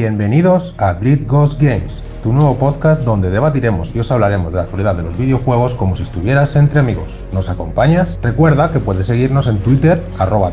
Bienvenidos 0.00 0.76
a 0.78 0.94
Dread 0.94 1.26
Ghost 1.26 1.60
Games, 1.60 2.04
tu 2.22 2.32
nuevo 2.32 2.56
podcast 2.56 3.02
donde 3.02 3.30
debatiremos 3.30 3.96
y 3.96 3.98
os 3.98 4.12
hablaremos 4.12 4.52
de 4.52 4.58
la 4.58 4.62
actualidad 4.62 4.94
de 4.94 5.02
los 5.02 5.18
videojuegos 5.18 5.74
como 5.74 5.96
si 5.96 6.04
estuvieras 6.04 6.54
entre 6.54 6.78
amigos. 6.78 7.20
¿Nos 7.32 7.50
acompañas? 7.50 8.16
Recuerda 8.22 8.72
que 8.72 8.78
puedes 8.78 9.08
seguirnos 9.08 9.48
en 9.48 9.58
Twitter, 9.58 10.00
arroba 10.20 10.52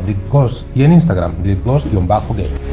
y 0.74 0.82
en 0.82 0.92
Instagram, 0.92 1.44
DreadGhost-games. 1.44 2.72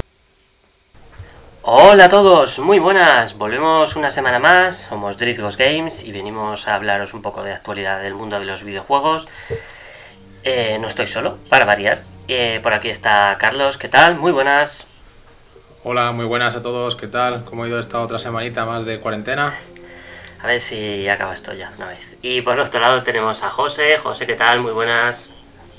Hola 1.61 2.05
a 2.05 2.09
todos, 2.09 2.57
muy 2.57 2.79
buenas, 2.79 3.37
volvemos 3.37 3.95
una 3.95 4.09
semana 4.09 4.39
más, 4.39 4.87
somos 4.89 5.15
Dread 5.17 5.39
Ghost 5.39 5.59
Games 5.59 6.03
y 6.03 6.11
venimos 6.11 6.67
a 6.67 6.73
hablaros 6.73 7.13
un 7.13 7.21
poco 7.21 7.43
de 7.43 7.53
actualidad 7.53 8.01
del 8.01 8.15
mundo 8.15 8.39
de 8.39 8.45
los 8.45 8.63
videojuegos. 8.63 9.27
Eh, 10.43 10.79
no 10.81 10.87
estoy 10.87 11.05
solo, 11.05 11.37
para 11.49 11.65
variar. 11.65 12.01
Eh, 12.27 12.59
por 12.63 12.73
aquí 12.73 12.89
está 12.89 13.37
Carlos, 13.39 13.77
¿qué 13.77 13.89
tal? 13.89 14.15
Muy 14.15 14.31
buenas. 14.31 14.87
Hola, 15.85 16.13
muy 16.13 16.23
buenas 16.23 16.55
a 16.55 16.61
todos, 16.61 16.95
¿qué 16.95 17.07
tal? 17.07 17.43
¿Cómo 17.43 17.65
ha 17.65 17.67
ido 17.67 17.77
esta 17.77 17.99
otra 17.99 18.17
semanita 18.17 18.65
más 18.65 18.85
de 18.85 19.01
cuarentena? 19.01 19.53
A 20.41 20.47
ver 20.47 20.61
si 20.61 21.09
acaba 21.09 21.33
esto 21.33 21.53
ya 21.53 21.73
una 21.75 21.87
vez. 21.87 22.15
Y 22.21 22.39
por 22.39 22.57
otro 22.57 22.79
lado 22.79 23.03
tenemos 23.03 23.43
a 23.43 23.49
José. 23.49 23.97
José, 23.97 24.25
¿qué 24.25 24.35
tal? 24.35 24.61
Muy 24.61 24.71
buenas. 24.71 25.29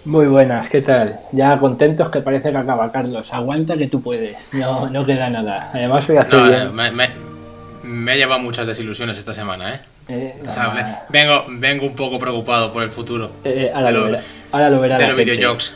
Muy 0.05 0.27
buenas, 0.27 0.69
¿qué 0.69 0.83
tal? 0.83 1.21
Ya 1.33 1.59
contentos 1.59 2.11
que 2.11 2.21
parece 2.21 2.51
que 2.51 2.59
acaba, 2.59 2.93
Carlos. 2.93 3.33
Aguanta 3.33 3.79
que 3.79 3.87
tú 3.87 4.03
puedes. 4.03 4.53
No, 4.53 4.91
no 4.91 5.07
queda 5.07 5.31
nada. 5.31 5.71
Además 5.73 6.07
voy 6.07 6.19
a 6.19 6.21
hacer 6.21 6.43
bien. 6.43 6.75
Me, 6.75 6.91
me, 6.91 7.09
me, 7.83 8.13
he 8.13 8.19
llevado 8.19 8.41
muchas 8.41 8.67
desilusiones 8.67 9.17
esta 9.17 9.33
semana, 9.33 9.75
¿eh? 9.75 9.81
eh 10.09 10.43
o 10.47 10.51
sea, 10.51 10.65
ah. 10.65 11.07
vengo, 11.09 11.47
vengo 11.49 11.87
un 11.87 11.95
poco 11.95 12.19
preocupado 12.19 12.71
por 12.75 12.83
el 12.83 12.91
futuro. 12.91 13.31
Eh, 13.43 13.73
ahora, 13.75 13.91
lo, 13.91 14.05
verá, 14.05 14.23
ahora 14.53 14.69
lo 14.69 14.81
verá. 14.81 14.99
De 14.99 15.09
los 15.09 15.17
videojuegos. 15.17 15.75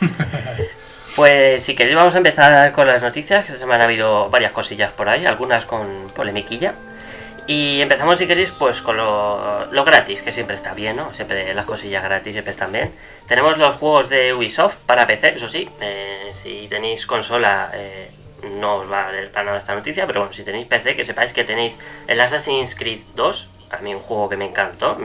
Pues 1.14 1.62
si 1.62 1.74
queréis 1.74 1.94
vamos 1.94 2.14
a 2.14 2.16
empezar 2.16 2.72
con 2.72 2.86
las 2.86 3.02
noticias, 3.02 3.44
que 3.44 3.52
esta 3.52 3.60
semana 3.60 3.84
ha 3.84 3.86
habido 3.86 4.28
varias 4.28 4.52
cosillas 4.52 4.92
por 4.92 5.10
ahí, 5.10 5.26
algunas 5.26 5.66
con 5.66 6.06
polemiquilla. 6.14 6.74
Y 7.46 7.82
empezamos 7.82 8.16
si 8.16 8.26
queréis 8.26 8.52
pues 8.52 8.80
con 8.80 8.96
lo, 8.96 9.84
gratis, 9.84 10.22
que 10.22 10.32
siempre 10.32 10.56
está 10.56 10.72
bien, 10.72 10.96
¿no? 10.96 11.12
Siempre 11.12 11.52
las 11.52 11.66
cosillas 11.66 12.02
gratis 12.02 12.32
siempre 12.32 12.52
están 12.52 12.72
bien. 12.72 12.92
Tenemos 13.26 13.58
los 13.58 13.76
juegos 13.76 14.08
de 14.08 14.32
Ubisoft 14.32 14.76
para 14.86 15.06
PC, 15.06 15.34
eso 15.34 15.48
sí, 15.48 15.68
eh, 15.82 16.30
si 16.32 16.66
tenéis 16.68 17.04
consola 17.04 17.70
eh, 17.74 18.10
no 18.58 18.76
os 18.76 18.90
va 18.90 19.08
a 19.08 19.12
leer 19.12 19.30
para 19.30 19.44
nada 19.44 19.58
esta 19.58 19.74
noticia, 19.74 20.06
pero 20.06 20.20
bueno, 20.20 20.32
si 20.32 20.44
tenéis 20.44 20.66
PC 20.66 20.96
que 20.96 21.04
sepáis 21.04 21.34
que 21.34 21.44
tenéis 21.44 21.78
el 22.06 22.20
Assassin's 22.20 22.74
Creed 22.74 23.00
2, 23.16 23.48
a 23.70 23.78
mí 23.78 23.94
un 23.94 24.00
juego 24.00 24.30
que 24.30 24.36
me 24.36 24.46
encantó, 24.46 24.96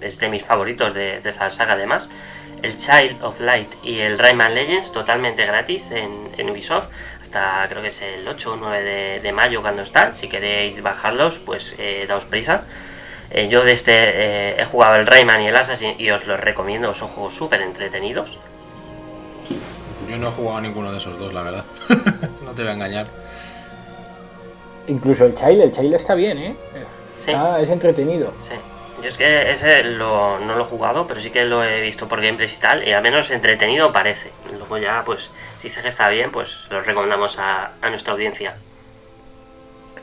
es 0.00 0.18
de 0.18 0.28
mis 0.28 0.44
favoritos 0.44 0.94
de, 0.94 1.20
de 1.20 1.28
esa 1.28 1.50
saga 1.50 1.72
además 1.72 2.08
el 2.62 2.74
Child 2.74 3.22
of 3.22 3.40
Light 3.40 3.74
y 3.82 4.00
el 4.00 4.18
Rayman 4.18 4.54
Legends 4.54 4.92
totalmente 4.92 5.44
gratis 5.46 5.90
en, 5.90 6.50
Ubisoft 6.50 6.88
hasta 7.20 7.66
creo 7.68 7.82
que 7.82 7.88
es 7.88 8.02
el 8.02 8.26
8 8.26 8.52
o 8.52 8.56
9 8.56 9.20
de, 9.22 9.32
mayo 9.32 9.60
cuando 9.62 9.82
están. 9.82 10.14
Si 10.14 10.28
queréis 10.28 10.82
bajarlos, 10.82 11.38
pues 11.38 11.74
eh, 11.78 12.04
daos 12.08 12.24
prisa. 12.24 12.64
Eh, 13.30 13.48
yo 13.48 13.64
de 13.64 13.72
este 13.72 13.92
eh, 13.92 14.60
he 14.60 14.64
jugado 14.64 14.96
el 14.96 15.06
Rayman 15.06 15.42
y 15.42 15.48
el 15.48 15.56
Assassin 15.56 15.96
y 15.98 16.10
os 16.10 16.26
los 16.26 16.38
recomiendo, 16.38 16.94
son 16.94 17.08
juegos 17.08 17.34
súper 17.34 17.62
entretenidos. 17.62 18.38
Yo 20.08 20.16
no 20.18 20.28
he 20.28 20.30
jugado 20.30 20.58
a 20.58 20.60
ninguno 20.60 20.92
de 20.92 20.98
esos 20.98 21.18
dos, 21.18 21.32
la 21.32 21.42
verdad. 21.42 21.64
no 22.44 22.52
te 22.52 22.62
voy 22.62 22.70
a 22.70 22.74
engañar. 22.74 23.06
Incluso 24.86 25.24
el 25.24 25.34
Child, 25.34 25.62
el 25.62 25.72
Child 25.72 25.94
está 25.94 26.14
bien, 26.14 26.38
¿eh? 26.38 26.56
es 27.12 27.70
entretenido. 27.70 28.32
Sí. 28.38 28.54
Yo 29.02 29.08
es 29.08 29.18
que 29.18 29.50
ese 29.50 29.82
no 29.84 30.38
lo 30.38 30.60
he 30.60 30.64
jugado, 30.64 31.06
pero 31.06 31.20
sí 31.20 31.30
que 31.30 31.44
lo 31.44 31.62
he 31.62 31.80
visto 31.82 32.08
por 32.08 32.22
gameplays 32.22 32.54
y 32.56 32.60
tal, 32.60 32.88
y 32.88 32.92
al 32.92 33.02
menos 33.02 33.30
entretenido 33.30 33.92
parece. 33.92 34.30
Luego 34.56 34.78
ya, 34.78 35.02
pues, 35.04 35.30
si 35.60 35.68
dices 35.68 35.82
que 35.82 35.88
está 35.88 36.08
bien, 36.08 36.30
pues 36.32 36.66
lo 36.70 36.80
recomendamos 36.80 37.38
a, 37.38 37.72
nuestra 37.90 38.14
audiencia. 38.14 38.56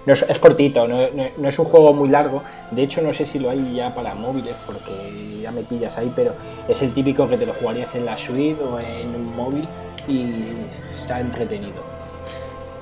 No 0.05 0.13
es, 0.13 0.39
cortito, 0.39 0.87
no, 0.87 0.99
es 1.47 1.59
un 1.59 1.65
juego 1.65 1.93
muy 1.93 2.09
largo. 2.09 2.43
De 2.71 2.83
hecho, 2.83 3.01
no 3.01 3.13
sé 3.13 3.25
si 3.25 3.39
lo 3.39 3.49
hay 3.49 3.73
ya 3.73 3.95
para 3.95 4.13
móviles, 4.13 4.55
porque 4.65 5.41
ya 5.41 5.51
me 5.51 5.63
pillas 5.63 5.97
ahí, 5.97 6.11
pero 6.15 6.35
es 6.67 6.81
el 6.81 6.93
típico 6.93 7.27
que 7.27 7.37
te 7.37 7.45
lo 7.45 7.53
jugarías 7.53 7.95
en 7.95 8.05
la 8.05 8.17
suite 8.17 8.61
o 8.61 8.79
en 8.79 9.15
un 9.15 9.35
móvil 9.35 9.67
y 10.07 10.65
está 10.93 11.19
entretenido. 11.19 11.92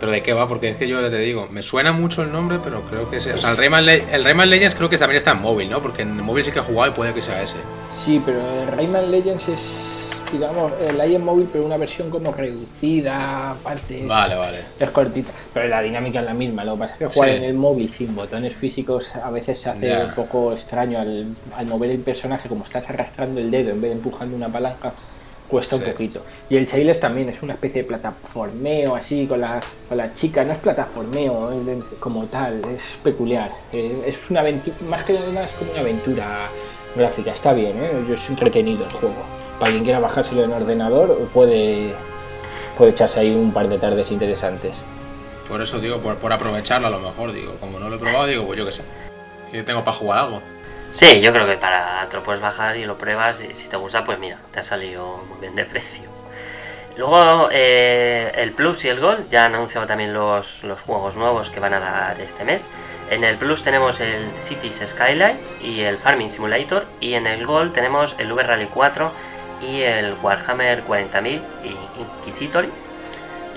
¿Pero 0.01 0.13
de 0.13 0.23
qué 0.23 0.33
va? 0.33 0.47
Porque 0.47 0.69
es 0.69 0.77
que 0.77 0.87
yo 0.87 0.99
te 1.11 1.17
digo, 1.19 1.47
me 1.51 1.61
suena 1.61 1.91
mucho 1.91 2.23
el 2.23 2.31
nombre, 2.31 2.57
pero 2.61 2.83
creo 2.85 3.07
que 3.07 3.17
es. 3.17 3.27
O 3.27 3.37
sea, 3.37 3.51
el 3.51 3.57
Rayman, 3.57 3.87
el 3.87 4.23
Rayman 4.23 4.49
Legends 4.49 4.73
creo 4.73 4.89
que 4.89 4.97
también 4.97 5.17
está 5.17 5.33
en 5.33 5.41
móvil, 5.41 5.69
¿no? 5.69 5.79
Porque 5.79 6.01
en 6.01 6.19
móvil 6.23 6.43
sí 6.43 6.51
que 6.51 6.57
he 6.57 6.63
jugado 6.63 6.91
y 6.91 6.95
puede 6.95 7.13
que 7.13 7.21
sea 7.21 7.39
ese. 7.39 7.57
Sí, 8.03 8.19
pero 8.25 8.63
el 8.63 8.67
Rayman 8.67 9.11
Legends 9.11 9.47
es, 9.49 10.15
digamos, 10.31 10.71
el 10.81 10.99
en 10.99 11.23
móvil, 11.23 11.47
pero 11.51 11.63
una 11.63 11.77
versión 11.77 12.09
como 12.09 12.31
reducida, 12.31 13.51
aparte. 13.51 14.03
Vale, 14.07 14.33
vale. 14.33 14.57
Es 14.79 14.89
cortita, 14.89 15.33
pero 15.53 15.67
la 15.67 15.83
dinámica 15.83 16.21
es 16.21 16.25
la 16.25 16.33
misma. 16.33 16.65
Lo 16.65 16.73
que 16.73 16.79
pasa 16.79 16.93
es 16.93 16.97
que 16.97 17.05
jugar 17.05 17.29
en 17.29 17.43
el 17.43 17.53
móvil 17.53 17.87
sin 17.87 18.15
botones 18.15 18.55
físicos 18.55 19.15
a 19.15 19.29
veces 19.29 19.59
se 19.59 19.69
hace 19.69 20.03
un 20.03 20.15
poco 20.15 20.51
extraño 20.51 20.97
al, 20.97 21.27
al 21.55 21.65
mover 21.67 21.91
el 21.91 21.99
personaje, 21.99 22.49
como 22.49 22.63
estás 22.63 22.89
arrastrando 22.89 23.39
el 23.39 23.51
dedo 23.51 23.69
en 23.69 23.79
vez 23.79 23.91
de 23.91 23.97
empujando 23.97 24.35
una 24.35 24.49
palanca 24.49 24.93
cuesta 25.51 25.75
un 25.75 25.83
poquito. 25.83 26.21
Y 26.49 26.55
el 26.55 26.65
Chailes 26.65 26.99
también 26.99 27.27
es 27.27 27.43
una 27.43 27.53
especie 27.53 27.81
de 27.83 27.87
plataformeo 27.87 28.95
así 28.95 29.27
con 29.27 29.41
la, 29.41 29.61
con 29.89 29.97
la 29.97 30.13
chica, 30.13 30.45
no 30.45 30.53
es 30.53 30.57
plataformeo 30.59 31.51
como 31.99 32.25
tal, 32.25 32.61
es 32.73 32.97
peculiar. 33.03 33.51
Eh, 33.73 34.03
es 34.07 34.29
una 34.31 34.39
aventura, 34.39 34.77
más 34.87 35.03
que 35.03 35.13
nada 35.13 35.43
es 35.43 35.51
como 35.51 35.71
una 35.71 35.81
aventura 35.81 36.49
gráfica, 36.95 37.33
está 37.33 37.51
bien, 37.51 37.73
¿eh? 37.77 37.91
Es 38.11 38.29
entretenido 38.29 38.85
el 38.85 38.93
juego. 38.93 39.23
Para 39.59 39.73
quien 39.73 39.83
quiera 39.83 39.99
bajárselo 39.99 40.43
en 40.45 40.53
ordenador 40.53 41.17
puede, 41.33 41.93
puede 42.77 42.91
echarse 42.91 43.19
ahí 43.19 43.35
un 43.35 43.51
par 43.51 43.67
de 43.67 43.77
tardes 43.77 44.09
interesantes. 44.11 44.73
Por 45.49 45.61
eso 45.61 45.79
digo, 45.79 45.97
por, 45.97 46.15
por 46.15 46.31
aprovecharlo 46.31 46.87
a 46.87 46.91
lo 46.91 46.99
mejor, 46.99 47.33
digo, 47.33 47.55
como 47.59 47.77
no 47.77 47.89
lo 47.89 47.97
he 47.97 47.99
probado, 47.99 48.25
digo, 48.27 48.45
pues 48.45 48.57
yo 48.57 48.65
qué 48.65 48.71
sé. 48.71 48.83
Yo 49.51 49.65
tengo 49.65 49.83
para 49.83 49.97
jugar 49.97 50.19
algo. 50.19 50.41
Sí, 50.91 51.21
yo 51.21 51.31
creo 51.31 51.47
que 51.47 51.57
para 51.57 52.07
te 52.09 52.17
lo 52.17 52.23
puedes 52.23 52.41
bajar 52.41 52.75
y 52.75 52.85
lo 52.85 52.97
pruebas 52.97 53.41
y 53.41 53.55
si 53.55 53.69
te 53.69 53.77
gusta, 53.77 54.03
pues 54.03 54.19
mira, 54.19 54.37
te 54.51 54.59
ha 54.59 54.63
salido 54.63 55.23
muy 55.29 55.39
bien 55.39 55.55
de 55.55 55.65
precio. 55.65 56.03
Luego 56.97 57.47
eh, 57.51 58.31
el 58.35 58.51
Plus 58.51 58.83
y 58.83 58.89
el 58.89 58.99
Gold 58.99 59.29
ya 59.29 59.45
han 59.45 59.55
anunciado 59.55 59.87
también 59.87 60.13
los, 60.13 60.63
los, 60.63 60.81
juegos 60.81 61.15
nuevos 61.15 61.49
que 61.49 61.61
van 61.61 61.73
a 61.73 61.79
dar 61.79 62.19
este 62.19 62.43
mes. 62.43 62.67
En 63.09 63.23
el 63.23 63.37
Plus 63.37 63.63
tenemos 63.63 64.01
el 64.01 64.29
Cities 64.39 64.81
Skylines 64.85 65.55
y 65.61 65.81
el 65.81 65.97
Farming 65.97 66.29
Simulator 66.29 66.85
y 66.99 67.13
en 67.13 67.25
el 67.25 67.45
Gold 67.45 67.71
tenemos 67.71 68.15
el 68.19 68.31
V 68.31 68.43
Rally 68.43 68.67
4 68.67 69.11
y 69.61 69.81
el 69.81 70.13
Warhammer 70.21 70.83
40.000 70.83 71.41
Inquisitory 71.97 72.69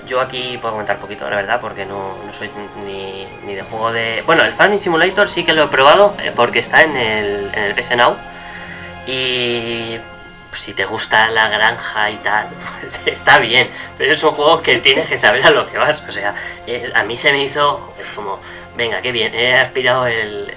yo 0.05 0.21
aquí 0.21 0.57
puedo 0.57 0.73
comentar 0.73 0.99
poquito, 0.99 1.29
la 1.29 1.35
verdad, 1.35 1.59
porque 1.59 1.85
no, 1.85 2.15
soy 2.37 2.49
ni, 2.85 3.27
ni, 3.45 3.55
de 3.55 3.63
juego 3.63 3.91
de... 3.91 4.23
Bueno, 4.25 4.43
el 4.43 4.53
Farming 4.53 4.79
Simulator 4.79 5.27
sí 5.27 5.43
que 5.43 5.53
lo 5.53 5.63
he 5.63 5.67
probado 5.67 6.15
eh, 6.21 6.31
porque 6.35 6.59
está 6.59 6.81
en 6.81 6.95
el, 6.95 7.51
en 7.53 7.63
el 7.63 7.75
PS 7.75 7.95
Now. 7.95 8.15
Y 9.07 9.97
si 10.53 10.73
te 10.73 10.85
gusta 10.85 11.29
la 11.29 11.49
granja 11.49 12.09
y 12.11 12.15
tal, 12.17 12.47
pues 12.79 13.01
está 13.05 13.39
bien. 13.39 13.69
Pero 13.97 14.13
es 14.13 14.23
un 14.23 14.31
juego 14.31 14.61
que 14.61 14.79
tienes 14.79 15.07
que 15.07 15.17
saber 15.17 15.45
a 15.45 15.51
lo 15.51 15.69
que 15.69 15.77
vas. 15.77 16.03
O 16.07 16.11
sea, 16.11 16.35
eh, 16.67 16.91
a 16.93 17.03
mí 17.03 17.15
se 17.15 17.31
me 17.31 17.43
hizo... 17.43 17.93
Es 17.99 18.09
como, 18.09 18.39
venga, 18.75 19.01
qué 19.01 19.11
bien, 19.11 19.33
he 19.33 19.55
aspirado 19.55 20.07
el... 20.07 20.53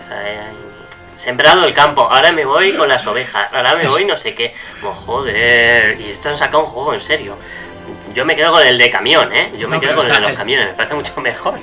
sembrado 1.14 1.64
el 1.64 1.74
campo, 1.74 2.02
ahora 2.02 2.32
me 2.32 2.44
voy 2.44 2.76
con 2.76 2.88
las 2.88 3.06
ovejas, 3.06 3.52
ahora 3.52 3.74
me 3.74 3.88
voy 3.88 4.04
no 4.04 4.16
sé 4.16 4.34
qué. 4.34 4.54
Oh, 4.82 4.92
joder, 4.92 6.00
y 6.00 6.10
esto 6.10 6.28
han 6.28 6.36
sacado 6.36 6.60
un 6.60 6.66
juego 6.66 6.94
en 6.94 7.00
serio. 7.00 7.36
Yo 8.18 8.24
me 8.24 8.34
quedo 8.34 8.50
con 8.50 8.66
el 8.66 8.76
de 8.76 8.90
camión, 8.90 9.32
¿eh? 9.32 9.52
Yo 9.56 9.68
me 9.68 9.78
quedo 9.78 9.94
con 9.94 10.04
el 10.08 10.12
de 10.12 10.20
los 10.28 10.36
camiones, 10.36 10.66
me 10.66 10.72
parece 10.72 10.96
mucho 10.96 11.12
mejor. 11.20 11.54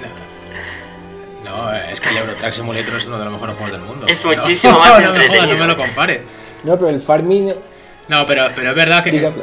No, 1.44 1.74
es 1.74 2.00
que 2.00 2.08
el 2.08 2.18
Eurotrack 2.20 2.54
Simulator 2.54 2.96
es 2.96 3.08
uno 3.08 3.20
de 3.20 3.26
los 3.26 3.34
mejores 3.34 3.58
juegos 3.58 3.74
del 3.74 3.82
mundo. 3.82 4.06
Es 4.08 4.24
muchísimo 4.24 4.80
más 4.80 4.98
no, 5.02 5.10
entretenido. 5.10 5.48
No, 5.48 5.60
me 5.60 5.68
lo 5.68 5.76
compare. 5.76 6.24
No, 6.64 6.78
pero 6.78 6.92
el 6.92 7.02
farming... 7.02 7.54
No, 8.08 8.26
pero, 8.26 8.48
pero 8.56 8.70
es 8.70 8.76
verdad 8.78 9.04
que... 9.04 9.34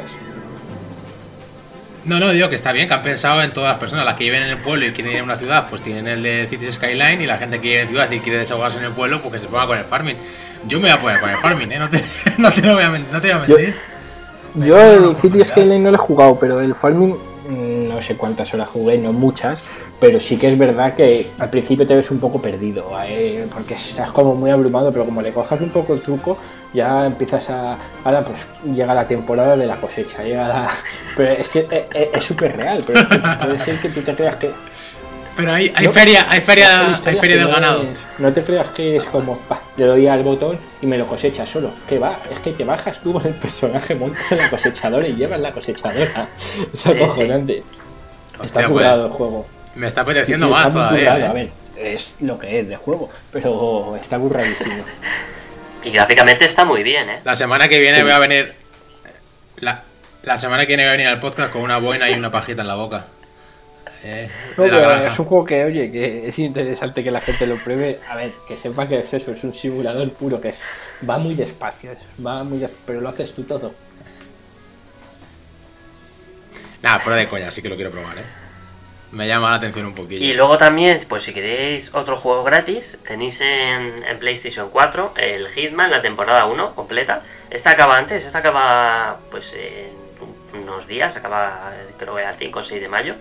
No, 2.05 2.19
no, 2.19 2.31
digo 2.31 2.49
que 2.49 2.55
está 2.55 2.71
bien, 2.71 2.87
que 2.87 2.95
han 2.95 3.03
pensado 3.03 3.43
en 3.43 3.51
todas 3.51 3.69
las 3.69 3.77
personas, 3.77 4.05
las 4.05 4.15
que 4.15 4.23
viven 4.23 4.41
en 4.41 4.49
el 4.49 4.57
pueblo 4.57 4.87
y 4.87 4.91
quieren 4.91 5.13
ir 5.13 5.19
a 5.19 5.23
una 5.23 5.35
ciudad, 5.35 5.67
pues 5.69 5.83
tienen 5.83 6.07
el 6.07 6.23
de 6.23 6.47
Cities 6.49 6.73
Skyline 6.73 7.21
y 7.21 7.27
la 7.27 7.37
gente 7.37 7.61
que 7.61 7.67
vive 7.67 7.81
en 7.81 7.87
ciudad 7.89 8.09
y 8.09 8.21
quiere 8.21 8.39
desahogarse 8.39 8.79
en 8.79 8.85
el 8.85 8.91
pueblo, 8.91 9.21
pues 9.21 9.33
que 9.33 9.39
se 9.39 9.45
ponga 9.45 9.67
con 9.67 9.77
el 9.77 9.85
farming. 9.85 10.17
Yo 10.65 10.79
me 10.79 10.87
voy 10.87 10.97
a 10.97 10.99
poner 10.99 11.19
con 11.19 11.29
el 11.29 11.37
farming, 11.37 11.71
¿eh? 11.73 11.77
No 11.77 11.89
te, 11.91 12.03
no 12.39 12.51
te, 12.51 12.61
lo 12.63 12.73
voy 12.73 12.83
a, 12.83 12.89
no 12.89 13.21
te 13.21 13.27
voy 13.27 13.29
a 13.29 13.37
mentir. 13.37 13.75
Yo 13.75 13.92
el 14.55 15.15
City 15.15 15.43
Skyline 15.43 15.83
no 15.83 15.91
lo 15.91 15.95
he 15.95 15.99
jugado, 15.99 16.37
pero 16.39 16.59
el 16.59 16.75
Farming 16.75 17.15
no 17.93 18.01
sé 18.01 18.17
cuántas 18.17 18.53
horas 18.53 18.69
jugué, 18.69 18.97
no 18.97 19.13
muchas, 19.13 19.63
pero 19.99 20.19
sí 20.19 20.37
que 20.37 20.51
es 20.51 20.57
verdad 20.57 20.93
que 20.93 21.29
al 21.37 21.49
principio 21.49 21.85
te 21.85 21.95
ves 21.95 22.09
un 22.11 22.19
poco 22.19 22.41
perdido, 22.41 22.89
¿eh? 23.05 23.45
porque 23.53 23.75
estás 23.75 24.11
como 24.11 24.35
muy 24.35 24.49
abrumado, 24.49 24.91
pero 24.91 25.05
como 25.05 25.21
le 25.21 25.33
cojas 25.33 25.61
un 25.61 25.69
poco 25.69 25.93
el 25.93 26.01
truco, 26.01 26.37
ya 26.73 27.05
empiezas 27.05 27.49
a... 27.49 27.77
Ahora 28.03 28.23
pues 28.23 28.47
llega 28.65 28.93
la 28.93 29.05
temporada 29.05 29.55
de 29.55 29.67
la 29.67 29.79
cosecha, 29.79 30.23
llega 30.23 30.47
la... 30.47 30.69
Pero 31.15 31.31
es 31.31 31.47
que 31.49 31.59
eh, 31.69 31.87
eh, 31.93 32.11
es 32.13 32.23
súper 32.23 32.57
real, 32.57 32.83
pero 32.87 32.99
puede 33.39 33.59
ser 33.59 33.79
que 33.79 33.89
tú 33.89 34.01
te 34.01 34.15
creas 34.15 34.37
que 34.37 34.49
pero 35.35 35.51
hay, 35.51 35.71
hay 35.75 35.87
feria, 35.87 36.25
hay 36.29 36.41
feria, 36.41 36.99
hay 37.03 37.15
feria 37.15 37.37
del 37.37 37.47
ganado. 37.47 37.83
no 38.19 38.33
te 38.33 38.43
creas 38.43 38.69
que 38.69 38.95
es 38.95 39.03
como, 39.05 39.39
le 39.77 39.85
doy 39.85 40.07
al 40.07 40.21
botón 40.21 40.59
y 40.81 40.85
me 40.85 40.97
lo 40.97 41.07
cosecha 41.07 41.45
solo. 41.45 41.71
Que 41.87 41.97
va, 41.97 42.19
es 42.31 42.39
que 42.39 42.51
te 42.51 42.63
bajas 42.63 42.99
tú 43.01 43.13
con 43.13 43.25
el 43.25 43.33
personaje, 43.33 43.95
montas 43.95 44.31
en 44.31 44.37
la 44.37 44.49
cosechadora 44.49 45.07
y 45.07 45.15
llevas 45.15 45.39
la 45.39 45.51
cosechadora. 45.51 46.27
Es 46.73 46.85
acojonante. 46.87 47.63
Está 48.43 48.67
curado 48.67 49.07
el 49.07 49.11
juego. 49.11 49.47
Me 49.75 49.87
está 49.87 50.01
apeteciendo 50.01 50.49
más 50.49 50.71
todavía. 50.71 51.17
¿eh? 51.17 51.25
A 51.25 51.33
ver, 51.33 51.49
es 51.77 52.15
lo 52.19 52.37
que 52.37 52.59
es 52.59 52.69
de 52.69 52.75
juego, 52.75 53.09
pero 53.31 53.95
está 53.99 54.19
curradísimo. 54.19 54.83
y 55.83 55.89
gráficamente 55.89 56.45
está 56.45 56.63
muy 56.65 56.83
bien, 56.83 57.09
¿eh? 57.09 57.19
La 57.23 57.35
semana 57.35 57.67
que 57.67 57.79
viene 57.79 58.03
voy 58.03 58.11
a 58.11 58.19
venir. 58.19 58.53
La, 59.57 59.83
la 60.23 60.37
semana 60.37 60.63
que 60.65 60.67
viene 60.67 60.83
voy 60.83 60.89
a 60.89 60.91
venir 60.91 61.07
al 61.07 61.19
podcast 61.19 61.51
con 61.51 61.61
una 61.61 61.79
boina 61.79 62.09
y 62.09 62.13
una 62.13 62.29
pajita 62.29 62.61
en 62.61 62.67
la 62.67 62.75
boca. 62.75 63.05
Eh, 64.05 64.29
es 64.57 65.19
un 65.19 65.25
juego 65.25 65.45
que, 65.45 65.63
oye, 65.63 65.89
que 65.89 66.27
es 66.27 66.37
interesante 66.39 67.03
que 67.03 67.11
la 67.11 67.21
gente 67.21 67.47
lo 67.47 67.55
pruebe. 67.55 67.99
A 68.09 68.15
ver, 68.15 68.33
que 68.47 68.57
sepa 68.57 68.87
que 68.87 68.99
es 68.99 69.13
eso, 69.13 69.31
es 69.31 69.43
un 69.43 69.53
simulador 69.53 70.11
puro, 70.11 70.41
que 70.41 70.49
es, 70.49 70.59
va 71.09 71.17
muy 71.17 71.35
despacio, 71.35 71.91
va 72.25 72.43
muy 72.43 72.67
pero 72.85 72.99
lo 72.99 73.09
haces 73.09 73.33
tú 73.33 73.43
todo. 73.43 73.73
Nada, 76.81 76.99
fuera 76.99 77.17
de 77.17 77.27
coña, 77.27 77.49
sí 77.49 77.61
que 77.61 77.69
lo 77.69 77.75
quiero 77.75 77.91
probar, 77.91 78.17
¿eh? 78.17 78.23
Me 79.13 79.27
llama 79.27 79.51
la 79.51 79.57
atención 79.57 79.85
un 79.85 79.93
poquillo. 79.93 80.25
Y 80.25 80.33
luego 80.33 80.57
también, 80.57 80.99
pues 81.07 81.23
si 81.23 81.33
queréis 81.33 81.93
otro 81.93 82.17
juego 82.17 82.43
gratis, 82.43 82.97
tenéis 83.07 83.39
en, 83.41 84.03
en 84.03 84.19
PlayStation 84.19 84.69
4 84.69 85.13
el 85.17 85.47
Hitman, 85.47 85.91
la 85.91 86.01
temporada 86.01 86.45
1 86.47 86.75
completa. 86.75 87.21
Esta 87.49 87.69
acaba 87.69 87.97
antes, 87.97 88.25
esta 88.25 88.39
acaba 88.39 89.19
pues 89.29 89.53
en 89.53 90.59
unos 90.61 90.87
días, 90.87 91.15
acaba 91.15 91.71
creo 91.97 92.15
que 92.15 92.25
al 92.25 92.35
5 92.35 92.59
o 92.59 92.61
6 92.61 92.81
de 92.81 92.89
mayo. 92.89 93.15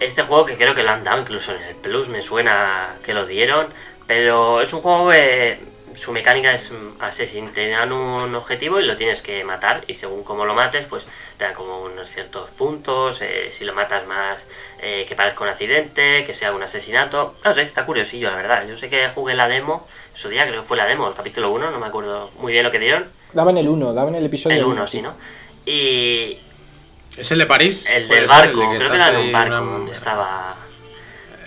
Este 0.00 0.22
juego 0.22 0.44
que 0.44 0.56
creo 0.56 0.74
que 0.74 0.82
lo 0.82 0.90
han 0.90 1.04
dado 1.04 1.20
incluso 1.20 1.54
en 1.54 1.62
el 1.62 1.74
Plus, 1.76 2.08
me 2.08 2.20
suena 2.20 2.96
que 3.02 3.14
lo 3.14 3.26
dieron, 3.26 3.68
pero 4.06 4.60
es 4.60 4.72
un 4.72 4.80
juego 4.80 5.10
que 5.10 5.58
su 5.94 6.12
mecánica 6.12 6.52
es 6.52 6.72
asesino, 7.00 7.50
te 7.52 7.68
dan 7.68 7.92
un 7.92 8.34
objetivo 8.34 8.80
y 8.80 8.84
lo 8.84 8.96
tienes 8.96 9.22
que 9.22 9.44
matar 9.44 9.84
y 9.86 9.94
según 9.94 10.24
cómo 10.24 10.44
lo 10.44 10.54
mates 10.54 10.86
pues 10.86 11.06
te 11.36 11.44
dan 11.44 11.54
como 11.54 11.82
unos 11.82 12.08
ciertos 12.08 12.50
puntos, 12.50 13.20
eh, 13.22 13.48
si 13.50 13.64
lo 13.64 13.74
matas 13.74 14.06
más 14.06 14.46
eh, 14.80 15.04
que 15.08 15.14
parezca 15.14 15.44
un 15.44 15.50
accidente, 15.50 16.24
que 16.24 16.34
sea 16.34 16.52
un 16.52 16.62
asesinato, 16.62 17.34
no 17.44 17.54
sé, 17.54 17.62
está 17.62 17.86
curiosillo 17.86 18.30
la 18.30 18.36
verdad, 18.36 18.66
yo 18.66 18.76
sé 18.76 18.88
que 18.88 19.08
jugué 19.08 19.34
la 19.34 19.48
demo, 19.48 19.86
su 20.12 20.28
día 20.28 20.42
creo 20.42 20.62
que 20.62 20.66
fue 20.66 20.76
la 20.76 20.86
demo, 20.86 21.06
el 21.06 21.14
capítulo 21.14 21.52
1, 21.52 21.70
no 21.70 21.78
me 21.78 21.86
acuerdo 21.86 22.30
muy 22.38 22.52
bien 22.52 22.64
lo 22.64 22.70
que 22.70 22.78
dieron. 22.78 23.06
Daban 23.32 23.56
el 23.58 23.68
1, 23.68 23.94
daban 23.94 24.14
el 24.14 24.26
episodio 24.26 24.56
El 24.56 24.64
1, 24.64 24.86
sí, 24.86 25.02
¿no? 25.02 25.14
Y, 25.66 26.38
¿Es 27.16 27.30
el 27.30 27.38
de 27.38 27.46
París? 27.46 27.88
El 27.90 28.08
del 28.08 28.26
barco, 28.26 28.76
creo 28.76 28.90
que 28.90 28.96
era 28.96 29.10
de 29.10 29.18
un 29.18 29.32
barco 29.32 29.54
donde 29.54 29.92
estaba. 29.92 30.56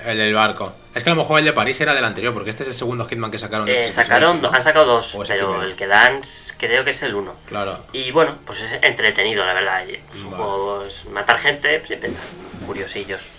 El 0.05 0.17
del 0.17 0.33
barco. 0.33 0.73
Es 0.95 1.03
que 1.03 1.09
a 1.09 1.13
lo 1.13 1.21
mejor 1.21 1.39
el 1.39 1.45
de 1.45 1.53
París 1.53 1.79
era 1.81 1.93
del 1.93 2.05
anterior, 2.05 2.33
porque 2.33 2.49
este 2.49 2.63
es 2.63 2.69
el 2.69 2.75
segundo 2.75 3.05
Hitman 3.05 3.29
que 3.29 3.37
sacaron. 3.37 3.67
Eh, 3.67 3.83
sacaron, 3.83 4.43
han 4.43 4.61
sacado 4.61 4.85
dos, 4.85 5.15
pero 5.27 5.61
el 5.61 5.75
que 5.75 5.85
dan 5.85 6.21
creo 6.57 6.83
que 6.83 6.91
es 6.91 7.01
el 7.03 7.13
uno. 7.13 7.35
Claro. 7.45 7.85
Y 7.91 8.09
bueno, 8.11 8.37
pues 8.45 8.61
es 8.61 8.79
entretenido, 8.81 9.45
la 9.45 9.53
verdad. 9.53 9.85
Pues 10.09 10.23
un 10.23 10.31
juego, 10.31 10.85
matar 11.11 11.37
gente, 11.37 11.85
siempre 11.85 12.09
están 12.09 12.23
curiosillos. 12.65 13.29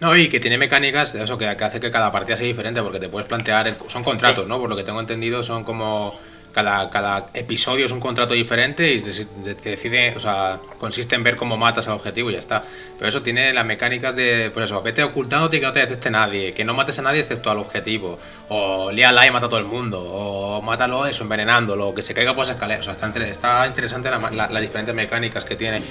No, 0.00 0.16
y 0.16 0.28
que 0.28 0.40
tiene 0.40 0.58
mecánicas 0.58 1.12
de 1.12 1.22
eso, 1.22 1.38
que, 1.38 1.46
hace 1.46 1.78
que 1.78 1.90
cada 1.90 2.10
partida 2.10 2.36
sea 2.36 2.46
diferente, 2.46 2.82
porque 2.82 2.98
te 2.98 3.08
puedes 3.08 3.28
plantear. 3.28 3.76
son 3.88 4.02
contratos, 4.02 4.48
¿no? 4.48 4.58
Por 4.58 4.68
lo 4.68 4.76
que 4.76 4.82
tengo 4.82 5.00
entendido, 5.00 5.42
son 5.42 5.62
como 5.62 6.18
cada, 6.54 6.88
cada 6.88 7.26
episodio 7.34 7.84
es 7.84 7.92
un 7.92 8.00
contrato 8.00 8.32
diferente 8.32 8.94
y 8.94 9.00
decide, 9.00 10.14
o 10.16 10.20
sea, 10.20 10.60
consiste 10.78 11.16
en 11.16 11.24
ver 11.24 11.36
cómo 11.36 11.56
matas 11.56 11.88
al 11.88 11.94
objetivo 11.94 12.30
y 12.30 12.34
ya 12.34 12.38
está. 12.38 12.62
Pero 12.96 13.08
eso 13.08 13.22
tiene 13.22 13.52
las 13.52 13.66
mecánicas 13.66 14.14
de, 14.14 14.50
pues 14.54 14.64
eso, 14.64 14.80
vete 14.80 15.02
ocultándote 15.02 15.56
y 15.56 15.60
que 15.60 15.66
no 15.66 15.72
te 15.72 15.80
detecte 15.80 16.10
nadie, 16.10 16.54
que 16.54 16.64
no 16.64 16.72
mates 16.72 16.98
a 17.00 17.02
nadie 17.02 17.18
excepto 17.20 17.50
al 17.50 17.58
objetivo, 17.58 18.18
o 18.48 18.92
líala 18.92 19.26
y 19.26 19.30
mata 19.32 19.46
a 19.46 19.48
todo 19.48 19.60
el 19.60 19.66
mundo, 19.66 20.00
o 20.00 20.62
mátalo 20.62 21.06
eso, 21.06 21.24
envenenándolo, 21.24 21.92
que 21.92 22.02
se 22.02 22.14
caiga 22.14 22.34
por 22.34 22.46
las 22.46 22.54
escaleras. 22.54 22.86
O 22.86 22.94
sea, 22.94 23.08
está, 23.08 23.26
está 23.26 23.66
interesante 23.66 24.08
las 24.10 24.60
diferentes 24.60 24.94
mecánicas 24.94 25.44
que 25.44 25.56
tiene 25.56 25.82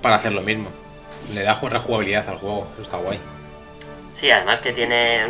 para 0.00 0.16
hacer 0.16 0.32
lo 0.32 0.40
mismo. 0.40 0.70
Le 1.34 1.42
da 1.42 1.52
rejugabilidad 1.52 2.26
al 2.28 2.38
juego, 2.38 2.68
eso 2.72 2.82
está 2.82 2.96
guay. 2.96 3.20
Sí, 4.12 4.30
además 4.30 4.60
que 4.60 4.72
tiene 4.72 5.26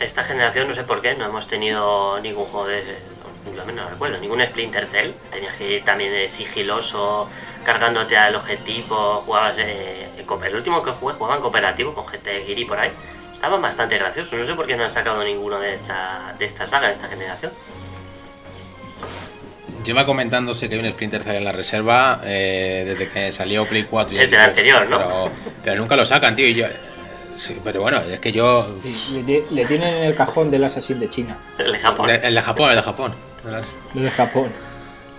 esta 0.00 0.24
generación, 0.24 0.66
no 0.66 0.74
sé 0.74 0.82
por 0.82 1.00
qué, 1.00 1.14
no 1.14 1.24
hemos 1.24 1.46
tenido 1.46 2.18
ningún 2.20 2.46
juego 2.46 2.66
de 2.66 3.13
yo 3.52 3.64
no 3.72 3.88
recuerdo, 3.88 4.18
ningún 4.18 4.44
Splinter 4.46 4.86
Cell. 4.86 5.12
Tenías 5.30 5.56
que 5.56 5.76
ir 5.76 5.84
también 5.84 6.28
sigiloso, 6.28 7.28
cargándote 7.64 8.16
al 8.16 8.34
objetivo, 8.34 9.22
jugabas 9.26 9.56
eh, 9.58 10.08
el 10.16 10.54
último 10.54 10.82
que 10.82 10.90
jugué 10.90 11.14
jugaba 11.14 11.36
en 11.36 11.42
cooperativo 11.42 11.94
con 11.94 12.06
gente 12.06 12.44
Giri 12.46 12.64
por 12.64 12.78
ahí. 12.78 12.90
Estaba 13.32 13.58
bastante 13.58 13.98
gracioso, 13.98 14.36
no 14.36 14.46
sé 14.46 14.54
por 14.54 14.66
qué 14.66 14.76
no 14.76 14.84
han 14.84 14.90
sacado 14.90 15.22
ninguno 15.22 15.60
de 15.60 15.74
esta, 15.74 16.34
de 16.38 16.44
esta 16.44 16.66
saga, 16.66 16.86
de 16.86 16.92
esta 16.92 17.08
generación. 17.08 17.52
Lleva 19.84 20.06
comentándose 20.06 20.66
que 20.66 20.76
hay 20.76 20.80
un 20.80 20.90
Splinter 20.90 21.22
Cell 21.22 21.36
en 21.36 21.44
la 21.44 21.52
reserva 21.52 22.20
eh, 22.24 22.84
desde 22.86 23.10
que 23.10 23.32
salió 23.32 23.66
Play 23.66 23.84
4 23.84 24.16
y 24.16 24.18
Desde 24.18 24.36
el 24.36 24.42
anterior, 24.42 24.88
¿no? 24.88 25.30
Pero, 25.62 25.76
nunca 25.76 25.94
lo 25.94 26.06
sacan, 26.06 26.34
tío. 26.34 26.46
Y 26.46 26.54
yo, 26.54 26.66
Sí, 27.36 27.60
pero 27.62 27.80
bueno, 27.82 27.98
es 27.98 28.20
que 28.20 28.32
yo. 28.32 28.76
le, 29.50 29.64
tienen 29.66 29.94
en 29.94 30.04
el 30.04 30.14
cajón 30.14 30.50
del 30.50 30.64
Assassin 30.64 31.00
de 31.00 31.08
China. 31.08 31.36
El 31.58 31.72
de 31.72 31.78
Japón. 31.78 32.10
El, 32.10 32.34
de 32.34 32.40
Japón, 32.42 32.70
el 32.70 32.76
de 32.76 32.82
Japón. 32.82 33.14
El 33.94 34.02
de 34.02 34.10
Japón. 34.10 34.52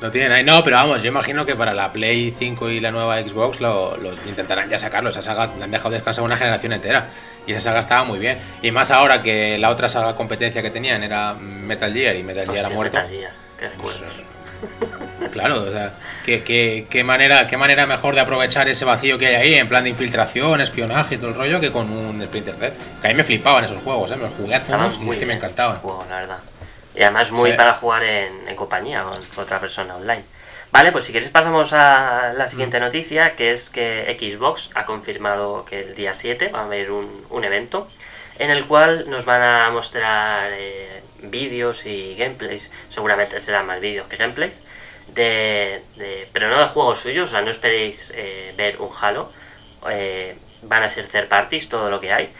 No 0.01 0.11
tienen 0.11 0.31
ahí. 0.31 0.43
No, 0.43 0.63
pero 0.63 0.75
vamos, 0.77 1.01
yo 1.01 1.09
imagino 1.09 1.45
que 1.45 1.55
para 1.55 1.73
la 1.73 1.91
Play 1.91 2.31
5 2.31 2.69
y 2.69 2.79
la 2.79 2.91
nueva 2.91 3.19
Xbox 3.21 3.61
lo, 3.61 3.97
intentarán 4.27 4.69
ya 4.69 4.77
sacarlo. 4.77 5.09
Esa 5.09 5.21
saga 5.21 5.49
le 5.57 5.63
han 5.63 5.71
dejado 5.71 5.91
descansar 5.91 6.23
una 6.23 6.37
generación 6.37 6.73
entera. 6.73 7.07
Y 7.47 7.51
esa 7.51 7.61
saga 7.61 7.79
estaba 7.79 8.03
muy 8.03 8.19
bien. 8.19 8.37
Y 8.61 8.71
más 8.71 8.91
ahora 8.91 9.21
que 9.21 9.57
la 9.57 9.69
otra 9.69 9.87
saga 9.87 10.15
competencia 10.15 10.61
que 10.61 10.69
tenían 10.69 11.03
era 11.03 11.33
Metal 11.33 11.91
Gear 11.93 12.15
y 12.15 12.23
Metal 12.23 12.49
Gear 12.49 12.65
ha 12.65 12.69
muerto. 12.69 12.97
Metal 12.97 13.11
Gear, 13.11 13.31
qué 13.59 13.69
pues, 13.77 14.03
Claro, 15.31 15.63
o 15.63 15.71
sea, 15.71 15.93
¿qué, 16.25 17.03
manera, 17.05 17.47
¿qué 17.47 17.57
manera 17.57 17.85
mejor 17.85 18.15
de 18.15 18.21
aprovechar 18.21 18.67
ese 18.67 18.85
vacío 18.85 19.17
que 19.17 19.27
hay 19.27 19.35
ahí 19.35 19.53
en 19.55 19.67
plan 19.67 19.83
de 19.83 19.89
infiltración, 19.89 20.61
espionaje 20.61 21.15
y 21.15 21.17
todo 21.17 21.29
el 21.29 21.35
rollo 21.35 21.59
que 21.59 21.71
con 21.71 21.91
un 21.91 22.23
Splinter 22.23 22.55
Cell? 22.55 22.73
Que 23.01 23.07
a 23.07 23.11
mí 23.11 23.15
me 23.15 23.23
flipaban 23.23 23.63
esos 23.63 23.81
juegos, 23.81 24.11
¿eh? 24.11 24.15
me 24.15 24.23
los 24.23 24.33
jugué 24.33 24.55
hace 24.55 24.71
y 24.73 25.09
es 25.09 25.15
que 25.17 25.25
me 25.25 25.33
encantaban. 25.33 25.79
la 26.09 26.19
verdad. 26.19 26.39
Y 26.95 27.01
además 27.01 27.31
muy 27.31 27.53
para 27.53 27.73
jugar 27.73 28.03
en, 28.03 28.55
compañía 28.55 29.03
con 29.03 29.43
otra 29.43 29.59
persona 29.59 29.95
online. 29.95 30.23
Vale, 30.71 30.91
pues 30.91 31.05
si 31.05 31.13
queréis 31.13 31.31
pasamos 31.31 31.71
a 31.73 32.33
la 32.33 32.47
siguiente 32.47 32.79
mm. 32.79 32.83
noticia, 32.83 33.35
que 33.35 33.51
es 33.51 33.69
que 33.69 34.17
Xbox 34.19 34.71
ha 34.75 34.85
confirmado 34.85 35.65
que 35.65 35.81
el 35.81 35.95
día 35.95 36.13
7 36.13 36.49
va 36.49 36.61
a 36.61 36.65
haber 36.65 36.91
un, 36.91 37.25
un 37.29 37.43
evento 37.43 37.87
en 38.39 38.49
el 38.49 38.65
cual 38.65 39.09
nos 39.09 39.25
van 39.25 39.41
a 39.41 39.69
mostrar 39.71 40.51
eh, 40.53 41.01
vídeos 41.21 41.85
y 41.85 42.15
gameplays, 42.15 42.71
seguramente 42.89 43.39
serán 43.39 43.65
más 43.65 43.79
vídeos 43.79 44.07
que 44.07 44.17
gameplays, 44.17 44.61
de, 45.07 45.83
pero 46.33 46.49
no 46.49 46.59
de 46.59 46.67
juegos 46.67 46.99
suyos, 46.99 47.29
o 47.29 47.31
sea, 47.31 47.41
no 47.41 47.49
esperéis 47.49 48.11
eh, 48.15 48.53
ver 48.57 48.81
un 48.81 48.89
Halo, 48.99 49.31
eh, 49.89 50.37
van 50.61 50.83
a 50.83 50.89
ser 50.89 51.07
third 51.07 51.27
parties, 51.27 51.69
todo 51.69 51.89
lo 51.89 51.99
que 51.99 52.11
hay. 52.13 52.33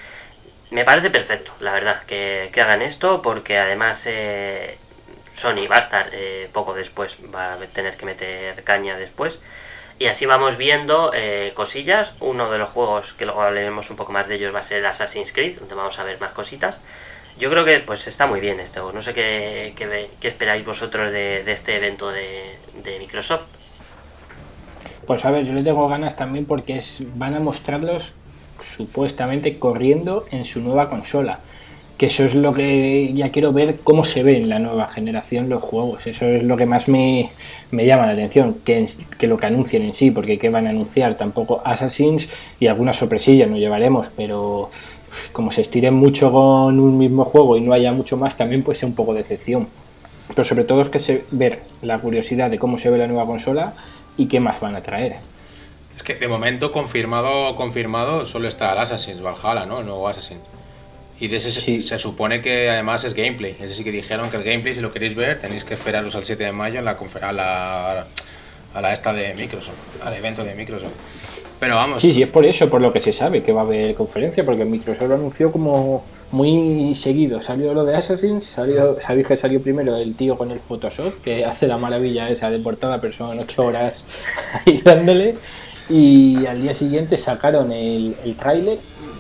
Me 0.72 0.84
parece 0.84 1.10
perfecto, 1.10 1.54
la 1.60 1.74
verdad, 1.74 2.04
que, 2.06 2.50
que 2.52 2.62
hagan 2.62 2.82
esto, 2.82 3.22
porque 3.22 3.58
además 3.58 4.08
Sony 5.34 5.68
va 5.70 5.76
a 5.78 5.80
estar 5.80 6.12
poco 6.52 6.74
después, 6.74 7.18
va 7.34 7.54
a 7.54 7.58
tener 7.68 7.96
que 7.96 8.06
meter 8.06 8.64
caña 8.64 8.98
después. 8.98 9.40
Y 9.98 10.08
así 10.08 10.26
vamos 10.26 10.58
viendo 10.58 11.12
eh, 11.14 11.54
cosillas. 11.56 12.14
Uno 12.20 12.52
de 12.52 12.58
los 12.58 12.70
juegos 12.70 13.14
que 13.14 13.26
luego 13.26 13.42
hablaremos 13.42 13.90
un 13.90 13.96
poco 13.96 14.12
más 14.12 14.28
de 14.28 14.36
ellos 14.36 14.54
va 14.54 14.60
a 14.60 14.64
ser 14.64 14.86
Assassin's 14.86 15.32
Creed, 15.32 15.60
donde 15.60 15.74
vamos 15.74 15.98
a 16.00 16.04
ver 16.04 16.20
más 16.20 16.34
cositas. 16.34 16.82
Yo 17.38 17.50
creo 17.50 17.66
que 17.66 17.80
pues 17.80 18.08
está 18.08 18.28
muy 18.28 18.40
bien 18.40 18.60
juego. 18.60 18.92
No 18.92 19.02
sé 19.02 19.14
qué, 19.14 19.74
qué, 19.76 20.28
esperáis 20.28 20.66
vosotros 20.66 21.12
de, 21.12 21.50
este 21.52 21.76
evento 21.76 22.10
de, 22.10 22.58
Microsoft. 23.00 23.48
Pues 25.06 25.26
a 25.26 25.32
ver, 25.32 25.46
yo 25.46 25.54
le 25.54 25.64
tengo 25.64 25.88
ganas 25.88 26.16
también 26.16 26.46
porque 26.46 26.78
es, 26.78 27.04
van 27.16 27.36
a 27.36 27.40
mostrarlos 27.40 28.14
supuestamente 28.62 29.60
corriendo 29.60 30.26
en 30.32 30.46
su 30.46 30.62
nueva 30.62 30.90
consola 30.90 31.42
que 31.98 32.08
eso 32.08 32.26
es 32.26 32.36
lo 32.36 32.54
que 32.54 33.14
ya 33.14 33.32
quiero 33.32 33.54
ver 33.54 33.78
cómo 33.84 34.04
se 34.04 34.22
ve 34.22 34.38
en 34.38 34.50
la 34.50 34.60
nueva 34.60 34.90
generación 34.90 35.50
los 35.50 35.64
juegos. 35.64 36.08
Eso 36.08 36.26
es 36.26 36.44
lo 36.44 36.58
que 36.58 36.66
más 36.66 36.90
me, 36.90 37.30
llama 37.72 38.06
la 38.06 38.12
atención, 38.12 38.58
que, 38.66 38.86
que, 39.18 39.28
lo 39.28 39.38
que 39.38 39.46
anuncien 39.46 39.84
en 39.84 39.94
sí, 39.94 40.12
porque 40.12 40.38
¿qué 40.38 40.50
van 40.50 40.68
a 40.68 40.72
anunciar? 40.72 41.16
Tampoco 41.16 41.62
Assassins 41.64 42.30
y 42.60 42.68
algunas 42.68 42.98
sorpresillas 42.98 43.50
nos 43.50 43.60
llevaremos, 43.60 44.12
pero 44.16 44.70
como 45.32 45.52
se 45.52 45.62
estiren 45.62 45.94
mucho 45.94 46.32
con 46.32 46.80
un 46.80 46.98
mismo 46.98 47.26
juego 47.26 47.58
y 47.58 47.62
no 47.62 47.74
haya 47.74 47.92
mucho 47.94 48.18
más, 48.18 48.38
también 48.38 48.64
puede 48.64 48.80
ser 48.80 48.90
un 48.90 48.96
poco 48.96 49.14
de 49.14 49.20
decepción. 49.20 49.68
Pero 50.28 50.44
sobre 50.44 50.64
todo 50.64 50.82
es 50.82 50.90
que 50.90 51.00
se 51.00 51.26
ver 51.32 51.64
la 51.82 52.00
curiosidad 52.00 52.50
de 52.50 52.58
cómo 52.58 52.78
se 52.78 52.90
ve 52.90 52.98
la 52.98 53.08
nueva 53.08 53.26
consola 53.26 53.74
y 54.18 54.28
qué 54.28 54.40
más 54.40 54.60
van 54.60 54.76
a 54.76 54.82
traer. 54.82 55.18
Es 55.96 56.04
que 56.04 56.16
de 56.16 56.28
momento 56.28 56.72
confirmado, 56.72 57.56
confirmado 57.56 58.26
solo 58.26 58.48
está 58.48 58.74
el 58.74 58.80
Assassin's 58.80 59.22
Valhalla, 59.22 59.66
¿no? 59.66 59.80
El 59.80 59.86
nuevo 59.86 60.08
Assassin. 60.08 60.40
Y 61.20 61.30
de 61.30 61.38
ese 61.38 61.82
se, 61.82 62.00
supone 62.00 62.42
que 62.42 62.70
además 62.70 63.06
es 63.06 63.14
gameplay. 63.14 63.56
Es 63.60 63.70
decir, 63.70 63.86
que 63.86 63.92
dijeron 63.92 64.30
que 64.30 64.38
el 64.38 64.44
gameplay, 64.44 64.76
si 64.76 64.82
lo 64.82 64.92
queréis 64.92 65.16
ver, 65.16 65.38
tenéis 65.38 65.64
que 65.64 65.74
esperaros 65.74 66.16
al 66.16 66.26
7 66.26 66.44
de 66.44 66.52
mayo 66.52 66.80
en 66.80 66.86
la, 66.86 66.98
a 67.22 67.32
la, 67.32 68.08
a 68.74 68.82
la 68.82 68.92
esta 68.92 69.14
de 69.14 69.34
Microsoft, 69.34 70.04
al 70.04 70.14
evento 70.14 70.44
de 70.44 70.54
Microsoft. 70.56 70.92
Pero 71.60 71.76
vamos. 71.76 72.02
Sí, 72.02 72.14
sí, 72.14 72.22
es 72.22 72.30
por 72.30 72.46
eso, 72.46 72.70
por 72.70 72.82
lo 72.82 72.92
que 72.92 73.02
se 73.02 73.14
sabe 73.14 73.42
que 73.42 73.54
va 73.54 73.62
a 73.62 73.64
haber 73.64 73.96
conferencia, 73.96 74.46
porque 74.46 74.66
Microsoft 74.66 75.08
lo 75.08 75.16
anunció 75.16 75.52
como 75.52 76.04
muy 76.32 76.94
seguido. 76.96 77.42
Salió 77.42 77.74
lo 77.74 77.86
de 77.86 77.96
Assassin's, 77.96 78.44
salió, 78.44 79.00
sabéis 79.00 79.28
que 79.28 79.38
salió 79.38 79.62
primero 79.62 79.96
el 79.96 80.16
tío 80.16 80.38
con 80.38 80.52
el 80.52 80.60
Photoshop, 80.60 81.22
que 81.22 81.46
hace 81.46 81.68
la 81.68 81.78
maravilla 81.78 82.30
esa 82.30 82.50
de 82.50 82.60
portada, 82.60 83.00
pero 83.00 83.14
son 83.14 83.40
8 83.40 83.66
horas 83.66 84.06
ahí 84.66 84.82
dándole. 84.84 85.36
Y 85.90 86.46
al 86.46 86.62
día 86.62 86.74
siguiente 86.74 87.16
sacaron 87.16 87.72
el, 87.72 88.16
el 88.24 88.36
tráiler, 88.36 88.80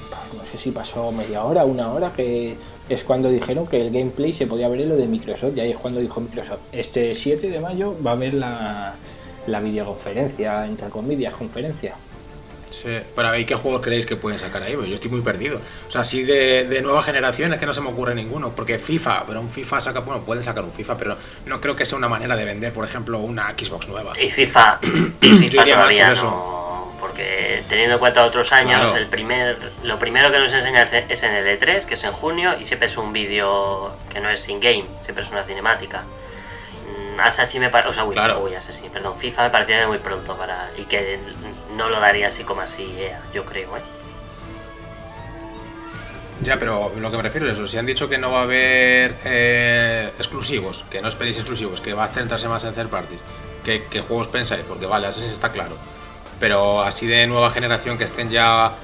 pues 0.10 0.34
no 0.34 0.46
sé 0.46 0.58
si 0.58 0.72
pasó 0.72 1.12
media 1.12 1.44
hora, 1.44 1.64
una 1.64 1.94
hora, 1.94 2.12
que 2.12 2.58
es 2.90 3.04
cuando 3.04 3.30
dijeron 3.30 3.66
que 3.66 3.80
el 3.82 3.92
gameplay 3.92 4.34
se 4.34 4.46
podía 4.46 4.68
ver 4.68 4.82
en 4.82 4.90
lo 4.90 4.98
de 4.98 5.08
Microsoft. 5.08 5.56
Y 5.56 5.60
ahí 5.62 5.72
es 5.72 5.78
cuando 5.78 6.02
dijo 6.02 6.20
Microsoft, 6.20 6.60
este 6.72 7.16
7 7.16 7.50
de 7.50 7.60
mayo 7.60 7.96
va 8.06 8.12
a 8.12 8.14
haber 8.16 8.34
la, 8.34 8.96
la 9.48 9.60
videoconferencia, 9.62 10.66
entre 10.66 10.90
comillas, 10.90 11.34
conferencia. 11.34 11.96
Sí, 12.82 13.00
pero 13.16 13.38
¿y 13.38 13.46
qué 13.46 13.56
juegos 13.56 13.82
creéis 13.82 14.06
que 14.06 14.16
pueden 14.18 14.38
sacar 14.38 14.62
ahí? 14.64 14.74
yo 14.74 14.96
estoy 14.96 15.10
muy 15.10 15.22
perdido. 15.22 15.60
O 15.88 15.92
sea, 15.92 16.02
así 16.02 16.24
de, 16.24 16.66
de, 16.66 16.82
nueva 16.82 17.02
generación 17.02 17.54
es 17.54 17.60
que 17.60 17.66
no 17.66 17.74
se 17.74 17.82
me 17.82 17.90
ocurre 17.90 18.14
ninguno. 18.14 18.54
Porque 18.54 18.80
FIFA, 18.80 19.26
pero 19.26 19.40
un 19.40 19.50
FIFA 19.50 19.80
saca, 19.80 20.00
bueno, 20.02 20.24
pueden 20.24 20.44
sacar 20.44 20.64
un 20.64 20.74
FIFA, 20.74 20.98
pero 20.98 21.18
no 21.46 21.62
creo 21.62 21.76
que 21.76 21.86
sea 21.86 21.98
una 21.98 22.10
manera 22.10 22.36
de 22.36 22.44
vender, 22.44 22.74
por 22.74 22.84
ejemplo, 22.84 23.20
una 23.20 23.50
Xbox 23.52 23.88
nueva. 23.88 24.14
Y 24.20 24.30
FIFA, 24.30 24.80
y 25.22 25.30
FIFA 25.30 25.66
todavía 25.66 26.14
no. 26.14 26.96
Porque 27.00 27.64
teniendo 27.70 27.96
en 27.96 28.00
cuenta 28.00 28.26
otros 28.26 28.52
años, 28.52 28.94
el 28.96 29.08
primer, 29.08 29.72
lo 29.84 29.98
primero 30.00 30.32
que 30.32 30.40
nos 30.40 30.52
enseñan 30.52 30.88
es 31.08 31.24
en 31.24 31.34
el 31.34 31.60
E3, 31.60 31.86
que 31.86 31.94
es 31.94 32.04
en 32.04 32.12
junio, 32.12 32.56
y 32.60 32.66
siempre 32.66 32.88
es 32.88 32.98
un 32.98 33.14
vídeo 33.14 33.96
que 34.12 34.20
no 34.20 34.30
es 34.30 34.48
in-game, 34.50 34.86
siempre 35.02 35.24
es 35.24 35.32
una 35.32 35.44
cinemática. 35.44 36.04
Assassin 37.20 37.62
me 37.62 37.70
parece, 37.70 37.90
o 37.90 37.94
sea, 37.94 38.06
uy, 38.06 38.14
claro. 38.14 38.42
uy, 38.42 38.56
Assassin, 38.56 38.90
perdón, 38.92 39.16
FIFA 39.18 39.44
me 39.44 39.50
parecía 39.50 39.88
muy 39.88 40.00
pronto 40.00 40.36
para 40.38 40.70
y 40.78 40.84
que 40.84 41.20
no 41.76 41.90
lo 41.90 42.00
daría 42.00 42.28
así 42.28 42.44
como 42.44 42.62
así, 42.62 42.94
yeah, 42.98 43.22
yo 43.34 43.46
creo, 43.46 43.78
¿eh? 43.78 43.82
Ya, 46.42 46.60
pero 46.60 46.92
lo 46.98 47.12
que 47.12 47.18
me 47.18 47.24
refiero 47.24 47.48
es 47.48 47.54
eso. 47.54 47.66
Si 47.66 47.78
han 47.78 47.86
dicho 47.86 48.10
que 48.10 48.18
no 48.18 48.32
va 48.32 48.42
a 48.42 48.44
haber 48.44 49.16
eh, 49.24 50.12
exclusivos, 50.18 50.86
que 50.90 51.02
no 51.02 51.08
esperéis 51.08 51.38
exclusivos, 51.38 51.80
que 51.82 51.94
va 51.94 52.04
a 52.04 52.08
centrarse 52.08 52.48
más 52.48 52.64
en 52.66 52.74
third 52.74 52.90
parties, 52.90 53.20
¿qué, 53.64 53.86
¿qué, 53.90 54.02
juegos 54.02 54.28
pensáis? 54.28 54.64
Porque 54.68 54.86
vale, 54.86 55.08
Assassin 55.08 55.30
está 55.30 55.52
claro. 55.52 55.78
Pero 56.40 56.82
así 56.82 57.08
de 57.08 57.26
nueva 57.26 57.50
generación 57.52 57.98
que 57.98 58.04
estén 58.04 58.30
ya 58.30 58.76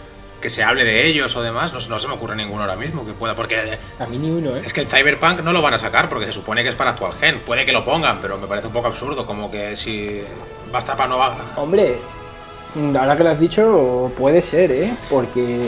que 0.42 0.50
se 0.50 0.64
hable 0.64 0.84
de 0.84 1.06
ellos 1.06 1.36
o 1.36 1.42
demás, 1.42 1.72
no, 1.72 1.80
no, 1.88 2.00
se 2.00 2.08
me 2.08 2.14
ocurre 2.16 2.36
ninguno 2.36 2.64
ahora 2.64 2.76
mismo 2.76 3.06
que 3.06 3.14
pueda, 3.14 3.36
porque 3.36 3.78
a 4.00 4.06
mí 4.08 4.18
ni 4.18 4.30
uno, 4.30 4.58
¿eh? 4.58 4.64
es 4.66 4.74
que 4.74 4.82
el 4.82 4.88
Cyberpunk 4.88 5.42
no 5.42 5.54
lo 5.54 5.62
van 5.62 5.76
a 5.76 5.78
sacar 5.78 6.10
porque 6.10 6.26
se 6.26 6.34
supone 6.34 6.64
que 6.64 6.70
es 6.70 6.76
para 6.76 6.92
actual 6.92 7.14
gen, 7.14 7.42
puede 7.46 7.66
que 7.66 7.72
lo 7.72 7.86
pongan, 7.86 8.20
pero 8.20 8.38
me 8.38 8.48
parece 8.48 8.68
un 8.68 8.74
poco 8.74 8.88
absurdo, 8.88 9.26
como 9.26 9.50
que 9.50 9.76
si 9.76 10.22
va 10.74 10.78
a 10.78 10.80
estar 10.80 10.98
para 10.98 11.10
nueva. 11.10 11.36
Hombre, 11.56 12.00
ahora 13.00 13.16
que 13.16 13.24
lo 13.24 13.30
has 13.30 13.40
dicho, 13.40 14.12
puede 14.18 14.42
ser, 14.42 14.72
¿eh? 14.72 14.94
Porque 15.10 15.68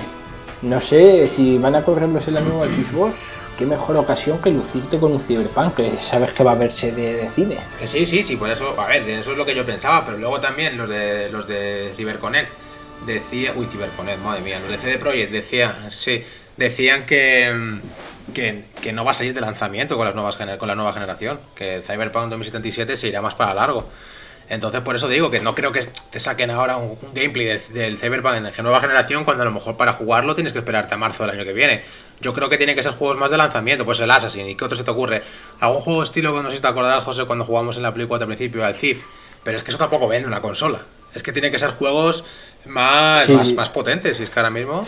no 0.64 0.80
sé 0.80 1.28
si 1.28 1.58
van 1.58 1.76
a 1.76 1.84
correrlos 1.84 2.28
en 2.28 2.36
la 2.36 2.42
nueva 2.42 2.66
Xbox. 2.66 3.16
Qué 3.58 3.68
mejor 3.68 3.98
ocasión 3.98 4.42
que 4.42 4.50
lucirte 4.50 4.98
con 4.98 5.12
un 5.12 5.20
Cyberpunk, 5.20 5.76
que 5.76 5.98
sabes 5.98 6.32
que 6.32 6.44
va 6.44 6.54
a 6.54 6.56
verse 6.56 6.92
de, 6.92 7.30
cine. 7.30 7.60
Que 7.78 7.86
sí, 7.86 8.04
sí, 8.06 8.24
sí, 8.24 8.36
por 8.36 8.50
eso, 8.50 8.74
a 8.80 8.88
ver, 8.88 9.08
eso 9.08 9.34
es 9.34 9.38
lo 9.38 9.46
que 9.46 9.54
yo 9.54 9.64
pensaba, 9.64 10.04
pero 10.04 10.18
luego 10.18 10.40
también 10.40 10.76
los 10.76 10.90
de 10.90 11.30
los 11.30 11.48
de 11.48 11.94
CyberConnect 11.96 12.63
decía, 13.06 13.54
uy, 13.56 13.66
CyberConnect, 13.66 14.22
madre 14.22 14.42
mía, 14.42 14.60
los 14.60 14.70
de 14.70 14.78
CD 14.78 14.98
Projekt 14.98 15.32
decía, 15.32 15.88
sí, 15.92 16.24
decían 16.58 17.06
que, 17.06 17.80
que, 18.34 18.94
no 18.94 19.04
va 19.04 19.12
a 19.12 19.14
salir 19.14 19.34
de 19.34 19.42
lanzamiento 19.42 19.98
con, 19.98 20.06
las 20.06 20.16
nuevas, 20.16 20.36
con 20.36 20.68
la 20.68 20.76
nueva 20.76 20.94
generación, 20.94 21.40
que 21.56 21.82
Cyberpunk 21.82 22.30
2077 22.30 22.96
se 22.96 23.08
irá 23.08 23.22
más 23.22 23.36
para 23.36 23.54
largo. 23.54 23.90
Entonces, 24.50 24.82
por 24.82 24.96
eso 24.96 25.08
digo 25.08 25.32
que 25.32 25.40
no 25.40 25.56
creo 25.56 25.72
que 25.72 25.82
te 26.12 26.20
saquen 26.20 26.52
ahora 26.52 26.78
un, 26.78 26.98
gameplay 27.14 27.60
del, 27.70 27.98
Cyberpunk 27.98 28.36
en 28.36 28.64
nueva 28.64 28.82
generación 28.82 29.24
cuando 29.24 29.44
a 29.44 29.46
lo 29.46 29.52
mejor 29.52 29.78
para 29.78 29.94
jugarlo 29.94 30.36
tienes 30.36 30.54
que 30.54 30.60
esperarte 30.60 30.94
a 30.94 30.98
marzo 30.98 31.24
del 31.24 31.32
año 31.36 31.46
que 31.46 31.54
viene. 31.54 31.84
Yo 32.20 32.34
creo 32.34 32.50
que 32.50 32.58
tienen 32.58 32.76
que 32.76 32.84
ser 32.84 32.92
juegos 32.92 33.18
más 33.18 33.32
de 33.32 33.38
lanzamiento, 33.38 33.86
pues 33.86 34.00
el 34.02 34.12
Assassin. 34.12 34.48
¿Y 34.48 34.56
qué 34.56 34.66
otro 34.66 34.78
se 34.78 34.84
te 34.84 34.92
ocurre? 34.92 35.24
¿Algún 35.60 35.82
juego 35.82 36.04
estilo, 36.04 36.42
no 36.44 36.50
sé 36.50 36.58
si 36.58 36.62
te 36.62 36.68
acordarás, 36.68 37.04
José, 37.04 37.26
cuando 37.26 37.46
jugamos 37.46 37.78
en 37.78 37.84
la 37.84 37.94
Play 37.94 38.06
4 38.06 38.26
al 38.26 38.28
principio, 38.28 38.66
al 38.66 38.76
Thief? 38.76 39.04
Pero 39.44 39.58
es 39.58 39.64
que 39.64 39.72
eso 39.72 39.78
tampoco 39.78 40.08
vende 40.08 40.28
una 40.28 40.42
consola. 40.42 40.86
Es 41.16 41.24
que 41.24 41.32
tienen 41.32 41.52
que 41.52 41.60
ser 41.60 41.70
juegos 41.70 42.24
más, 42.66 43.30
más, 43.56 43.70
potentes, 43.70 44.20
y 44.20 44.24
es 44.24 44.30
que 44.30 44.40
ahora 44.40 44.50
mismo. 44.50 44.84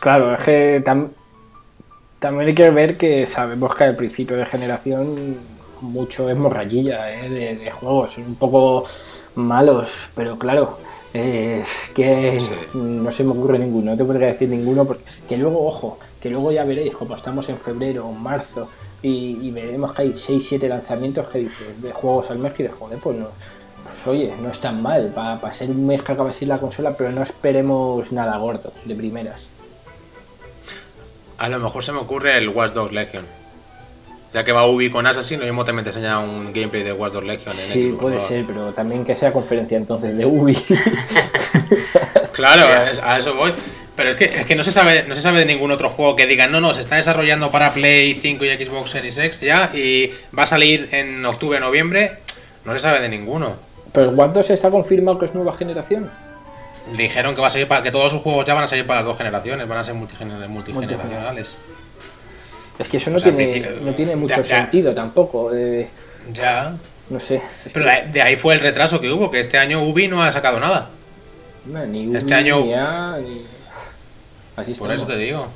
Claro, 0.00 0.34
es 0.34 0.42
que 0.42 0.82
también 2.18 2.48
hay 2.48 2.54
que 2.54 2.70
ver 2.70 2.96
que 2.96 3.26
sabemos 3.26 3.74
que 3.74 3.84
al 3.84 3.96
principio 3.96 4.36
de 4.36 4.46
generación 4.46 5.38
mucho 5.80 6.30
es 6.30 6.36
morrayilla 6.36 7.08
¿eh? 7.08 7.28
de, 7.28 7.70
juegos, 7.70 8.12
son 8.12 8.24
un 8.24 8.34
poco 8.36 8.86
malos, 9.34 9.90
pero 10.14 10.38
claro, 10.38 10.78
es 11.12 11.90
que 11.94 12.38
no 12.74 13.12
se 13.12 13.24
me 13.24 13.32
ocurre 13.32 13.58
ninguno, 13.58 13.92
no 13.92 13.96
te 13.96 14.04
podría 14.04 14.28
decir 14.28 14.48
ninguno, 14.48 14.84
porque 14.84 15.04
que 15.28 15.36
luego, 15.36 15.66
ojo, 15.66 15.98
que 16.20 16.30
luego 16.30 16.50
ya 16.52 16.64
veréis, 16.64 16.94
como 16.94 17.14
estamos 17.14 17.48
en 17.48 17.58
febrero 17.58 18.06
o 18.06 18.12
marzo 18.12 18.68
y, 19.02 19.50
veremos 19.50 19.92
que 19.92 20.02
hay 20.02 20.08
6-7 20.10 20.66
lanzamientos 20.66 21.28
que 21.28 21.40
dices 21.40 21.82
de 21.82 21.92
juegos 21.92 22.30
al 22.30 22.38
mes 22.38 22.54
y 22.58 22.62
de 22.62 22.70
joder, 22.70 22.98
pues 22.98 23.18
no 23.18 23.28
pues 23.84 24.06
oye, 24.06 24.34
no 24.40 24.50
es 24.50 24.60
tan 24.60 24.82
mal 24.82 25.12
para 25.14 25.52
ser 25.52 25.70
un 25.70 25.86
mes 25.86 26.02
que 26.02 26.12
acaba 26.12 26.30
así 26.30 26.44
la 26.44 26.58
consola, 26.58 26.96
pero 26.96 27.12
no 27.12 27.22
esperemos 27.22 28.10
nada 28.12 28.36
gordo 28.38 28.72
de 28.84 28.94
primeras. 28.94 29.48
A 31.38 31.48
lo 31.48 31.58
mejor 31.60 31.84
se 31.84 31.92
me 31.92 31.98
ocurre 31.98 32.36
el 32.36 32.48
Watch 32.48 32.72
Dogs 32.72 32.92
Legion. 32.92 33.24
Ya 34.32 34.42
que 34.42 34.52
va 34.52 34.66
Ubi 34.66 34.90
con 34.90 35.06
Assassin, 35.06 35.38
lo 35.38 35.46
mismo 35.46 35.64
también 35.64 35.84
te 35.84 35.90
enseña 35.90 36.18
un 36.18 36.52
gameplay 36.52 36.82
de 36.82 36.92
Watch 36.92 37.12
Dogs 37.12 37.26
Legion 37.26 37.54
en 37.54 37.72
Sí, 37.72 37.96
puede 38.00 38.18
ser, 38.18 38.44
pero 38.44 38.72
también 38.72 39.04
que 39.04 39.14
sea 39.14 39.32
conferencia 39.32 39.76
entonces 39.76 40.16
de 40.16 40.26
Ubi. 40.26 40.56
claro, 42.32 42.64
a 43.02 43.18
eso 43.18 43.34
voy. 43.34 43.52
Pero 43.96 44.10
es 44.10 44.16
que, 44.16 44.24
es 44.24 44.46
que 44.46 44.56
no, 44.56 44.64
se 44.64 44.72
sabe, 44.72 45.04
no 45.06 45.14
se 45.14 45.20
sabe 45.20 45.38
de 45.38 45.46
ningún 45.46 45.70
otro 45.70 45.88
juego 45.88 46.16
que 46.16 46.26
digan, 46.26 46.50
no, 46.50 46.60
no, 46.60 46.74
se 46.74 46.80
está 46.80 46.96
desarrollando 46.96 47.50
para 47.50 47.72
Play 47.72 48.14
5 48.14 48.44
y 48.44 48.64
Xbox 48.64 48.90
Series 48.90 49.18
X 49.18 49.40
ya 49.42 49.70
y 49.72 50.12
va 50.36 50.42
a 50.42 50.46
salir 50.46 50.88
en 50.92 51.24
octubre, 51.24 51.60
noviembre. 51.60 52.18
No 52.64 52.72
se 52.72 52.80
sabe 52.80 53.00
de 53.00 53.08
ninguno. 53.08 53.56
¿Pero 53.94 54.14
cuánto 54.16 54.42
se 54.42 54.54
está 54.54 54.70
confirmado 54.70 55.20
que 55.20 55.26
es 55.26 55.34
nueva 55.34 55.54
generación? 55.54 56.10
Dijeron 56.96 57.34
que 57.34 57.40
va 57.40 57.46
a 57.46 57.50
salir 57.50 57.68
para 57.68 57.80
que 57.80 57.92
todos 57.92 58.10
sus 58.10 58.20
juegos 58.20 58.44
ya 58.44 58.52
van 58.52 58.64
a 58.64 58.66
salir 58.66 58.84
para 58.86 59.00
las 59.00 59.06
dos 59.06 59.16
generaciones, 59.16 59.68
van 59.68 59.78
a 59.78 59.84
ser 59.84 59.94
multigeneracionales. 59.94 61.56
Es 62.76 62.88
que 62.88 62.96
eso 62.96 63.10
no, 63.10 63.20
tiene, 63.20 63.70
no 63.82 63.94
tiene 63.94 64.16
mucho 64.16 64.42
sentido 64.42 64.92
tampoco. 64.92 65.48
ya. 66.32 66.74
No 67.08 67.20
sé. 67.20 67.40
Pero 67.72 67.86
de 67.86 68.20
ahí 68.20 68.34
fue 68.36 68.54
el 68.54 68.60
retraso 68.60 69.00
que 69.00 69.10
hubo, 69.10 69.30
que 69.30 69.38
este 69.38 69.58
año 69.58 69.84
Ubi 69.84 70.08
no 70.08 70.22
ha 70.22 70.30
sacado 70.32 70.58
nada. 70.58 70.90
ni 71.64 72.08
Ubi, 72.08 72.16
este 72.16 72.34
año. 72.34 72.64
Ni 72.64 72.74
A, 72.74 73.16
ni... 73.22 73.46
Así 74.56 74.74
Por 74.74 74.90
eso 74.92 75.06
te 75.06 75.16
digo. 75.16 75.46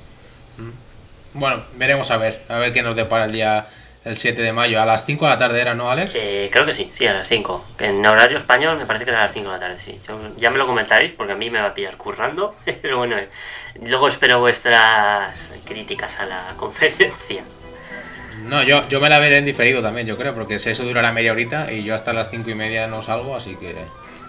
Mm. 0.59 1.39
Bueno, 1.39 1.65
veremos 1.77 2.11
a 2.13 2.19
ver, 2.19 2.43
a 2.49 2.59
ver 2.59 2.73
qué 2.73 2.83
nos 2.83 2.95
depara 2.95 3.25
el 3.25 3.33
día 3.33 3.67
el 4.05 4.17
7 4.17 4.41
de 4.41 4.53
mayo. 4.53 4.81
A 4.81 4.87
las 4.87 5.05
5 5.05 5.25
de 5.25 5.31
la 5.31 5.39
tarde 5.39 5.61
era, 5.61 5.75
¿no, 5.75 5.91
Alex? 5.91 6.15
Eh, 6.17 6.49
creo 6.53 6.65
que 6.65 6.73
sí, 6.73 6.89
sí, 6.91 7.07
a 7.07 7.15
las 7.15 7.29
5. 7.29 7.65
En 7.81 8.05
horario 8.05 8.39
español 8.39 8.79
me 8.79 8.87
parece 8.87 9.05
que 9.05 9.11
era 9.11 9.21
a 9.21 9.25
las 9.25 9.33
5 9.33 9.47
de 9.47 9.53
la 9.53 9.61
tarde, 9.61 9.79
sí. 9.79 10.01
ya 10.37 10.51
me 10.51 10.59
lo 10.59 10.67
comentaréis 10.67 11.13
porque 11.13 11.33
a 11.33 11.37
mí 11.37 11.51
me 11.51 11.61
va 11.61 11.69
a 11.69 11.75
pillar 11.75 11.97
currando. 11.97 12.55
Pero 12.83 12.99
bueno, 12.99 13.17
eh, 13.19 13.29
luego 13.83 14.09
espero 14.09 14.41
vuestras 14.41 15.51
críticas 15.65 16.19
a 16.21 16.27
la 16.27 16.55
conferencia. 16.57 17.43
No, 18.45 18.63
yo, 18.63 18.87
yo 18.89 19.01
me 19.01 19.09
la 19.09 19.19
veré 19.19 19.39
en 19.39 19.45
diferido 19.45 19.83
también, 19.83 20.07
yo 20.07 20.17
creo, 20.17 20.33
porque 20.33 20.55
eso 20.55 20.85
durará 20.85 21.13
media 21.13 21.33
horita 21.33 21.73
y 21.73 21.83
yo 21.83 21.95
hasta 21.95 22.13
las 22.13 22.31
5 22.31 22.49
y 22.49 22.55
media 22.55 22.87
no 22.87 23.03
salgo, 23.03 23.35
así 23.35 23.57
que... 23.57 23.75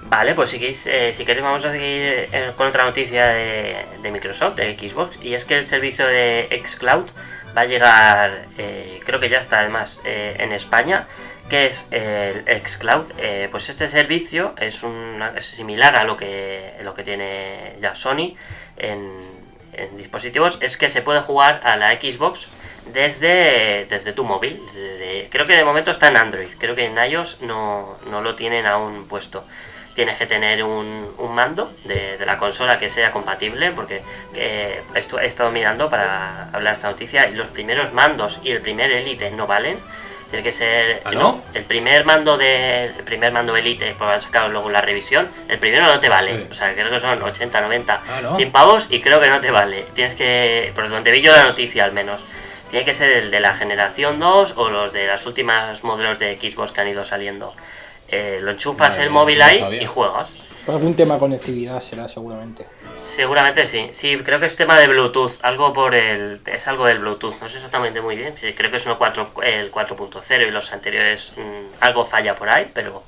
Vale, 0.04 0.34
pues 0.34 0.50
si 0.50 0.58
queréis, 0.58 0.88
eh, 0.88 1.14
si 1.14 1.26
queréis 1.26 1.44
vamos 1.44 1.64
a 1.66 1.72
seguir 1.72 2.30
con 2.58 2.68
otra 2.68 2.86
noticia 2.86 3.28
de, 3.28 3.86
de 4.02 4.12
Microsoft, 4.12 4.56
de 4.56 4.76
Xbox, 4.76 5.20
y 5.22 5.36
es 5.36 5.46
que 5.46 5.58
el 5.58 5.64
servicio 5.64 6.08
de 6.08 6.64
Xcloud 6.66 7.06
va 7.56 7.62
a 7.62 7.66
llegar, 7.66 8.48
eh, 8.58 9.00
creo 9.06 9.20
que 9.20 9.30
ya 9.30 9.38
está 9.38 9.60
además 9.60 10.02
eh, 10.06 10.36
en 10.40 10.52
España, 10.52 11.08
que 11.50 11.66
es 11.66 11.88
el 11.92 12.44
Xcloud. 12.66 13.12
Eh, 13.18 13.48
pues 13.52 13.70
este 13.70 13.88
servicio 13.88 14.54
es, 14.58 14.84
similar 15.40 15.96
a 15.96 16.04
lo 16.04 16.18
que, 16.18 16.76
lo 16.84 16.94
que 16.94 17.04
tiene 17.04 17.76
ya 17.80 17.96
Sony 17.96 18.36
en, 18.78 19.40
dispositivos, 19.96 20.58
es 20.62 20.76
que 20.76 20.90
se 20.90 21.02
puede 21.02 21.22
jugar 21.22 21.62
a 21.64 21.78
la 21.78 21.92
Xbox 21.92 22.50
desde, 22.92 23.86
desde 23.86 24.12
tu 24.12 24.26
móvil. 24.26 24.62
creo 25.30 25.46
que 25.46 25.56
de 25.56 25.64
momento 25.64 25.92
está 25.92 26.10
en 26.10 26.18
Android, 26.18 26.50
creo 26.58 26.76
que 26.76 26.86
en 26.86 26.98
iOS 26.98 27.40
no, 27.42 27.98
no 28.10 28.22
lo 28.22 28.36
tienen 28.36 28.66
aún 28.66 29.08
puesto 29.08 29.46
tienes 30.00 30.16
que 30.16 30.28
tener 30.28 30.64
un, 30.64 31.14
mando 31.36 31.74
de, 31.84 32.18
la 32.26 32.38
consola 32.38 32.80
que 32.80 32.88
sea 32.88 33.12
compatible, 33.12 33.72
porque 33.72 34.02
he 34.34 34.82
estado 35.24 35.52
mirando 35.52 35.90
para 35.90 36.46
hablar 36.54 36.74
de 36.74 36.78
esta 36.78 36.90
noticia 36.90 37.28
y 37.28 37.36
los 37.36 37.50
primeros 37.50 37.92
mandos 37.92 38.40
y 38.42 38.52
el 38.52 38.62
primer 38.62 38.90
Elite 38.94 39.30
no 39.32 39.46
valen. 39.46 39.78
Tiene 40.30 40.42
que 40.42 40.54
ser 40.54 41.02
¿Ah, 41.04 41.36
el 41.54 41.66
primer 41.66 42.06
mando 42.06 42.38
de 42.38 42.86
el 42.86 43.04
primer 43.04 43.34
mando 43.34 43.58
Elite, 43.58 43.94
por 43.96 44.08
haber 44.08 44.22
sacado 44.22 44.48
luego 44.48 44.70
la 44.70 44.80
revisión, 44.80 45.28
el 45.50 45.60
primero 45.60 45.84
no 45.84 46.00
te 46.00 46.08
vale. 46.08 46.48
O 46.50 46.54
sea, 46.54 46.74
creo 46.74 46.90
que 46.90 47.00
son 47.02 47.22
80, 47.22 47.60
90, 47.60 48.02
100 48.38 48.52
pavos 48.54 48.88
y 48.90 49.02
creo 49.02 49.20
que 49.20 49.28
no 49.30 49.42
te 49.42 49.52
vale. 49.52 49.86
Tienes 49.94 50.16
que, 50.16 50.72
por 50.76 50.88
donde 50.88 51.12
vi 51.12 51.22
yo 51.22 51.34
la 51.34 51.44
noticia 51.44 51.84
al 51.84 51.92
menos, 51.92 52.24
tiene 52.70 52.86
que 52.86 52.94
ser 52.94 53.12
el 53.12 53.32
de 53.32 53.42
la 53.42 53.54
generación 53.54 54.18
2 54.18 54.54
o 54.56 54.70
los 54.70 54.94
de 54.94 55.08
las 55.08 55.26
últimas 55.26 55.84
modelos 55.84 56.20
de 56.20 56.38
Xbox 56.40 56.72
que 56.72 56.80
han 56.80 56.88
ido 56.88 57.04
saliendo. 57.04 57.54
Eh, 58.12 58.40
lo 58.42 58.52
enchufas 58.52 58.98
el 58.98 59.10
móvil 59.10 59.42
ahí 59.42 59.80
y 59.82 59.86
juegas. 59.86 60.34
Algún 60.68 60.96
tema 60.96 61.16
de 61.16 61.20
conectividad 61.20 61.82
será 61.82 62.08
seguramente. 62.08 62.66
Seguramente 63.00 63.66
sí. 63.66 63.88
Sí, 63.92 64.18
creo 64.18 64.40
que 64.40 64.46
es 64.46 64.56
tema 64.56 64.80
de 64.80 64.88
Bluetooth. 64.88 65.40
Algo 65.42 65.74
por 65.74 65.96
el. 65.96 66.42
Es 66.46 66.68
algo 66.68 66.86
del 66.86 67.00
Bluetooth. 67.00 67.40
No 67.42 67.48
sé 67.48 67.58
exactamente 67.58 68.02
muy 68.02 68.16
bien. 68.16 68.38
Sí, 68.38 68.54
creo 68.54 68.70
que 68.70 68.78
es 68.78 68.86
uno 68.86 68.98
4, 68.98 69.32
el 69.44 69.72
4.0 69.72 70.48
y 70.48 70.52
los 70.52 70.72
anteriores 70.72 71.34
mm, 71.36 71.76
algo 71.80 72.06
falla 72.06 72.36
por 72.36 72.50
ahí, 72.50 72.70
pero. 72.74 73.04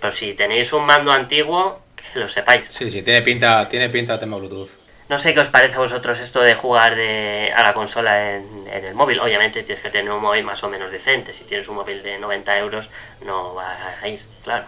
Pero 0.00 0.12
si 0.12 0.34
tenéis 0.34 0.72
un 0.72 0.84
mando 0.84 1.10
antiguo, 1.10 1.80
que 1.96 2.18
lo 2.18 2.28
sepáis. 2.28 2.66
Sí, 2.66 2.90
sí, 2.90 3.02
tiene 3.02 3.22
pinta, 3.22 3.68
tiene 3.68 3.88
pinta 3.88 4.18
tema 4.18 4.36
Bluetooth. 4.36 4.83
No 5.14 5.18
sé 5.18 5.32
qué 5.32 5.38
os 5.38 5.48
parece 5.48 5.76
a 5.76 5.78
vosotros 5.78 6.18
esto 6.18 6.40
de 6.40 6.56
jugar 6.56 6.96
de, 6.96 7.48
a 7.54 7.62
la 7.62 7.72
consola 7.72 8.34
en, 8.34 8.66
el 8.66 8.94
móvil. 8.94 9.20
Obviamente 9.20 9.62
tienes 9.62 9.80
que 9.80 9.88
tener 9.88 10.10
un 10.10 10.20
móvil 10.20 10.42
más 10.42 10.64
o 10.64 10.68
menos 10.68 10.90
decente. 10.90 11.32
Si 11.32 11.44
tienes 11.44 11.68
un 11.68 11.76
móvil 11.76 12.02
de 12.02 12.18
90 12.18 12.58
euros, 12.58 12.90
no 13.24 13.54
va 13.54 13.94
a 14.02 14.08
ir, 14.08 14.18
claro. 14.42 14.64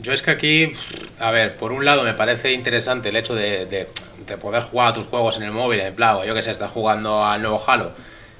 Yo 0.00 0.12
es 0.12 0.20
que 0.20 0.32
aquí, 0.32 0.70
a 1.18 1.30
ver, 1.30 1.56
por 1.56 1.72
un 1.72 1.86
lado 1.86 2.02
me 2.02 2.12
parece 2.12 2.52
interesante 2.52 3.08
el 3.08 3.16
hecho 3.16 3.34
de, 3.34 3.88
poder 4.38 4.62
jugar 4.62 4.88
a 4.88 4.92
tus 4.92 5.06
juegos 5.06 5.38
en 5.38 5.44
el 5.44 5.52
móvil, 5.52 5.80
en 5.80 5.94
plan, 5.94 6.22
yo 6.26 6.34
que 6.34 6.42
sé, 6.42 6.50
estás 6.50 6.70
jugando 6.70 7.24
al 7.24 7.40
nuevo 7.40 7.58
Halo 7.66 7.94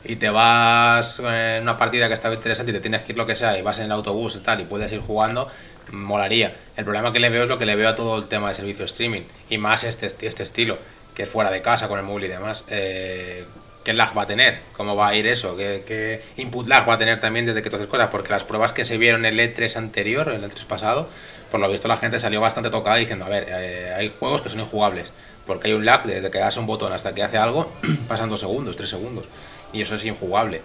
y 0.04 0.16
te 0.16 0.28
vas 0.28 1.21
en 1.21 1.62
una 1.62 1.78
partida 1.78 2.06
que 2.09 2.14
está 2.14 2.33
interesante 2.33 2.71
y 2.71 2.75
te 2.75 2.80
tienes 2.80 3.02
que 3.02 3.12
ir 3.12 3.18
lo 3.18 3.26
que 3.26 3.35
sea 3.35 3.59
y 3.59 3.62
vas 3.62 3.78
en 3.78 3.87
el 3.87 3.92
autobús 3.92 4.37
y 4.37 4.40
tal 4.40 4.61
y 4.61 4.64
puedes 4.64 4.92
ir 4.92 5.00
jugando, 5.00 5.49
molaría. 5.93 6.57
El 6.76 6.85
problema 6.85 7.12
que 7.12 7.21
le 7.21 7.31
veo 7.31 7.45
es 7.45 7.49
lo 7.49 7.59
que 7.59 7.66
le 7.66 7.76
veo 7.76 7.88
a 7.88 7.95
todo 7.95 8.19
el 8.19 8.28
tema 8.28 8.49
de 8.49 8.55
servicio 8.55 8.85
streaming 8.85 9.23
y 9.49 9.59
más 9.59 9.85
este, 9.85 10.07
este 10.07 10.43
estilo, 10.43 10.78
que 11.14 11.26
fuera 11.26 11.50
de 11.50 11.62
casa 11.62 11.88
con 11.88 11.99
el 11.99 12.05
móvil 12.05 12.25
y 12.25 12.28
demás. 12.28 12.64
Eh, 12.69 13.45
¿Qué 13.87 13.93
lag 13.93 14.19
va 14.19 14.23
a 14.23 14.26
tener? 14.26 14.59
¿Cómo 14.76 14.97
va 14.97 15.07
a 15.07 15.14
ir 15.14 15.28
eso? 15.28 15.57
¿Qué, 15.57 16.21
input 16.38 16.66
lag 16.66 16.88
va 16.88 16.95
a 16.95 16.99
tener 16.99 17.21
también 17.21 17.47
desde 17.47 17.62
que 17.62 17.71
todas 17.71 17.87
cosas? 17.87 18.09
Porque 18.11 18.31
las 18.31 18.43
pruebas 18.43 18.73
que 18.73 18.83
se 18.83 18.99
vieron 18.99 19.25
en 19.25 19.38
el 19.38 19.55
E3 19.55 19.76
anterior, 19.76 20.28
en 20.28 20.43
el 20.43 20.50
E3 20.50 20.66
pasado, 20.66 21.09
por 21.52 21.61
lo 21.61 21.69
visto 21.69 21.87
la 21.87 21.97
gente 21.97 22.19
salió 22.19 22.40
bastante 22.40 22.69
tocada 22.69 22.97
diciendo, 22.97 23.25
a 23.25 23.28
ver, 23.28 23.47
eh, 23.49 23.95
hay 23.97 24.12
juegos 24.19 24.43
que 24.43 24.49
son 24.49 24.59
injugables, 24.59 25.12
porque 25.47 25.69
hay 25.69 25.75
un 25.75 25.85
lag 25.85 26.02
desde 26.02 26.33
que 26.33 26.38
das 26.38 26.57
un 26.57 26.66
botón 26.66 26.93
hasta 26.93 27.14
que 27.14 27.23
hace 27.23 27.38
algo, 27.38 27.71
pasan 28.09 28.28
dos 28.28 28.40
segundos, 28.40 28.76
tres 28.76 28.90
segundos, 28.90 29.28
y 29.73 29.83
eso 29.83 29.95
es 29.95 30.05
injugable. 30.05 30.62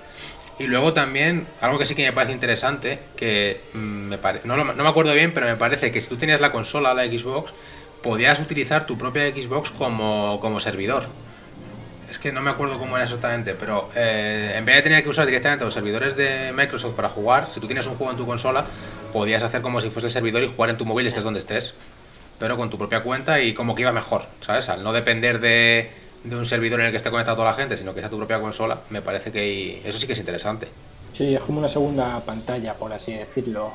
Y 0.62 0.68
luego 0.68 0.94
también, 0.94 1.48
algo 1.60 1.80
que 1.80 1.86
sí 1.86 1.96
que 1.96 2.04
me 2.04 2.14
parece 2.14 2.34
interesante, 2.34 3.00
que 3.16 3.60
mm, 3.74 3.78
me 3.78 4.20
no, 4.44 4.58
no, 4.58 4.84
me 4.84 4.90
acuerdo 4.90 5.12
bien, 5.14 5.34
pero 5.34 5.48
me 5.48 5.56
parece 5.56 5.92
que 5.92 6.00
si 6.00 6.08
tú 6.08 6.18
tenías 6.18 6.40
la 6.40 6.52
consola, 6.52 6.94
la 6.94 7.06
Xbox, 7.06 7.52
podías 8.04 8.40
utilizar 8.40 8.86
tu 8.86 8.96
propia 8.96 9.28
Xbox 9.30 9.72
como, 9.72 10.40
como 10.40 10.60
servidor 10.60 11.10
es 12.12 12.20
que 12.20 12.34
no 12.34 12.42
me 12.42 12.50
acuerdo 12.50 12.78
cómo 12.78 12.98
era 12.98 13.06
exactamente, 13.06 13.54
pero 13.54 13.90
eh, 13.96 14.56
en 14.58 14.66
vez 14.66 14.76
de 14.76 14.82
tener 14.82 15.02
que 15.02 15.08
usar 15.08 15.26
directamente 15.26 15.64
los 15.64 15.74
servidores 15.74 16.18
de 16.18 16.52
Microsoft 16.52 16.94
para 16.94 17.08
jugar, 17.08 17.48
si 17.50 17.62
tú 17.62 17.68
tienes 17.68 17.88
un 17.88 17.96
juego 17.96 18.12
en 18.12 18.18
tu 18.18 18.26
consola, 18.26 18.66
podías 19.14 19.42
hacer 19.44 19.62
como 19.62 19.80
si 19.80 19.90
fuese 19.90 20.08
el 20.08 20.12
servidor 20.12 20.44
y 20.44 20.50
jugar 20.54 20.72
en 20.72 20.78
tu 20.78 20.84
móvil 20.84 21.08
estés 21.08 21.24
donde 21.24 21.40
estés, 21.40 21.74
pero 22.38 22.58
con 22.58 22.70
tu 22.70 22.78
propia 22.78 23.02
cuenta 23.02 23.40
y 23.40 23.54
como 23.54 23.76
que 23.76 23.84
iba 23.84 23.94
mejor, 23.94 24.28
¿sabes? 24.42 24.68
Al 24.68 24.84
no 24.84 24.92
depender 24.92 25.40
de, 25.40 25.90
un 26.30 26.46
servidor 26.46 26.80
en 26.82 26.88
el 26.88 26.92
que 26.92 26.98
esté 26.98 27.10
conectado 27.10 27.38
toda 27.38 27.52
la 27.52 27.58
gente, 27.58 27.78
sino 27.78 27.94
que 27.94 28.02
sea 28.02 28.10
tu 28.10 28.18
propia 28.18 28.40
consola, 28.40 28.82
me 28.90 29.02
parece 29.02 29.32
que 29.32 29.82
eso 29.88 29.98
sí 29.98 30.08
que 30.08 30.14
es 30.14 30.20
interesante. 30.20 30.68
Sí, 31.12 31.36
es 31.36 31.42
como 31.42 31.60
una 31.60 31.68
segunda 31.68 32.20
pantalla, 32.22 32.74
por 32.74 32.94
así 32.94 33.14
decirlo. 33.14 33.72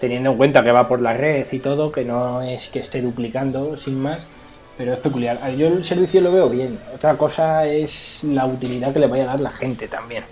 teniendo 0.00 0.30
en 0.30 0.36
cuenta 0.36 0.62
que 0.62 0.70
va 0.70 0.86
por 0.86 1.00
la 1.00 1.12
red 1.12 1.46
y 1.50 1.58
todo, 1.58 1.90
que 1.90 2.04
no 2.04 2.42
es 2.42 2.68
que 2.68 2.78
esté 2.78 3.02
duplicando 3.02 3.76
sin 3.76 4.00
más 4.00 4.26
pero 4.78 4.92
es 4.92 5.00
peculiar. 5.00 5.38
Yo 5.56 5.66
el 5.66 5.84
servicio 5.84 6.20
lo 6.20 6.30
veo 6.30 6.48
bien. 6.48 6.78
Otra 6.94 7.16
cosa 7.18 7.66
es 7.66 8.22
la 8.22 8.46
utilidad 8.46 8.92
que 8.92 9.00
le 9.00 9.08
vaya 9.08 9.24
a 9.24 9.26
dar 9.26 9.40
la 9.40 9.50
gente 9.50 9.88
también. 9.88 10.22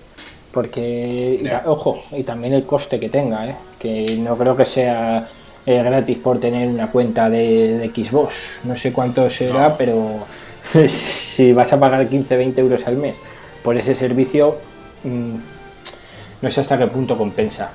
Porque, 0.52 1.42
ojo, 1.66 2.04
y 2.12 2.22
también 2.22 2.54
el 2.54 2.64
coste 2.64 2.98
que 3.00 3.10
tenga, 3.10 3.46
¿eh? 3.46 3.56
que 3.78 4.16
no 4.16 4.38
creo 4.38 4.56
que 4.56 4.64
sea 4.64 5.28
eh, 5.66 5.82
gratis 5.82 6.16
por 6.18 6.38
tener 6.38 6.68
una 6.68 6.90
cuenta 6.90 7.28
de, 7.28 7.90
Xbox. 7.92 8.60
No 8.62 8.76
sé 8.76 8.92
cuánto 8.92 9.28
será, 9.28 9.76
pero 9.76 10.24
si 10.88 11.52
vas 11.52 11.72
a 11.72 11.80
pagar 11.80 12.08
15, 12.08 12.36
20 12.36 12.60
euros 12.60 12.86
al 12.86 12.96
mes 12.96 13.20
por 13.62 13.76
ese 13.76 13.94
servicio, 13.94 14.58
mm, 15.04 15.34
no 16.42 16.50
sé 16.50 16.60
hasta 16.60 16.78
qué 16.78 16.86
punto 16.86 17.16
compensa. 17.16 17.70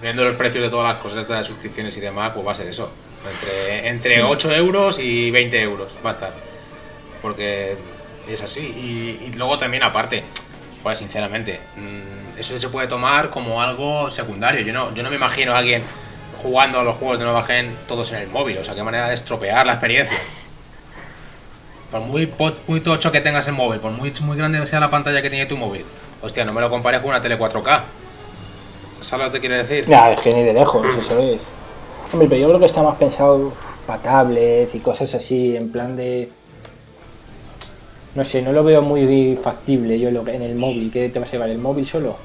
Viendo 0.00 0.24
los 0.24 0.34
precios 0.34 0.64
de 0.64 0.70
todas 0.70 0.92
las 0.92 1.02
cosas 1.02 1.28
de 1.28 1.44
suscripciones 1.44 1.96
y 1.96 2.00
demás, 2.00 2.32
pues 2.34 2.46
va 2.46 2.52
a 2.52 2.54
ser 2.54 2.66
eso. 2.66 2.90
Entre, 3.30 3.88
entre 3.88 4.22
8 4.24 4.52
euros 4.52 4.98
y 4.98 5.30
20 5.30 5.62
euros 5.62 5.94
va 6.04 6.10
a 6.10 6.12
estar. 6.12 6.32
Porque 7.20 7.76
es 8.28 8.42
así. 8.42 8.60
Y, 8.60 9.36
luego 9.36 9.56
también 9.58 9.84
aparte, 9.84 10.24
pues 10.82 10.98
sinceramente, 10.98 11.60
mm, 11.76 12.38
eso 12.38 12.58
se 12.58 12.68
puede 12.68 12.88
tomar 12.88 13.30
como 13.30 13.62
algo 13.62 14.10
secundario. 14.10 14.62
Yo 14.62 14.72
no, 14.72 14.92
yo 14.92 15.04
no 15.04 15.10
me 15.10 15.16
imagino 15.16 15.52
a 15.52 15.58
alguien 15.58 15.82
jugando 16.36 16.80
a 16.80 16.82
los 16.82 16.96
juegos 16.96 17.18
de 17.20 17.24
nueva 17.24 17.42
gen 17.44 17.76
todos 17.86 18.10
en 18.12 18.22
el 18.22 18.28
móvil. 18.28 18.58
O 18.58 18.64
sea, 18.64 18.74
qué 18.74 18.82
manera 18.82 19.06
de 19.06 19.14
estropear 19.14 19.64
la 19.64 19.74
experiencia. 19.74 20.18
Por 21.92 22.00
muy, 22.00 22.32
muy 22.66 22.80
tocho 22.80 23.12
que 23.12 23.20
tengas 23.20 23.46
el 23.46 23.54
móvil, 23.54 23.78
por 23.78 23.92
muy, 23.92 24.12
muy 24.22 24.36
grande 24.36 24.66
sea 24.66 24.80
la 24.80 24.90
pantalla 24.90 25.20
que 25.20 25.28
tiene 25.30 25.46
tu 25.46 25.58
móvil. 25.58 25.84
Hostia, 26.22 26.44
no 26.44 26.52
me 26.54 26.62
lo 26.62 26.70
compares 26.70 27.00
con 27.00 27.10
una 27.10 27.20
tele 27.20 27.38
4K. 27.38 27.80
¿Sabes 29.02 29.26
lo 29.26 29.30
que 29.30 29.38
te 29.38 29.40
quiero 29.40 29.56
decir? 29.56 29.86
Ya, 29.86 30.10
es 30.10 30.20
que 30.20 30.30
ni 30.30 30.42
de 30.42 30.54
lejos, 30.54 30.86
eso 30.96 31.18
es. 31.20 31.42
Hombre, 32.12 32.28
pero 32.28 32.40
yo 32.40 32.48
creo 32.48 32.60
que 32.60 32.66
está 32.66 32.82
más 32.82 32.96
pensado 32.96 33.52
para 33.86 34.02
tablets 34.02 34.74
y 34.74 34.80
cosas 34.80 35.14
así, 35.14 35.54
en 35.54 35.70
plan 35.70 35.94
de. 35.94 36.30
No 38.14 38.24
sé, 38.24 38.40
no 38.42 38.52
lo 38.52 38.64
veo 38.64 38.80
muy 38.80 39.36
factible 39.36 39.98
yo 39.98 40.08
en 40.08 40.42
el 40.42 40.54
móvil. 40.54 40.90
¿Qué 40.90 41.10
te 41.10 41.18
vas 41.18 41.28
a 41.28 41.32
llevar? 41.32 41.50
¿El 41.50 41.58
móvil 41.58 41.86
solo? 41.86 42.16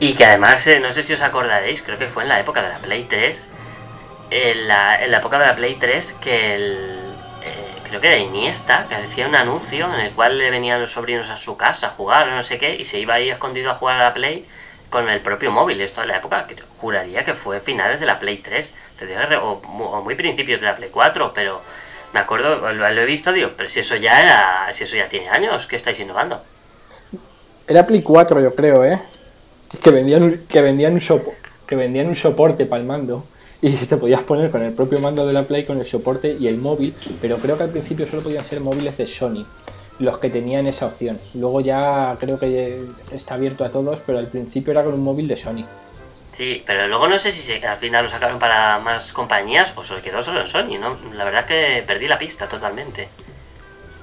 Y 0.00 0.12
que 0.12 0.24
además, 0.24 0.66
eh, 0.66 0.80
no 0.80 0.92
sé 0.92 1.02
si 1.02 1.12
os 1.12 1.22
acordaréis, 1.22 1.82
creo 1.82 1.98
que 1.98 2.06
fue 2.06 2.22
en 2.22 2.28
la 2.28 2.40
época 2.40 2.62
de 2.62 2.68
la 2.68 2.78
Play 2.78 3.04
3. 3.08 3.48
En 4.30 4.68
la, 4.68 5.04
época 5.04 5.38
de 5.38 5.46
la 5.46 5.54
Play 5.54 5.76
3 5.76 6.16
que 6.20 6.54
el. 6.54 6.97
Creo 7.88 8.02
que 8.02 8.08
era 8.08 8.18
Iniesta, 8.18 8.86
que 8.86 8.94
hacía 8.94 9.26
un 9.26 9.34
anuncio 9.34 9.86
en 9.86 10.00
el 10.00 10.12
cual 10.12 10.36
le 10.36 10.50
venían 10.50 10.78
los 10.78 10.92
sobrinos 10.92 11.30
a 11.30 11.36
su 11.36 11.56
casa 11.56 11.86
a 11.86 11.90
jugar 11.90 12.28
o 12.28 12.36
no 12.36 12.42
sé 12.42 12.58
qué, 12.58 12.76
y 12.76 12.84
se 12.84 12.98
iba 12.98 13.14
ahí 13.14 13.30
escondido 13.30 13.70
a 13.70 13.74
jugar 13.74 13.96
a 13.96 14.04
la 14.04 14.12
Play 14.12 14.46
con 14.90 15.08
el 15.08 15.20
propio 15.20 15.50
móvil. 15.50 15.80
Esto 15.80 16.02
en 16.02 16.08
la 16.08 16.18
época, 16.18 16.46
juraría 16.76 17.24
que 17.24 17.32
fue 17.32 17.60
finales 17.60 17.98
de 17.98 18.04
la 18.04 18.18
Play 18.18 18.38
3, 18.38 18.74
o, 19.42 20.02
muy 20.04 20.14
principios 20.16 20.60
de 20.60 20.66
la 20.66 20.74
Play 20.74 20.90
4, 20.90 21.32
pero 21.34 21.62
me 22.12 22.20
acuerdo, 22.20 22.72
lo, 22.72 22.86
he 22.86 23.06
visto, 23.06 23.32
digo, 23.32 23.52
pero 23.56 23.70
si 23.70 23.80
eso 23.80 23.96
ya 23.96 24.20
era, 24.20 24.66
si 24.70 24.84
eso 24.84 24.96
ya 24.96 25.08
tiene 25.08 25.30
años, 25.30 25.66
¿qué 25.66 25.76
estáis 25.76 25.98
innovando? 25.98 26.42
Era 27.66 27.86
Play 27.86 28.02
4, 28.02 28.42
yo 28.42 28.54
creo, 28.54 28.84
¿eh? 28.84 29.00
Que 29.82 29.90
vendían, 29.90 30.44
que 30.46 30.60
vendían, 30.60 30.92
un, 30.92 31.00
que 31.66 31.74
vendían 31.74 32.06
un 32.06 32.14
soporte 32.14 32.66
para 32.66 32.80
el 32.80 32.86
mando 32.86 33.24
y 33.60 33.72
te 33.72 33.96
podías 33.96 34.22
poner 34.22 34.50
con 34.50 34.62
el 34.62 34.72
propio 34.72 35.00
mando 35.00 35.26
de 35.26 35.32
la 35.32 35.42
Play, 35.42 35.64
con 35.64 35.78
el 35.78 35.86
soporte 35.86 36.36
y 36.38 36.48
el 36.48 36.58
móvil, 36.58 36.94
pero 37.20 37.38
creo 37.38 37.56
que 37.56 37.64
al 37.64 37.70
principio 37.70 38.06
solo 38.06 38.22
podían 38.22 38.44
ser 38.44 38.60
móviles 38.60 38.96
de 38.96 39.06
Sony 39.06 39.44
los 39.98 40.18
que 40.18 40.30
tenían 40.30 40.66
esa 40.66 40.86
opción. 40.86 41.18
Luego 41.34 41.60
ya 41.60 42.16
creo 42.20 42.38
que 42.38 42.86
está 43.12 43.34
abierto 43.34 43.64
a 43.64 43.70
todos, 43.70 44.00
pero 44.06 44.18
al 44.18 44.28
principio 44.28 44.70
era 44.70 44.82
con 44.82 44.94
un 44.94 45.02
móvil 45.02 45.26
de 45.26 45.36
Sony. 45.36 45.64
Sí, 46.30 46.62
pero 46.64 46.86
luego 46.86 47.08
no 47.08 47.18
sé 47.18 47.32
si 47.32 47.52
al 47.52 47.76
final 47.76 48.04
lo 48.04 48.10
sacaron 48.10 48.38
para 48.38 48.78
más 48.78 49.12
compañías 49.12 49.72
o 49.74 49.82
se 49.82 50.00
quedó 50.00 50.22
solo 50.22 50.42
en 50.42 50.46
Sony, 50.46 50.78
¿no? 50.78 50.96
La 51.14 51.24
verdad 51.24 51.46
que 51.46 51.82
perdí 51.86 52.06
la 52.06 52.18
pista 52.18 52.46
totalmente. 52.46 53.08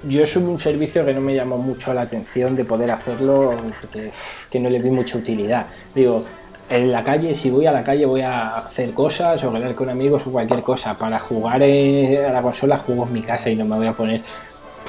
Yo 0.04 0.22
es 0.22 0.36
un 0.36 0.60
servicio 0.60 1.06
que 1.06 1.13
no 1.13 1.22
me 1.22 1.34
llamó 1.34 1.58
mucho 1.58 1.94
la 1.94 2.02
atención 2.02 2.56
de 2.56 2.65
poder 2.65 2.91
hacerlo, 2.91 3.58
que, 3.91 4.12
que 4.52 4.60
no 4.60 4.70
le 4.70 4.80
vi 4.80 4.89
mucha 4.89 5.18
utilidad. 5.18 5.68
Digo, 5.96 6.26
en 6.69 6.91
la 6.91 7.04
calle, 7.04 7.36
si 7.36 7.49
voy 7.49 7.65
a 7.67 7.71
la 7.71 7.84
calle 7.84 8.06
voy 8.06 8.21
a 8.21 8.58
hacer 8.60 8.93
cosas 8.93 9.43
o 9.43 9.54
quedar 9.54 9.75
con 9.75 9.89
amigos 9.89 10.25
o 10.25 10.32
cualquier 10.32 10.63
cosa. 10.63 10.97
Para 10.97 11.19
jugar 11.19 11.62
a 11.63 12.34
la 12.34 12.41
consola 12.41 12.78
juego 12.78 13.06
en 13.06 13.13
mi 13.13 13.21
casa 13.21 13.49
y 13.49 13.56
no 13.56 13.65
me 13.65 13.75
voy 13.75 13.88
a 13.88 13.93
poner 13.93 14.21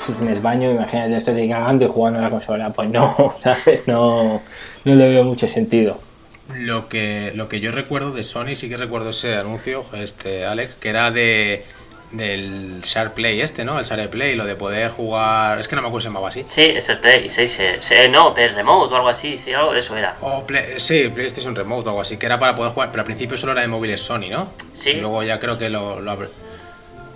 pues, 0.07 0.21
en 0.21 0.29
el 0.29 0.41
baño, 0.41 0.71
imagínate, 0.71 1.17
estoy 1.17 1.49
cagando 1.49 1.85
y 1.85 1.89
jugando 1.89 2.19
a 2.19 2.23
la 2.23 2.31
consola. 2.31 2.73
Pues 2.73 2.89
no, 2.89 3.35
¿sabes? 3.43 3.87
No, 3.87 4.43
no 4.85 4.95
le 4.95 5.09
veo 5.09 5.25
mucho 5.25 5.49
sentido. 5.49 5.99
Lo 6.55 6.89
que, 6.89 7.33
lo 7.35 7.49
que 7.49 7.59
yo 7.59 7.73
recuerdo 7.73 8.12
de 8.12 8.23
Sony, 8.23 8.55
sí 8.55 8.69
que 8.69 8.77
recuerdo 8.77 9.11
ese 9.11 9.35
anuncio, 9.37 9.85
este 9.93 10.47
Alex, 10.47 10.77
que 10.77 10.89
era 10.89 11.11
de 11.11 11.65
del 12.12 12.81
Share 12.83 13.12
Play 13.12 13.40
este, 13.40 13.64
¿no? 13.64 13.79
El 13.79 13.85
Share 13.85 14.09
Play, 14.09 14.37
lo 14.37 14.45
de 14.45 14.55
poder 14.55 14.90
jugar... 14.90 15.59
Es 15.59 15.69
que 15.69 15.77
no 15.77 15.83
me 15.83 15.88
acuerdo 15.88 16.01
si 16.01 16.05
se 16.05 16.09
llamaba 16.09 16.29
así. 16.29 16.47
Sí, 16.49 16.62
es 16.62 16.88
el 16.88 16.99
Play, 16.99 17.29
sí, 17.29 17.47
sí, 17.47 17.62
no, 18.11 18.35
el 18.37 18.55
Remote 18.55 18.95
o 18.95 18.97
algo 18.97 19.09
así, 19.09 19.37
sí, 19.38 19.53
algo 19.53 19.73
de 19.73 19.81
eso 19.81 19.97
era. 19.97 20.16
sí, 20.77 21.09
PlayStation 21.14 21.55
Remote 21.55 21.88
o 21.88 21.90
algo 21.90 22.01
así, 22.01 22.16
que 22.16 22.27
era 22.27 22.38
para 22.38 22.55
poder 22.55 22.73
jugar, 22.73 22.90
pero 22.90 23.03
al 23.03 23.07
principio 23.07 23.37
solo 23.37 23.53
era 23.53 23.62
de 23.62 23.69
móviles 23.69 24.01
Sony, 24.01 24.29
¿no? 24.31 24.51
Sí. 24.73 24.90
Y 24.90 25.01
luego 25.01 25.23
ya 25.23 25.38
creo 25.40 25.59
que 25.59 25.69
lo, 25.69 26.01
lo 26.01 26.11
abre. 26.11 26.29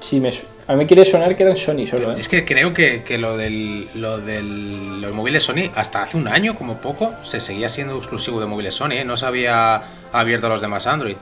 Sí, 0.00 0.18
me, 0.18 0.30
a 0.70 0.74
mí 0.74 0.78
me 0.78 0.86
quiere 0.86 1.04
sonar 1.04 1.36
que 1.36 1.42
eran 1.42 1.56
Sony 1.56 1.84
solo. 1.84 2.12
¿eh? 2.12 2.16
Es 2.20 2.28
que 2.28 2.44
creo 2.44 2.72
que, 2.72 3.02
lo 3.18 3.36
del 3.36 3.88
lo 3.94 4.18
del 4.18 5.00
los 5.00 5.14
móviles 5.16 5.42
Sony 5.42 5.70
hasta 5.74 6.02
hace 6.02 6.16
un 6.16 6.28
año 6.28 6.54
como 6.54 6.80
poco 6.80 7.12
se 7.22 7.40
seguía 7.40 7.68
siendo 7.68 7.96
exclusivo 7.96 8.38
de 8.38 8.46
móviles 8.46 8.74
Sony, 8.74 8.92
¿eh? 8.92 9.04
no 9.04 9.16
se 9.16 9.26
había 9.26 9.82
abierto 10.12 10.46
a 10.46 10.50
los 10.50 10.60
demás 10.60 10.86
Android. 10.86 11.16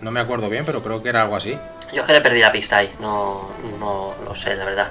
No 0.00 0.10
me 0.10 0.20
acuerdo 0.20 0.48
bien, 0.48 0.64
pero 0.64 0.82
creo 0.82 1.02
que 1.02 1.10
era 1.10 1.20
algo 1.20 1.36
así. 1.36 1.58
Yo 1.92 2.00
es 2.00 2.06
que 2.06 2.12
le 2.12 2.20
perdí 2.20 2.40
la 2.40 2.50
pista 2.50 2.78
ahí, 2.78 2.90
no, 3.00 3.50
no 3.78 4.14
lo 4.24 4.34
sé, 4.34 4.54
la 4.56 4.64
verdad. 4.64 4.90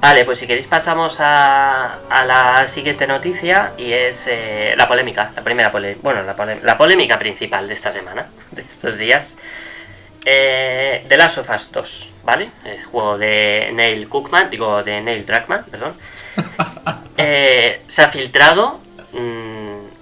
Vale, 0.00 0.26
pues 0.26 0.38
si 0.38 0.46
queréis 0.46 0.66
pasamos 0.66 1.18
a, 1.18 2.00
a 2.10 2.24
la 2.26 2.66
siguiente 2.66 3.06
noticia 3.06 3.72
y 3.78 3.90
es 3.90 4.26
eh, 4.28 4.74
la 4.76 4.86
polémica, 4.86 5.32
la 5.34 5.42
primera 5.42 5.70
polémica, 5.70 6.00
bueno, 6.02 6.22
la, 6.22 6.36
la 6.62 6.76
polémica 6.76 7.16
principal 7.18 7.66
de 7.66 7.72
esta 7.72 7.90
semana, 7.90 8.26
de 8.50 8.60
estos 8.60 8.98
días. 8.98 9.38
Eh, 10.26 11.04
The 11.08 11.16
Last 11.16 11.38
of 11.38 11.48
Us 11.48 11.70
2, 11.72 12.12
¿vale? 12.22 12.50
El 12.64 12.84
juego 12.84 13.16
de 13.16 13.70
Neil 13.72 14.08
Cookman, 14.08 14.50
digo 14.50 14.82
de 14.82 15.00
Neil 15.00 15.24
Druckmann, 15.24 15.64
perdón. 15.64 15.96
Eh, 17.16 17.82
se 17.86 18.02
ha 18.02 18.08
filtrado 18.08 18.80
mm, 19.12 19.53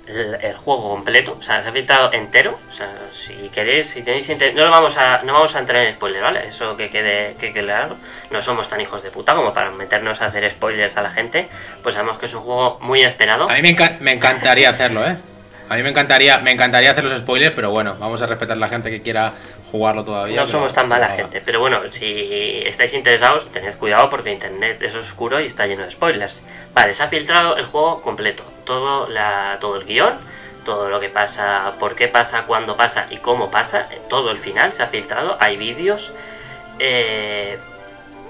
el, 0.06 0.54
juego 0.56 0.90
completo, 0.90 1.36
o 1.38 1.42
sea, 1.42 1.62
se 1.62 1.68
ha 1.68 1.72
filtrado 1.72 2.12
entero. 2.12 2.58
O 2.68 2.72
sea, 2.72 2.88
si 3.12 3.34
queréis, 3.50 3.88
si 3.88 4.02
tenéis 4.02 4.28
interés, 4.28 4.54
no 4.54 4.64
lo 4.64 4.70
vamos 4.70 4.96
a, 4.96 5.22
no 5.22 5.32
vamos 5.32 5.54
a 5.54 5.60
entrar 5.60 5.84
en 5.84 5.94
spoiler, 5.94 6.22
¿vale? 6.22 6.46
Eso 6.46 6.76
que 6.76 6.90
quede, 6.90 7.36
que 7.38 7.52
quede 7.52 7.64
claro. 7.64 7.96
No 8.30 8.42
somos 8.42 8.68
tan 8.68 8.80
hijos 8.80 9.02
de 9.02 9.10
puta 9.10 9.34
como 9.34 9.52
para 9.52 9.70
meternos 9.70 10.20
a 10.20 10.26
hacer 10.26 10.50
spoilers 10.50 10.96
a 10.96 11.02
la 11.02 11.10
gente. 11.10 11.48
Pues 11.82 11.94
sabemos 11.94 12.18
que 12.18 12.26
es 12.26 12.34
un 12.34 12.42
juego 12.42 12.78
muy 12.80 13.02
esperado. 13.02 13.48
A 13.48 13.54
mí 13.54 13.62
me, 13.62 13.96
me 14.00 14.12
encantaría 14.12 14.70
hacerlo, 14.70 15.06
¿eh? 15.06 15.16
A 15.68 15.76
mí 15.76 15.82
me 15.82 15.88
encantaría, 15.88 16.38
me 16.38 16.50
encantaría 16.50 16.90
hacer 16.90 17.04
los 17.04 17.18
spoilers, 17.18 17.54
pero 17.54 17.70
bueno, 17.70 17.96
vamos 17.98 18.20
a 18.20 18.26
respetar 18.26 18.58
a 18.58 18.60
la 18.60 18.68
gente 18.68 18.90
que 18.90 19.00
quiera 19.00 19.32
jugarlo 19.72 20.04
todavía. 20.04 20.36
No 20.36 20.46
somos 20.46 20.74
tan 20.74 20.86
mala 20.86 21.08
gente, 21.08 21.40
pero 21.40 21.58
bueno, 21.58 21.80
si 21.90 22.62
estáis 22.66 22.92
interesados, 22.92 23.50
tened 23.50 23.74
cuidado 23.76 24.10
porque 24.10 24.30
internet 24.30 24.82
es 24.82 24.94
oscuro 24.94 25.40
y 25.40 25.46
está 25.46 25.66
lleno 25.66 25.82
de 25.82 25.90
spoilers. 25.90 26.42
Vale, 26.74 26.92
se 26.92 27.02
ha 27.02 27.06
filtrado 27.06 27.56
el 27.56 27.64
juego 27.64 28.02
completo, 28.02 28.44
todo, 28.66 29.08
la, 29.08 29.56
todo 29.60 29.76
el 29.76 29.86
guion, 29.86 30.18
todo 30.66 30.90
lo 30.90 31.00
que 31.00 31.08
pasa, 31.08 31.72
por 31.78 31.94
qué 31.94 32.06
pasa, 32.06 32.44
cuándo 32.44 32.76
pasa 32.76 33.06
y 33.08 33.16
cómo 33.16 33.50
pasa, 33.50 33.88
todo 34.10 34.30
el 34.30 34.36
final 34.36 34.74
se 34.74 34.82
ha 34.82 34.88
filtrado, 34.88 35.38
hay 35.40 35.56
vídeos, 35.56 36.12
eh, 36.78 37.56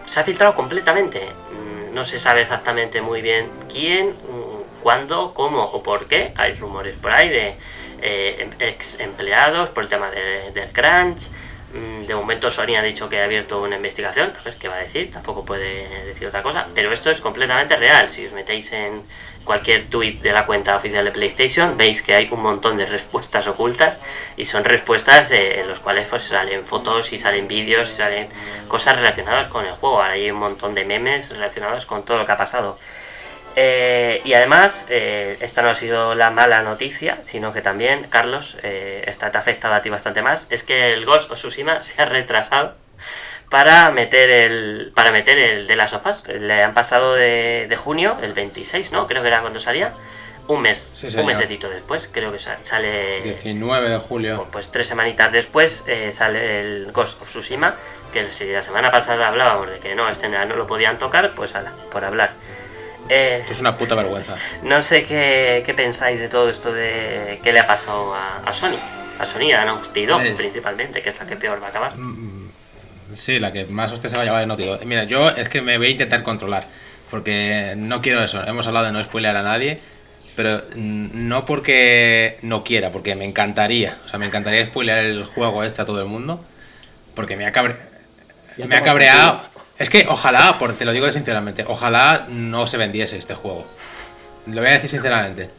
se 0.05 0.20
ha 0.20 0.22
filtrado 0.22 0.55
completamente, 0.55 1.26
mm, 1.26 1.92
no 1.92 2.05
se 2.05 2.20
sabe 2.20 2.42
exactamente 2.42 3.02
muy 3.02 3.20
bien 3.20 3.50
quién, 3.68 4.11
mm, 4.11 4.81
cuándo, 4.81 5.35
cómo 5.35 5.64
o 5.64 5.83
por 5.83 6.07
qué, 6.07 6.33
hay 6.37 6.55
rumores 6.55 6.96
por 6.96 7.11
ahí 7.11 7.28
de 7.28 7.57
eh, 8.02 8.50
ex 8.58 8.98
empleados 9.00 9.70
por 9.70 9.84
el 9.84 9.88
tema 9.88 10.10
del 10.10 10.72
crunch. 10.72 11.28
Mm, 11.72 12.04
de 12.04 12.14
momento 12.14 12.50
Sony 12.50 12.76
ha 12.76 12.82
dicho 12.82 13.08
que 13.08 13.18
ha 13.20 13.24
abierto 13.24 13.62
una 13.62 13.76
investigación, 13.76 14.34
a 14.38 14.42
ver 14.42 14.56
qué 14.56 14.68
va 14.68 14.74
a 14.74 14.80
decir, 14.80 15.10
tampoco 15.10 15.42
puede 15.42 16.04
decir 16.04 16.26
otra 16.26 16.42
cosa, 16.42 16.66
pero 16.74 16.92
esto 16.92 17.10
es 17.10 17.22
completamente 17.22 17.76
real. 17.76 18.10
Si 18.10 18.26
os 18.26 18.34
metéis 18.34 18.72
en 18.72 19.02
cualquier 19.44 19.84
tweet 19.88 20.18
de 20.20 20.32
la 20.32 20.44
cuenta 20.44 20.76
oficial 20.76 21.04
de 21.04 21.12
PlayStation, 21.12 21.76
veis 21.78 22.02
que 22.02 22.14
hay 22.14 22.28
un 22.30 22.42
montón 22.42 22.76
de 22.76 22.84
respuestas 22.84 23.46
ocultas 23.46 24.00
y 24.36 24.44
son 24.44 24.64
respuestas 24.64 25.30
en 25.30 25.66
las 25.66 25.80
cuales 25.80 26.06
pues 26.08 26.24
salen 26.24 26.62
fotos 26.62 27.12
y 27.12 27.18
salen 27.18 27.48
vídeos 27.48 27.90
y 27.90 27.94
salen 27.94 28.28
cosas 28.68 28.96
relacionadas 28.96 29.46
con 29.46 29.64
el 29.64 29.72
juego. 29.72 30.02
Ahora 30.02 30.12
hay 30.12 30.30
un 30.30 30.38
montón 30.38 30.74
de 30.74 30.84
memes 30.84 31.30
relacionados 31.30 31.86
con 31.86 32.04
todo 32.04 32.18
lo 32.18 32.26
que 32.26 32.32
ha 32.32 32.36
pasado. 32.36 32.78
Eh, 33.54 34.22
y 34.24 34.32
además, 34.32 34.86
eh, 34.88 35.36
esta 35.40 35.62
no 35.62 35.68
ha 35.68 35.74
sido 35.74 36.14
la 36.14 36.30
mala 36.30 36.62
noticia, 36.62 37.18
sino 37.22 37.52
que 37.52 37.60
también, 37.60 38.06
Carlos, 38.08 38.56
eh, 38.62 39.04
esta 39.06 39.30
te 39.30 39.36
ha 39.36 39.40
afectado 39.40 39.74
a 39.74 39.82
ti 39.82 39.90
bastante 39.90 40.22
más, 40.22 40.46
es 40.50 40.62
que 40.62 40.94
el 40.94 41.04
Ghost 41.04 41.30
of 41.30 41.38
Tsushima 41.38 41.82
se 41.82 42.00
ha 42.00 42.06
retrasado 42.06 42.74
para 43.50 43.90
meter 43.90 44.30
el 44.30 44.92
para 44.94 45.12
meter 45.12 45.38
el 45.38 45.66
de 45.66 45.76
las 45.76 45.90
sofás. 45.90 46.26
Le 46.26 46.62
han 46.62 46.72
pasado 46.72 47.14
de, 47.14 47.74
junio, 47.76 48.16
el 48.22 48.32
26, 48.32 48.92
¿no? 48.92 49.06
Creo 49.06 49.20
que 49.20 49.28
era 49.28 49.42
cuando 49.42 49.58
salía. 49.58 49.92
Un 50.48 50.60
mes, 50.60 51.04
un 51.16 51.24
mesecito 51.24 51.68
después, 51.68 52.10
creo 52.12 52.32
que 52.32 52.38
sale... 52.38 53.20
19 53.20 53.90
de 53.90 53.96
julio. 53.98 54.36
Pues, 54.38 54.48
pues 54.50 54.70
tres 54.72 54.88
semanitas 54.88 55.30
después 55.30 55.84
sale 56.10 56.60
el 56.60 56.90
Ghost 56.90 57.22
of 57.22 57.28
Tsushima, 57.28 57.76
que 58.12 58.28
si 58.32 58.50
la 58.50 58.60
semana 58.60 58.90
pasada 58.90 59.28
hablábamos 59.28 59.70
de 59.70 59.78
que 59.78 59.94
no, 59.94 60.08
este 60.08 60.28
no 60.28 60.56
lo 60.56 60.66
podían 60.66 60.98
tocar, 60.98 61.30
pues 61.36 61.54
ala, 61.54 61.72
por 61.92 62.04
hablar. 62.04 62.32
Eh, 63.12 63.37
esto 63.40 63.53
es 63.53 63.61
una 63.61 63.77
puta 63.77 63.94
vergüenza. 63.94 64.37
No 64.62 64.81
sé 64.81 65.03
qué, 65.03 65.72
pensáis 65.77 66.18
de 66.18 66.29
todo 66.29 66.48
esto 66.48 66.72
de 66.72 67.40
qué 67.42 67.53
le 67.53 67.61
ha 67.61 67.66
pasado 67.66 68.14
a, 68.14 68.53
Sony. 68.53 68.79
A 69.18 69.27
Sony, 69.27 69.53
a 69.53 69.66
Naughty 69.66 70.07
Dog 70.07 70.22
eh. 70.22 70.35
principalmente, 70.35 71.03
que 71.03 71.11
es 71.11 71.18
la 71.18 71.27
que 71.27 71.37
peor 71.37 71.62
va 71.62 71.66
a 71.66 71.70
acabar. 71.70 71.96
Mm, 71.96 72.46
mm, 72.46 72.51
sí, 73.12 73.38
la 73.38 73.53
que 73.53 73.66
más 73.66 73.92
usted 73.92 74.09
se 74.09 74.16
va 74.16 74.22
a 74.22 74.25
llevar 74.25 74.40
de 74.40 74.46
Naughty 74.46 74.64
Dog. 74.64 74.87
Mira, 74.87 75.05
yo 75.05 75.29
es 75.29 75.51
que 75.51 75.61
me 75.61 75.77
voy 75.77 75.88
a 75.88 75.90
intentar 75.90 76.22
controlar. 76.22 76.66
Porque 77.11 77.75
no 77.77 78.01
quiero 78.01 78.25
eso. 78.25 78.42
Hemos 78.46 78.66
hablado 78.66 78.87
de 78.87 78.92
no 78.92 79.03
spoiler 79.03 79.37
a 79.37 79.42
nadie. 79.42 79.79
Pero 80.35 80.62
mm, 80.75 81.29
no 81.29 81.44
porque 81.44 82.38
no 82.40 82.64
quiera, 82.64 82.90
porque 82.90 83.14
me 83.14 83.27
encantaría. 83.27 83.98
O 84.07 84.09
sea, 84.09 84.18
me 84.18 84.25
encantaría 84.25 84.64
spoilear 84.64 85.01
el 85.01 85.25
juego 85.25 85.62
este 85.64 85.83
a 85.83 85.85
todo 85.85 86.01
el 86.01 86.09
mundo. 86.09 86.42
Porque 87.14 87.37
me 87.37 87.44
ha, 87.44 87.53
me 88.57 88.77
ha 88.77 88.83
cabreado. 88.83 89.42
Es 89.78 89.90
que 89.90 90.06
ojalá, 90.08 90.56
porque 90.58 90.76
te 90.76 90.85
lo 90.85 90.92
digo 90.92 91.11
sinceramente, 91.11 91.64
ojalá 91.66 92.26
no 92.28 92.66
se 92.66 92.76
vendiese 92.76 93.16
este 93.16 93.35
juego. 93.35 93.66
Lo 94.46 94.61
voy 94.61 94.70
a 94.70 94.72
decir 94.72 94.90
sinceramente. 94.90 95.50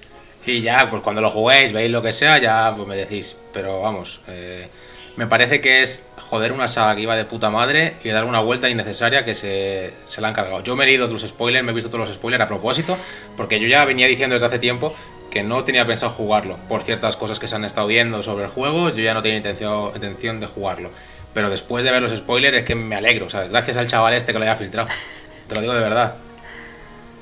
Y 0.46 0.62
ya, 0.62 0.90
pues 0.90 1.02
cuando 1.02 1.22
lo 1.22 1.30
juguéis, 1.30 1.74
veis 1.74 1.90
lo 1.90 2.02
que 2.02 2.12
sea, 2.12 2.38
ya 2.38 2.74
pues 2.76 2.88
me 2.88 2.96
decís. 2.96 3.38
Pero 3.54 3.82
vamos, 3.82 4.22
eh, 4.28 4.68
me 5.16 5.28
parece 5.28 5.62
que 5.62 5.82
es 5.82 6.04
joder 6.18 6.52
una 6.52 6.68
saga 6.68 6.96
que 6.96 7.02
iba 7.02 7.16
de 7.16 7.26
puta 7.26 7.50
madre 7.50 7.96
y 8.04 8.10
dar 8.10 8.26
una 8.26 8.40
vuelta 8.40 8.70
innecesaria 8.70 9.24
que 9.24 9.36
se, 9.36 9.94
se 10.06 10.22
la 10.22 10.30
han 10.30 10.34
cargado. 10.34 10.62
Yo 10.64 10.82
he 10.82 10.86
leído 10.86 11.08
los 11.08 11.22
spoilers, 11.22 11.64
me 11.64 11.72
he 11.72 11.76
visto 11.76 11.90
todos 11.90 12.08
los 12.08 12.16
spoilers 12.16 12.44
a 12.44 12.48
propósito, 12.48 12.98
porque 13.38 13.60
yo 13.60 13.68
ya 13.68 13.86
venía 13.86 14.08
diciendo 14.08 14.34
desde 14.34 14.48
hace 14.48 14.60
tiempo 14.60 14.94
que 15.32 15.44
no 15.44 15.64
tenía 15.64 15.86
pensado 15.86 16.12
jugarlo. 16.12 16.58
Por 16.68 16.84
ciertas 16.84 17.16
cosas 17.16 17.40
que 17.40 17.48
se 17.48 17.56
han 17.56 17.64
estado 17.64 17.88
viendo 17.88 18.22
sobre 18.22 18.46
el 18.46 18.50
juego, 18.50 18.90
yo 18.90 19.02
ya 19.04 19.14
no 19.14 19.22
tenía 19.22 19.38
intención 19.38 20.40
de 20.40 20.48
jugarlo. 20.48 20.92
Pero 21.34 21.50
después 21.50 21.84
de 21.84 21.92
ver 21.92 22.02
los 22.02 22.16
spoilers 22.16 22.58
es 22.58 22.64
que 22.64 22.76
me 22.76 22.96
alegro, 22.96 23.30
¿sabes? 23.30 23.50
Gracias 23.50 23.78
al 23.78 23.88
chaval 23.88 24.14
este 24.14 24.34
que 24.34 24.40
lo 24.40 24.46
haya 24.46 24.56
filtrado. 24.56 24.88
Te 25.48 25.56
lo 25.56 25.62
digo 25.62 25.74
de 25.74 25.82
verdad. 25.82 26.16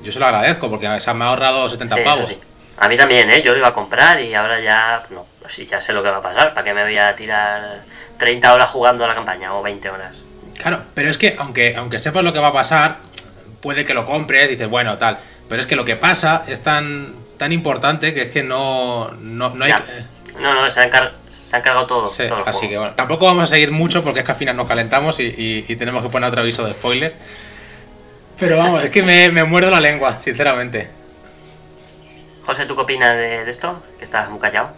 Yo 0.02 0.12
se 0.12 0.18
lo 0.18 0.26
agradezco 0.26 0.68
porque 0.68 0.88
se 1.00 1.14
me 1.14 1.24
ha 1.24 1.28
ahorrado 1.28 1.68
70 1.68 2.04
pavos. 2.04 2.36
A 2.76 2.88
mí 2.88 2.96
también, 2.96 3.30
¿eh? 3.30 3.42
Yo 3.42 3.52
lo 3.52 3.58
iba 3.58 3.68
a 3.68 3.72
comprar 3.72 4.20
y 4.20 4.34
ahora 4.34 4.58
ya, 4.60 5.02
no, 5.10 5.26
sí, 5.48 5.66
ya 5.66 5.80
sé 5.80 5.92
lo 5.92 6.02
que 6.02 6.10
va 6.10 6.18
a 6.18 6.22
pasar. 6.22 6.52
¿Para 6.52 6.64
qué 6.64 6.74
me 6.74 6.82
voy 6.82 6.98
a 6.98 7.14
tirar 7.14 7.82
30 8.18 8.52
horas 8.52 8.70
jugando 8.70 9.04
a 9.04 9.08
la 9.08 9.14
campaña 9.14 9.54
o 9.54 9.62
20 9.62 9.90
horas? 9.90 10.22
Claro, 10.58 10.82
pero 10.94 11.08
es 11.08 11.18
que 11.18 11.36
aunque, 11.38 11.76
aunque 11.76 11.98
sepas 11.98 12.24
lo 12.24 12.32
que 12.32 12.38
va 12.38 12.48
a 12.48 12.52
pasar, 12.52 12.98
puede 13.60 13.84
que 13.84 13.94
lo 13.94 14.04
compres 14.04 14.46
y 14.46 14.48
dices, 14.48 14.68
bueno, 14.68 14.98
tal. 14.98 15.18
Pero 15.48 15.60
es 15.60 15.66
que 15.66 15.76
lo 15.76 15.84
que 15.84 15.96
pasa 15.96 16.44
es 16.48 16.62
tan, 16.62 17.14
tan 17.36 17.52
importante 17.52 18.14
que 18.14 18.22
es 18.22 18.30
que 18.30 18.42
no, 18.42 19.10
no, 19.20 19.50
no 19.50 19.64
hay... 19.64 19.74
No, 20.40 20.54
no, 20.54 20.70
se 20.70 20.80
han, 20.80 20.88
cargado 20.88 21.86
todo. 21.86 22.10
así 22.46 22.68
que 22.68 22.78
bueno, 22.78 22.94
tampoco 22.94 23.26
vamos 23.26 23.44
a 23.44 23.46
seguir 23.46 23.70
mucho 23.70 24.02
porque 24.02 24.20
es 24.20 24.24
que 24.24 24.32
al 24.32 24.38
final 24.38 24.56
nos 24.56 24.66
calentamos 24.66 25.20
y, 25.20 25.62
tenemos 25.76 26.02
que 26.02 26.08
poner 26.08 26.28
otro 26.28 26.42
aviso 26.42 26.64
de 26.64 26.72
spoiler. 26.72 27.14
Pero 28.38 28.58
vamos, 28.58 28.82
es 28.82 28.90
que 28.90 29.02
me, 29.02 29.44
muerdo 29.44 29.70
la 29.70 29.80
lengua, 29.80 30.18
sinceramente. 30.20 30.88
José, 32.44 32.66
¿tú 32.66 32.74
qué 32.74 32.82
opinas 32.82 33.14
de, 33.14 33.48
esto? 33.48 33.82
Que 33.98 34.04
estás 34.04 34.28
muy 34.30 34.40
callado. 34.40 34.70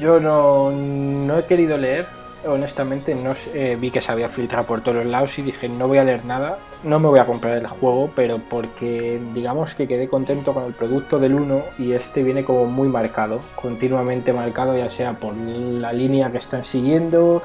Yo 0.00 0.20
no, 0.20 0.70
no 0.70 1.38
he 1.38 1.44
querido 1.46 1.76
leer, 1.76 2.06
honestamente 2.46 3.14
no 3.14 3.32
eh, 3.54 3.76
vi 3.80 3.90
que 3.90 4.00
se 4.00 4.12
había 4.12 4.28
filtrado 4.28 4.66
por 4.66 4.82
todos 4.82 4.98
los 4.98 5.06
lados 5.06 5.38
y 5.38 5.42
dije 5.42 5.68
no 5.68 5.88
voy 5.88 5.98
a 5.98 6.04
leer 6.04 6.24
nada, 6.24 6.58
no 6.82 6.98
me 6.98 7.08
voy 7.08 7.18
a 7.18 7.26
comprar 7.26 7.58
el 7.58 7.66
juego, 7.66 8.10
pero 8.14 8.38
porque 8.38 9.20
digamos 9.32 9.74
que 9.74 9.86
quedé 9.86 10.08
contento 10.08 10.54
con 10.54 10.64
el 10.64 10.72
producto 10.72 11.18
del 11.18 11.34
1 11.34 11.62
y 11.78 11.92
este 11.92 12.22
viene 12.22 12.44
como 12.44 12.66
muy 12.66 12.88
marcado, 12.88 13.40
continuamente 13.56 14.32
marcado 14.32 14.76
ya 14.76 14.88
sea 14.88 15.14
por 15.14 15.34
la 15.36 15.92
línea 15.92 16.30
que 16.30 16.38
están 16.38 16.64
siguiendo, 16.64 17.42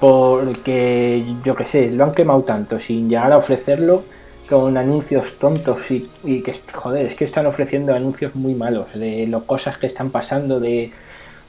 porque 0.00 1.24
yo 1.44 1.54
que 1.54 1.66
sé, 1.66 1.92
lo 1.92 2.04
han 2.04 2.12
quemado 2.12 2.42
tanto 2.42 2.78
sin 2.78 3.08
llegar 3.08 3.32
a 3.32 3.38
ofrecerlo 3.38 4.04
con 4.48 4.76
anuncios 4.76 5.38
tontos 5.38 5.90
y, 5.90 6.10
y 6.24 6.42
que 6.42 6.52
joder, 6.74 7.06
es 7.06 7.14
que 7.14 7.24
están 7.24 7.46
ofreciendo 7.46 7.94
anuncios 7.94 8.34
muy 8.34 8.54
malos 8.54 8.92
de 8.94 9.26
las 9.26 9.42
cosas 9.42 9.78
que 9.78 9.86
están 9.86 10.10
pasando 10.10 10.60
de 10.60 10.90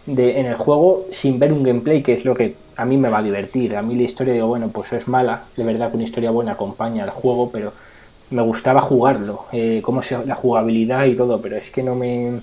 de, 0.06 0.40
en 0.40 0.46
el 0.46 0.56
juego 0.56 1.08
sin 1.12 1.40
ver 1.40 1.54
un 1.54 1.64
gameplay, 1.64 2.04
que 2.04 2.14
es 2.14 2.26
lo 2.26 2.36
que 2.36 2.56
a 2.76 2.86
mí 2.86 2.98
me 2.98 3.10
va 3.10 3.20
a 3.20 3.24
divertir. 3.24 3.76
A 3.76 3.82
mí 3.82 3.96
la 3.96 4.04
historia, 4.04 4.34
digo, 4.34 4.48
bueno, 4.48 4.70
pues 4.70 4.94
es 4.94 5.08
mala, 5.08 5.44
de 5.56 5.64
verdad 5.64 5.90
que 5.90 5.98
una 5.98 6.04
historia 6.04 6.32
buena 6.32 6.54
acompaña 6.54 7.04
al 7.04 7.10
juego, 7.10 7.50
pero 7.52 7.74
me 8.30 8.42
gustaba 8.42 8.82
jugarlo, 8.82 9.46
eh, 9.52 9.82
cómo 9.84 10.02
la 10.26 10.36
jugabilidad 10.36 11.06
y 11.06 11.16
todo, 11.16 11.42
pero 11.42 11.56
es 11.56 11.70
que 11.70 11.84
no 11.84 11.96
me... 11.96 12.42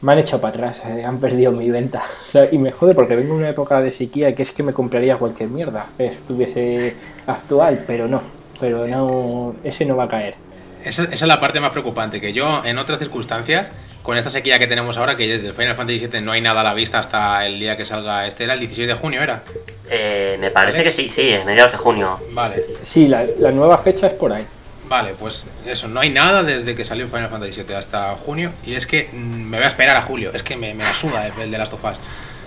Me 0.00 0.14
han 0.14 0.18
echado 0.18 0.40
para 0.40 0.52
atrás, 0.52 0.84
eh, 0.86 1.04
han 1.04 1.20
perdido 1.20 1.52
mi 1.52 1.70
venta. 1.70 2.02
y 2.50 2.58
me 2.58 2.72
jode 2.72 2.92
porque 2.92 3.14
vengo 3.14 3.34
de 3.34 3.38
una 3.38 3.50
época 3.50 3.80
de 3.80 3.92
sequía 3.92 4.34
que 4.34 4.42
es 4.42 4.50
que 4.50 4.64
me 4.64 4.72
compraría 4.72 5.16
cualquier 5.16 5.48
mierda, 5.48 5.86
estuviese 5.96 6.96
actual, 7.24 7.84
pero 7.86 8.08
no, 8.08 8.20
pero 8.58 8.88
no, 8.88 9.54
ese 9.62 9.86
no 9.86 9.94
va 9.94 10.04
a 10.04 10.08
caer. 10.08 10.34
Esa, 10.82 11.04
esa, 11.04 11.12
es 11.12 11.22
la 11.22 11.38
parte 11.38 11.60
más 11.60 11.70
preocupante, 11.70 12.20
que 12.20 12.32
yo 12.32 12.64
en 12.64 12.78
otras 12.78 12.98
circunstancias 12.98 13.70
con 14.02 14.16
esta 14.16 14.30
sequía 14.30 14.58
que 14.58 14.66
tenemos 14.66 14.98
ahora, 14.98 15.16
que 15.16 15.28
desde 15.28 15.48
el 15.48 15.54
Final 15.54 15.76
Fantasy 15.76 16.06
VII 16.06 16.20
no 16.20 16.32
hay 16.32 16.40
nada 16.40 16.60
a 16.60 16.64
la 16.64 16.74
vista 16.74 16.98
hasta 16.98 17.46
el 17.46 17.58
día 17.58 17.76
que 17.76 17.84
salga 17.84 18.26
este, 18.26 18.44
¿era 18.44 18.54
el 18.54 18.60
16 18.60 18.88
de 18.88 18.94
junio, 18.94 19.22
era? 19.22 19.42
Eh, 19.88 20.36
me 20.40 20.50
parece 20.50 20.82
que 20.82 20.90
sí, 20.90 21.08
sí, 21.08 21.36
mediados 21.46 21.72
de 21.72 21.78
junio. 21.78 22.18
Vale. 22.30 22.64
Sí, 22.80 23.06
la, 23.06 23.24
nueva 23.52 23.78
fecha 23.78 24.08
es 24.08 24.14
por 24.14 24.32
ahí. 24.32 24.44
Vale, 24.88 25.14
pues 25.18 25.46
eso, 25.66 25.88
no 25.88 26.00
hay 26.00 26.10
nada 26.10 26.42
desde 26.42 26.74
que 26.74 26.84
salió 26.84 27.06
Final 27.06 27.28
Fantasy 27.28 27.62
VII 27.62 27.76
hasta 27.76 28.14
junio 28.16 28.52
y 28.64 28.74
es 28.74 28.86
que 28.86 29.08
mm, 29.10 29.16
me 29.16 29.56
voy 29.56 29.64
a 29.64 29.68
esperar 29.68 29.96
a 29.96 30.02
julio, 30.02 30.30
es 30.34 30.42
que 30.42 30.56
me, 30.56 30.74
me 30.74 30.84
suda 30.92 31.26
el, 31.26 31.50
de 31.50 31.58
Last 31.58 31.72
of 31.72 31.84
Us. 31.84 31.98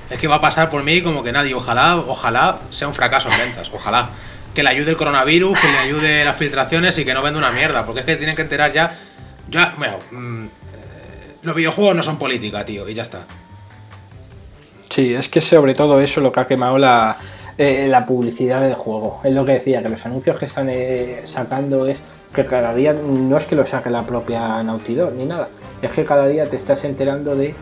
Es 0.10 0.20
que 0.20 0.28
va 0.28 0.36
a 0.36 0.42
pasar 0.42 0.70
por 0.70 0.84
mí 0.84 1.02
como 1.02 1.24
que 1.24 1.32
nadie, 1.32 1.56
ojalá, 1.56 1.96
ojalá 1.96 2.60
sea 2.70 2.88
un 2.88 2.94
fracaso 2.94 3.30
en 3.32 3.38
ventas, 3.40 3.72
ojalá. 3.74 4.10
Que 4.54 4.62
le 4.62 4.70
ayude 4.70 4.92
el 4.92 4.98
coronavirus, 4.98 5.60
que 5.60 5.68
le 5.68 5.78
ayude 5.80 6.26
las 6.26 6.36
filtraciones 6.36 6.98
y 7.00 7.06
que 7.06 7.14
no 7.14 7.22
venda 7.22 7.40
una 7.40 7.52
mierda, 7.52 7.86
porque 7.86 8.02
es 8.02 8.06
que 8.06 8.16
tienen 8.16 8.36
que 8.36 8.44
enterar 8.44 8.72
ya... 8.72 8.96
Ya, 9.48 9.74
bueno, 9.78 10.00
mm, 10.12 10.48
los 11.46 11.56
videojuegos 11.56 11.96
no 11.96 12.04
son 12.04 12.18
política, 12.18 12.66
tío, 12.66 12.88
y 12.90 12.94
ya 12.94 13.04
está. 13.04 13.26
Sí, 14.90 15.14
es 15.14 15.30
que 15.30 15.42
sobre 15.42 15.74
todo 15.74 16.00
eso 16.00 16.22
lo 16.22 16.32
que 16.32 16.40
ha 16.40 16.48
quemado 16.48 16.78
la, 16.78 17.18
eh, 17.58 17.88
la 17.90 18.06
publicidad 18.06 18.62
del 18.62 18.76
juego. 18.76 19.22
Es 19.24 19.34
lo 19.34 19.46
que 19.46 19.54
decía, 19.54 19.82
que 19.82 19.90
los 19.90 20.06
anuncios 20.06 20.38
que 20.38 20.46
están 20.46 20.70
eh, 20.70 21.22
sacando 21.26 21.88
es 21.88 22.02
que 22.34 22.46
cada 22.46 22.74
día 22.74 22.94
no 22.94 23.38
es 23.38 23.46
que 23.46 23.56
lo 23.56 23.66
saque 23.66 23.90
la 23.90 24.06
propia 24.06 24.62
Naughty 24.62 24.96
Dog 24.96 25.14
ni 25.14 25.26
nada, 25.26 25.50
es 25.82 25.92
que 25.92 26.04
cada 26.04 26.28
día 26.28 26.50
te 26.50 26.58
estás 26.58 26.84
enterando 26.84 27.36
de 27.36 27.56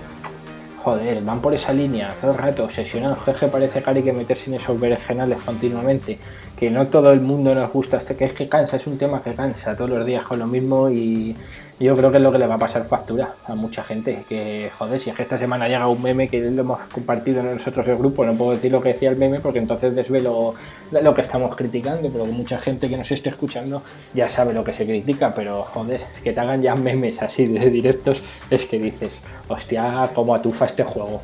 joder, 0.83 1.21
van 1.21 1.41
por 1.41 1.53
esa 1.53 1.73
línea 1.73 2.13
todo 2.19 2.31
el 2.31 2.37
rato, 2.37 2.65
obsesionados, 2.65 3.19
jeje 3.23 3.47
parece 3.47 3.81
que 3.81 3.89
hay 3.89 4.03
que 4.03 4.13
meterse 4.13 4.49
en 4.49 4.55
esos 4.55 4.79
berenjenales 4.79 5.39
continuamente, 5.41 6.19
que 6.63 6.71
no 6.71 6.87
todo 6.87 7.11
el 7.11 7.19
mundo 7.19 7.53
nos 7.53 7.73
gusta, 7.73 7.97
este 7.97 8.15
que 8.15 8.23
es 8.23 8.31
que 8.31 8.47
cansa, 8.47 8.77
es 8.77 8.87
un 8.87 8.97
tema 8.97 9.21
que 9.21 9.35
cansa 9.35 9.75
todos 9.75 9.89
los 9.89 10.05
días 10.05 10.23
con 10.23 10.39
lo 10.39 10.47
mismo 10.47 10.89
y 10.89 11.35
yo 11.77 11.93
creo 11.97 12.09
que 12.09 12.15
es 12.19 12.23
lo 12.23 12.31
que 12.31 12.37
le 12.37 12.47
va 12.47 12.55
a 12.55 12.57
pasar 12.57 12.85
factura 12.85 13.35
a 13.45 13.53
mucha 13.53 13.83
gente, 13.83 14.23
que 14.29 14.71
joder, 14.77 14.97
si 14.97 15.09
es 15.09 15.15
que 15.17 15.23
esta 15.23 15.37
semana 15.37 15.67
llega 15.67 15.85
un 15.87 16.01
meme 16.01 16.29
que 16.29 16.39
lo 16.39 16.61
hemos 16.61 16.79
compartido 16.83 17.43
nosotros 17.43 17.85
el 17.89 17.97
grupo, 17.97 18.23
no 18.23 18.33
puedo 18.33 18.51
decir 18.51 18.71
lo 18.71 18.81
que 18.81 18.93
decía 18.93 19.09
el 19.09 19.17
meme 19.17 19.41
porque 19.41 19.59
entonces 19.59 19.93
desvelo 19.93 20.55
lo 20.89 21.13
que 21.13 21.19
estamos 21.19 21.53
criticando, 21.53 22.09
pero 22.09 22.25
mucha 22.27 22.57
gente 22.59 22.87
que 22.87 22.95
nos 22.95 23.11
esté 23.11 23.27
escuchando 23.27 23.83
ya 24.13 24.29
sabe 24.29 24.53
lo 24.53 24.63
que 24.63 24.71
se 24.71 24.85
critica, 24.85 25.33
pero 25.33 25.63
joder, 25.63 25.99
es 26.13 26.21
que 26.21 26.31
te 26.31 26.39
hagan 26.39 26.61
ya 26.61 26.75
memes 26.75 27.21
así 27.21 27.45
de 27.45 27.69
directos, 27.69 28.23
es 28.49 28.65
que 28.65 28.79
dices, 28.79 29.19
hostia, 29.49 30.09
como 30.13 30.33
atufa 30.33 30.63
este 30.63 30.85
juego. 30.85 31.21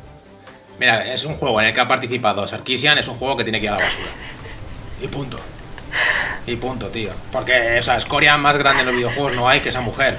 Mira, 0.78 1.10
es 1.10 1.24
un 1.24 1.34
juego 1.34 1.60
en 1.62 1.68
el 1.68 1.72
que 1.72 1.80
ha 1.80 1.88
participado 1.88 2.46
Sarkisian, 2.46 2.98
es 2.98 3.08
un 3.08 3.14
juego 3.14 3.38
que 3.38 3.44
tiene 3.44 3.58
que 3.58 3.64
ir 3.64 3.70
a 3.70 3.76
la 3.76 3.82
basura. 3.82 4.39
Y 5.00 5.08
punto. 5.08 5.38
Y 6.46 6.56
punto, 6.56 6.88
tío. 6.88 7.10
Porque 7.32 7.78
esa 7.78 7.96
escoria 7.96 8.36
más 8.36 8.56
grande 8.56 8.80
en 8.80 8.86
los 8.86 8.94
videojuegos 8.94 9.34
no 9.34 9.48
hay 9.48 9.60
que 9.60 9.68
esa 9.68 9.80
mujer. 9.80 10.18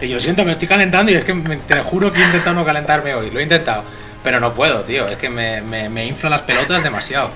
Y 0.00 0.08
yo 0.08 0.14
lo 0.14 0.20
siento, 0.20 0.44
me 0.44 0.52
estoy 0.52 0.68
calentando 0.68 1.10
y 1.10 1.14
es 1.14 1.24
que 1.24 1.32
te 1.34 1.82
juro 1.82 2.12
que 2.12 2.20
he 2.20 2.24
intentado 2.24 2.54
no 2.54 2.64
calentarme 2.64 3.14
hoy. 3.14 3.30
Lo 3.30 3.40
he 3.40 3.42
intentado. 3.42 3.82
Pero 4.22 4.40
no 4.40 4.52
puedo, 4.52 4.82
tío. 4.82 5.06
Es 5.06 5.18
que 5.18 5.30
me, 5.30 5.60
me, 5.62 6.06
infla 6.06 6.30
las 6.30 6.42
pelotas 6.42 6.82
demasiado. 6.82 7.30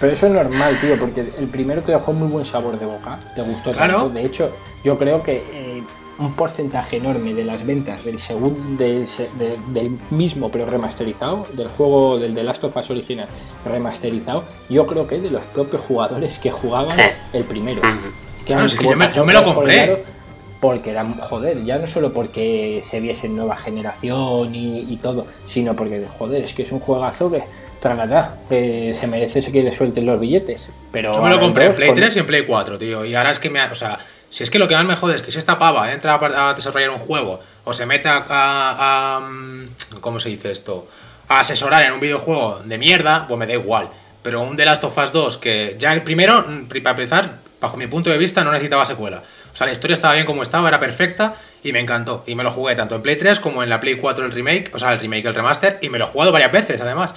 Pero 0.00 0.12
eso 0.12 0.26
es 0.26 0.32
normal, 0.32 0.78
tío, 0.80 0.98
porque 0.98 1.20
el 1.38 1.46
primero 1.46 1.82
te 1.82 1.92
dejó 1.92 2.12
muy 2.12 2.28
buen 2.28 2.44
sabor 2.44 2.78
de 2.78 2.84
boca. 2.84 3.18
Te 3.34 3.42
gustó 3.42 3.70
tanto. 3.70 4.08
De 4.10 4.24
hecho, 4.24 4.54
yo 4.84 4.98
creo 4.98 5.22
que 5.22 5.36
eh, 5.36 5.82
un 6.18 6.34
porcentaje 6.34 6.96
enorme 6.96 7.34
de 7.34 7.44
las 7.44 7.64
ventas 7.64 8.04
del 8.04 8.18
segundo 8.18 8.82
del, 8.82 9.98
mismo 10.10 10.50
pero 10.50 10.66
remasterizado 10.66 11.46
del 11.52 11.68
juego 11.68 12.18
del 12.18 12.34
The 12.34 12.42
Last 12.42 12.64
of 12.64 12.76
Us 12.76 12.90
original 12.90 13.28
remasterizado 13.64 14.44
yo 14.68 14.86
creo 14.86 15.06
que 15.06 15.20
de 15.20 15.30
los 15.30 15.46
propios 15.46 15.82
jugadores 15.82 16.38
que 16.38 16.50
jugaban 16.50 16.96
el 17.32 17.44
primero. 17.44 17.82
Que 18.44 18.54
yo, 18.54 19.24
me, 19.24 19.32
lo 19.32 19.42
compré. 19.42 20.04
porque 20.60 20.90
era 20.90 21.04
joder 21.04 21.64
ya 21.64 21.78
no 21.78 21.86
solo 21.86 22.12
porque 22.12 22.80
se 22.84 23.00
viese 23.00 23.28
nueva 23.28 23.56
generación 23.56 24.54
y, 24.54 24.96
todo 25.02 25.26
sino 25.46 25.74
porque 25.74 26.04
joder 26.18 26.44
es 26.44 26.54
que 26.54 26.62
es 26.62 26.72
un 26.72 26.80
juegazo 26.80 27.30
que 27.30 27.42
tralala, 27.80 28.38
que 28.48 28.92
se 28.94 29.06
merece 29.06 29.52
que 29.52 29.62
le 29.62 29.70
suelten 29.70 30.06
los 30.06 30.18
billetes. 30.18 30.70
Pero 30.92 31.12
yo 31.12 31.22
me 31.22 31.28
lo 31.28 31.38
compré 31.38 31.66
en 31.66 31.72
Play 31.72 31.92
3 31.92 32.16
y 32.16 32.18
en 32.20 32.26
Play 32.26 32.44
4 32.46 32.78
tío 32.78 33.04
y 33.04 33.14
ahora 33.14 33.32
es 33.32 33.38
que 33.38 33.50
me 33.50 33.62
o 33.64 33.74
sea 33.74 33.98
si 34.36 34.42
es 34.42 34.50
que 34.50 34.58
lo 34.58 34.68
que 34.68 34.74
más 34.74 34.84
me 34.84 34.96
jode 34.96 35.14
es 35.14 35.22
que 35.22 35.30
si 35.30 35.38
esta 35.38 35.58
pava 35.58 35.90
entra 35.94 36.20
a, 36.20 36.52
desarrollar 36.52 36.90
un 36.90 36.98
juego 36.98 37.40
o 37.64 37.72
se 37.72 37.86
mete 37.86 38.10
a, 38.10 39.18
mm, 39.22 40.00
¿Cómo 40.02 40.20
se 40.20 40.28
dice 40.28 40.50
esto? 40.50 40.86
A 41.26 41.40
asesorar 41.40 41.82
en 41.84 41.94
un 41.94 42.00
videojuego 42.00 42.60
de 42.62 42.76
mierda, 42.76 43.26
pues 43.26 43.38
me 43.38 43.46
da 43.46 43.54
igual. 43.54 43.88
Pero 44.22 44.42
un 44.42 44.54
The 44.54 44.66
Last 44.66 44.84
of 44.84 44.98
Us 44.98 45.10
2 45.10 45.38
que 45.38 45.76
ya 45.78 45.94
el 45.94 46.02
primero, 46.02 46.44
mm, 46.46 46.68
para 46.68 46.90
empezar, 46.90 47.38
bajo 47.58 47.78
mi 47.78 47.86
punto 47.86 48.10
de 48.10 48.18
vista, 48.18 48.44
no 48.44 48.52
necesitaba 48.52 48.84
secuela. 48.84 49.22
O 49.54 49.56
sea, 49.56 49.66
la 49.66 49.72
historia 49.72 49.94
estaba 49.94 50.12
bien 50.12 50.26
como 50.26 50.42
estaba, 50.42 50.68
era 50.68 50.78
perfecta 50.78 51.36
y 51.62 51.72
me 51.72 51.80
encantó. 51.80 52.22
Y 52.26 52.34
me 52.34 52.44
lo 52.44 52.50
jugué 52.50 52.74
tanto 52.76 52.94
en 52.94 53.00
Play 53.00 53.16
3 53.16 53.40
como 53.40 53.62
en 53.62 53.70
la 53.70 53.80
Play 53.80 53.96
4 53.96 54.26
el 54.26 54.32
remake, 54.32 54.70
o 54.74 54.78
sea, 54.78 54.92
el 54.92 55.00
remake, 55.00 55.24
el 55.24 55.34
remaster, 55.34 55.78
y 55.80 55.88
me 55.88 55.98
lo 55.98 56.04
he 56.04 56.08
jugado 56.08 56.30
varias 56.30 56.52
veces 56.52 56.78
además. 56.78 57.14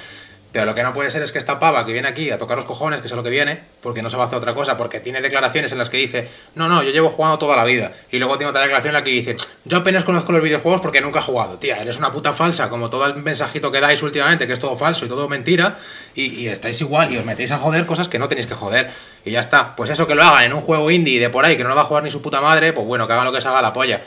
Pero 0.51 0.65
lo 0.65 0.73
que 0.73 0.81
no 0.81 0.93
puede 0.93 1.12
ser 1.12 1.21
es 1.21 1.31
que 1.31 1.38
esta 1.38 1.59
pava 1.59 1.85
que 1.85 1.93
viene 1.93 2.07
aquí 2.07 2.31
a 2.31 2.39
tocar 2.39 2.57
los 2.57 2.65
cojones, 2.65 3.01
que 3.01 3.07
es 3.07 3.13
lo 3.13 3.21
que 3.21 3.29
viene, 3.29 3.59
porque 3.81 4.01
no 4.01 4.09
se 4.09 4.17
va 4.17 4.23
a 4.23 4.27
hacer 4.27 4.39
otra 4.39 4.55
cosa, 4.55 4.77
porque 4.77 4.99
tiene 4.99 5.21
declaraciones 5.21 5.71
en 5.71 5.77
las 5.77 5.91
que 5.91 5.97
dice, 5.97 6.27
no, 6.55 6.67
no, 6.67 6.81
yo 6.81 6.89
llevo 6.89 7.09
jugando 7.09 7.38
toda 7.38 7.55
la 7.55 7.63
vida. 7.65 7.91
Y 8.12 8.17
luego 8.17 8.35
tiene 8.38 8.49
otra 8.49 8.62
declaración 8.62 8.95
en 8.95 8.99
la 8.99 9.03
que 9.03 9.12
dice, 9.12 9.35
yo 9.65 9.77
apenas 9.77 10.03
conozco 10.03 10.31
los 10.31 10.41
videojuegos 10.41 10.81
porque 10.81 11.01
nunca 11.01 11.19
he 11.19 11.21
jugado. 11.21 11.59
Tía, 11.59 11.77
eres 11.77 11.99
una 11.99 12.12
puta 12.12 12.33
falsa, 12.33 12.67
como 12.67 12.89
todo 12.89 13.05
el 13.05 13.15
mensajito 13.15 13.71
que 13.71 13.79
dais 13.79 14.01
últimamente, 14.01 14.47
que 14.47 14.53
es 14.53 14.59
todo 14.59 14.75
falso 14.75 15.05
y 15.05 15.09
todo 15.09 15.29
mentira, 15.29 15.77
y, 16.15 16.47
estáis 16.47 16.81
igual 16.81 17.13
y 17.13 17.17
os 17.17 17.25
metéis 17.25 17.51
a 17.51 17.59
joder 17.59 17.85
cosas 17.85 18.07
que 18.07 18.17
no 18.17 18.27
tenéis 18.27 18.47
que 18.47 18.55
joder. 18.55 18.89
Y 19.23 19.31
ya 19.31 19.41
está. 19.41 19.75
Pues 19.75 19.91
eso 19.91 20.07
que 20.07 20.15
lo 20.15 20.23
hagan 20.23 20.45
en 20.45 20.53
un 20.53 20.62
juego 20.62 20.89
indie 20.89 21.19
de 21.19 21.29
por 21.29 21.45
ahí, 21.45 21.57
que 21.57 21.63
no 21.63 21.69
lo 21.69 21.75
va 21.75 21.81
a 21.81 21.85
jugar 21.85 22.03
ni 22.03 22.09
su 22.09 22.23
puta 22.23 22.41
madre, 22.41 22.73
pues 22.73 22.88
bueno, 22.88 23.05
que 23.05 23.13
hagan 23.13 23.25
lo 23.25 23.31
que 23.31 23.39
se 23.39 23.47
haga 23.47 23.62
la 23.62 23.71
polla. 23.71 24.01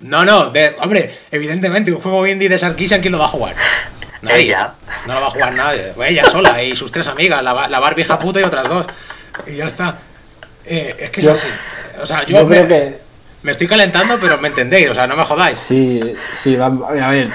No, 0.00 0.24
no, 0.24 0.50
de, 0.50 0.74
hombre, 0.80 1.18
evidentemente 1.30 1.92
un 1.92 2.00
juego 2.00 2.26
indie 2.26 2.48
de 2.48 2.58
Sarkisian, 2.58 3.00
¿quién 3.00 3.12
lo 3.12 3.18
va 3.18 3.26
a 3.26 3.28
jugar? 3.28 3.54
Ella. 4.22 4.74
No 5.06 5.14
lo 5.14 5.20
va 5.20 5.26
a 5.26 5.30
jugar 5.30 5.54
nadie. 5.54 5.92
Ella 6.06 6.24
sola 6.26 6.62
y 6.62 6.74
sus 6.74 6.90
tres 6.90 7.08
amigas, 7.08 7.42
la, 7.42 7.68
la 7.68 7.80
Barbie 7.80 8.02
hija 8.02 8.18
puta 8.18 8.40
y 8.40 8.44
otras 8.44 8.68
dos. 8.68 8.86
Y 9.46 9.56
ya 9.56 9.66
está. 9.66 9.96
Eh, 10.64 10.94
es 10.98 11.10
que 11.10 11.20
es 11.20 11.26
así. 11.26 11.46
O 12.00 12.06
sea, 12.06 12.24
yo, 12.26 12.44
me, 12.44 12.56
creo 12.56 12.68
que... 12.68 12.98
me 13.42 13.52
estoy 13.52 13.66
calentando, 13.66 14.18
pero 14.20 14.38
me 14.38 14.48
entendéis, 14.48 14.90
o 14.90 14.94
sea, 14.94 15.06
no 15.06 15.16
me 15.16 15.24
jodáis. 15.24 15.56
Sí, 15.56 16.00
sí, 16.36 16.56
a 16.56 16.68
ver, 17.10 17.30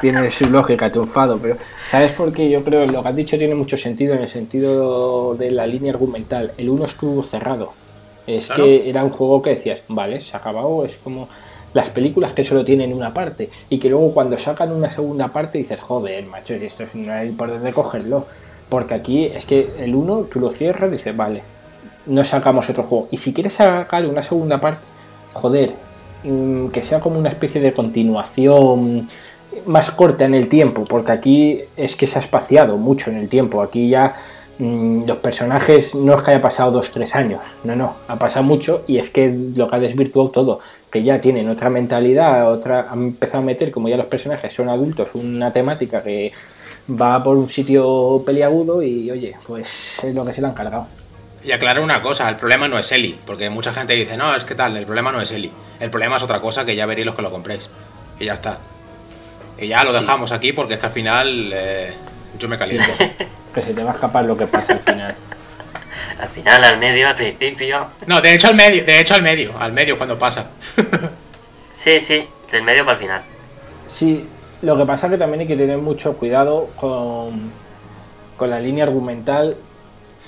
tiene, 0.00 0.30
su 0.30 0.50
lógica, 0.50 0.90
triunfado, 0.90 1.38
pero 1.38 1.56
¿sabes 1.88 2.12
por 2.12 2.32
qué? 2.32 2.50
Yo 2.50 2.62
creo 2.62 2.86
que 2.86 2.92
lo 2.92 3.02
que 3.02 3.08
has 3.08 3.16
dicho 3.16 3.38
tiene 3.38 3.54
mucho 3.54 3.76
sentido 3.76 4.14
en 4.14 4.22
el 4.22 4.28
sentido 4.28 5.34
de 5.34 5.50
la 5.50 5.66
línea 5.66 5.92
argumental. 5.92 6.52
El 6.58 6.68
uno 6.68 6.84
estuvo 6.84 7.22
cerrado. 7.22 7.72
Es 8.26 8.48
que 8.48 8.90
era 8.90 9.04
un 9.04 9.10
juego 9.10 9.40
que 9.40 9.50
decías, 9.50 9.82
vale, 9.86 10.20
se 10.20 10.36
ha 10.36 10.40
acabado, 10.40 10.84
es 10.84 10.96
como 10.96 11.28
las 11.76 11.90
películas 11.90 12.32
que 12.32 12.42
solo 12.42 12.64
tienen 12.64 12.90
una 12.94 13.12
parte 13.12 13.50
y 13.68 13.78
que 13.78 13.90
luego 13.90 14.14
cuando 14.14 14.38
sacan 14.38 14.72
una 14.72 14.88
segunda 14.88 15.28
parte 15.28 15.58
dices, 15.58 15.78
joder, 15.78 16.24
macho, 16.24 16.54
esto 16.54 16.84
es, 16.84 16.94
no 16.94 17.12
hay 17.12 17.32
por 17.32 17.50
dónde 17.50 17.70
cogerlo. 17.70 18.26
Porque 18.70 18.94
aquí 18.94 19.26
es 19.26 19.44
que 19.44 19.74
el 19.78 19.94
uno 19.94 20.20
tú 20.22 20.40
lo 20.40 20.50
cierras 20.50 20.88
y 20.88 20.92
dices, 20.92 21.14
vale, 21.14 21.42
no 22.06 22.24
sacamos 22.24 22.70
otro 22.70 22.82
juego. 22.82 23.08
Y 23.10 23.18
si 23.18 23.34
quieres 23.34 23.52
sacar 23.52 24.06
una 24.06 24.22
segunda 24.22 24.58
parte, 24.58 24.86
joder, 25.34 25.74
mm, 26.24 26.68
que 26.68 26.82
sea 26.82 26.98
como 26.98 27.18
una 27.18 27.28
especie 27.28 27.60
de 27.60 27.74
continuación 27.74 29.06
más 29.66 29.90
corta 29.90 30.24
en 30.24 30.34
el 30.34 30.48
tiempo, 30.48 30.84
porque 30.84 31.12
aquí 31.12 31.60
es 31.76 31.94
que 31.94 32.06
se 32.06 32.18
ha 32.18 32.22
espaciado 32.22 32.78
mucho 32.78 33.10
en 33.10 33.18
el 33.18 33.28
tiempo. 33.28 33.60
Aquí 33.60 33.90
ya 33.90 34.14
los 34.58 35.18
personajes 35.18 35.94
no 35.94 36.14
es 36.14 36.22
que 36.22 36.30
haya 36.30 36.40
pasado 36.40 36.70
dos, 36.70 36.90
tres 36.90 37.14
años, 37.14 37.42
no, 37.64 37.76
no, 37.76 37.96
ha 38.08 38.18
pasado 38.18 38.42
mucho 38.42 38.84
y 38.86 38.98
es 38.98 39.10
que 39.10 39.28
lo 39.54 39.68
que 39.68 39.76
ha 39.76 39.78
desvirtuado 39.78 40.30
todo, 40.30 40.60
que 40.90 41.02
ya 41.02 41.20
tienen 41.20 41.48
otra 41.50 41.68
mentalidad, 41.68 42.50
otra, 42.50 42.88
han 42.90 43.02
empezado 43.02 43.42
a 43.42 43.46
meter, 43.46 43.70
como 43.70 43.88
ya 43.88 43.96
los 43.96 44.06
personajes 44.06 44.54
son 44.54 44.70
adultos, 44.70 45.10
una 45.14 45.52
temática 45.52 46.02
que 46.02 46.32
va 46.90 47.22
por 47.22 47.36
un 47.36 47.48
sitio 47.48 48.22
peliagudo 48.24 48.82
y 48.82 49.10
oye, 49.10 49.36
pues 49.46 50.02
es 50.02 50.14
lo 50.14 50.24
que 50.24 50.32
se 50.32 50.40
le 50.40 50.46
han 50.46 50.54
cargado. 50.54 50.86
Y 51.44 51.52
aclaro 51.52 51.84
una 51.84 52.00
cosa, 52.00 52.28
el 52.28 52.36
problema 52.36 52.66
no 52.66 52.78
es 52.78 52.90
Eli, 52.90 53.18
porque 53.26 53.50
mucha 53.50 53.72
gente 53.72 53.92
dice, 53.92 54.16
no, 54.16 54.34
es 54.34 54.44
que 54.44 54.54
tal, 54.54 54.76
el 54.76 54.86
problema 54.86 55.12
no 55.12 55.20
es 55.20 55.30
Eli, 55.32 55.52
el 55.80 55.90
problema 55.90 56.16
es 56.16 56.22
otra 56.22 56.40
cosa 56.40 56.64
que 56.64 56.74
ya 56.74 56.86
veréis 56.86 57.06
los 57.06 57.14
que 57.14 57.22
lo 57.22 57.30
compréis. 57.30 57.68
Y 58.18 58.24
ya 58.24 58.32
está. 58.32 58.58
Y 59.58 59.68
ya 59.68 59.84
lo 59.84 59.92
dejamos 59.92 60.32
aquí 60.32 60.52
porque 60.52 60.74
es 60.74 60.80
que 60.80 60.86
al 60.86 60.92
final 60.92 61.50
eh, 61.54 61.92
yo 62.38 62.48
me 62.48 62.58
caliento. 62.58 62.90
que 63.56 63.62
se 63.62 63.72
te 63.72 63.82
va 63.82 63.92
a 63.92 63.94
escapar 63.94 64.26
lo 64.26 64.36
que 64.36 64.46
pasa 64.46 64.74
al 64.74 64.80
final. 64.80 65.14
al 66.20 66.28
final, 66.28 66.62
al 66.62 66.78
medio, 66.78 67.08
al 67.08 67.14
principio. 67.14 67.86
No, 68.06 68.20
de 68.20 68.34
hecho 68.34 68.48
al 68.48 68.54
medio, 68.54 68.84
de 68.84 69.00
hecho 69.00 69.14
al 69.14 69.22
medio, 69.22 69.58
al 69.58 69.72
medio 69.72 69.96
cuando 69.96 70.18
pasa. 70.18 70.50
sí, 71.72 71.98
sí, 71.98 72.28
del 72.52 72.62
medio 72.62 72.84
para 72.84 72.98
el 72.98 73.02
final. 73.02 73.22
Sí, 73.88 74.28
lo 74.60 74.76
que 74.76 74.84
pasa 74.84 75.06
es 75.06 75.12
que 75.12 75.18
también 75.18 75.40
hay 75.40 75.46
que 75.46 75.56
tener 75.56 75.78
mucho 75.78 76.18
cuidado 76.18 76.68
con, 76.76 77.50
con 78.36 78.50
la 78.50 78.60
línea 78.60 78.84
argumental 78.84 79.56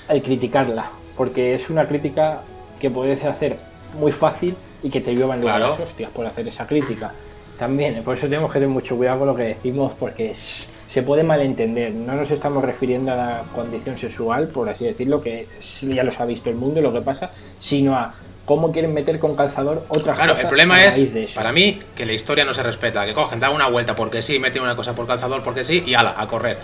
al 0.07 0.21
criticarla, 0.23 0.89
porque 1.15 1.53
es 1.53 1.69
una 1.69 1.87
crítica 1.87 2.41
que 2.79 2.89
puedes 2.89 3.23
hacer 3.25 3.57
muy 3.93 4.11
fácil 4.11 4.55
y 4.81 4.89
que 4.89 5.01
te 5.01 5.13
lluevan 5.13 5.39
claro. 5.39 5.69
las 5.69 5.79
hostias 5.79 6.09
por 6.09 6.25
hacer 6.25 6.47
esa 6.47 6.65
crítica. 6.65 7.13
También, 7.59 8.01
por 8.03 8.15
eso 8.15 8.27
tenemos 8.27 8.51
que 8.51 8.55
tener 8.55 8.69
mucho 8.69 8.97
cuidado 8.97 9.19
con 9.19 9.27
lo 9.27 9.35
que 9.35 9.43
decimos, 9.43 9.93
porque 9.99 10.31
es, 10.31 10.69
se 10.89 11.03
puede 11.03 11.23
malentender. 11.23 11.93
No 11.93 12.15
nos 12.15 12.31
estamos 12.31 12.65
refiriendo 12.65 13.13
a 13.13 13.15
la 13.15 13.43
condición 13.53 13.95
sexual, 13.95 14.47
por 14.47 14.67
así 14.69 14.85
decirlo, 14.85 15.21
que 15.21 15.47
ya 15.81 16.03
los 16.03 16.19
ha 16.19 16.25
visto 16.25 16.49
el 16.49 16.55
mundo 16.55 16.79
y 16.79 16.83
lo 16.83 16.91
que 16.91 17.01
pasa, 17.01 17.31
sino 17.59 17.95
a 17.95 18.13
cómo 18.43 18.71
quieren 18.71 18.91
meter 18.95 19.19
con 19.19 19.35
calzador 19.35 19.85
otras 19.89 20.17
claro, 20.17 20.33
cosas. 20.33 20.35
Claro, 20.35 20.41
el 20.41 20.47
problema 20.47 20.83
es, 20.83 21.31
para 21.33 21.51
mí, 21.51 21.79
que 21.95 22.07
la 22.07 22.13
historia 22.13 22.43
no 22.43 22.53
se 22.53 22.63
respeta, 22.63 23.05
que 23.05 23.13
cogen, 23.13 23.39
dan 23.39 23.53
una 23.53 23.69
vuelta 23.69 23.95
porque 23.95 24.23
sí, 24.23 24.39
meten 24.39 24.63
una 24.63 24.75
cosa 24.75 24.95
por 24.95 25.05
calzador 25.05 25.43
porque 25.43 25.63
sí 25.63 25.83
y 25.85 25.93
ala, 25.93 26.15
a 26.17 26.25
correr. 26.27 26.57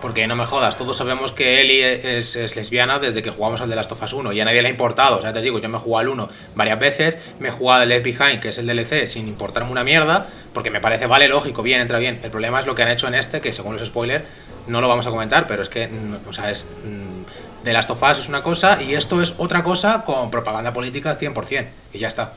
Porque 0.00 0.26
no 0.26 0.34
me 0.34 0.46
jodas, 0.46 0.78
todos 0.78 0.96
sabemos 0.96 1.32
que 1.32 1.60
Ellie 1.60 2.16
es, 2.16 2.56
lesbiana 2.56 2.98
desde 2.98 3.22
que 3.22 3.30
jugamos 3.30 3.60
al 3.60 3.68
de 3.68 3.76
Last 3.76 3.92
of 3.92 4.02
Us 4.02 4.12
1 4.14 4.32
y 4.32 4.40
a 4.40 4.44
nadie 4.44 4.62
le 4.62 4.68
ha 4.68 4.70
importado. 4.70 5.18
O 5.18 5.20
sea, 5.20 5.32
te 5.32 5.42
digo, 5.42 5.58
yo 5.58 5.68
me 5.68 5.76
he 5.76 5.80
jugado 5.80 6.00
al 6.00 6.08
1 6.08 6.28
varias 6.54 6.78
veces, 6.78 7.18
me 7.38 7.48
he 7.48 7.52
jugado 7.52 7.82
al 7.82 7.88
Left 7.88 8.04
Behind, 8.04 8.40
que 8.40 8.48
es 8.48 8.58
el 8.58 8.66
DLC, 8.66 9.06
sin 9.06 9.28
importarme 9.28 9.70
una 9.70 9.84
mierda, 9.84 10.26
porque 10.54 10.70
me 10.70 10.80
parece, 10.80 11.06
vale, 11.06 11.28
lógico, 11.28 11.62
bien, 11.62 11.80
entra 11.80 11.98
bien. 11.98 12.20
El 12.22 12.30
problema 12.30 12.60
es 12.60 12.66
lo 12.66 12.74
que 12.74 12.82
han 12.82 12.90
hecho 12.90 13.08
en 13.08 13.14
este, 13.14 13.40
que 13.40 13.52
según 13.52 13.74
los 13.74 13.86
spoilers, 13.86 14.24
no 14.66 14.80
lo 14.80 14.88
vamos 14.88 15.06
a 15.06 15.10
comentar, 15.10 15.46
pero 15.46 15.62
es 15.62 15.68
que, 15.68 15.88
mm, 15.88 16.28
o 16.28 16.32
sea, 16.32 16.50
es. 16.50 16.68
de 16.68 17.70
mm, 17.70 17.74
Last 17.74 17.90
of 17.90 18.02
Us 18.02 18.18
es 18.20 18.28
una 18.28 18.42
cosa 18.42 18.82
y 18.82 18.94
esto 18.94 19.20
es 19.20 19.34
otra 19.36 19.62
cosa 19.62 20.02
con 20.04 20.30
propaganda 20.30 20.72
política 20.72 21.18
100%. 21.18 21.66
Y 21.92 21.98
ya 21.98 22.08
está. 22.08 22.34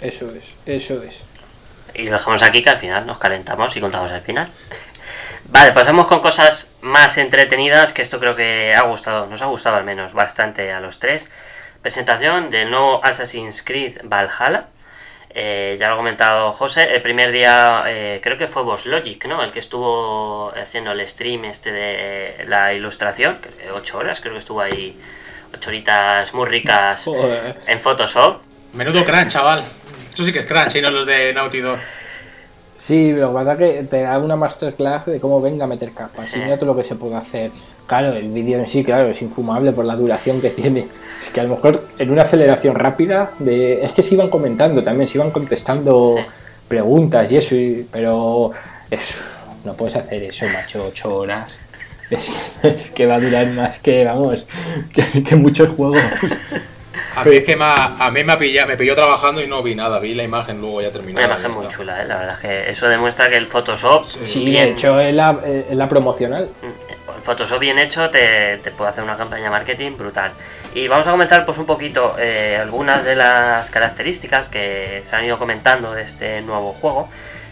Eso 0.00 0.30
es, 0.30 0.54
eso 0.66 1.02
es. 1.02 1.16
Y 1.94 2.04
lo 2.04 2.12
dejamos 2.12 2.42
aquí 2.42 2.62
que 2.62 2.70
al 2.70 2.78
final 2.78 3.06
nos 3.06 3.18
calentamos 3.18 3.76
y 3.76 3.80
contamos 3.80 4.10
el 4.12 4.22
final. 4.22 4.50
Vale, 5.52 5.72
pasamos 5.72 6.06
con 6.06 6.20
cosas 6.20 6.68
más 6.80 7.18
entretenidas, 7.18 7.92
que 7.92 8.02
esto 8.02 8.20
creo 8.20 8.36
que 8.36 8.72
ha 8.72 8.82
gustado, 8.82 9.26
nos 9.26 9.42
ha 9.42 9.46
gustado 9.46 9.76
al 9.76 9.84
menos 9.84 10.14
bastante 10.14 10.70
a 10.70 10.78
los 10.78 11.00
tres. 11.00 11.28
Presentación 11.82 12.50
del 12.50 12.70
nuevo 12.70 13.04
Assassin's 13.04 13.60
Creed 13.62 13.98
Valhalla. 14.04 14.68
Eh, 15.30 15.76
ya 15.78 15.88
lo 15.88 15.94
ha 15.94 15.96
comentado 15.96 16.52
José, 16.52 16.94
el 16.94 17.02
primer 17.02 17.32
día 17.32 17.82
eh, 17.88 18.20
creo 18.22 18.36
que 18.36 18.46
fue 18.46 18.62
Boss 18.62 18.86
Logic, 18.86 19.24
¿no? 19.26 19.42
El 19.42 19.50
que 19.50 19.58
estuvo 19.58 20.52
haciendo 20.56 20.92
el 20.92 21.04
stream 21.06 21.44
este 21.44 21.72
de 21.72 22.44
la 22.46 22.72
ilustración, 22.72 23.38
que 23.38 23.72
8 23.72 23.98
horas, 23.98 24.20
creo 24.20 24.34
que 24.34 24.38
estuvo 24.38 24.60
ahí, 24.60 24.96
8 25.52 25.68
horitas 25.68 26.32
muy 26.32 26.46
ricas 26.46 27.04
en 27.66 27.80
Photoshop. 27.80 28.40
Menudo 28.72 29.04
crunch, 29.04 29.32
chaval. 29.32 29.64
Eso 30.12 30.22
sí 30.22 30.32
que 30.32 30.40
es 30.40 30.46
crunch, 30.46 30.76
y 30.76 30.80
no 30.80 30.92
los 30.92 31.06
de 31.06 31.32
Naughty 31.32 31.58
Dog. 31.58 31.78
Sí, 32.80 33.12
lo 33.12 33.28
que 33.28 33.34
pasa 33.34 33.52
es 33.52 33.58
que 33.58 33.82
te 33.82 34.00
da 34.00 34.18
una 34.18 34.36
masterclass 34.36 35.04
de 35.04 35.20
cómo 35.20 35.38
venga 35.42 35.64
a 35.64 35.68
meter 35.68 35.92
capas. 35.92 36.34
Y 36.34 36.38
mira 36.38 36.56
todo 36.56 36.72
lo 36.72 36.80
que 36.80 36.88
se 36.88 36.94
puede 36.94 37.14
hacer. 37.14 37.50
Claro, 37.86 38.14
el 38.14 38.30
vídeo 38.30 38.58
en 38.58 38.66
sí, 38.66 38.82
claro, 38.82 39.10
es 39.10 39.20
infumable 39.20 39.72
por 39.72 39.84
la 39.84 39.96
duración 39.96 40.40
que 40.40 40.48
tiene. 40.48 40.88
Es 41.14 41.28
que 41.28 41.40
a 41.40 41.42
lo 41.42 41.56
mejor 41.56 41.88
en 41.98 42.10
una 42.10 42.22
aceleración 42.22 42.74
rápida, 42.74 43.32
de 43.38 43.84
es 43.84 43.92
que 43.92 44.02
se 44.02 44.14
iban 44.14 44.30
comentando 44.30 44.82
también, 44.82 45.06
se 45.08 45.18
iban 45.18 45.30
contestando 45.30 46.16
preguntas 46.68 47.30
y 47.30 47.36
eso, 47.36 47.54
pero 47.92 48.52
eso, 48.90 49.20
no 49.62 49.74
puedes 49.74 49.96
hacer 49.96 50.22
eso, 50.22 50.46
macho, 50.46 50.86
ocho 50.88 51.14
horas. 51.14 51.60
Es, 52.62 52.90
que 52.90 53.06
va 53.06 53.16
a 53.16 53.20
durar 53.20 53.46
más 53.48 53.78
que, 53.78 54.04
vamos, 54.04 54.46
que, 54.94 55.22
que 55.22 55.36
muchos 55.36 55.68
juegos. 55.68 56.00
A 57.14 57.24
mí, 57.24 57.36
es 57.36 57.44
que 57.44 57.56
me, 57.56 57.64
a 57.64 58.10
mí 58.12 58.24
me, 58.24 58.36
pilló, 58.36 58.66
me 58.66 58.76
pilló 58.76 58.94
trabajando 58.94 59.42
y 59.42 59.46
no 59.46 59.62
vi 59.62 59.74
nada, 59.74 59.98
vi 59.98 60.14
la 60.14 60.22
imagen 60.22 60.60
luego 60.60 60.80
ya 60.80 60.90
terminó. 60.90 61.18
Una 61.18 61.26
imagen 61.26 61.50
muy 61.52 61.68
chula, 61.68 62.02
¿eh? 62.02 62.06
la 62.06 62.16
verdad 62.16 62.34
es 62.34 62.40
que 62.40 62.70
eso 62.70 62.88
demuestra 62.88 63.28
que 63.28 63.36
el 63.36 63.46
Photoshop. 63.46 64.04
Sí, 64.04 64.44
bien, 64.44 64.68
hecho 64.70 64.98
es 65.00 65.14
la, 65.14 65.38
la, 65.70 65.88
promocional. 65.88 66.50
Mm, 66.62 67.16
el 67.16 67.22
Photoshop 67.22 67.60
bien 67.60 67.78
hecho 67.78 68.10
te, 68.10 68.58
te, 68.58 68.70
puede 68.70 68.90
hacer 68.90 69.04
una 69.04 69.16
campaña 69.16 69.44
de 69.44 69.50
marketing 69.50 69.92
brutal. 69.96 70.32
Y 70.74 70.88
vamos 70.88 71.06
a 71.06 71.10
comentar 71.10 71.44
pues 71.44 71.58
un 71.58 71.66
poquito 71.66 72.16
eh, 72.18 72.58
algunas 72.60 73.04
de 73.04 73.16
las 73.16 73.70
características 73.70 74.48
que 74.48 75.00
se 75.04 75.16
han 75.16 75.24
ido 75.24 75.38
comentando 75.38 75.92
de 75.92 76.02
este 76.02 76.42
nuevo 76.42 76.72
juego. 76.72 77.08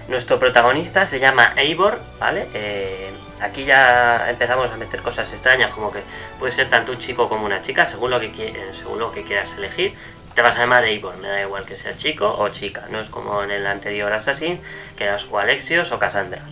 Nuestro 0.08 0.38
protagonista 0.38 1.04
se 1.04 1.20
llama 1.20 1.52
Eivor, 1.56 2.00
¿vale? 2.18 2.46
Eh, 2.54 3.10
aquí 3.40 3.64
ya 3.64 4.28
empezamos 4.28 4.70
a 4.70 4.76
meter 4.76 5.02
cosas 5.02 5.30
extrañas, 5.32 5.72
como 5.72 5.92
que 5.92 6.00
puede 6.38 6.52
ser 6.52 6.68
tanto 6.68 6.92
un 6.92 6.98
chico 6.98 7.28
como 7.28 7.44
una 7.46 7.60
chica, 7.60 7.86
según 7.86 8.10
lo 8.10 8.20
que, 8.20 8.70
según 8.72 8.98
lo 8.98 9.12
que 9.12 9.22
quieras 9.22 9.54
elegir. 9.56 9.92
Te 10.34 10.42
vas 10.42 10.56
a 10.56 10.60
llamar 10.60 10.84
Eivor, 10.84 11.16
me 11.16 11.28
da 11.28 11.40
igual 11.40 11.64
que 11.64 11.74
sea 11.74 11.96
chico 11.96 12.32
o 12.38 12.48
chica, 12.50 12.86
no 12.90 13.00
es 13.00 13.08
como 13.08 13.42
en 13.42 13.50
el 13.50 13.66
anterior 13.66 14.12
Assassin, 14.12 14.60
que 14.96 15.04
eras 15.04 15.26
o 15.30 15.38
Alexios 15.38 15.90
o 15.90 15.98
Cassandra. 15.98 16.42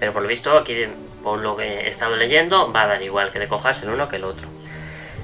Pero 0.00 0.12
por 0.12 0.22
lo 0.22 0.28
visto, 0.28 0.56
aquí, 0.58 0.84
por 1.22 1.38
lo 1.38 1.56
que 1.56 1.82
he 1.82 1.88
estado 1.88 2.16
leyendo, 2.16 2.72
va 2.72 2.82
a 2.82 2.86
dar 2.86 3.02
igual 3.02 3.30
que 3.30 3.38
te 3.38 3.48
cojas 3.48 3.82
el 3.82 3.90
uno 3.90 4.08
que 4.08 4.16
el 4.16 4.24
otro. 4.24 4.48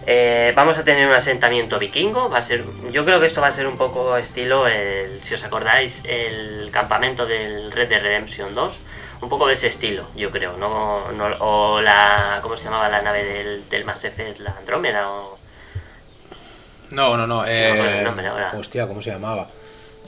Eh, 0.07 0.53
vamos 0.57 0.77
a 0.79 0.85
tener 0.85 1.07
un 1.07 1.15
asentamiento 1.15 1.79
vikingo. 1.79 2.29
Va 2.29 2.39
a 2.39 2.43
ser, 2.43 2.65
yo 2.91 3.05
creo 3.05 3.21
que 3.21 3.27
esto 3.27 3.41
va 3.41 3.49
a 3.49 3.53
ser 3.53 3.67
un 3.67 3.77
poco 3.77 4.17
estilo, 4.17 4.67
el, 4.67 5.23
si 5.23 5.35
os 5.35 5.45
acordáis, 5.45 6.03
el 6.05 6.71
campamento 6.73 7.27
del 7.27 7.71
Red 7.71 7.89
Dead 7.89 8.03
Redemption 8.03 8.55
2 8.55 8.81
un 9.23 9.29
poco 9.29 9.47
de 9.47 9.55
ese 9.55 9.69
estilo, 9.69 10.09
yo 10.17 10.31
creo, 10.31 10.57
¿no? 10.57 11.05
o 11.39 11.81
la, 11.81 12.41
¿cómo 12.43 12.57
se 12.57 12.65
llamaba 12.65 12.89
la 12.89 13.01
nave 13.01 13.25
del, 13.25 13.69
del 13.69 13.85
Mass 13.85 14.05
Effect? 14.05 14.41
¿La 14.41 14.51
Andrómeda 14.59 15.09
o...? 15.09 15.39
No, 16.91 17.17
no, 17.17 17.27
no, 17.27 17.45
eh, 17.47 18.07
hostia, 18.59 18.87
¿cómo 18.87 19.01
se 19.01 19.11
llamaba? 19.13 19.49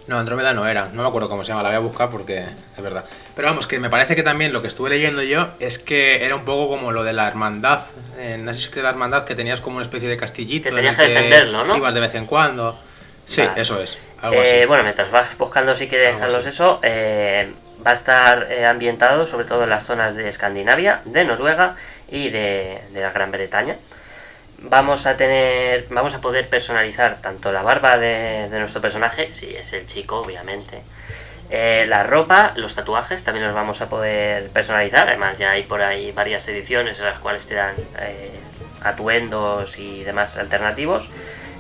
No, 0.07 0.19
Andrómeda 0.19 0.53
no 0.53 0.67
era, 0.67 0.91
no 0.93 1.03
me 1.03 1.09
acuerdo 1.09 1.31
cómo 1.31 1.45
se 1.45 1.53
llama, 1.53 1.63
la 1.63 1.71
voy 1.71 1.77
a 1.77 1.81
buscar 1.81 2.11
porque 2.11 2.45
es 2.77 2.83
verdad. 2.83 3.07
Pero 3.35 3.49
vamos, 3.49 3.67
que 3.67 3.79
me 3.79 3.89
parece 3.89 4.15
que 4.15 4.23
también 4.23 4.53
lo 4.53 4.61
que 4.61 4.69
estuve 4.69 4.91
leyendo 4.91 5.23
yo 5.23 5.49
es 5.61 5.79
que 5.79 6.27
era 6.27 6.35
un 6.35 6.45
poco 6.45 6.69
como 6.69 6.93
lo 6.93 7.05
de 7.05 7.15
la 7.15 7.27
hermandad. 7.27 7.81
En 8.19 8.47
Assassin's 8.47 8.71
Creed 8.71 8.85
la 8.85 8.91
hermandad 8.91 9.25
que 9.25 9.35
tenías 9.35 9.63
como 9.63 9.77
una 9.77 9.83
especie 9.83 10.09
de 10.09 10.19
castillito 10.19 10.69
que 10.69 10.75
tenías 10.75 10.99
que 10.99 11.09
defenderlo, 11.09 11.65
¿no? 11.65 11.77
Ibas 11.77 11.95
de 11.95 12.01
vez 12.01 12.15
en 12.17 12.27
cuando. 12.27 12.79
Sí, 13.25 13.43
eso 13.57 13.81
es, 13.81 13.99
algo 14.21 14.37
eh, 14.37 14.43
así. 14.43 14.67
Bueno, 14.67 14.83
mientras 14.83 15.11
vas 15.11 15.39
buscando 15.39 15.75
si 15.75 15.89
quieres 15.89 16.15
dejarlos 16.15 16.45
eso, 16.45 16.81
eh, 16.83 17.55
Va 17.87 17.91
a 17.91 17.95
estar 17.95 18.51
eh, 18.51 18.65
ambientado 18.65 19.27
sobre 19.27 19.45
todo 19.45 19.65
en 19.65 19.71
las 19.71 19.85
zonas 19.85 20.15
de 20.15 20.29
Escandinavia, 20.29 21.03
de 21.05 21.25
Noruega 21.25 21.77
y 22.09 22.31
de, 22.31 22.83
la 22.95 23.11
Gran 23.11 23.31
Bretaña. 23.31 23.77
Vamos 24.59 25.05
a 25.05 25.17
tener, 25.17 25.87
vamos 25.91 26.15
a 26.15 26.21
poder 26.23 26.49
personalizar 26.49 27.21
tanto 27.21 27.53
la 27.53 27.63
barba 27.63 27.99
de, 27.99 28.49
nuestro 28.51 28.81
personaje, 28.81 29.33
si 29.33 29.55
es 29.55 29.75
el 29.75 29.85
chico, 29.85 30.21
obviamente, 30.21 30.83
eh, 31.51 31.85
la 31.87 32.05
ropa, 32.05 32.53
los 32.57 32.75
tatuajes, 32.75 33.23
también 33.23 33.45
los 33.45 33.55
vamos 33.55 33.83
a 33.83 33.91
poder 33.91 34.49
personalizar. 34.49 35.09
Además, 35.09 35.37
ya 35.37 35.51
hay 35.51 35.65
por 35.65 35.83
ahí 35.83 36.11
varias 36.13 36.49
ediciones 36.49 36.99
en 36.99 37.05
las 37.05 37.19
cuales 37.19 37.47
te 37.47 37.55
dan 37.55 37.75
eh, 37.99 38.31
atuendos 38.83 39.79
y 39.79 40.05
demás 40.05 40.39
alternativos. 40.39 41.11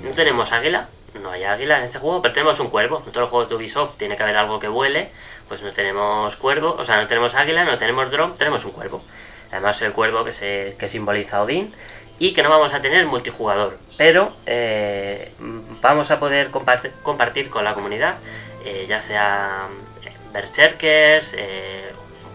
No 0.02 0.12
tenemos 0.12 0.52
águila, 0.52 0.88
no 1.20 1.30
hay 1.30 1.44
águila 1.44 1.78
en 1.78 1.84
este 1.84 1.98
juego, 1.98 2.22
pero 2.22 2.32
tenemos 2.32 2.58
un 2.60 2.70
cuervo. 2.70 3.02
En 3.04 3.12
todos 3.12 3.22
los 3.22 3.30
juegos 3.30 3.48
de 3.50 3.56
Ubisoft 3.56 3.98
tiene 3.98 4.16
que 4.16 4.22
haber 4.22 4.36
algo 4.36 4.58
que 4.58 4.68
vuele 4.68 5.10
pues 5.48 5.62
no 5.62 5.72
tenemos 5.72 6.36
cuervo, 6.36 6.74
o 6.78 6.84
sea, 6.84 7.00
no 7.00 7.06
tenemos 7.06 7.34
águila, 7.34 7.64
no 7.64 7.78
tenemos 7.78 8.10
dron, 8.10 8.36
tenemos 8.36 8.64
un 8.64 8.72
cuervo. 8.72 9.02
Además 9.50 9.80
el 9.82 9.92
cuervo 9.92 10.24
que, 10.24 10.32
se, 10.32 10.76
que 10.78 10.88
simboliza 10.88 11.42
Odín 11.42 11.74
y 12.18 12.32
que 12.32 12.42
no 12.42 12.50
vamos 12.50 12.74
a 12.74 12.80
tener 12.80 13.06
multijugador, 13.06 13.78
pero 13.96 14.34
eh, 14.46 15.32
vamos 15.80 16.10
a 16.10 16.18
poder 16.18 16.50
compartir, 16.50 17.50
con 17.50 17.64
la 17.64 17.74
comunidad, 17.74 18.16
eh, 18.64 18.86
ya 18.88 19.02
sea 19.02 19.68
eh, 20.02 20.12
berserkers, 20.32 21.36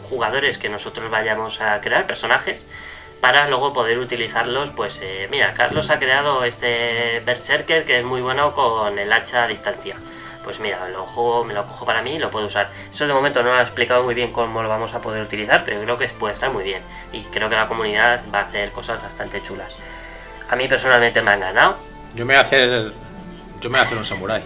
jugadores 0.09 0.57
que 0.57 0.69
nosotros 0.69 1.09
vayamos 1.09 1.61
a 1.61 1.79
crear, 1.81 2.07
personajes, 2.07 2.65
para 3.21 3.47
luego 3.47 3.73
poder 3.73 3.99
utilizarlos, 3.99 4.71
pues 4.71 5.01
mira, 5.29 5.53
Carlos 5.53 5.89
ha 5.89 5.99
creado 5.99 6.43
este 6.45 7.21
berserker 7.25 7.85
que 7.85 7.99
es 7.99 8.05
muy 8.05 8.21
bueno 8.21 8.53
con 8.53 8.97
el 8.97 9.11
hacha 9.11 9.43
a 9.43 9.47
distancia 9.47 9.97
pues 10.43 10.59
mira, 10.59 10.87
lo 10.89 11.05
juego, 11.05 11.43
me 11.43 11.53
lo 11.53 11.65
cojo 11.65 11.85
para 11.85 12.01
mí 12.01 12.15
y 12.15 12.19
lo 12.19 12.29
puedo 12.29 12.45
usar. 12.45 12.69
Eso 12.89 13.05
de 13.05 13.13
momento 13.13 13.43
no 13.43 13.49
lo 13.49 13.55
ha 13.55 13.61
explicado 13.61 14.03
muy 14.03 14.15
bien 14.15 14.31
cómo 14.31 14.63
lo 14.63 14.69
vamos 14.69 14.93
a 14.93 15.01
poder 15.01 15.21
utilizar, 15.21 15.63
pero 15.63 15.81
creo 15.81 15.97
que 15.97 16.07
puede 16.09 16.33
estar 16.33 16.51
muy 16.51 16.63
bien. 16.63 16.81
Y 17.11 17.21
creo 17.23 17.49
que 17.49 17.55
la 17.55 17.67
comunidad 17.67 18.21
va 18.33 18.39
a 18.39 18.43
hacer 18.43 18.71
cosas 18.71 19.01
bastante 19.01 19.41
chulas. 19.41 19.77
A 20.49 20.55
mí 20.55 20.67
personalmente 20.67 21.21
me 21.21 21.31
han 21.31 21.39
ganado. 21.41 21.77
Yo 22.15 22.25
me 22.25 22.33
voy 22.33 22.39
a 22.39 22.41
hacer. 22.41 22.93
Yo 23.61 23.69
me 23.69 23.77
voy 23.77 23.79
a 23.79 23.81
hacer 23.83 23.97
un 23.97 24.05
samurai. 24.05 24.41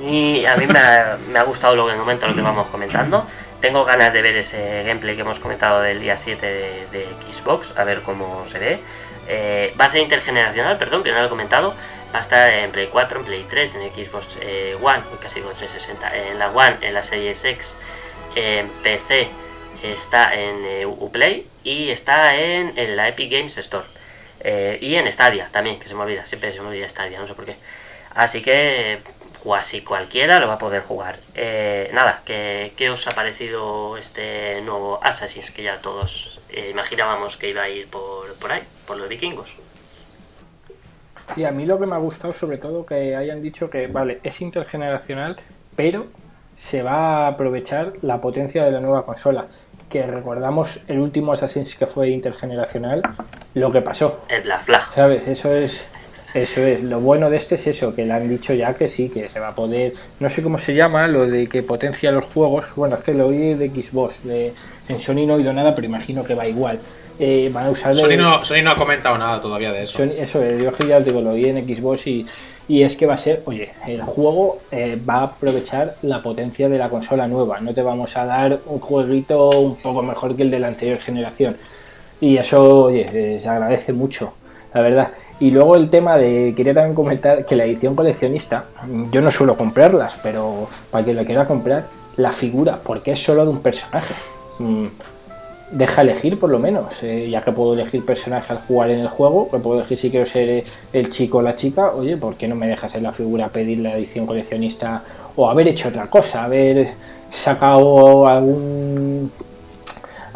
mí, 0.00 0.46
a 0.46 0.56
mí 0.56 0.66
me, 0.66 1.38
ha, 1.38 1.42
gustado 1.42 1.74
lo 1.74 1.86
que 1.86 1.92
en 1.92 1.98
momento 1.98 2.26
lo 2.26 2.34
que 2.34 2.40
vamos 2.40 2.68
comentando. 2.68 3.26
Tengo 3.60 3.84
ganas 3.84 4.12
de 4.12 4.22
ver 4.22 4.36
ese 4.36 4.82
gameplay 4.84 5.14
que 5.14 5.20
hemos 5.20 5.38
comentado 5.38 5.80
del 5.82 6.00
día 6.00 6.16
7 6.16 6.46
de, 6.90 7.08
Xbox, 7.30 7.74
a 7.76 7.84
ver 7.84 8.02
cómo 8.02 8.44
se 8.46 8.58
ve. 8.58 8.80
Eh, 9.28 9.74
va 9.80 9.84
a 9.84 9.88
ser 9.88 10.00
intergeneracional, 10.00 10.78
perdón, 10.78 11.04
que 11.04 11.12
no 11.12 11.20
lo 11.20 11.26
he 11.26 11.28
comentado. 11.28 11.74
Va 12.14 12.18
a 12.18 12.20
estar 12.20 12.52
en 12.52 12.70
Play 12.72 12.88
4, 12.88 13.20
en 13.20 13.24
Play 13.24 13.46
3, 13.48 13.74
en 13.76 13.94
Xbox 13.94 14.36
eh, 14.42 14.76
One, 14.82 15.02
casi 15.18 15.40
con 15.40 15.54
360, 15.54 16.14
en 16.14 16.38
la 16.38 16.50
One, 16.50 16.76
en 16.82 16.92
la 16.92 17.02
Series 17.02 17.42
X, 17.42 17.74
en 18.34 18.68
PC 18.82 19.28
está 19.82 20.34
en 20.34 20.64
eh, 20.66 20.86
Uplay 20.86 21.46
y 21.64 21.88
está 21.88 22.36
en, 22.36 22.74
la 22.96 23.08
Epic 23.08 23.32
Games 23.32 23.56
Store. 23.56 23.86
Eh, 24.40 24.78
y 24.82 24.96
en 24.96 25.10
Stadia 25.10 25.48
también, 25.50 25.80
que 25.80 25.88
se 25.88 25.94
me 25.94 26.02
olvida, 26.02 26.26
siempre 26.26 26.52
se 26.52 26.60
me 26.60 26.68
olvida 26.68 26.86
Stadia, 26.86 27.18
no 27.18 27.26
sé 27.26 27.32
por 27.32 27.46
qué. 27.46 27.56
Así 28.14 28.42
que 28.42 29.00
casi 29.42 29.80
cualquiera 29.80 30.38
lo 30.38 30.48
va 30.48 30.54
a 30.54 30.58
poder 30.58 30.82
jugar. 30.82 31.18
nada, 31.92 32.20
¿qué, 32.26 32.74
¿qué, 32.76 32.90
os 32.90 33.06
ha 33.06 33.12
parecido 33.12 33.96
este 33.96 34.60
nuevo 34.60 35.00
Assassin's 35.02 35.50
que 35.50 35.62
ya 35.62 35.80
todos 35.80 36.40
imaginábamos 36.68 37.38
que 37.38 37.48
iba 37.48 37.62
a 37.62 37.70
ir 37.70 37.88
por, 37.88 38.34
por 38.34 38.52
ahí, 38.52 38.62
por 38.86 38.98
los 38.98 39.08
vikingos? 39.08 39.56
Sí, 41.34 41.44
a 41.44 41.50
mí 41.50 41.66
lo 41.66 41.78
que 41.78 41.86
me 41.86 41.94
ha 41.94 41.98
gustado 41.98 42.32
sobre 42.32 42.58
todo 42.58 42.84
que 42.84 43.16
hayan 43.16 43.42
dicho 43.42 43.70
que, 43.70 43.86
vale, 43.86 44.20
es 44.22 44.40
intergeneracional, 44.40 45.36
pero 45.76 46.06
se 46.56 46.82
va 46.82 47.26
a 47.26 47.28
aprovechar 47.28 47.92
la 48.02 48.20
potencia 48.20 48.64
de 48.64 48.70
la 48.70 48.80
nueva 48.80 49.04
consola. 49.04 49.46
Que 49.88 50.06
recordamos 50.06 50.80
el 50.88 51.00
último 51.00 51.32
Assassin's 51.32 51.76
que 51.76 51.86
fue 51.86 52.08
intergeneracional, 52.10 53.02
lo 53.54 53.70
que 53.70 53.82
pasó. 53.82 54.22
El 54.28 54.42
Black 54.42 54.62
Flag. 54.62 54.94
¿Sabes? 54.94 55.28
Eso 55.28 55.52
es. 55.52 55.86
Eso 56.34 56.62
es, 56.62 56.82
lo 56.82 56.98
bueno 56.98 57.28
de 57.28 57.36
este 57.36 57.56
es 57.56 57.66
eso, 57.66 57.94
que 57.94 58.06
le 58.06 58.12
han 58.14 58.26
dicho 58.26 58.54
ya 58.54 58.72
que 58.72 58.88
sí, 58.88 59.10
que 59.10 59.28
se 59.28 59.38
va 59.38 59.48
a 59.48 59.54
poder, 59.54 59.92
no 60.18 60.30
sé 60.30 60.42
cómo 60.42 60.56
se 60.56 60.74
llama, 60.74 61.06
lo 61.06 61.26
de 61.26 61.46
que 61.46 61.62
potencia 61.62 62.10
los 62.10 62.24
juegos, 62.24 62.74
bueno, 62.74 62.96
es 62.96 63.02
que 63.02 63.12
lo 63.12 63.26
oí 63.26 63.52
de 63.52 63.68
Xbox, 63.68 64.24
de, 64.24 64.54
en 64.88 64.98
Sony 64.98 65.26
no 65.26 65.34
he 65.34 65.36
oído 65.36 65.52
nada, 65.52 65.74
pero 65.74 65.86
imagino 65.86 66.24
que 66.24 66.34
va 66.34 66.46
igual. 66.46 66.80
Eh, 67.18 67.50
van 67.52 67.66
a 67.66 67.70
usar. 67.70 67.94
Sony 67.94 68.16
no, 68.16 68.42
Sony 68.44 68.62
no 68.62 68.70
ha 68.70 68.76
comentado 68.76 69.16
nada 69.18 69.40
todavía 69.40 69.72
de 69.72 69.82
eso. 69.82 70.02
eso, 70.02 70.42
yo 70.42 70.72
ya 70.86 71.00
digo, 71.00 71.20
lo 71.20 71.34
vi 71.34 71.46
en 71.46 71.64
Xbox 71.66 72.06
y, 72.06 72.26
y 72.68 72.82
es 72.82 72.96
que 72.96 73.06
va 73.06 73.14
a 73.14 73.18
ser, 73.18 73.42
oye, 73.44 73.70
el 73.86 74.02
juego 74.02 74.60
eh, 74.70 74.98
va 75.08 75.14
a 75.14 75.22
aprovechar 75.24 75.96
la 76.02 76.22
potencia 76.22 76.68
de 76.68 76.78
la 76.78 76.88
consola 76.88 77.28
nueva. 77.28 77.60
No 77.60 77.74
te 77.74 77.82
vamos 77.82 78.16
a 78.16 78.24
dar 78.24 78.60
un 78.66 78.80
jueguito 78.80 79.50
un 79.50 79.76
poco 79.76 80.02
mejor 80.02 80.36
que 80.36 80.42
el 80.42 80.50
de 80.50 80.58
la 80.58 80.68
anterior 80.68 80.98
generación. 80.98 81.56
Y 82.20 82.36
eso, 82.36 82.84
oye, 82.84 83.34
eh, 83.34 83.38
se 83.38 83.48
agradece 83.48 83.92
mucho, 83.92 84.34
la 84.72 84.80
verdad. 84.80 85.12
Y 85.40 85.50
luego 85.50 85.74
el 85.74 85.90
tema 85.90 86.16
de, 86.16 86.54
quería 86.56 86.72
también 86.72 86.94
comentar 86.94 87.44
que 87.44 87.56
la 87.56 87.64
edición 87.64 87.96
coleccionista, 87.96 88.66
yo 89.10 89.20
no 89.20 89.30
suelo 89.32 89.56
comprarlas, 89.56 90.18
pero 90.22 90.68
para 90.90 91.04
quien 91.04 91.16
lo 91.16 91.24
quiera 91.24 91.46
comprar, 91.46 91.86
la 92.16 92.30
figura, 92.30 92.78
porque 92.82 93.12
es 93.12 93.22
solo 93.22 93.44
de 93.44 93.50
un 93.50 93.60
personaje. 93.60 94.14
Mm, 94.60 94.86
deja 95.72 96.02
elegir 96.02 96.38
por 96.38 96.50
lo 96.50 96.58
menos, 96.58 97.02
eh, 97.02 97.28
ya 97.28 97.42
que 97.42 97.50
puedo 97.50 97.74
elegir 97.74 98.04
personaje 98.04 98.52
al 98.52 98.58
jugar 98.60 98.90
en 98.90 99.00
el 99.00 99.08
juego, 99.08 99.50
que 99.50 99.58
puedo 99.58 99.80
elegir 99.80 99.98
si 99.98 100.10
quiero 100.10 100.26
ser 100.26 100.48
eh, 100.48 100.64
el 100.92 101.10
chico 101.10 101.38
o 101.38 101.42
la 101.42 101.54
chica, 101.54 101.92
oye, 101.92 102.16
¿por 102.16 102.36
qué 102.36 102.46
no 102.46 102.54
me 102.54 102.68
dejas 102.68 102.94
en 102.94 103.02
la 103.02 103.12
figura 103.12 103.48
pedir 103.48 103.78
la 103.78 103.96
edición 103.96 104.26
coleccionista 104.26 105.02
o 105.34 105.48
haber 105.48 105.68
hecho 105.68 105.88
otra 105.88 106.08
cosa, 106.08 106.44
haber 106.44 106.88
sacado 107.30 108.26
algún 108.26 109.32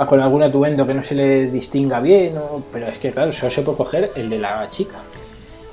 con 0.08 0.20
algún 0.20 0.42
atuendo 0.42 0.86
que 0.86 0.92
no 0.92 1.00
se 1.00 1.14
le 1.14 1.46
distinga 1.46 2.00
bien, 2.00 2.38
pero 2.70 2.86
es 2.86 2.98
que 2.98 3.12
claro, 3.12 3.32
solo 3.32 3.50
se 3.50 3.62
puede 3.62 3.78
coger 3.78 4.12
el 4.14 4.28
de 4.28 4.38
la 4.38 4.68
chica. 4.68 4.96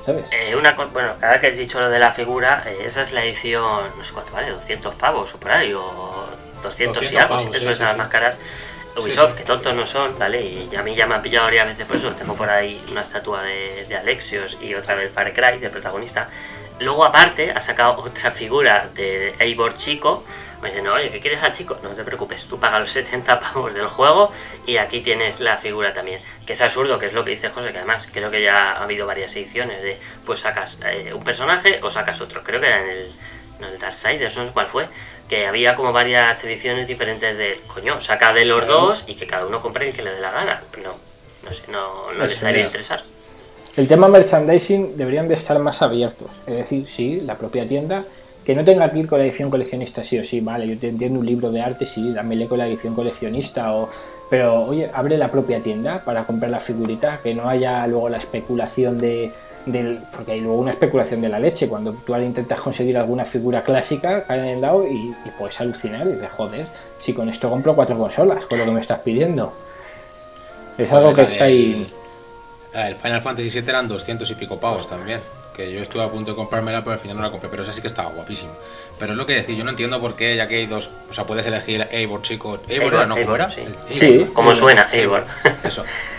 ¿Sabes? 0.05 0.25
Eh, 0.31 0.55
una, 0.55 0.71
bueno, 0.71 1.13
cada 1.19 1.39
que 1.39 1.47
has 1.47 1.57
dicho 1.57 1.79
lo 1.79 1.89
de 1.89 1.99
la 1.99 2.11
figura, 2.11 2.65
esa 2.85 3.01
es 3.01 3.11
la 3.11 3.23
edición, 3.23 3.83
no 3.97 4.03
sé 4.03 4.13
cuánto 4.13 4.33
vale, 4.33 4.51
200 4.51 4.95
pavos 4.95 5.33
o 5.33 5.37
por 5.37 5.51
ahí, 5.51 5.73
o 5.73 6.25
200, 6.61 7.11
y 7.11 7.15
algo, 7.17 7.37
eso 7.37 7.69
es 7.69 7.79
las 7.79 7.97
más 8.95 9.03
caras 9.05 9.05
Ubisoft, 9.05 9.35
que 9.35 9.43
tontos 9.43 9.73
no 9.75 9.85
son, 9.85 10.17
¿vale? 10.17 10.41
Y 10.41 10.75
a 10.75 10.83
mí 10.83 10.95
ya 10.95 11.07
me 11.07 11.15
han 11.15 11.21
pillado 11.21 11.45
varias 11.45 11.67
veces 11.67 11.85
por 11.85 11.97
eso. 11.97 12.11
Tengo 12.11 12.35
por 12.35 12.49
ahí 12.49 12.83
una 12.91 13.01
estatua 13.01 13.43
de, 13.43 13.95
Alexios 13.95 14.57
y 14.61 14.73
otra 14.73 14.95
del 14.95 15.09
Far 15.09 15.33
Cry, 15.33 15.59
del 15.59 15.71
protagonista. 15.71 16.29
Luego, 16.79 17.05
aparte, 17.05 17.51
ha 17.51 17.61
sacado 17.61 17.97
otra 18.03 18.31
figura 18.31 18.89
de 18.93 19.35
Eivor 19.39 19.75
Chico. 19.75 20.23
Me 20.61 20.69
dicen, 20.69 20.87
oye, 20.87 21.11
¿qué 21.11 21.19
quieres 21.19 21.43
a 21.43 21.51
Chico? 21.51 21.77
No 21.83 21.89
te 21.89 22.05
preocupes, 22.05 22.45
tú 22.45 22.57
pagas 22.57 22.79
los 22.79 22.89
70 22.89 23.37
pavos 23.39 23.73
del 23.73 23.87
juego 23.87 24.31
y 24.65 24.77
aquí 24.77 25.01
tienes 25.01 25.41
la 25.41 25.57
figura 25.57 25.91
también. 25.91 26.21
Que 26.45 26.53
es 26.53 26.61
absurdo, 26.61 26.97
que 26.97 27.07
es 27.07 27.13
lo 27.13 27.25
que 27.25 27.31
dice 27.31 27.49
José, 27.49 27.71
que 27.71 27.79
además 27.79 28.07
creo 28.11 28.31
que 28.31 28.41
ya 28.41 28.71
ha 28.71 28.83
habido 28.83 29.05
varias 29.05 29.35
ediciones 29.35 29.81
de, 29.81 29.99
pues 30.25 30.39
sacas 30.39 30.79
eh, 30.85 31.13
un 31.13 31.23
personaje 31.23 31.81
o 31.83 31.89
sacas 31.89 32.21
otro. 32.21 32.43
Creo 32.43 32.61
que 32.61 32.67
era 32.67 32.81
en 32.81 32.89
el, 32.89 33.13
en 33.59 33.65
el 33.65 33.79
Darksiders, 33.79 34.37
no 34.37 34.45
sé 34.45 34.51
cuál 34.51 34.67
fue 34.67 34.87
que 35.27 35.47
había 35.47 35.75
como 35.75 35.93
varias 35.93 36.43
ediciones 36.43 36.87
diferentes 36.87 37.37
de, 37.37 37.61
coño, 37.73 37.99
saca 37.99 38.33
de 38.33 38.45
los 38.45 38.67
dos 38.67 39.03
y 39.07 39.15
que 39.15 39.25
cada 39.25 39.45
uno 39.47 39.61
compre 39.61 39.87
el 39.89 39.93
que 39.95 40.01
le 40.01 40.11
dé 40.11 40.19
la 40.19 40.31
gana. 40.31 40.63
Pero 40.71 40.95
no 41.43 41.51
sé, 41.53 41.63
no, 41.71 42.11
no 42.11 42.25
les 42.25 42.39
debería 42.39 42.65
interesar. 42.65 43.01
El 43.75 43.87
tema 43.87 44.07
merchandising 44.07 44.97
deberían 44.97 45.27
de 45.27 45.33
estar 45.33 45.57
más 45.59 45.81
abiertos. 45.81 46.41
Es 46.45 46.55
decir, 46.55 46.87
sí, 46.87 47.21
la 47.21 47.35
propia 47.35 47.67
tienda, 47.67 48.05
que 48.45 48.53
no 48.53 48.63
tenga 48.63 48.91
que 48.91 48.99
ir 48.99 49.07
con 49.07 49.17
la 49.17 49.25
edición 49.25 49.49
coleccionista 49.49 50.03
sí 50.03 50.19
o 50.19 50.23
sí, 50.23 50.41
vale, 50.41 50.67
yo 50.67 50.77
te 50.77 50.89
entiendo 50.89 51.19
un 51.19 51.25
libro 51.25 51.49
de 51.51 51.61
arte, 51.61 51.85
sí, 51.85 52.11
dámele 52.11 52.47
con 52.47 52.59
la 52.59 52.67
edición 52.67 52.93
coleccionista 52.93 53.73
o... 53.73 53.89
Pero, 54.29 54.63
oye, 54.65 54.89
abre 54.93 55.17
la 55.17 55.29
propia 55.29 55.61
tienda 55.61 56.03
para 56.03 56.25
comprar 56.25 56.51
la 56.51 56.59
figurita, 56.59 57.19
que 57.21 57.35
no 57.35 57.47
haya 57.47 57.85
luego 57.87 58.09
la 58.09 58.17
especulación 58.17 58.97
de 58.97 59.31
porque 60.11 60.33
hay 60.33 60.41
luego 60.41 60.57
una 60.57 60.71
especulación 60.71 61.21
de 61.21 61.29
la 61.29 61.39
leche, 61.39 61.67
cuando 61.67 61.93
tú 61.93 62.13
ahora 62.13 62.25
intentas 62.25 62.59
conseguir 62.59 62.97
alguna 62.97 63.25
figura 63.25 63.63
clásica, 63.63 64.25
cae 64.25 64.39
en 64.39 64.45
el 64.45 64.61
lado 64.61 64.85
y, 64.87 65.15
puedes 65.37 65.59
alucinar 65.61 66.05
y 66.07 66.13
dices, 66.13 66.29
joder, 66.31 66.67
si 66.97 67.13
con 67.13 67.29
esto 67.29 67.49
compro 67.49 67.75
cuatro 67.75 67.97
consolas, 67.97 68.45
con 68.45 68.59
lo 68.59 68.65
que 68.65 68.71
me 68.71 68.81
estás 68.81 68.99
pidiendo. 68.99 69.53
Es 70.77 70.91
algo 70.91 71.13
que 71.13 71.23
está 71.23 71.45
ahí... 71.45 71.91
El 72.73 72.95
Final 72.95 73.21
Fantasy 73.21 73.49
VII 73.49 73.69
eran 73.69 73.87
200 73.87 74.29
y 74.31 74.35
pico 74.35 74.59
pavos 74.59 74.87
también. 74.87 75.19
Que 75.55 75.71
yo 75.71 75.79
estuve 75.79 76.01
a 76.01 76.09
punto 76.09 76.31
de 76.31 76.35
comprármela, 76.35 76.83
pero 76.83 76.93
al 76.93 76.99
final 76.99 77.17
no 77.17 77.21
la 77.21 77.29
compré. 77.29 77.47
Pero 77.47 77.61
esa 77.61 77.71
sí 77.71 77.81
que 77.81 77.87
estaba 77.87 78.09
guapísima. 78.09 78.53
Pero 78.97 79.11
es 79.11 79.17
lo 79.17 79.27
que 79.27 79.33
decir, 79.33 79.55
yo 79.55 79.63
no 79.63 79.69
entiendo 79.69 80.01
por 80.01 80.15
qué, 80.15 80.35
ya 80.35 80.47
que 80.47 80.55
hay 80.55 80.65
dos. 80.65 80.89
O 81.07 81.13
sea, 81.13 81.27
puedes 81.27 81.45
elegir 81.45 81.87
Eivor, 81.91 82.23
chico. 82.23 82.59
Eivor, 82.67 83.07
¿no? 83.07 83.15
Eivor, 83.15 83.45
Sí, 83.91 84.27
como 84.33 84.55
suena, 84.55 84.89
Eivor. 84.91 85.23
Eso. 85.63 85.83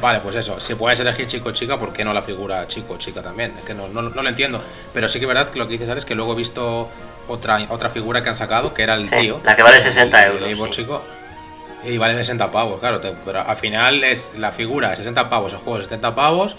Vale, 0.00 0.20
pues 0.20 0.36
eso, 0.36 0.58
si 0.58 0.74
puedes 0.74 0.98
elegir 1.00 1.26
chico 1.26 1.50
o 1.50 1.52
chica, 1.52 1.78
¿por 1.78 1.92
qué 1.92 2.04
no 2.04 2.12
la 2.12 2.22
figura 2.22 2.66
chico 2.66 2.94
o 2.94 2.98
chica 2.98 3.22
también? 3.22 3.54
Es 3.58 3.64
que 3.64 3.74
no, 3.74 3.88
no, 3.88 4.02
lo 4.02 4.28
entiendo. 4.28 4.62
Pero 4.92 5.08
sí 5.08 5.18
que 5.18 5.26
es 5.26 5.28
verdad 5.28 5.50
que 5.50 5.58
lo 5.58 5.66
que 5.66 5.72
dices, 5.72 5.88
¿sabes? 5.88 6.04
Que 6.04 6.14
luego 6.14 6.32
he 6.32 6.36
visto 6.36 6.88
otra, 7.28 7.58
otra 7.68 7.88
figura 7.88 8.22
que 8.22 8.28
han 8.30 8.34
sacado, 8.34 8.72
que 8.72 8.82
era 8.82 8.94
el 8.94 9.08
tío. 9.08 9.40
La 9.44 9.54
que 9.54 9.62
vale 9.62 9.80
60 9.80 10.22
euros. 10.28 10.70
chico, 10.70 11.02
y 11.84 11.96
vale 11.98 12.14
60 12.14 12.50
pavos, 12.50 12.80
claro. 12.80 13.00
pero 13.24 13.40
al 13.40 13.56
final 13.56 14.04
es 14.04 14.32
la 14.36 14.52
figura, 14.52 14.94
60 14.94 15.28
pavos, 15.28 15.52
el 15.52 15.58
juego 15.58 15.78
de 15.78 15.84
70 15.84 16.14
pavos 16.14 16.56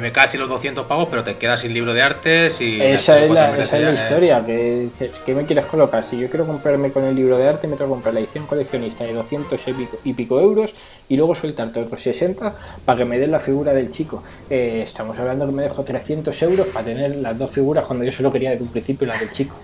me 0.00 0.12
casi 0.12 0.38
los 0.38 0.48
200 0.48 0.86
pavos, 0.86 1.08
pero 1.10 1.24
te 1.24 1.36
quedas 1.36 1.60
sin 1.60 1.74
libro 1.74 1.94
de 1.94 2.02
arte. 2.02 2.48
y 2.60 2.80
esa, 2.80 3.18
es 3.18 3.30
la, 3.30 3.56
esa 3.58 3.78
es 3.78 3.84
la, 3.84 3.92
historia. 3.92 4.44
Que 4.44 4.80
dices, 4.80 5.20
¿qué 5.24 5.34
me 5.34 5.44
quieres 5.46 5.66
colocar? 5.66 6.04
Si 6.04 6.18
yo 6.18 6.28
quiero 6.28 6.46
comprarme 6.46 6.92
con 6.92 7.04
el 7.04 7.14
libro 7.14 7.36
de 7.38 7.48
arte, 7.48 7.66
me 7.66 7.76
tengo 7.76 7.90
que 7.90 7.94
comprar 7.94 8.14
la 8.14 8.20
edición 8.20 8.46
coleccionista 8.46 9.04
de 9.04 9.14
200 9.14 9.60
y 10.04 10.12
pico, 10.12 10.40
euros 10.40 10.72
y 11.08 11.16
luego 11.16 11.34
soltarte 11.34 11.80
otros 11.80 12.00
60 12.00 12.54
para 12.84 12.98
que 12.98 13.04
me 13.04 13.18
den 13.18 13.30
la 13.30 13.38
figura 13.38 13.72
del 13.72 13.90
chico. 13.90 14.22
Eh, 14.48 14.80
estamos 14.82 15.18
hablando 15.18 15.46
que 15.46 15.52
me 15.52 15.62
dejo 15.62 15.82
300 15.82 16.42
euros 16.42 16.66
para 16.68 16.84
tener 16.84 17.16
las 17.16 17.36
dos 17.36 17.50
figuras 17.50 17.86
cuando 17.86 18.04
yo 18.04 18.12
solo 18.12 18.30
quería 18.30 18.50
desde 18.50 18.62
un 18.62 18.70
principio 18.70 19.06
la 19.06 19.18
del 19.18 19.32
chico. 19.32 19.56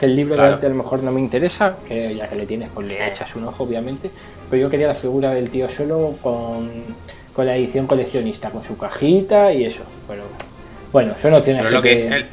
El 0.00 0.16
libro 0.16 0.34
de 0.34 0.42
arte 0.42 0.66
a 0.66 0.68
lo 0.68 0.74
mejor 0.74 1.00
no 1.04 1.12
me 1.12 1.20
interesa, 1.20 1.76
que 1.86 2.16
ya 2.16 2.28
que 2.28 2.34
le 2.34 2.44
tienes, 2.44 2.70
pues 2.70 2.88
le 2.88 3.08
echas 3.08 3.36
un 3.36 3.44
ojo, 3.44 3.62
obviamente. 3.62 4.10
Pero 4.50 4.62
yo 4.62 4.68
quería 4.68 4.88
la 4.88 4.96
figura 4.96 5.30
del 5.30 5.48
tío 5.48 5.68
solo 5.68 6.16
con 6.20 6.68
con 7.32 7.46
la 7.46 7.56
edición 7.56 7.86
coleccionista, 7.86 8.50
con 8.50 8.62
su 8.62 8.76
cajita 8.76 9.52
y 9.52 9.64
eso. 9.64 9.82
Pero 10.08 10.24
bueno, 10.92 11.14
son 11.20 11.34
opciones 11.34 11.62
Pero 11.62 11.80
que, 11.80 12.26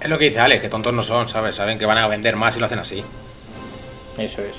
es 0.00 0.08
lo 0.08 0.18
que 0.18 0.26
dice 0.26 0.40
Alex, 0.40 0.62
que 0.62 0.68
tontos 0.68 0.92
no 0.92 1.02
son, 1.02 1.28
¿sabes? 1.28 1.56
Saben 1.56 1.78
que 1.78 1.86
van 1.86 1.98
a 1.98 2.06
vender 2.06 2.36
más 2.36 2.56
y 2.56 2.60
lo 2.60 2.66
hacen 2.66 2.78
así. 2.78 3.02
Eso 4.18 4.42
es. 4.42 4.54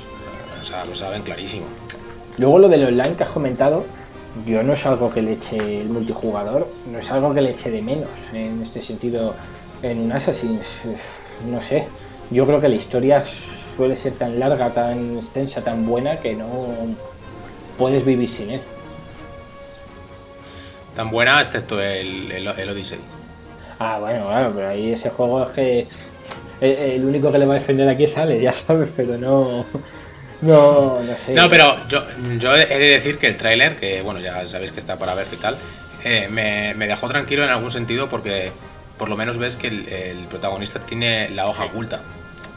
O 0.62 0.66
sea, 0.66 0.86
lo 0.86 0.95
saben 0.95 1.22
clarísimo. 1.22 1.66
Luego 2.38 2.60
lo 2.60 2.68
del 2.68 2.86
online 2.86 3.16
que 3.16 3.24
has 3.24 3.30
comentado, 3.30 3.86
yo 4.45 4.64
no 4.64 4.74
es 4.74 4.86
algo 4.86 5.14
que 5.14 5.22
le 5.22 5.34
eche 5.34 5.82
el 5.82 5.88
multijugador, 5.88 6.68
no 6.91 6.99
es 6.99 7.10
algo 7.12 7.34
que 7.34 7.41
le 7.41 7.51
eche 7.51 7.72
de 7.72 7.82
menos 7.82 8.10
en 8.34 8.62
este 8.62 8.82
sentido 8.82 9.36
en 9.82 9.99
un 9.99 10.12
Assassin's. 10.12 10.82
No 11.49 11.62
sé, 11.62 11.88
yo 12.32 12.45
creo 12.45 12.60
que 12.60 12.68
la 12.68 12.76
historia 12.76 13.24
suele 13.24 13.95
ser 13.95 14.14
tan 14.14 14.38
larga, 14.39 14.72
tan 14.72 15.18
extensa, 15.18 15.62
tan 15.64 15.86
buena 15.86 16.18
que 16.20 16.34
no 16.34 16.47
puedes 17.78 18.03
vivir 18.03 18.30
sin 18.30 18.51
él 18.51 18.62
tan 20.96 21.12
buena, 21.12 21.39
excepto 21.39 21.82
el, 21.82 22.32
el, 22.32 22.70
Odyssey. 22.70 23.00
Ah, 23.80 23.98
bueno, 24.00 24.28
claro, 24.28 24.54
pero 24.56 24.70
ahí 24.70 24.93
ese 24.93 25.10
juego 25.10 25.43
es 25.43 25.50
que 25.50 25.88
el, 26.62 27.04
único 27.04 27.32
que 27.32 27.38
le 27.38 27.46
va 27.46 27.56
a 27.56 27.60
defender 27.60 27.88
aquí 27.89 28.06
es 28.06 28.18
Alex, 28.18 28.41
ya 28.41 28.52
sabes, 28.54 28.89
pero 28.96 29.18
no. 29.18 29.66
No, 30.41 31.02
no 31.02 31.14
sé. 31.18 31.34
No, 31.34 31.48
pero 31.50 31.76
yo, 31.88 32.04
yo 32.38 32.56
he 32.56 32.66
de 32.66 32.89
decir 32.89 33.18
que 33.18 33.28
el 33.28 33.38
tráiler, 33.38 33.76
que 33.76 34.02
bueno, 34.02 34.20
ya 34.20 34.46
sabéis 34.46 34.72
que 34.72 34.80
está 34.80 34.98
para 34.98 35.16
ver 35.16 35.28
y 35.32 35.38
tal, 35.38 35.58
eh, 36.04 36.28
me, 36.30 36.88
dejó 36.88 37.08
tranquilo 37.08 37.43
en 37.43 37.50
algún 37.50 37.72
sentido 37.72 38.08
porque 38.08 38.52
por 38.98 39.10
lo 39.10 39.18
menos 39.18 39.38
ves 39.38 39.56
que 39.56 39.68
el, 39.68 40.28
protagonista 40.30 40.80
tiene 40.80 41.30
la 41.30 41.48
hoja 41.48 41.66
oculta. 41.66 42.02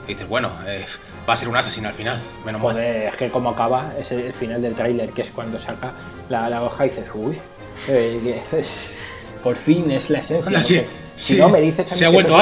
Y 0.04 0.12
dices, 0.12 0.28
bueno, 0.28 0.52
eh, 0.66 0.84
va 1.28 1.34
a 1.34 1.36
ser 1.36 1.48
un 1.48 1.56
asesino 1.56 1.88
al 1.88 1.94
final, 1.94 2.20
menos 2.44 2.62
mal. 2.62 2.78
Es 2.78 3.14
que 3.16 3.28
como 3.28 3.50
acaba, 3.50 3.92
es 3.98 4.10
el 4.12 4.32
final 4.32 4.62
del 4.62 4.74
tráiler, 4.74 5.12
que 5.12 5.22
es 5.22 5.30
cuando 5.30 5.58
saca 5.58 5.92
la, 6.28 6.48
la 6.48 6.62
hoja 6.62 6.86
y 6.86 6.88
dices, 6.88 7.10
uy, 7.14 7.38
por 9.42 9.56
fin 9.56 9.90
es 9.90 10.10
la 10.10 10.18
esencia. 10.20 10.84
si 11.16 11.36
no, 11.36 11.48
me 11.48 11.60
dices, 11.60 11.88
se 11.88 12.04
ha 12.04 12.08
vuelto 12.08 12.36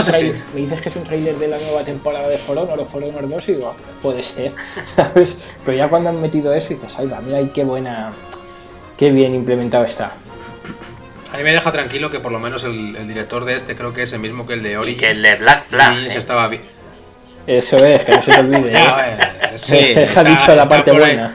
me 0.55 0.61
dices 0.61 0.81
que 0.81 0.89
es 0.89 0.97
un 0.97 1.05
trailer 1.05 1.39
de 1.39 1.49
la 1.49 1.59
nueva 1.59 1.83
temporada 1.85 2.29
de 2.29 2.39
For 2.39 2.57
Honor 2.59 2.81
o 2.81 2.85
For 2.85 3.03
Honor 3.03 3.29
2 3.29 3.49
y 3.49 3.53
digo, 3.55 3.75
puede 4.03 4.23
ser, 4.23 4.55
¿sabes? 4.97 5.45
Pero 5.65 5.77
ya 5.77 5.89
cuando 5.89 6.11
han 6.11 6.21
metido 6.21 6.53
eso 6.53 6.71
dices, 6.71 6.95
ay 6.99 7.07
va, 7.07 7.21
mira, 7.21 7.41
qué 7.53 7.65
buena, 7.65 8.13
qué 8.97 9.11
bien 9.11 9.35
implementado 9.35 9.85
está. 9.85 10.15
A 11.33 11.39
mí 11.39 11.43
me 11.43 11.53
deja 11.53 11.73
tranquilo 11.73 12.11
que 12.11 12.21
por 12.21 12.33
lo 12.33 12.39
menos 12.39 12.65
el, 12.65 13.07
director 13.07 13.45
de 13.45 13.55
este 13.55 13.77
creo 13.77 13.93
que 13.93 14.03
es 14.03 14.13
el 14.13 14.21
mismo 14.21 14.47
que 14.47 14.55
el 14.55 14.63
de 14.63 14.79
Ori. 14.79 14.93
Y 14.93 14.97
que 14.97 15.11
el 15.11 15.23
de 15.23 15.35
Black 15.35 15.65
Flag. 15.65 15.99
¿eh? 15.99 16.07
estaba 16.17 16.49
bien. 16.49 16.63
Eso 17.47 17.77
es, 17.77 18.03
que 18.03 18.13
no 18.13 18.23
se 18.23 18.33
te 18.33 18.41
olvide. 18.41 18.73
¿eh? 18.73 19.19
sí, 19.57 19.77
está, 19.77 20.25
dicho 20.25 20.55
la 20.55 20.69
parte 20.69 20.93
buena. 20.93 21.35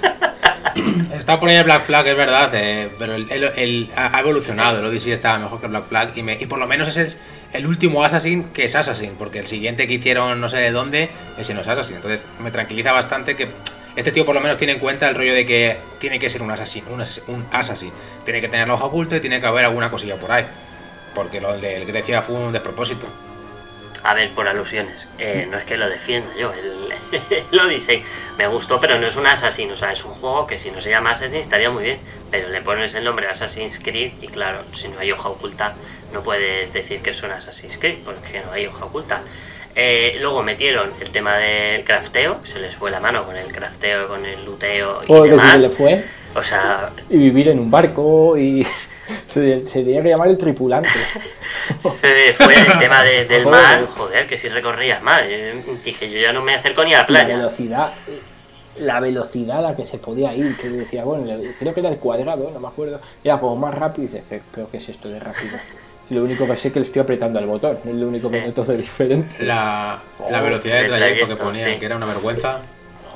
Está 1.13 1.39
por 1.39 1.49
ahí 1.49 1.55
el 1.55 1.63
Black 1.63 1.83
Flag, 1.83 2.07
es 2.07 2.15
verdad, 2.15 2.49
eh, 2.53 2.89
pero 2.97 3.15
el, 3.15 3.89
ha 3.95 4.19
evolucionado. 4.19 4.79
El 4.79 4.85
Odyssey 4.85 5.11
estaba 5.11 5.37
mejor 5.39 5.59
que 5.59 5.65
el 5.65 5.71
Black 5.71 5.85
Flag 5.85 6.11
y, 6.15 6.43
y 6.43 6.45
por 6.45 6.59
lo 6.59 6.67
menos 6.67 6.87
ese 6.87 7.03
es 7.03 7.17
el 7.53 7.67
último 7.67 8.03
Assassin 8.03 8.45
que 8.53 8.65
es 8.65 8.75
Assassin, 8.75 9.15
porque 9.17 9.39
el 9.39 9.47
siguiente 9.47 9.87
que 9.87 9.95
hicieron 9.95 10.39
no 10.39 10.49
sé 10.49 10.57
de 10.57 10.71
dónde, 10.71 11.09
ese 11.37 11.53
no 11.53 11.61
es 11.61 11.67
Assassin. 11.67 11.97
Entonces 11.97 12.23
me 12.39 12.51
tranquiliza 12.51 12.91
bastante 12.91 13.35
que 13.35 13.49
este 13.95 14.11
tío 14.11 14.25
por 14.25 14.35
lo 14.35 14.41
menos 14.41 14.57
tiene 14.57 14.73
en 14.73 14.79
cuenta 14.79 15.09
el 15.09 15.15
rollo 15.15 15.33
de 15.33 15.45
que 15.45 15.77
tiene 15.99 16.19
que 16.19 16.29
ser 16.29 16.41
un 16.41 16.51
Assassin, 16.51 16.83
un, 16.89 17.03
un 17.27 17.45
Assassin. 17.51 17.91
Tiene 18.23 18.39
que 18.41 18.47
tener 18.47 18.67
la 18.67 18.75
hoja 18.75 18.85
oculta 18.85 19.17
y 19.17 19.19
tiene 19.19 19.41
que 19.41 19.47
haber 19.47 19.65
alguna 19.65 19.91
cosilla 19.91 20.17
por 20.17 20.31
ahí. 20.31 20.45
Porque 21.13 21.41
lo 21.41 21.57
del 21.57 21.85
Grecia 21.85 22.21
fue 22.21 22.35
un 22.35 22.53
despropósito. 22.53 23.07
A 24.03 24.13
ver, 24.13 24.31
por 24.31 24.47
alusiones. 24.47 25.07
Eh, 25.19 25.47
no 25.49 25.57
es 25.57 25.63
que 25.63 25.77
lo 25.77 25.87
defienda 25.89 26.31
yo, 26.35 26.51
lo 27.51 27.67
dice. 27.67 28.03
Me 28.37 28.47
gustó, 28.47 28.79
pero 28.79 28.97
no 28.97 29.07
es 29.07 29.15
un 29.15 29.27
Assassin. 29.27 29.71
O 29.71 29.75
sea, 29.75 29.91
es 29.91 30.03
un 30.03 30.13
juego 30.13 30.47
que 30.47 30.57
si 30.57 30.71
no 30.71 30.81
se 30.81 30.89
llama 30.89 31.11
Assassin 31.11 31.37
estaría 31.37 31.69
muy 31.69 31.83
bien. 31.83 31.99
Pero 32.31 32.49
le 32.49 32.61
pones 32.61 32.93
el 32.95 33.03
nombre 33.03 33.27
Assassin's 33.27 33.79
Creed 33.79 34.13
y 34.21 34.27
claro, 34.27 34.63
si 34.73 34.87
no 34.87 34.99
hay 34.99 35.11
hoja 35.11 35.29
oculta, 35.29 35.75
no 36.13 36.23
puedes 36.23 36.73
decir 36.73 37.01
que 37.01 37.11
es 37.11 37.21
un 37.23 37.31
Assassin's 37.31 37.77
Creed 37.77 37.99
porque 38.03 38.41
no 38.45 38.51
hay 38.51 38.65
hoja 38.67 38.85
oculta. 38.85 39.21
Eh, 39.75 40.17
luego 40.19 40.43
metieron 40.43 40.91
el 40.99 41.11
tema 41.11 41.37
del 41.37 41.85
crafteo, 41.85 42.41
se 42.43 42.59
les 42.59 42.75
fue 42.75 42.91
la 42.91 42.99
mano 42.99 43.25
con 43.25 43.37
el 43.37 43.51
crafteo, 43.53 44.07
con 44.07 44.25
el 44.25 44.43
luteo 44.43 45.01
y 45.07 45.29
demás. 45.29 45.53
se 45.53 45.59
le 45.59 45.69
fue. 45.69 46.03
O 46.35 46.43
sea. 46.43 46.91
Y 47.09 47.17
vivir 47.17 47.49
en 47.49 47.59
un 47.59 47.69
barco 47.69 48.37
y. 48.37 48.65
Se, 49.25 49.65
se 49.65 49.83
tenía 49.83 50.01
que 50.01 50.09
llamar 50.09 50.29
el 50.29 50.37
tripulante. 50.37 50.89
se 51.79 52.33
fue 52.33 52.53
el 52.53 52.79
tema 52.79 53.01
del 53.03 53.45
mar, 53.45 53.85
joder, 53.87 54.25
que 54.27 54.37
si 54.37 54.47
recorrías 54.47 55.01
mar. 55.01 55.25
dije, 55.83 56.09
yo 56.09 56.19
ya 56.19 56.31
no 56.31 56.41
me 56.41 56.55
acerco 56.55 56.83
ni 56.83 56.93
a 56.93 56.99
la 56.99 57.05
playa. 57.05 57.27
La 57.27 57.35
velocidad. 57.35 57.93
la 58.77 58.99
velocidad 59.01 59.57
a 59.57 59.61
la 59.61 59.75
que 59.75 59.85
se 59.85 59.97
podía 59.97 60.33
ir, 60.33 60.55
que 60.55 60.69
decía, 60.69 61.03
bueno, 61.03 61.25
creo 61.59 61.73
que 61.73 61.79
era 61.81 61.89
el 61.89 61.97
cuadrado, 61.97 62.51
no 62.53 62.59
me 62.59 62.67
acuerdo, 62.67 63.01
era 63.23 63.39
como 63.39 63.55
más 63.57 63.75
rápido 63.75 64.05
y 64.05 64.07
dices, 64.07 64.43
pero 64.53 64.69
¿qué 64.69 64.77
es 64.77 64.87
esto 64.89 65.09
de 65.09 65.19
rápido? 65.19 65.57
Lo 66.09 66.23
único 66.23 66.45
que 66.45 66.57
sé 66.57 66.69
es 66.69 66.73
que 66.73 66.79
le 66.79 66.85
estoy 66.85 67.01
apretando 67.01 67.39
al 67.39 67.47
botón, 67.47 67.79
es 67.85 67.93
lo 67.93 68.07
único 68.07 68.29
que 68.29 68.41
noto 68.41 68.63
de 68.63 68.77
diferente. 68.77 69.43
La, 69.43 69.99
la 70.29 70.41
velocidad 70.41 70.81
de 70.81 70.87
trayecto, 70.87 71.27
que 71.27 71.35
ponían, 71.35 71.79
que 71.79 71.85
era 71.85 71.95
una 71.95 72.05
vergüenza. 72.05 72.59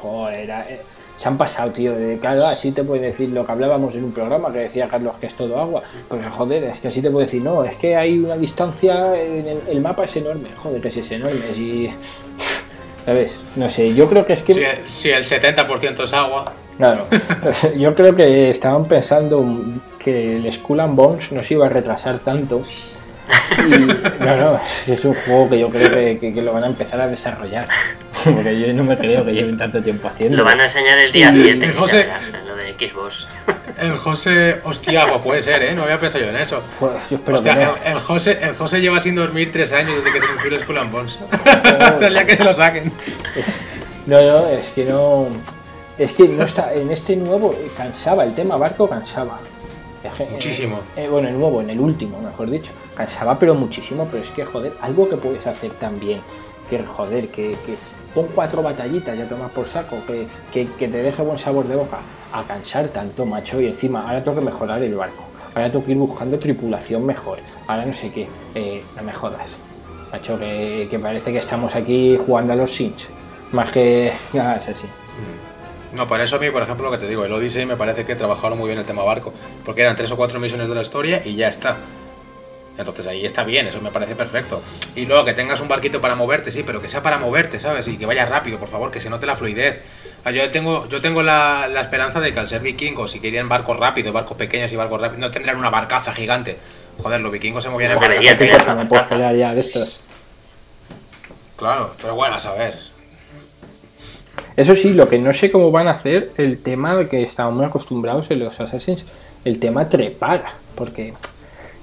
Joder, 0.02 0.40
era, 0.42 0.70
eh, 0.70 0.82
se 1.18 1.28
han 1.28 1.38
pasado, 1.38 1.72
tío. 1.72 1.94
Claro, 2.20 2.46
así 2.46 2.72
te 2.72 2.84
puede 2.84 3.02
decir 3.02 3.30
lo 3.30 3.46
que 3.46 3.52
hablábamos 3.52 3.96
en 3.96 4.04
un 4.04 4.12
programa 4.12 4.52
que 4.52 4.60
decía 4.60 4.88
Carlos 4.88 5.16
que 5.20 5.28
es 5.28 5.34
todo 5.34 5.60
agua. 5.60 5.82
Pues 6.08 6.22
joder, 6.30 6.66
es 6.66 6.80
que 6.80 6.90
así 6.90 7.02
te 7.02 7.10
puede 7.10 7.26
decir, 7.26 7.42
no, 7.42 7.64
es 7.64 7.76
que 7.76 7.96
hay 7.96 8.18
una 8.18 8.36
distancia, 8.36 9.16
en 9.16 9.62
el, 9.68 9.82
mapa 9.82 10.04
es 10.04 10.16
enorme. 10.18 10.50
Joder, 10.58 10.82
que 10.82 10.92
si 10.92 11.00
es 11.00 11.12
enorme. 11.12 11.40
Si, 11.54 11.90
¿Sabes? 13.06 13.44
No 13.56 13.70
sé, 13.70 13.94
yo 13.94 14.10
creo 14.10 14.26
que 14.26 14.34
es 14.34 14.44
que. 14.44 14.54
Si, 14.54 14.62
si 14.86 15.10
el 15.12 15.24
70% 15.24 16.04
es 16.04 16.14
agua. 16.14 16.54
Claro, 16.78 17.08
yo 17.78 17.96
creo 17.96 18.16
que 18.16 18.50
estaban 18.50 18.86
pensando 18.86 19.46
que 19.98 20.36
el 20.36 20.52
Skull 20.52 20.82
and 20.82 20.96
Bones 20.96 21.32
no 21.32 21.42
se 21.42 21.54
iba 21.54 21.68
a 21.68 21.70
retrasar 21.70 22.20
tanto. 22.20 22.64
Y 23.68 24.24
no, 24.24 24.36
no, 24.38 24.60
es 24.88 25.06
un 25.06 25.14
juego 25.14 25.50
que 25.50 25.60
yo 25.60 25.70
creo 25.70 26.20
que, 26.20 26.42
lo 26.42 26.54
van 26.54 26.64
a 26.64 26.68
empezar 26.68 27.02
a 27.02 27.08
desarrollar. 27.08 27.68
Porque 28.24 28.60
yo 28.60 28.74
no 28.74 28.84
me 28.84 28.98
creo 28.98 29.24
que 29.26 29.34
lleven 29.34 29.58
tanto 29.58 29.82
tiempo 29.82 30.08
haciendo. 30.08 30.38
Lo 30.38 30.44
van 30.44 30.60
a 30.60 30.64
enseñar 30.64 30.98
el 30.98 31.12
día 31.12 31.32
7. 31.32 31.74
José, 31.74 32.08
lo 32.48 32.56
de 32.56 32.74
Xbox. 32.74 33.28
El 33.78 33.98
José, 33.98 34.62
hostia, 34.64 35.06
pues 35.06 35.22
puede 35.22 35.42
ser, 35.42 35.62
¿eh? 35.62 35.76
No 35.76 35.84
había 35.84 36.00
pensado 36.00 36.24
yo 36.24 36.30
en 36.30 36.38
eso. 36.38 36.64
Pues 36.80 37.10
yo 37.10 37.18
espero 37.18 37.36
hostia, 37.36 37.74
el, 37.84 38.00
José, 38.00 38.40
el 38.42 38.56
José 38.56 38.80
lleva 38.80 39.02
sin 39.02 39.16
dormir 39.16 39.52
tres 39.52 39.74
años 39.74 39.98
desde 39.98 40.14
que 40.14 40.22
se 40.22 40.28
anunció 40.28 40.56
el 40.56 40.64
Skull 40.64 40.78
and 40.78 40.92
Bones. 40.94 41.20
Hasta 41.82 42.08
el 42.08 42.14
día 42.14 42.26
que 42.26 42.38
se 42.38 42.46
lo 42.46 42.54
saquen. 42.54 42.94
No, 44.06 44.22
no, 44.22 44.48
es 44.48 44.70
que 44.70 44.86
no. 44.86 45.28
Es 45.98 46.14
que 46.14 46.26
no 46.28 46.44
está. 46.44 46.74
En 46.74 46.90
este 46.90 47.18
nuevo 47.18 47.54
cansaba, 47.76 48.24
el 48.24 48.34
tema 48.34 48.56
barco 48.56 48.88
cansaba. 48.88 49.40
Muchísimo. 50.32 50.80
Eh, 50.96 51.08
bueno, 51.10 51.28
el 51.28 51.38
nuevo, 51.40 51.62
en 51.62 51.70
el 51.70 51.80
último, 51.80 52.20
mejor 52.22 52.50
dicho. 52.50 52.72
Cansaba, 52.96 53.38
pero 53.38 53.56
muchísimo. 53.56 54.08
Pero 54.12 54.24
es 54.24 54.30
que, 54.30 54.46
joder, 54.46 54.74
algo 54.82 55.10
que 55.10 55.18
puedes 55.18 55.46
hacer 55.48 55.72
también. 55.74 56.22
Que, 56.70 56.84
joder, 56.84 57.28
que, 57.30 57.56
que 57.66 57.76
pon 58.14 58.28
cuatro 58.34 58.62
batallitas, 58.62 59.18
ya 59.18 59.28
tomas 59.28 59.52
por 59.52 59.66
saco. 59.66 59.98
Que, 60.08 60.28
que, 60.52 60.68
que 60.68 60.88
te 60.88 61.02
deje 61.02 61.22
buen 61.22 61.38
sabor 61.38 61.68
de 61.68 61.76
boca. 61.76 62.00
A 62.32 62.44
cansar 62.46 62.90
tanto, 62.90 63.26
macho. 63.26 63.62
Y 63.62 63.68
encima, 63.68 64.02
ahora 64.08 64.24
tengo 64.24 64.40
que 64.40 64.46
mejorar 64.46 64.82
el 64.84 64.96
barco. 64.96 65.24
Ahora 65.54 65.72
tengo 65.72 65.86
que 65.86 65.92
ir 65.92 65.98
buscando 65.98 66.38
tripulación 66.38 67.06
mejor. 67.06 67.40
Ahora 67.68 67.86
no 67.86 67.94
sé 67.94 68.12
qué. 68.12 68.28
Eh, 68.56 68.84
no 68.96 69.04
me 69.04 69.14
jodas. 69.14 69.56
Macho, 70.12 70.38
que, 70.38 70.88
que 70.90 71.00
parece 71.00 71.32
que 71.32 71.40
estamos 71.40 71.76
aquí 71.76 72.18
jugando 72.18 72.54
a 72.54 72.56
los 72.56 72.72
Sims. 72.72 73.08
Más 73.52 73.72
que. 73.72 74.12
Ah, 74.38 74.58
es 74.60 74.70
así. 74.70 74.88
No, 75.96 76.08
por 76.08 76.20
eso 76.20 76.36
a 76.36 76.40
mí, 76.40 76.50
por 76.50 76.62
ejemplo, 76.62 76.86
lo 76.86 76.92
que 76.92 76.98
te 76.98 77.08
digo, 77.08 77.24
el 77.24 77.32
Odyssey 77.32 77.66
me 77.66 77.78
parece 77.78 78.06
que 78.06 78.16
trabajaron 78.16 78.58
muy 78.58 78.68
bien 78.68 78.80
el 78.80 78.86
tema 78.86 79.04
barco, 79.04 79.34
porque 79.64 79.82
eran 79.82 79.96
tres 79.96 80.12
o 80.12 80.18
cuatro 80.18 80.40
misiones 80.40 80.68
de 80.68 80.76
la 80.76 80.82
historia 80.82 81.22
y 81.24 81.36
ya 81.36 81.48
está. 81.48 81.78
Entonces 82.78 83.08
ahí 83.08 83.26
está 83.26 83.46
bien, 83.46 83.68
eso 83.68 83.80
me 83.80 83.92
parece 83.92 84.16
perfecto. 84.16 84.62
Y 84.96 85.06
luego 85.06 85.24
que 85.24 85.34
tengas 85.34 85.62
un 85.62 85.70
barquito 85.70 86.02
para 86.02 86.16
moverte, 86.16 86.52
sí, 86.52 86.64
pero 86.64 86.82
que 86.82 86.90
sea 86.90 87.02
para 87.02 87.18
moverte, 87.18 87.62
¿sabes? 87.62 87.88
Y 87.88 87.98
que 87.98 88.06
vaya 88.06 88.26
rápido, 88.26 88.58
por 88.58 88.68
favor, 88.68 88.92
que 88.92 89.00
se 89.00 89.10
note 89.10 89.26
la 89.26 89.38
fluidez. 89.38 89.82
Yo 90.34 90.50
tengo, 90.50 90.88
yo 90.90 91.00
tengo 91.00 91.24
la, 91.24 91.70
esperanza 91.80 92.20
de 92.20 92.34
que 92.34 92.40
al 92.40 92.48
ser 92.48 92.62
vikingos, 92.62 93.12
si 93.12 93.22
querían 93.22 93.48
barcos 93.48 93.78
rápidos, 93.78 94.12
barcos 94.12 94.36
pequeños 94.36 94.74
y 94.74 94.76
barcos 94.76 95.00
rápidos, 95.00 95.20
no 95.20 95.32
tendrán 95.32 95.56
una 95.56 95.70
barcaza 95.70 96.12
gigante. 96.12 96.58
Joder, 97.02 97.22
los 97.22 97.32
vikingos 97.32 97.64
se 97.64 97.70
movían 97.70 97.92
en 97.94 98.00
barcaza. 98.00 99.32
ya 99.32 99.54
de 99.54 99.62
estos. 99.62 100.02
Claro, 101.56 101.94
pero 102.02 102.16
bueno, 102.16 102.36
a 102.36 102.40
saber. 102.40 102.95
Eso 104.58 104.74
sí, 104.74 104.94
lo 104.94 105.10
que 105.10 105.20
no 105.20 105.34
sé 105.34 105.52
cómo 105.52 105.70
van 105.70 105.88
a 105.88 105.92
hacer 105.92 106.32
el 106.38 106.60
tema 106.60 107.10
que 107.10 107.24
estamos 107.24 107.54
muy 107.54 107.66
acostumbrados 107.66 108.32
en 108.32 108.40
los 108.40 108.60
Assassins, 108.62 109.06
el 109.44 109.60
tema 109.60 109.90
trepar, 109.90 110.44
porque 110.76 111.14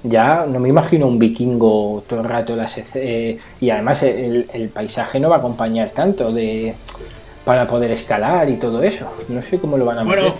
ya 0.01 0.45
no 0.47 0.59
me 0.59 0.69
imagino 0.69 1.07
un 1.07 1.19
vikingo 1.19 2.03
todo 2.07 2.21
el 2.21 2.29
rato 2.29 2.55
las, 2.55 2.75
eh, 2.95 3.37
y 3.59 3.69
además 3.69 4.01
el, 4.03 4.71
paisaje 4.73 5.19
no 5.19 5.29
va 5.29 5.37
a 5.37 5.39
acompañar 5.39 5.91
tanto 5.91 6.31
de 6.31 6.75
para 7.45 7.67
poder 7.67 7.91
escalar 7.91 8.49
y 8.49 8.57
todo 8.57 8.81
eso. 8.81 9.07
No 9.27 9.41
sé 9.41 9.59
cómo 9.59 9.77
lo 9.77 9.85
van 9.85 9.99
a 9.99 10.03
bueno, 10.03 10.33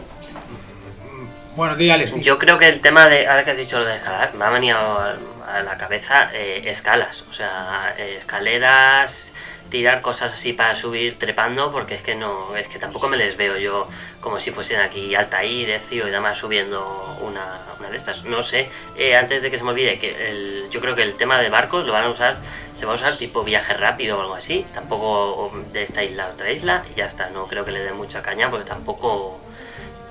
Bueno, 1.55 1.75
dígales. 1.75 2.13
Yo 2.21 2.39
creo 2.39 2.57
que 2.57 2.67
el 2.67 2.81
tema 2.81 3.07
de, 3.09 3.27
ahora 3.27 3.43
que 3.43 3.51
has 3.51 3.57
dicho 3.57 3.77
lo 3.77 3.85
de 3.85 3.97
escalar, 3.97 4.33
me 4.33 4.43
ha 4.43 4.49
venido 4.49 4.77
a 4.77 5.61
la 5.63 5.77
cabeza 5.77 6.31
eh, 6.33 6.63
escalas, 6.65 7.23
o 7.29 7.33
sea, 7.33 7.93
escaleras 7.97 9.33
tirar 9.73 10.01
cosas 10.01 10.31
así 10.31 10.53
para 10.53 10.75
subir 10.75 11.17
trepando, 11.17 11.71
porque 11.71 11.95
es 11.95 12.03
que 12.03 12.13
no, 12.13 12.55
es 12.55 12.67
que 12.67 12.77
tampoco 12.77 13.07
me 13.07 13.17
les 13.17 13.37
veo 13.37 13.57
yo 13.57 13.87
como 14.21 14.39
si 14.39 14.51
fuesen 14.51 14.79
aquí 14.79 15.15
Altair, 15.15 15.67
Ezio 15.71 16.07
y 16.07 16.11
demás 16.11 16.37
subiendo 16.37 17.17
una, 17.21 17.59
una 17.79 17.89
de 17.89 17.97
estas. 17.97 18.23
No 18.23 18.43
sé, 18.43 18.69
eh, 18.95 19.15
antes 19.15 19.41
de 19.41 19.49
que 19.49 19.57
se 19.57 19.63
me 19.63 19.71
olvide, 19.71 19.97
que 19.97 20.29
el, 20.29 20.67
yo 20.69 20.79
creo 20.79 20.93
que 20.93 21.01
el 21.01 21.15
tema 21.15 21.41
de 21.41 21.49
barcos 21.49 21.87
lo 21.87 21.91
van 21.91 22.03
a 22.03 22.09
usar, 22.11 22.37
se 22.75 22.85
va 22.85 22.91
a 22.91 22.95
usar 22.95 23.17
tipo 23.17 23.43
viaje 23.43 23.73
rápido 23.73 24.19
o 24.19 24.21
algo 24.21 24.35
así, 24.35 24.63
tampoco 24.75 25.51
de 25.71 25.81
esta 25.81 26.03
isla 26.03 26.27
a 26.27 26.29
otra 26.33 26.51
isla, 26.51 26.85
y 26.91 26.93
ya 26.93 27.05
está, 27.05 27.31
no 27.31 27.47
creo 27.47 27.65
que 27.65 27.71
le 27.71 27.79
dé 27.79 27.93
mucha 27.93 28.21
caña, 28.21 28.51
porque 28.51 28.65
tampoco 28.65 29.39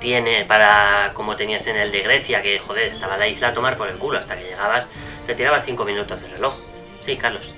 tiene 0.00 0.44
para 0.44 1.12
como 1.14 1.36
tenías 1.36 1.64
en 1.68 1.76
el 1.76 1.92
de 1.92 2.00
Grecia, 2.00 2.42
que 2.42 2.58
joder, 2.58 2.88
estaba 2.88 3.16
la 3.16 3.28
isla 3.28 3.48
a 3.48 3.54
tomar 3.54 3.76
por 3.76 3.86
el 3.86 3.96
culo, 3.96 4.18
hasta 4.18 4.36
que 4.36 4.42
llegabas, 4.42 4.88
te 5.24 5.36
tirabas 5.36 5.64
5 5.64 5.84
minutos 5.84 6.20
de 6.20 6.26
reloj. 6.26 6.52
Sí, 6.98 7.16
Carlos. 7.16 7.54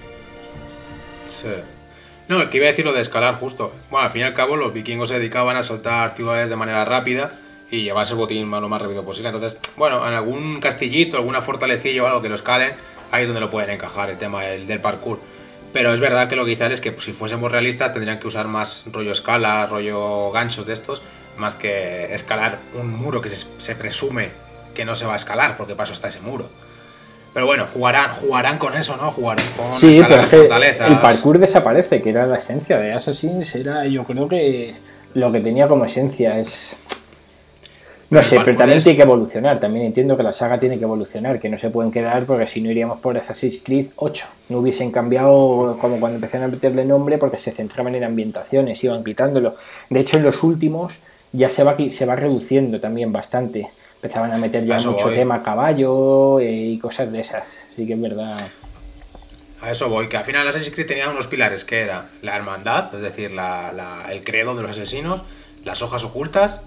Sí. 1.26 1.48
No, 2.28 2.48
que 2.48 2.56
iba 2.56 2.66
a 2.66 2.70
decir 2.70 2.84
lo 2.84 2.92
de 2.92 3.02
escalar 3.02 3.34
justo. 3.34 3.72
Bueno, 3.90 4.06
al 4.06 4.10
fin 4.10 4.22
y 4.22 4.24
al 4.24 4.34
cabo 4.34 4.56
los 4.56 4.72
vikingos 4.72 5.10
se 5.10 5.18
dedicaban 5.18 5.56
a 5.56 5.62
soltar 5.62 6.12
ciudades 6.12 6.48
de 6.48 6.56
manera 6.56 6.84
rápida 6.84 7.38
y 7.70 7.82
llevarse 7.82 8.14
el 8.14 8.18
botín 8.18 8.50
lo 8.50 8.68
más 8.68 8.80
rápido 8.80 9.04
posible. 9.04 9.28
Entonces, 9.28 9.58
bueno, 9.76 10.06
en 10.08 10.14
algún 10.14 10.60
castillito, 10.60 11.18
alguna 11.18 11.42
fortalecilla 11.42 12.02
o 12.02 12.06
algo 12.06 12.22
que 12.22 12.30
lo 12.30 12.34
escalen, 12.34 12.72
ahí 13.10 13.22
es 13.22 13.28
donde 13.28 13.40
lo 13.40 13.50
pueden 13.50 13.70
encajar 13.70 14.08
el 14.08 14.16
tema 14.16 14.42
del, 14.42 14.80
parkour. 14.80 15.20
Pero 15.72 15.92
es 15.92 16.00
verdad 16.00 16.28
que 16.28 16.36
lo 16.36 16.44
que 16.44 16.50
dice 16.50 16.72
es 16.72 16.80
que 16.80 16.94
si 16.98 17.12
fuésemos 17.12 17.52
realistas 17.52 17.92
tendrían 17.92 18.18
que 18.20 18.26
usar 18.26 18.48
más 18.48 18.84
rollo 18.90 19.12
escala, 19.12 19.66
rollo 19.66 20.30
ganchos 20.30 20.64
de 20.66 20.72
estos, 20.72 21.02
más 21.36 21.56
que 21.56 22.14
escalar 22.14 22.60
un 22.74 22.90
muro 22.90 23.20
que 23.20 23.28
se, 23.28 23.46
se 23.58 23.74
presume 23.74 24.30
que 24.74 24.84
no 24.84 24.94
se 24.94 25.04
va 25.04 25.14
a 25.14 25.16
escalar, 25.16 25.56
porque 25.56 25.74
para 25.74 25.84
eso 25.84 25.92
está 25.92 26.08
ese 26.08 26.20
muro. 26.20 26.48
Pero 27.35 27.47
bueno, 27.47 27.66
jugarán, 27.66 28.12
jugarán 28.12 28.59
con 28.59 28.74
eso, 28.74 28.97
¿no? 28.97 29.11
Jugarán 29.11 29.45
con 29.57 29.74
sí, 29.74 30.01
pero 30.09 30.22
el 30.22 31.01
parkour 31.01 31.41
desaparece, 31.41 32.01
que 32.01 32.11
era 32.11 32.26
la 32.26 32.37
esencia 32.37 32.78
de 32.78 32.93
Assassin's, 32.93 33.57
era 33.57 33.85
yo 33.87 34.05
creo 34.05 34.28
que 34.28 34.74
lo 35.14 35.32
que 35.32 35.41
tenía 35.41 35.66
como 35.66 35.85
esencia 35.85 36.39
es... 36.39 36.76
No 38.11 38.22
sé, 38.22 38.39
pero 38.45 38.57
también 38.57 38.80
tiene 38.80 38.97
que 38.97 39.03
evolucionar, 39.03 39.59
también 39.59 39.87
entiendo 39.87 40.16
que 40.16 40.22
la 40.22 40.32
saga 40.32 40.61
tiene 40.61 40.78
que 40.78 40.85
evolucionar, 40.85 41.41
que 41.41 41.49
no 41.49 41.59
se 41.59 41.70
pueden 41.70 41.91
quedar 41.91 42.24
porque 42.24 42.47
si 42.47 42.61
no 42.61 42.70
iríamos 42.70 43.01
por 43.01 43.18
Assassin's 43.18 43.61
Creed 43.64 43.89
8, 43.97 44.26
no 44.51 44.59
hubiesen 44.59 44.93
cambiado 44.93 45.76
como 45.80 45.99
cuando 45.99 46.16
empezaron 46.16 46.45
a 46.45 46.49
meterle 46.49 46.85
nombre 46.85 47.18
porque 47.18 47.39
se 47.39 47.51
centraban 47.51 47.97
en 47.97 48.05
ambientaciones, 48.05 48.85
iban 48.85 49.03
quitándolo. 49.03 49.57
De 49.91 49.99
hecho, 49.99 50.18
en 50.18 50.22
los 50.22 50.45
últimos 50.45 51.01
ya 51.32 51.51
se 51.51 51.64
va, 51.64 51.76
se 51.91 52.07
va 52.07 52.14
reduciendo 52.14 52.78
también 52.78 53.12
bastante 53.12 53.70
empezaban 54.05 54.32
a 54.34 54.36
meter 54.36 54.66
ya 54.66 54.76
mucho 54.76 55.09
tema 55.09 55.42
caballo 55.42 56.38
eh, 56.38 56.52
y 56.52 56.78
cosas 56.78 57.11
de 57.11 57.20
esas. 57.20 57.64
Sí 57.74 57.86
que 57.86 57.94
es 57.94 58.00
verdad. 58.00 58.36
A 59.62 59.70
eso 59.70 59.88
voy, 59.88 60.09
que 60.09 60.18
al 60.18 60.24
final 60.24 60.46
Assassin's 60.46 60.74
Creed 60.74 60.86
tenía 60.86 61.09
unos 61.09 61.26
pilares 61.26 61.64
que 61.64 61.80
era 61.80 62.11
la 62.20 62.36
hermandad, 62.36 62.94
es 62.94 63.00
decir, 63.00 63.30
el 63.30 64.24
credo 64.24 64.55
de 64.55 64.61
los 64.61 64.72
asesinos, 64.72 65.24
las 65.64 65.80
hojas 65.80 66.05
ocultas, 66.05 66.61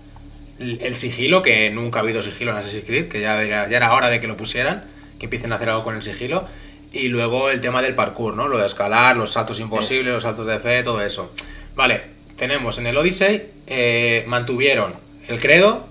el 0.57 0.95
sigilo, 0.95 1.43
que 1.43 1.69
nunca 1.69 1.99
ha 1.99 2.01
habido 2.01 2.23
sigilo 2.23 2.49
en 2.49 2.57
Assassin's 2.57 2.85
Creed, 2.85 3.07
que 3.07 3.21
ya 3.21 3.39
era, 3.39 3.69
ya 3.69 3.77
era 3.77 3.93
hora 3.93 4.09
de 4.09 4.19
que 4.19 4.27
lo 4.27 4.35
pusieran, 4.35 4.85
que 5.19 5.27
empiecen 5.27 5.51
a 5.51 5.57
hacer 5.57 5.69
algo 5.69 5.83
con 5.83 5.95
el 5.95 6.01
sigilo, 6.01 6.47
y 6.91 7.09
luego 7.09 7.51
el 7.51 7.61
tema 7.61 7.83
del 7.83 7.93
parkour, 7.93 8.35
¿no? 8.35 8.47
Lo 8.47 8.57
de 8.57 8.65
escalar, 8.65 9.15
los 9.15 9.33
saltos 9.33 9.59
imposibles, 9.59 10.11
los 10.11 10.23
saltos 10.23 10.47
de 10.47 10.57
fe, 10.57 10.81
todo 10.81 11.03
eso. 11.03 11.31
Vale, 11.75 12.01
tenemos 12.35 12.79
en 12.79 12.87
el 12.87 12.97
Odyssey, 12.97 13.51
eh, 13.67 14.23
mantuvieron 14.25 14.95
el 15.27 15.39
credo, 15.39 15.85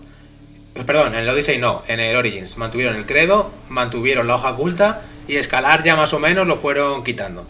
Perdón, 0.85 1.15
en 1.15 1.21
el 1.21 1.29
Odyssey 1.29 1.59
no, 1.59 1.83
en 1.87 2.01
el 2.01 2.17
Origins. 2.17 2.57
Mantuvieron 2.59 2.97
el 2.97 3.07
credo, 3.07 3.51
mantuvieron 3.69 4.27
la 4.27 4.35
hoja 4.35 4.53
oculta 4.53 5.03
y 5.29 5.37
escalar 5.37 5.83
ya 5.83 5.97
más 5.97 6.13
o 6.13 6.19
menos 6.19 6.47
lo 6.47 6.57
fueron 6.57 7.05
quitando. 7.05 7.47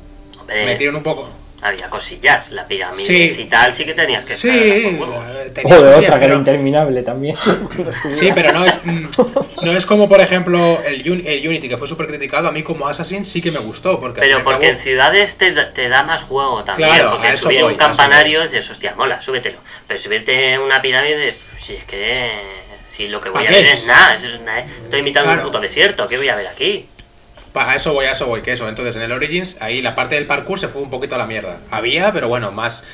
Metieron 0.49 0.97
un 0.97 1.03
poco. 1.03 1.29
Había 1.63 1.89
cosillas, 1.89 2.53
la 2.53 2.69
pirámide 2.69 3.25
y 3.25 3.45
tal, 3.47 3.73
sí 3.73 3.85
que 3.87 3.95
tenías 3.95 4.25
que 4.25 4.35
Sí, 4.35 4.51
eh, 4.51 4.99
Joder, 5.63 5.95
otra 5.95 6.19
que 6.19 6.25
era 6.27 6.35
interminable 6.35 7.03
también. 7.03 7.35
sí, 8.11 8.31
pero 8.35 8.53
no 8.53 8.65
es, 8.65 8.79
mm, 8.85 9.07
no 9.63 9.73
es 9.73 9.87
como, 9.87 10.07
por 10.07 10.21
ejemplo, 10.21 10.81
el, 10.85 11.01
Unity, 11.11 11.69
que 11.69 11.79
fue 11.79 11.89
súper 11.89 12.07
criticado. 12.09 12.49
A 12.49 12.53
mí, 12.53 12.63
como 12.63 12.87
Assassin, 12.87 13.25
sí 13.25 13.41
que 13.41 13.51
me 13.51 13.59
gustó. 13.59 13.99
Porque 13.99 14.21
pero 14.21 14.45
porque 14.45 14.69
en 14.69 14.79
ciudades 14.79 15.39
te, 15.39 15.51
te, 15.51 15.89
da 15.89 16.03
más 16.03 16.23
juego 16.23 16.63
también. 16.63 16.91
Claro, 16.91 17.13
porque 17.13 17.37
subir 17.37 17.65
un 17.65 17.75
campanario 17.75 18.43
dices, 18.43 18.71
hostia, 18.71 18.95
mola, 18.95 19.21
súbetelo. 19.23 19.59
Pero 19.89 19.99
subirte 19.99 20.59
una 20.59 20.83
pirámide, 20.83 21.33
si 21.33 21.75
es 21.75 21.85
que 21.85 22.66
si 22.97 23.09
lo 23.09 23.21
que 23.21 23.29
voy 23.29 23.47
a 23.47 23.51
ver 23.51 23.67
es 23.67 23.87
nada, 23.87 24.15
estoy 24.15 25.01
imitando 25.01 25.33
un 25.33 25.41
puto 25.41 25.61
desierto, 25.61 26.09
¿qué 26.09 26.17
voy 26.17 26.29
a 26.29 26.37
ver 26.37 26.47
aquí? 26.47 26.89
A 27.55 27.75
eso 27.75 27.95
voy, 27.95 28.05
a 28.05 28.11
eso 28.11 28.27
voy, 28.27 28.43
que 28.43 28.53
eso. 28.53 28.69
Entonces 28.69 28.97
en 28.97 29.03
el 29.03 29.13
Origins, 29.13 29.57
ahí 29.61 29.81
la 29.81 29.95
parte 29.95 30.15
del 30.15 30.27
parkour 30.27 30.59
se 30.59 30.69
fue 30.69 30.83
un 30.83 30.91
poquito 30.91 31.15
a 31.15 31.19
la 31.19 31.27
mierda. 31.27 31.61
Había, 31.71 32.13
pero 32.13 32.29
bueno, 32.29 32.53
más. 32.53 32.85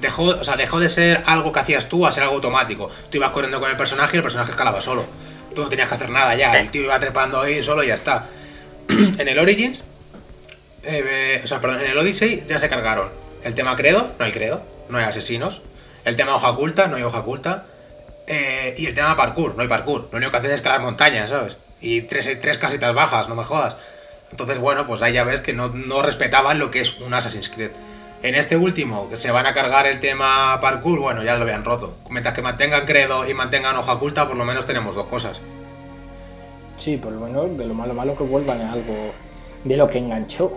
Dejó, 0.00 0.24
o 0.24 0.44
sea, 0.44 0.56
dejó 0.56 0.78
de 0.78 0.90
ser 0.90 1.22
algo 1.24 1.52
que 1.52 1.60
hacías 1.60 1.88
tú 1.88 2.06
a 2.06 2.12
ser 2.12 2.22
algo 2.24 2.34
automático. 2.34 2.90
Tú 3.10 3.16
ibas 3.16 3.30
corriendo 3.30 3.60
con 3.60 3.70
el 3.70 3.76
personaje 3.78 4.16
y 4.16 4.18
el 4.18 4.22
personaje 4.22 4.50
escalaba 4.50 4.82
solo. 4.82 5.06
Tú 5.54 5.62
no 5.62 5.68
tenías 5.70 5.88
que 5.88 5.94
hacer 5.94 6.10
nada 6.10 6.34
ya. 6.34 6.58
El 6.60 6.70
tío 6.70 6.82
iba 6.82 6.98
trepando 6.98 7.40
ahí 7.40 7.62
solo 7.62 7.82
y 7.82 7.86
ya 7.86 7.94
está. 7.94 8.26
en 8.88 9.26
el 9.26 9.38
Origins, 9.38 9.82
eh, 10.82 11.40
o 11.42 11.46
sea, 11.46 11.60
perdón, 11.60 11.80
en 11.80 11.90
el 11.92 11.98
Odyssey 11.98 12.44
ya 12.46 12.58
se 12.58 12.68
cargaron. 12.68 13.08
El 13.42 13.54
tema 13.54 13.74
credo, 13.74 14.12
no 14.18 14.24
hay 14.24 14.32
credo, 14.32 14.62
no 14.90 14.98
hay 14.98 15.04
asesinos. 15.04 15.62
El 16.04 16.16
tema 16.16 16.34
hoja 16.34 16.50
oculta, 16.50 16.88
no 16.88 16.96
hay 16.96 17.04
hoja 17.04 17.20
oculta. 17.20 17.64
Eh, 18.26 18.74
y 18.78 18.86
el 18.86 18.94
tema 18.94 19.16
parkour, 19.16 19.56
no 19.56 19.62
hay 19.62 19.68
parkour. 19.68 20.08
Lo 20.10 20.16
único 20.16 20.30
que 20.30 20.36
haces 20.38 20.50
es 20.50 20.54
escalar 20.56 20.80
montañas, 20.80 21.30
¿sabes? 21.30 21.56
Y 21.80 22.02
tres, 22.02 22.38
tres 22.40 22.58
casitas 22.58 22.94
bajas, 22.94 23.28
no 23.28 23.34
me 23.34 23.44
jodas. 23.44 23.76
Entonces, 24.30 24.58
bueno, 24.58 24.86
pues 24.86 25.02
ahí 25.02 25.12
ya 25.12 25.24
ves 25.24 25.40
que 25.40 25.52
no, 25.52 25.68
no 25.68 26.02
respetaban 26.02 26.58
lo 26.58 26.70
que 26.70 26.80
es 26.80 26.98
un 27.00 27.12
Assassin's 27.12 27.48
Creed. 27.48 27.72
En 28.22 28.36
este 28.36 28.56
último, 28.56 29.10
que 29.10 29.16
se 29.16 29.32
van 29.32 29.46
a 29.46 29.52
cargar 29.52 29.86
el 29.86 29.98
tema 29.98 30.58
parkour, 30.60 31.00
bueno, 31.00 31.24
ya 31.24 31.34
lo 31.34 31.42
habían 31.42 31.64
roto. 31.64 31.96
Mientras 32.08 32.34
que 32.34 32.40
mantengan 32.40 32.86
credo 32.86 33.28
y 33.28 33.34
mantengan 33.34 33.76
hoja 33.76 33.94
oculta, 33.94 34.28
por 34.28 34.36
lo 34.36 34.44
menos 34.44 34.64
tenemos 34.64 34.94
dos 34.94 35.06
cosas. 35.06 35.40
Sí, 36.76 36.96
por 36.96 37.12
lo 37.12 37.20
menos 37.20 37.56
de 37.58 37.66
lo 37.66 37.74
malo 37.74 37.94
malo 37.94 38.16
que 38.16 38.22
vuelvan 38.22 38.60
a 38.60 38.72
algo 38.72 39.12
de 39.64 39.76
lo 39.76 39.88
que 39.88 39.98
enganchó. 39.98 40.56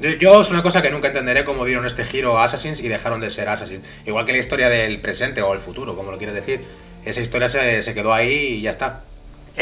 Yo 0.00 0.40
es 0.40 0.50
una 0.50 0.62
cosa 0.62 0.82
que 0.82 0.90
nunca 0.90 1.08
entenderé 1.08 1.44
cómo 1.44 1.64
dieron 1.64 1.86
este 1.86 2.04
giro 2.04 2.38
a 2.38 2.44
Assassins 2.44 2.80
y 2.80 2.88
dejaron 2.88 3.20
de 3.20 3.30
ser 3.30 3.48
Assassins. 3.48 3.86
Igual 4.04 4.26
que 4.26 4.32
la 4.32 4.38
historia 4.38 4.68
del 4.68 5.00
presente 5.00 5.40
o 5.40 5.54
el 5.54 5.60
futuro, 5.60 5.96
como 5.96 6.10
lo 6.10 6.18
quieres 6.18 6.34
decir. 6.34 6.64
Esa 7.04 7.20
historia 7.20 7.48
se, 7.48 7.80
se 7.82 7.94
quedó 7.94 8.12
ahí 8.12 8.58
y 8.58 8.60
ya 8.62 8.70
está. 8.70 9.00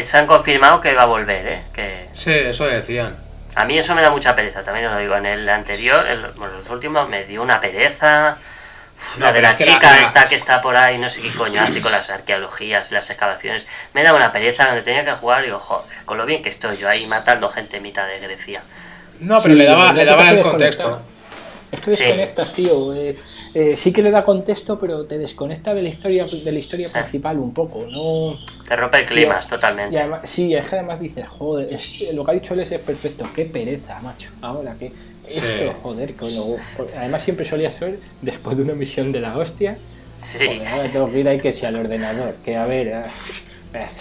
Se 0.00 0.16
han 0.16 0.26
confirmado 0.26 0.80
que 0.80 0.92
va 0.94 1.02
a 1.02 1.06
volver, 1.06 1.46
¿eh? 1.46 1.62
Que... 1.72 2.08
Sí, 2.12 2.32
eso 2.32 2.64
decían. 2.64 3.16
A 3.54 3.64
mí 3.64 3.78
eso 3.78 3.94
me 3.94 4.02
da 4.02 4.10
mucha 4.10 4.34
pereza, 4.34 4.64
también 4.64 4.86
os 4.86 4.94
lo 4.94 4.98
digo. 4.98 5.16
En 5.16 5.26
el 5.26 5.48
anterior, 5.48 6.04
en 6.08 6.22
los 6.22 6.68
últimos, 6.70 7.08
me 7.08 7.24
dio 7.24 7.40
una 7.40 7.60
pereza. 7.60 8.38
la 9.18 9.32
de 9.32 9.40
la 9.40 9.56
chica 9.56 10.00
esta 10.00 10.28
que 10.28 10.34
está 10.34 10.60
por 10.60 10.76
ahí, 10.76 10.98
no 10.98 11.08
sé 11.08 11.20
qué 11.20 11.30
coño 11.30 11.62
hace 11.62 11.80
con 11.80 11.92
las 11.92 12.10
arqueologías 12.10 12.90
las 12.90 13.08
excavaciones. 13.10 13.66
Me 13.92 14.02
da 14.02 14.12
una 14.12 14.32
pereza 14.32 14.66
donde 14.66 14.82
tenía 14.82 15.04
que 15.04 15.12
jugar 15.12 15.42
y 15.42 15.46
digo, 15.46 15.60
joder, 15.60 15.86
con 16.04 16.18
lo 16.18 16.26
bien 16.26 16.42
que 16.42 16.48
estoy 16.48 16.76
yo 16.76 16.88
ahí 16.88 17.06
matando 17.06 17.48
gente 17.48 17.76
en 17.76 17.84
mitad 17.84 18.08
de 18.08 18.18
Grecia. 18.18 18.60
No, 19.20 19.38
pero 19.42 19.54
le 19.54 19.64
daba, 19.64 19.92
le 19.92 20.04
daba 20.04 20.30
el 20.30 20.42
contexto. 20.42 21.00
Es 21.72 21.80
que 21.80 21.90
desconectas, 21.90 22.52
tío. 22.52 22.94
Eh, 22.94 23.16
eh, 23.54 23.76
sí 23.76 23.92
que 23.92 24.02
le 24.02 24.10
da 24.10 24.22
contexto, 24.22 24.78
pero 24.78 25.06
te 25.06 25.18
desconecta 25.18 25.74
de 25.74 25.82
la 25.82 25.88
historia 25.88 26.24
de 26.26 26.52
la 26.52 26.58
historia 26.58 26.88
principal 26.88 27.38
un 27.38 27.54
poco, 27.54 27.86
¿no? 27.90 28.36
Te 28.66 28.76
rompe 28.76 28.98
el 28.98 29.06
clima 29.06 29.38
totalmente. 29.40 30.00
sí, 30.24 30.54
es 30.54 30.66
que 30.66 30.76
además 30.76 31.00
dices, 31.00 31.28
joder, 31.28 31.68
lo 32.12 32.24
que 32.24 32.30
ha 32.30 32.34
dicho 32.34 32.54
él 32.54 32.60
es 32.60 32.70
perfecto, 32.80 33.28
qué 33.34 33.44
pereza, 33.44 34.00
macho. 34.02 34.30
Ahora 34.40 34.74
que 34.78 34.92
esto, 35.26 35.72
joder, 35.82 36.14
además 36.96 37.22
siempre 37.22 37.44
solía 37.44 37.70
ser 37.70 37.98
después 38.22 38.56
de 38.56 38.62
una 38.62 38.74
misión 38.74 39.12
de 39.12 39.20
la 39.20 39.36
hostia. 39.36 39.78
Sí. 40.16 40.38
Joder, 40.38 40.68
ahora 40.68 40.92
tengo 40.92 41.10
que 41.10 41.18
ir 41.20 41.28
ahí 41.28 41.40
que 41.40 41.52
sea 41.52 41.68
al 41.70 41.76
ordenador, 41.76 42.34
que 42.44 42.56
a 42.56 42.66
ver. 42.66 42.94
Ah, 42.94 43.06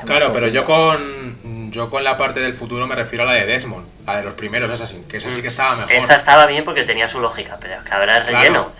Claro, 0.06 0.32
pero 0.32 0.48
yo 0.48 0.64
con 0.66 1.72
yo 1.72 1.90
con 1.90 2.04
la 2.04 2.16
parte 2.16 2.40
del 2.40 2.54
futuro 2.54 2.86
me 2.86 2.96
refiero 2.96 3.24
a 3.24 3.28
la 3.28 3.34
de 3.34 3.46
Desmond, 3.48 3.88
la 4.06 4.18
de 4.18 4.24
los 4.24 4.36
primeros 4.36 4.70
Assassin, 4.70 5.04
que 5.06 5.18
esa 5.18 5.32
sí 5.32 5.42
que 5.42 5.48
estaba 5.48 5.76
mejor. 5.76 5.92
Esa 5.92 6.16
estaba 6.16 6.46
bien 6.46 6.64
porque 6.64 6.84
tenía 6.84 7.08
su 7.08 7.20
lógica, 7.20 7.58
pero 7.60 7.76
es 7.76 7.84
que 7.84 7.92
ahora 7.92 8.18
es 8.18 8.28
relleno. 8.28 8.72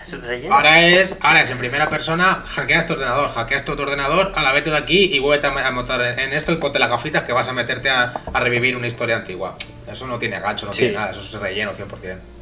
Ahora 0.50 0.80
es, 0.80 1.16
ahora 1.20 1.42
es 1.42 1.50
en 1.50 1.58
primera 1.58 1.88
persona, 1.88 2.42
hackeas 2.46 2.86
tu 2.86 2.92
ordenador, 2.92 3.30
hackeas 3.30 3.64
tu 3.64 3.72
ordenador, 3.72 4.32
a 4.36 4.42
la 4.42 4.52
vete 4.52 4.70
de 4.70 4.76
aquí 4.76 5.10
y 5.12 5.18
vuelve 5.18 5.46
a 5.46 5.70
montar 5.72 6.00
en 6.00 6.32
esto 6.32 6.52
y 6.52 6.56
ponte 6.56 6.78
las 6.78 6.90
gafitas 6.90 7.24
que 7.24 7.32
vas 7.32 7.48
a 7.48 7.52
meterte 7.52 7.90
a, 7.90 8.12
revivir 8.34 8.76
una 8.76 8.86
historia 8.86 9.16
antigua. 9.16 9.56
Eso 9.90 10.06
no 10.06 10.18
tiene 10.18 10.38
gancho, 10.38 10.66
no 10.66 10.72
tiene 10.72 10.94
nada, 10.94 11.10
eso 11.10 11.20
es 11.20 11.32
relleno 11.32 11.72
100%. 11.72 12.33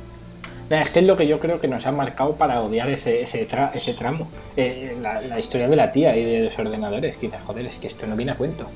Es 0.70 0.90
que 0.90 1.00
es 1.00 1.06
lo 1.06 1.16
que 1.16 1.26
yo 1.26 1.38
creo 1.38 1.60
que 1.60 1.68
nos 1.68 1.86
ha 1.86 1.92
marcado 1.92 2.34
para 2.36 2.62
odiar 2.62 2.88
ese, 2.88 3.20
ese, 3.20 3.46
ese 3.74 3.92
tramo. 3.94 4.28
Eh, 4.56 4.96
la, 5.00 5.38
historia 5.38 5.68
de 5.68 5.76
la 5.76 5.92
tía 5.92 6.16
y 6.16 6.24
de 6.24 6.40
los 6.40 6.58
ordenadores. 6.58 7.16
Quizás, 7.16 7.42
joder, 7.42 7.66
es 7.66 7.78
que 7.78 7.88
esto 7.88 8.06
no 8.06 8.16
viene 8.16 8.32
a 8.32 8.36
cuento. 8.36 8.66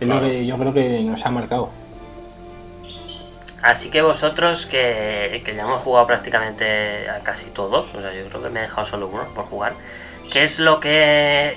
Es 0.00 0.08
lo 0.08 0.20
que 0.20 0.44
yo 0.44 0.58
creo 0.58 0.74
que 0.74 1.00
nos 1.02 1.24
ha 1.24 1.30
marcado. 1.30 1.70
Así 3.62 3.88
que 3.88 4.02
vosotros, 4.02 4.66
que, 4.66 5.40
que, 5.42 5.54
ya 5.54 5.62
hemos 5.62 5.80
jugado 5.80 6.06
prácticamente 6.06 7.08
a 7.08 7.20
casi 7.20 7.46
todos, 7.46 7.94
o 7.94 8.00
sea, 8.02 8.12
yo 8.12 8.28
creo 8.28 8.42
que 8.42 8.50
me 8.50 8.58
he 8.58 8.62
dejado 8.62 8.84
solo 8.84 9.08
uno 9.08 9.24
por 9.34 9.46
jugar, 9.46 9.72
¿qué 10.30 10.42
es 10.42 10.58
lo 10.58 10.80
que, 10.80 11.56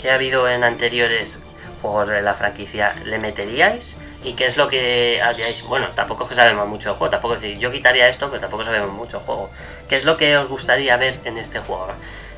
que 0.00 0.12
ha 0.12 0.14
habido 0.14 0.48
en 0.48 0.62
anteriores 0.62 1.40
juegos 1.82 2.06
de 2.06 2.22
la 2.22 2.34
franquicia? 2.34 2.94
¿Le 3.04 3.18
meteríais? 3.18 3.96
Y 4.24 4.32
qué 4.32 4.46
es 4.46 4.56
lo 4.56 4.68
que 4.68 5.20
haríais. 5.22 5.62
Bueno, 5.62 5.88
tampoco 5.94 6.24
es 6.24 6.30
que 6.30 6.34
sabemos 6.34 6.66
mucho 6.68 6.90
del 6.90 6.98
juego, 6.98 7.10
tampoco 7.10 7.34
es 7.34 7.40
decir, 7.40 7.58
yo 7.58 7.70
quitaría 7.70 8.08
esto, 8.08 8.28
pero 8.28 8.40
tampoco 8.40 8.64
sabemos 8.64 8.90
mucho 8.92 9.18
del 9.18 9.26
juego. 9.26 9.50
¿Qué 9.88 9.96
es 9.96 10.04
lo 10.04 10.16
que 10.16 10.36
os 10.36 10.48
gustaría 10.48 10.96
ver 10.96 11.18
en 11.24 11.38
este 11.38 11.60
juego? 11.60 11.88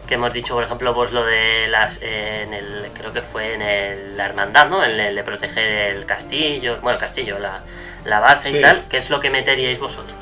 Que 0.07 0.15
hemos 0.15 0.33
dicho, 0.33 0.55
por 0.55 0.65
ejemplo, 0.65 0.95
pues 0.95 1.13
lo 1.13 1.25
de 1.25 1.69
las. 1.69 2.01
en 2.03 2.53
el, 2.53 2.91
creo 2.95 3.13
que 3.13 3.23
fue 3.23 3.55
en 3.55 3.63
el, 3.63 4.17
la 4.17 4.27
hermandad, 4.27 4.69
¿no? 4.69 4.85
En 4.85 4.99
el 4.99 5.15
de 5.15 5.23
proteger 5.23 5.95
el 5.95 6.05
castillo, 6.05 6.79
bueno, 6.83 6.97
el 6.97 7.01
castillo, 7.01 7.39
la, 7.39 7.61
la 8.05 8.21
base 8.21 8.59
y 8.59 8.61
tal. 8.61 8.87
¿Qué 8.89 8.97
es 8.97 9.09
lo 9.09 9.21
que 9.21 9.31
meteríais 9.31 9.79
vosotros? 9.79 10.19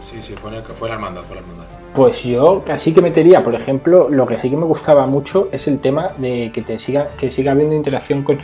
Sí, 0.00 0.20
sí, 0.20 0.34
fue, 0.34 0.50
en 0.50 0.56
el, 0.56 0.62
fue 0.64 0.88
la 0.88 0.96
hermandad, 0.96 1.22
fue 1.22 1.36
la 1.36 1.42
hermandad. 1.42 1.66
Pues 1.94 2.24
yo 2.24 2.64
así 2.68 2.92
que 2.92 3.00
metería, 3.00 3.42
por 3.42 3.54
ejemplo, 3.54 4.08
lo 4.10 4.26
que 4.26 4.38
sí 4.38 4.50
que 4.50 4.56
me 4.56 4.64
gustaba 4.64 5.06
mucho 5.06 5.48
es 5.52 5.68
el 5.68 5.78
tema 5.78 6.10
de 6.16 6.50
que 6.52 6.62
te 6.62 6.78
siga, 6.78 7.08
que 7.16 7.30
siga 7.30 7.52
habiendo 7.52 7.74
interacción 7.74 8.24
con 8.24 8.40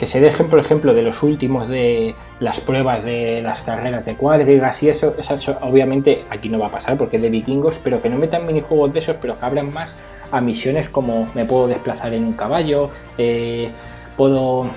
que 0.00 0.06
se 0.06 0.18
dejen, 0.18 0.48
por 0.48 0.58
ejemplo, 0.58 0.94
de 0.94 1.02
los 1.02 1.22
últimos 1.22 1.68
de 1.68 2.14
las 2.38 2.58
pruebas 2.58 3.04
de 3.04 3.42
las 3.42 3.60
carreras 3.60 4.02
de 4.06 4.16
cuadrigas 4.16 4.82
y 4.82 4.88
eso, 4.88 5.14
eso 5.18 5.58
obviamente 5.60 6.24
aquí 6.30 6.48
no 6.48 6.58
va 6.58 6.68
a 6.68 6.70
pasar 6.70 6.96
porque 6.96 7.16
es 7.16 7.22
de 7.22 7.28
vikingos, 7.28 7.78
pero 7.84 8.00
que 8.00 8.08
no 8.08 8.16
metan 8.16 8.46
minijuegos 8.46 8.94
de 8.94 9.00
esos, 9.00 9.16
pero 9.20 9.38
que 9.38 9.44
abran 9.44 9.74
más 9.74 9.94
a 10.32 10.40
misiones 10.40 10.88
como 10.88 11.28
me 11.34 11.44
puedo 11.44 11.68
desplazar 11.68 12.14
en 12.14 12.24
un 12.24 12.32
caballo, 12.32 12.88
eh, 13.18 13.72
puedo 14.16 14.70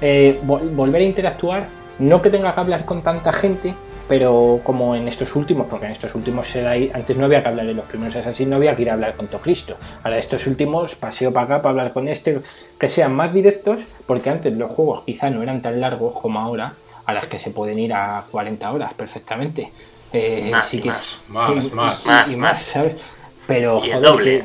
eh, 0.00 0.38
volver 0.44 1.02
a 1.02 1.04
interactuar, 1.04 1.66
no 1.98 2.22
que 2.22 2.30
tenga 2.30 2.54
que 2.54 2.60
hablar 2.60 2.84
con 2.84 3.02
tanta 3.02 3.32
gente, 3.32 3.74
pero 4.10 4.60
como 4.64 4.96
en 4.96 5.06
estos 5.06 5.36
últimos, 5.36 5.68
porque 5.68 5.86
en 5.86 5.92
estos 5.92 6.12
últimos 6.16 6.52
era 6.56 6.72
ahí, 6.72 6.90
antes 6.92 7.16
no 7.16 7.26
había 7.26 7.44
que 7.44 7.48
hablar 7.48 7.68
en 7.68 7.76
los 7.76 7.84
primeros 7.84 8.16
así, 8.26 8.44
no 8.44 8.56
había 8.56 8.74
que 8.74 8.82
ir 8.82 8.90
a 8.90 8.94
hablar 8.94 9.14
con 9.14 9.28
Cristo. 9.28 9.76
Ahora 10.02 10.18
estos 10.18 10.48
últimos 10.48 10.96
paseo 10.96 11.32
para 11.32 11.46
acá 11.46 11.62
para 11.62 11.70
hablar 11.70 11.92
con 11.92 12.08
este, 12.08 12.40
que 12.76 12.88
sean 12.88 13.14
más 13.14 13.32
directos, 13.32 13.82
porque 14.06 14.28
antes 14.28 14.52
los 14.52 14.72
juegos 14.72 15.04
quizá 15.06 15.30
no 15.30 15.44
eran 15.44 15.62
tan 15.62 15.80
largos 15.80 16.20
como 16.20 16.40
ahora, 16.40 16.74
a 17.06 17.12
las 17.14 17.26
que 17.26 17.38
se 17.38 17.52
pueden 17.52 17.78
ir 17.78 17.94
a 17.94 18.24
40 18.32 18.72
horas 18.72 18.94
perfectamente. 18.94 19.70
Eh, 20.12 20.48
más, 20.50 20.66
sí 20.66 20.80
que, 20.80 20.88
más, 20.88 21.20
más, 21.28 21.72
más, 21.72 22.32
y 22.32 22.36
más, 22.36 22.62
¿sabes? 22.62 22.96
Pero 23.46 23.80
joder, 23.80 24.44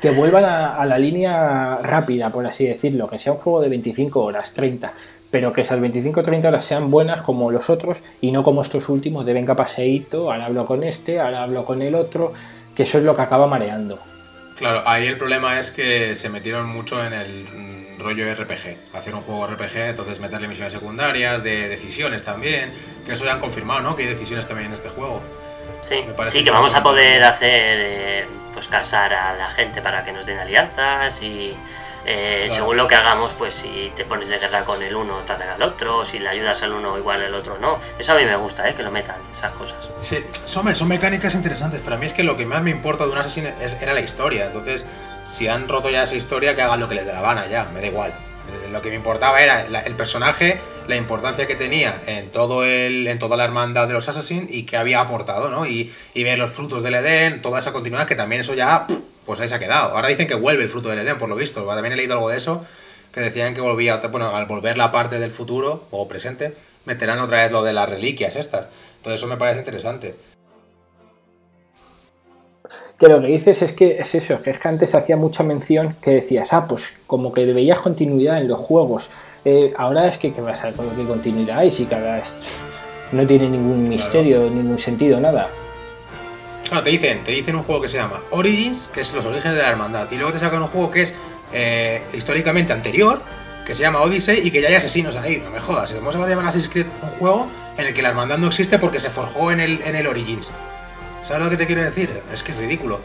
que, 0.00 0.10
vuelvan 0.12 0.46
a, 0.46 0.76
a, 0.76 0.86
la 0.86 0.98
línea 0.98 1.76
rápida, 1.82 2.32
por 2.32 2.46
así 2.46 2.64
decirlo, 2.64 3.06
que 3.06 3.18
sea 3.18 3.34
un 3.34 3.38
juego 3.40 3.60
de 3.60 3.68
25 3.68 4.18
horas, 4.18 4.54
30, 4.54 4.90
pero 5.30 5.52
que 5.52 5.60
esas 5.60 5.80
25 5.80 6.20
o 6.20 6.22
30 6.22 6.48
horas 6.48 6.64
sean 6.64 6.90
buenas 6.90 7.22
como 7.22 7.50
los 7.50 7.70
otros 7.70 8.02
y 8.20 8.30
no 8.30 8.42
como 8.42 8.62
estos 8.62 8.88
últimos 8.88 9.26
de 9.26 9.32
venga 9.32 9.54
paseíto, 9.54 10.32
ahora 10.32 10.46
hablo 10.46 10.66
con 10.66 10.82
este, 10.84 11.20
ahora 11.20 11.42
hablo 11.42 11.64
con 11.64 11.82
el 11.82 11.94
otro, 11.94 12.32
que 12.74 12.84
eso 12.84 12.98
es 12.98 13.04
lo 13.04 13.14
que 13.14 13.22
acaba 13.22 13.46
mareando. 13.46 13.98
Claro, 14.56 14.82
ahí 14.86 15.06
el 15.06 15.16
problema 15.16 15.60
es 15.60 15.70
que 15.70 16.14
se 16.16 16.28
metieron 16.30 16.68
mucho 16.68 17.04
en 17.04 17.12
el 17.12 17.46
rollo 17.98 18.32
RPG, 18.34 18.94
hacer 18.94 19.14
un 19.14 19.20
juego 19.20 19.46
RPG, 19.46 19.76
entonces 19.76 20.18
meterle 20.18 20.48
misiones 20.48 20.72
secundarias, 20.72 21.44
de 21.44 21.68
decisiones 21.68 22.24
también, 22.24 22.72
que 23.06 23.12
eso 23.12 23.24
ya 23.24 23.34
han 23.34 23.40
confirmado, 23.40 23.80
¿no? 23.80 23.94
Que 23.94 24.02
hay 24.02 24.08
decisiones 24.08 24.48
también 24.48 24.68
en 24.68 24.74
este 24.74 24.88
juego. 24.88 25.20
Sí, 25.80 26.04
sí 26.26 26.42
que 26.42 26.50
vamos 26.50 26.74
a 26.74 26.82
poder 26.82 27.22
hacer, 27.22 27.78
eh, 27.80 28.26
pues 28.52 28.66
casar 28.66 29.12
a 29.12 29.34
la 29.34 29.48
gente 29.50 29.80
para 29.80 30.04
que 30.04 30.12
nos 30.12 30.26
den 30.26 30.38
alianzas 30.38 31.22
y 31.22 31.54
eh, 32.06 32.46
según 32.48 32.76
lo 32.76 32.88
que 32.88 32.94
hagamos, 32.94 33.32
pues 33.32 33.54
si 33.54 33.92
te 33.94 34.04
pones 34.04 34.28
de 34.28 34.38
guerra 34.38 34.64
con 34.64 34.82
el 34.82 34.94
uno, 34.94 35.18
te 35.26 35.32
al 35.32 35.62
otro, 35.62 36.04
si 36.04 36.18
le 36.18 36.28
ayudas 36.28 36.62
al 36.62 36.72
uno, 36.72 36.96
igual 36.96 37.22
el 37.22 37.34
otro 37.34 37.58
no. 37.58 37.78
Eso 37.98 38.12
a 38.12 38.16
mí 38.16 38.24
me 38.24 38.36
gusta, 38.36 38.68
¿eh? 38.68 38.74
que 38.74 38.82
lo 38.82 38.90
metan, 38.90 39.16
esas 39.32 39.52
cosas. 39.52 39.76
Sí, 40.00 40.18
son, 40.44 40.74
son 40.74 40.88
mecánicas 40.88 41.34
interesantes, 41.34 41.80
pero 41.82 41.96
a 41.96 41.98
mí 41.98 42.06
es 42.06 42.12
que 42.12 42.22
lo 42.22 42.36
que 42.36 42.46
más 42.46 42.62
me 42.62 42.70
importa 42.70 43.04
de 43.04 43.12
un 43.12 43.18
asesino 43.18 43.50
era 43.80 43.92
la 43.92 44.00
historia. 44.00 44.46
Entonces, 44.46 44.86
si 45.26 45.48
han 45.48 45.68
roto 45.68 45.90
ya 45.90 46.02
esa 46.02 46.14
historia, 46.14 46.54
que 46.54 46.62
hagan 46.62 46.80
lo 46.80 46.88
que 46.88 46.94
les 46.94 47.06
dé 47.06 47.12
la 47.12 47.20
gana 47.20 47.46
ya, 47.46 47.64
me 47.66 47.80
da 47.80 47.86
igual. 47.86 48.10
Eh, 48.10 48.70
lo 48.72 48.80
que 48.80 48.88
me 48.88 48.96
importaba 48.96 49.40
era 49.40 49.66
el 49.66 49.94
personaje, 49.94 50.58
la 50.86 50.96
importancia 50.96 51.46
que 51.46 51.54
tenía 51.54 52.00
en 52.06 52.30
todo 52.30 52.64
el, 52.64 53.06
en 53.06 53.18
toda 53.18 53.36
la 53.36 53.44
hermandad 53.44 53.86
de 53.86 53.92
los 53.92 54.08
Assassins 54.08 54.50
y 54.50 54.64
que 54.64 54.76
había 54.76 55.00
aportado, 55.00 55.50
¿no? 55.50 55.66
Y, 55.66 55.92
y 56.14 56.24
ver 56.24 56.38
los 56.38 56.52
frutos 56.52 56.82
del 56.82 56.94
Edén, 56.94 57.42
toda 57.42 57.58
esa 57.58 57.72
continuidad, 57.72 58.06
que 58.06 58.14
también 58.14 58.40
eso 58.40 58.54
ya 58.54 58.86
pues 59.28 59.40
ahí 59.42 59.46
se 59.46 59.54
ha 59.54 59.58
quedado. 59.58 59.94
Ahora 59.94 60.08
dicen 60.08 60.26
que 60.26 60.34
vuelve 60.34 60.62
el 60.62 60.70
fruto 60.70 60.88
del 60.88 61.00
Edén, 61.00 61.18
por 61.18 61.28
lo 61.28 61.36
visto. 61.36 61.62
También 61.66 61.92
he 61.92 61.96
leído 61.96 62.14
algo 62.14 62.30
de 62.30 62.38
eso, 62.38 62.64
que 63.12 63.20
decían 63.20 63.54
que 63.54 63.60
volvía, 63.60 63.98
bueno, 64.10 64.34
al 64.34 64.46
volver 64.46 64.78
la 64.78 64.90
parte 64.90 65.18
del 65.18 65.30
futuro 65.30 65.84
o 65.90 66.08
presente, 66.08 66.54
meterán 66.86 67.20
otra 67.20 67.42
vez 67.42 67.52
lo 67.52 67.62
de 67.62 67.74
las 67.74 67.86
reliquias 67.86 68.36
estas. 68.36 68.68
Entonces 68.96 69.20
eso 69.20 69.26
me 69.26 69.36
parece 69.36 69.58
interesante. 69.58 70.14
Que 72.98 73.08
lo 73.08 73.20
que 73.20 73.26
dices 73.26 73.60
es 73.60 73.74
que 73.74 73.98
es 73.98 74.14
eso, 74.14 74.40
que 74.40 74.50
es 74.50 74.58
que 74.58 74.68
antes 74.68 74.94
hacía 74.94 75.18
mucha 75.18 75.42
mención 75.42 75.96
que 76.00 76.12
decías, 76.12 76.48
ah, 76.52 76.66
pues 76.66 76.96
como 77.06 77.30
que 77.30 77.44
veías 77.52 77.80
continuidad 77.80 78.38
en 78.38 78.48
los 78.48 78.58
juegos 78.58 79.10
Eh, 79.44 79.72
ahora 79.76 80.08
es 80.08 80.18
que, 80.18 80.32
¿qué 80.32 80.40
va 80.40 80.50
a 80.50 80.56
ser 80.56 80.72
con 80.74 80.88
qué 80.96 81.04
continuidad 81.04 81.58
hay 81.58 81.70
si 81.70 81.84
cada. 81.84 82.22
No 83.12 83.26
tiene 83.26 83.48
ningún 83.48 83.88
misterio, 83.88 84.50
ningún 84.50 84.78
sentido, 84.78 85.20
nada. 85.20 85.48
Claro, 86.68 86.82
te 86.82 86.90
dicen, 86.90 87.24
te 87.24 87.32
dicen 87.32 87.56
un 87.56 87.62
juego 87.62 87.80
que 87.80 87.88
se 87.88 87.96
llama 87.96 88.20
Origins, 88.30 88.88
que 88.88 89.00
es 89.00 89.14
los 89.14 89.24
orígenes 89.24 89.56
de 89.56 89.62
la 89.62 89.70
hermandad, 89.70 90.06
y 90.10 90.16
luego 90.16 90.32
te 90.32 90.38
sacan 90.38 90.60
un 90.60 90.68
juego 90.68 90.90
que 90.90 91.00
es 91.00 91.16
eh, 91.50 92.02
históricamente 92.12 92.74
anterior, 92.74 93.22
que 93.66 93.74
se 93.74 93.84
llama 93.84 94.02
Odyssey 94.02 94.46
y 94.46 94.50
que 94.50 94.60
ya 94.60 94.68
hay 94.68 94.74
asesinos 94.74 95.16
ahí. 95.16 95.38
No 95.38 95.50
me 95.50 95.60
jodas, 95.60 95.92
¿cómo 95.94 96.12
se 96.12 96.18
va 96.18 96.26
a 96.26 96.28
llamar 96.28 96.44
Assassin's 96.44 96.70
Creed 96.70 96.88
un 97.02 97.08
juego 97.08 97.48
en 97.78 97.86
el 97.86 97.94
que 97.94 98.02
la 98.02 98.10
hermandad 98.10 98.36
no 98.36 98.48
existe 98.48 98.78
porque 98.78 99.00
se 99.00 99.08
forjó 99.08 99.50
en 99.50 99.60
el, 99.60 99.80
en 99.80 99.96
el 99.96 100.06
Origins? 100.06 100.50
¿Sabes 101.22 101.42
lo 101.42 101.48
que 101.48 101.56
te 101.56 101.66
quiero 101.66 101.82
decir? 101.82 102.10
Es 102.34 102.42
que 102.42 102.52
es 102.52 102.58
ridículo. 102.58 103.00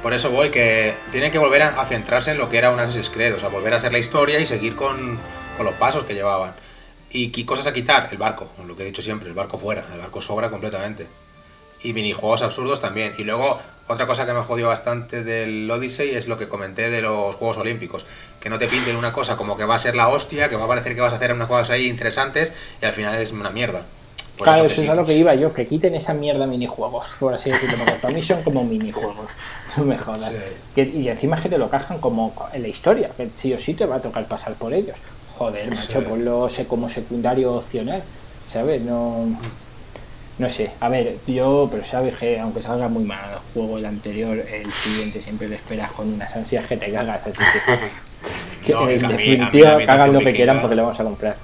Por 0.00 0.14
eso 0.14 0.30
voy, 0.30 0.50
que 0.50 0.94
tienen 1.10 1.32
que 1.32 1.38
volver 1.38 1.62
a, 1.62 1.84
centrarse 1.86 2.30
en 2.30 2.38
lo 2.38 2.48
que 2.48 2.58
era 2.58 2.70
un 2.70 2.78
Assassin's 2.78 3.10
Creed, 3.10 3.34
o 3.34 3.38
sea, 3.40 3.48
volver 3.48 3.74
a 3.74 3.78
hacer 3.78 3.90
la 3.90 3.98
historia 3.98 4.38
y 4.38 4.46
seguir 4.46 4.76
con, 4.76 5.18
con 5.56 5.66
los 5.66 5.74
pasos 5.74 6.04
que 6.04 6.14
llevaban. 6.14 6.54
Y, 7.10 7.32
y 7.34 7.44
cosas 7.44 7.66
a 7.66 7.72
quitar, 7.72 8.08
el 8.12 8.18
barco, 8.18 8.48
lo 8.64 8.76
que 8.76 8.84
he 8.84 8.86
dicho 8.86 9.02
siempre, 9.02 9.28
el 9.28 9.34
barco 9.34 9.58
fuera, 9.58 9.86
el 9.92 9.98
barco 9.98 10.20
sobra 10.20 10.50
completamente 10.50 11.08
y 11.82 11.92
minijuegos 11.92 12.42
absurdos 12.42 12.80
también. 12.80 13.14
Y 13.18 13.24
luego, 13.24 13.58
otra 13.86 14.06
cosa 14.06 14.26
que 14.26 14.32
me 14.32 14.42
jodió 14.42 14.68
bastante 14.68 15.22
del 15.22 15.70
Odyssey 15.70 16.14
es 16.14 16.28
lo 16.28 16.38
que 16.38 16.48
comenté 16.48 16.90
de 16.90 17.02
los 17.02 17.34
Juegos 17.34 17.58
Olímpicos. 17.58 18.04
Que 18.40 18.50
no 18.50 18.58
te 18.58 18.68
pinten 18.68 18.96
una 18.96 19.12
cosa 19.12 19.36
como 19.36 19.56
que 19.56 19.64
va 19.64 19.76
a 19.76 19.78
ser 19.78 19.94
la 19.94 20.08
hostia, 20.08 20.48
que 20.48 20.56
va 20.56 20.64
a 20.64 20.68
parecer 20.68 20.94
que 20.94 21.00
vas 21.00 21.12
a 21.12 21.16
hacer 21.16 21.32
unas 21.32 21.48
cosas 21.48 21.70
ahí 21.70 21.88
interesantes 21.88 22.52
y 22.80 22.84
al 22.84 22.92
final 22.92 23.16
es 23.16 23.32
una 23.32 23.50
mierda. 23.50 23.82
Pues 24.38 24.50
claro, 24.50 24.66
eso, 24.66 24.82
es 24.82 24.88
a 24.88 24.94
lo 24.94 25.04
que 25.04 25.14
iba 25.14 25.34
yo, 25.34 25.52
que 25.52 25.66
quiten 25.66 25.96
esa 25.96 26.14
mierda 26.14 26.46
minijuegos, 26.46 27.16
por 27.18 27.34
así 27.34 27.50
decirlo, 27.50 27.76
porque 27.76 27.94
para 27.94 28.14
mí 28.14 28.22
son 28.22 28.40
como 28.44 28.62
minijuegos, 28.62 29.32
no 29.76 29.84
me 29.84 29.98
jodas. 29.98 30.30
y 30.76 31.08
encima 31.08 31.36
es 31.36 31.42
que 31.42 31.48
te 31.48 31.58
lo 31.58 31.68
cajan 31.68 31.98
como 31.98 32.32
en 32.52 32.62
la 32.62 32.68
historia, 32.68 33.10
que 33.16 33.30
sí 33.34 33.52
o 33.52 33.58
sí 33.58 33.74
te 33.74 33.84
va 33.84 33.96
a 33.96 34.00
tocar 34.00 34.26
pasar 34.26 34.54
por 34.54 34.72
ellos. 34.72 34.96
Joder, 35.36 35.70
macho, 35.70 36.04
ponlo 36.04 36.48
como 36.68 36.88
secundario 36.88 37.54
opcional, 37.54 38.02
¿sabes? 38.48 38.80
No... 38.82 39.26
No 40.38 40.48
sé, 40.48 40.70
a 40.78 40.88
ver, 40.88 41.16
yo, 41.26 41.68
pero 41.68 41.84
sabes 41.84 42.16
que 42.16 42.38
aunque 42.38 42.62
salga 42.62 42.88
muy 42.88 43.02
mal 43.02 43.32
el 43.32 43.38
juego 43.52 43.78
el 43.78 43.86
anterior, 43.86 44.38
el 44.38 44.70
siguiente 44.70 45.20
siempre 45.20 45.48
lo 45.48 45.56
esperas 45.56 45.90
con 45.90 46.12
unas 46.12 46.34
ansias 46.36 46.64
que 46.66 46.76
te 46.76 46.92
cagas, 46.92 47.26
así 47.26 47.40
que, 48.64 48.72
en 48.94 49.08
definitiva 49.08 49.72
hagan 49.88 50.12
lo 50.12 50.20
que 50.20 50.32
quieran 50.32 50.60
porque 50.60 50.76
lo 50.76 50.82
vamos 50.82 51.00
a 51.00 51.04
comprar. 51.04 51.36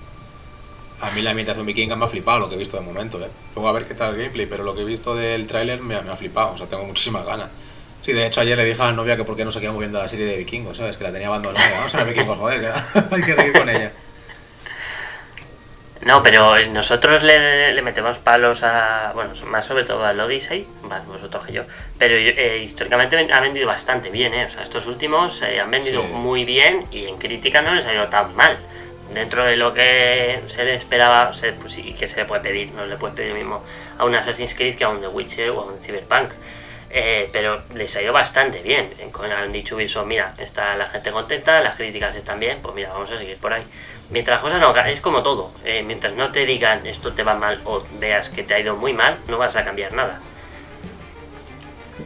A 1.01 1.11
mí 1.11 1.23
la 1.23 1.31
ambientación 1.31 1.67
vikinga 1.67 1.97
me 1.97 2.05
ha 2.05 2.09
flipado 2.09 2.39
lo 2.39 2.49
que 2.49 2.55
he 2.55 2.59
visto 2.59 2.77
de 2.77 2.85
momento, 2.85 3.21
¿eh? 3.21 3.29
Luego 3.57 3.69
a 3.69 3.73
ver 3.73 3.85
qué 3.87 3.95
tal 3.95 4.15
el 4.15 4.21
gameplay, 4.21 4.47
pero 4.47 4.63
lo 4.63 4.77
que 4.77 4.83
he 4.83 4.85
visto 4.85 5.15
del 5.17 5.49
tráiler 5.49 5.83
me, 5.83 6.01
me, 6.01 6.13
ha 6.13 6.17
flipado, 6.17 6.53
o 6.53 6.57
sea, 6.57 6.69
tengo 6.69 6.85
muchísimas 6.85 7.27
ganas. 7.27 7.49
Sí, 8.01 8.13
de 8.13 8.27
hecho 8.27 8.43
ayer 8.43 8.57
le 8.57 8.65
dije 8.65 8.81
a 8.81 8.87
la 8.87 8.93
novia 8.93 9.17
que 9.17 9.25
por 9.25 9.35
qué 9.35 9.45
no 9.45 9.51
se 9.51 9.59
quedaba 9.59 9.75
moviendo 9.75 9.99
la 9.99 10.07
serie 10.07 10.27
de 10.27 10.37
vikingos, 10.37 10.77
¿sabes? 10.77 10.97
Que 10.97 11.05
la 11.05 11.11
tenía 11.11 11.27
abandonada. 11.27 11.69
Vamos 11.79 11.95
a 11.95 12.05
ver 12.05 12.15
vikingos, 12.15 12.39
joder, 12.39 12.61
que 12.61 12.69
hay 13.15 13.23
que 13.23 13.35
seguir 13.35 13.53
con 13.53 13.69
ella. 13.69 13.93
No, 16.05 16.23
pero 16.23 16.55
nosotros 16.67 17.23
le, 17.23 17.81
metemos 17.81 18.19
palos 18.19 18.63
a. 18.63 19.13
Bueno, 19.15 19.33
más 19.47 19.65
sobre 19.65 19.85
todo 19.85 20.05
al 20.05 20.21
Odyssey, 20.21 20.67
más 20.83 21.07
vosotros 21.07 21.47
que 21.47 21.53
yo. 21.53 21.63
Pero 21.99 22.15
eh, 22.17 22.59
históricamente 22.63 23.29
ha 23.33 23.41
vendido 23.41 23.67
bastante 23.67 24.11
bien, 24.11 24.35
¿eh? 24.35 24.45
O 24.45 24.51
sea, 24.51 24.63
estos 24.63 24.87
últimos 24.87 25.41
eh, 25.41 25.61
han 25.61 25.71
vendido 25.71 26.03
muy 26.03 26.45
bien 26.45 26.87
y 26.91 27.07
en 27.07 27.17
crítica 27.17 27.63
no 27.63 27.75
les 27.75 27.87
ha 27.87 27.95
ido 27.95 28.09
tan 28.09 28.37
mal. 28.37 28.59
Dentro 29.15 29.45
de 29.45 29.57
lo 29.57 29.73
que 29.73 30.43
se 30.47 30.65
le 30.65 30.75
esperaba, 30.75 31.31
pues, 31.61 31.79
y 31.79 31.95
que 31.95 32.07
se 32.07 32.17
le 32.17 32.25
puede 32.25 32.43
pedir, 32.43 32.73
no 32.73 32.85
le 32.85 32.97
puede 32.97 33.15
pedir 33.15 33.31
lo 33.31 33.37
mismo 33.37 33.63
a 33.97 34.05
un 34.05 34.15
Assassin's 34.15 34.55
Creed 34.55 34.77
que 34.77 34.85
a 34.85 34.89
un 34.89 35.01
The 35.01 35.09
Witcher 35.09 35.51
o 35.51 35.61
a 35.61 35.65
un 35.67 35.79
Cyberpunk. 35.81 36.33
Eh, 36.97 37.29
pero 37.33 37.63
les 37.75 37.95
ha 37.97 38.03
ido 38.03 38.13
bastante 38.13 38.63
bien. 38.63 38.95
Han 39.37 39.51
dicho 39.53 39.75
Ubisoft, 39.75 40.07
mira, 40.07 40.35
está 40.39 40.77
la 40.77 40.87
gente 40.87 41.11
contenta, 41.11 41.61
las 41.61 41.75
críticas 41.75 42.15
están 42.15 42.39
bien, 42.39 42.61
pues 42.63 42.73
mira, 42.73 42.91
vamos 42.91 43.11
a 43.11 43.17
seguir 43.17 43.37
por 43.39 43.53
ahí. 43.53 43.65
Mientras 44.15 44.41
cosas 44.41 44.61
no, 44.61 44.73
es 44.77 45.01
como 45.01 45.25
todo. 45.25 45.51
Eh, 45.65 45.83
mientras 45.85 46.15
no 46.15 46.31
te 46.31 46.47
digan 46.47 46.87
esto 46.87 47.13
te 47.13 47.25
va 47.25 47.35
mal 47.35 47.59
o 47.65 47.83
veas 47.99 48.29
que 48.29 48.45
te 48.45 48.55
ha 48.55 48.61
ido 48.61 48.77
muy 48.77 48.95
mal, 48.95 49.19
no 49.27 49.39
vas 49.39 49.57
a 49.57 49.65
cambiar 49.65 49.93
nada. 49.93 50.21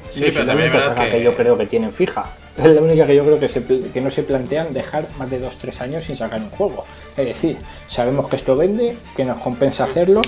Sí, 0.08 0.24
pero 0.32 0.46
también 0.46 0.74
es 0.74 0.84
que... 0.86 1.10
que 1.10 1.22
yo 1.22 1.36
creo 1.36 1.58
que 1.58 1.66
tienen 1.66 1.92
fija. 1.92 2.24
Es 2.56 2.64
la 2.64 2.80
única 2.80 3.06
que 3.06 3.14
yo 3.14 3.24
creo 3.24 3.38
que, 3.38 3.90
que 3.92 4.00
no 4.00 4.10
se 4.10 4.22
plantean 4.22 4.72
dejar 4.72 5.06
más 5.18 5.30
de 5.30 5.38
2-3 5.40 5.82
años 5.82 6.04
sin 6.04 6.16
sacar 6.16 6.40
un 6.40 6.48
juego. 6.48 6.86
Es 7.14 7.26
decir, 7.26 7.58
sabemos 7.86 8.26
que 8.26 8.36
esto 8.36 8.56
vende, 8.56 8.96
que 9.14 9.26
nos 9.26 9.38
compensa 9.38 9.84
hacerlo 9.84 10.22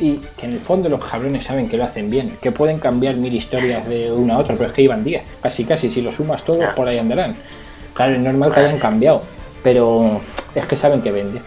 y 0.00 0.16
que 0.38 0.46
en 0.46 0.52
el 0.54 0.60
fondo 0.60 0.88
los 0.88 1.04
cabrones 1.04 1.44
saben 1.44 1.68
que 1.68 1.76
lo 1.76 1.84
hacen 1.84 2.08
bien, 2.08 2.38
que 2.40 2.50
pueden 2.50 2.78
cambiar 2.78 3.16
mil 3.16 3.34
historias 3.34 3.86
de 3.86 4.10
una 4.10 4.36
a 4.36 4.38
otra, 4.38 4.56
pero 4.56 4.68
es 4.68 4.72
que 4.72 4.82
iban 4.82 5.04
10, 5.04 5.22
casi 5.42 5.64
casi, 5.66 5.90
si 5.90 6.00
lo 6.00 6.10
sumas 6.10 6.42
todo, 6.44 6.74
por 6.74 6.88
ahí 6.88 6.98
andarán. 6.98 7.36
Claro, 7.92 8.14
es 8.14 8.20
normal 8.20 8.54
que 8.54 8.60
hayan 8.60 8.78
cambiado 8.78 9.22
pero 9.62 10.20
es 10.54 10.66
que 10.66 10.76
saben 10.76 11.02
que 11.02 11.12
vende. 11.12 11.40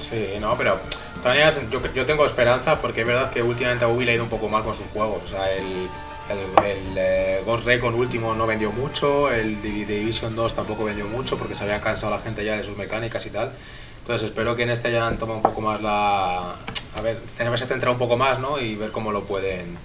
Sí, 0.00 0.34
no, 0.40 0.56
pero 0.56 0.78
todavía 1.22 1.50
yo, 1.70 1.80
yo 1.92 2.06
tengo 2.06 2.24
esperanza 2.24 2.78
porque 2.78 3.00
es 3.02 3.06
verdad 3.06 3.30
que 3.30 3.42
últimamente 3.42 3.84
a 3.84 3.88
Ubi 3.88 4.04
le 4.04 4.12
ha 4.12 4.14
ido 4.14 4.24
un 4.24 4.30
poco 4.30 4.48
mal 4.48 4.62
con 4.62 4.74
sus 4.74 4.86
juegos. 4.92 5.22
O 5.24 5.28
sea, 5.28 5.50
el, 5.52 5.88
el, 6.30 6.96
eh, 6.96 7.42
Ghost 7.44 7.64
Recon 7.64 7.94
último 7.94 8.34
no 8.34 8.46
vendió 8.46 8.72
mucho, 8.72 9.30
el 9.30 9.60
Division 9.62 10.34
2 10.34 10.54
tampoco 10.54 10.84
vendió 10.84 11.06
mucho 11.06 11.38
porque 11.38 11.54
se 11.54 11.64
había 11.64 11.80
cansado 11.80 12.12
la 12.12 12.18
gente 12.18 12.44
ya 12.44 12.56
de 12.56 12.64
sus 12.64 12.76
mecánicas 12.76 13.24
y 13.26 13.30
tal. 13.30 13.52
Entonces 14.00 14.28
espero 14.28 14.54
que 14.54 14.62
en 14.62 14.70
este 14.70 14.92
ya 14.92 15.06
han 15.06 15.18
tomado 15.18 15.38
un 15.38 15.42
poco 15.42 15.60
más 15.60 15.82
la... 15.82 16.54
A 16.94 17.00
ver, 17.02 17.20
haberse 17.40 17.66
centrado 17.66 17.92
un 17.92 17.98
poco 17.98 18.16
más, 18.16 18.38
¿no? 18.38 18.58
Y 18.58 18.76
ver 18.76 18.90
cómo 18.90 19.12
lo 19.12 19.24
pueden 19.24 19.76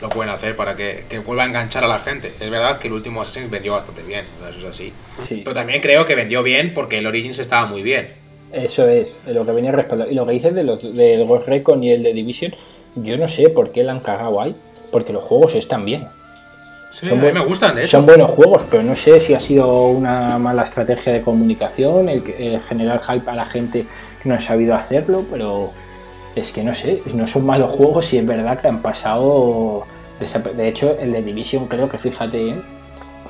lo 0.00 0.08
pueden 0.08 0.32
hacer 0.32 0.56
para 0.56 0.76
que, 0.76 1.04
vuelva 1.24 1.44
a 1.44 1.46
enganchar 1.46 1.84
a 1.84 1.88
la 1.88 1.98
gente. 1.98 2.32
Es 2.40 2.50
verdad 2.50 2.78
que 2.78 2.88
el 2.88 2.94
último 2.94 3.20
Assassin's 3.20 3.50
vendió 3.50 3.72
bastante 3.72 4.02
bien, 4.02 4.24
eso 4.48 4.58
es 4.58 4.64
así. 4.64 4.92
Pero 5.28 5.54
también 5.54 5.80
creo 5.80 6.04
que 6.04 6.14
vendió 6.14 6.42
bien 6.42 6.72
porque 6.74 6.98
el 6.98 7.06
Origins 7.06 7.38
estaba 7.38 7.66
muy 7.66 7.82
bien. 7.82 8.14
Eso 8.52 8.88
es, 8.88 9.18
lo 9.26 9.44
que 9.44 9.52
venía 9.52 9.72
respaldado. 9.72 10.10
Y 10.10 10.14
lo 10.14 10.26
que 10.26 10.32
dices 10.32 10.54
de 10.54 10.64
los, 10.64 10.82
del 10.82 11.24
Ghost 11.24 11.46
Recon 11.46 11.84
y 11.84 11.90
el 11.92 12.02
de 12.02 12.12
Division, 12.12 12.52
yo 12.96 13.16
no 13.16 13.28
sé 13.28 13.50
por 13.50 13.70
qué 13.70 13.84
la 13.84 13.92
han 13.92 14.00
cagado 14.00 14.40
ahí, 14.40 14.56
porque 14.90 15.12
los 15.12 15.22
juegos 15.22 15.54
están 15.54 15.84
bien. 15.84 16.08
Sí, 16.90 17.08
a 17.08 17.14
mí 17.14 17.30
me 17.32 17.40
gustan, 17.40 17.76
de 17.76 17.86
Son 17.86 18.04
buenos 18.04 18.32
juegos, 18.32 18.66
pero 18.68 18.82
no 18.82 18.96
sé 18.96 19.20
si 19.20 19.32
ha 19.32 19.38
sido 19.38 19.86
una 19.86 20.38
mala 20.38 20.64
estrategia 20.64 21.12
de 21.12 21.22
comunicación, 21.22 22.08
el, 22.08 22.24
el 22.36 22.60
generar 22.60 23.00
hype 23.00 23.30
a 23.30 23.34
la 23.36 23.46
gente 23.46 23.86
que 24.20 24.28
no 24.28 24.34
ha 24.34 24.40
sabido 24.40 24.74
hacerlo, 24.74 25.24
pero 25.30 25.72
es 26.36 26.52
que 26.52 26.62
no 26.62 26.74
sé, 26.74 27.02
no 27.14 27.26
son 27.26 27.46
malos 27.46 27.72
juegos 27.72 28.12
y 28.12 28.18
es 28.18 28.26
verdad 28.26 28.60
que 28.60 28.68
han 28.68 28.82
pasado. 28.82 29.84
De 30.18 30.68
hecho, 30.68 30.98
el 30.98 31.12
de 31.12 31.22
Division, 31.22 31.66
creo 31.66 31.88
que 31.88 31.98
fíjate, 31.98 32.54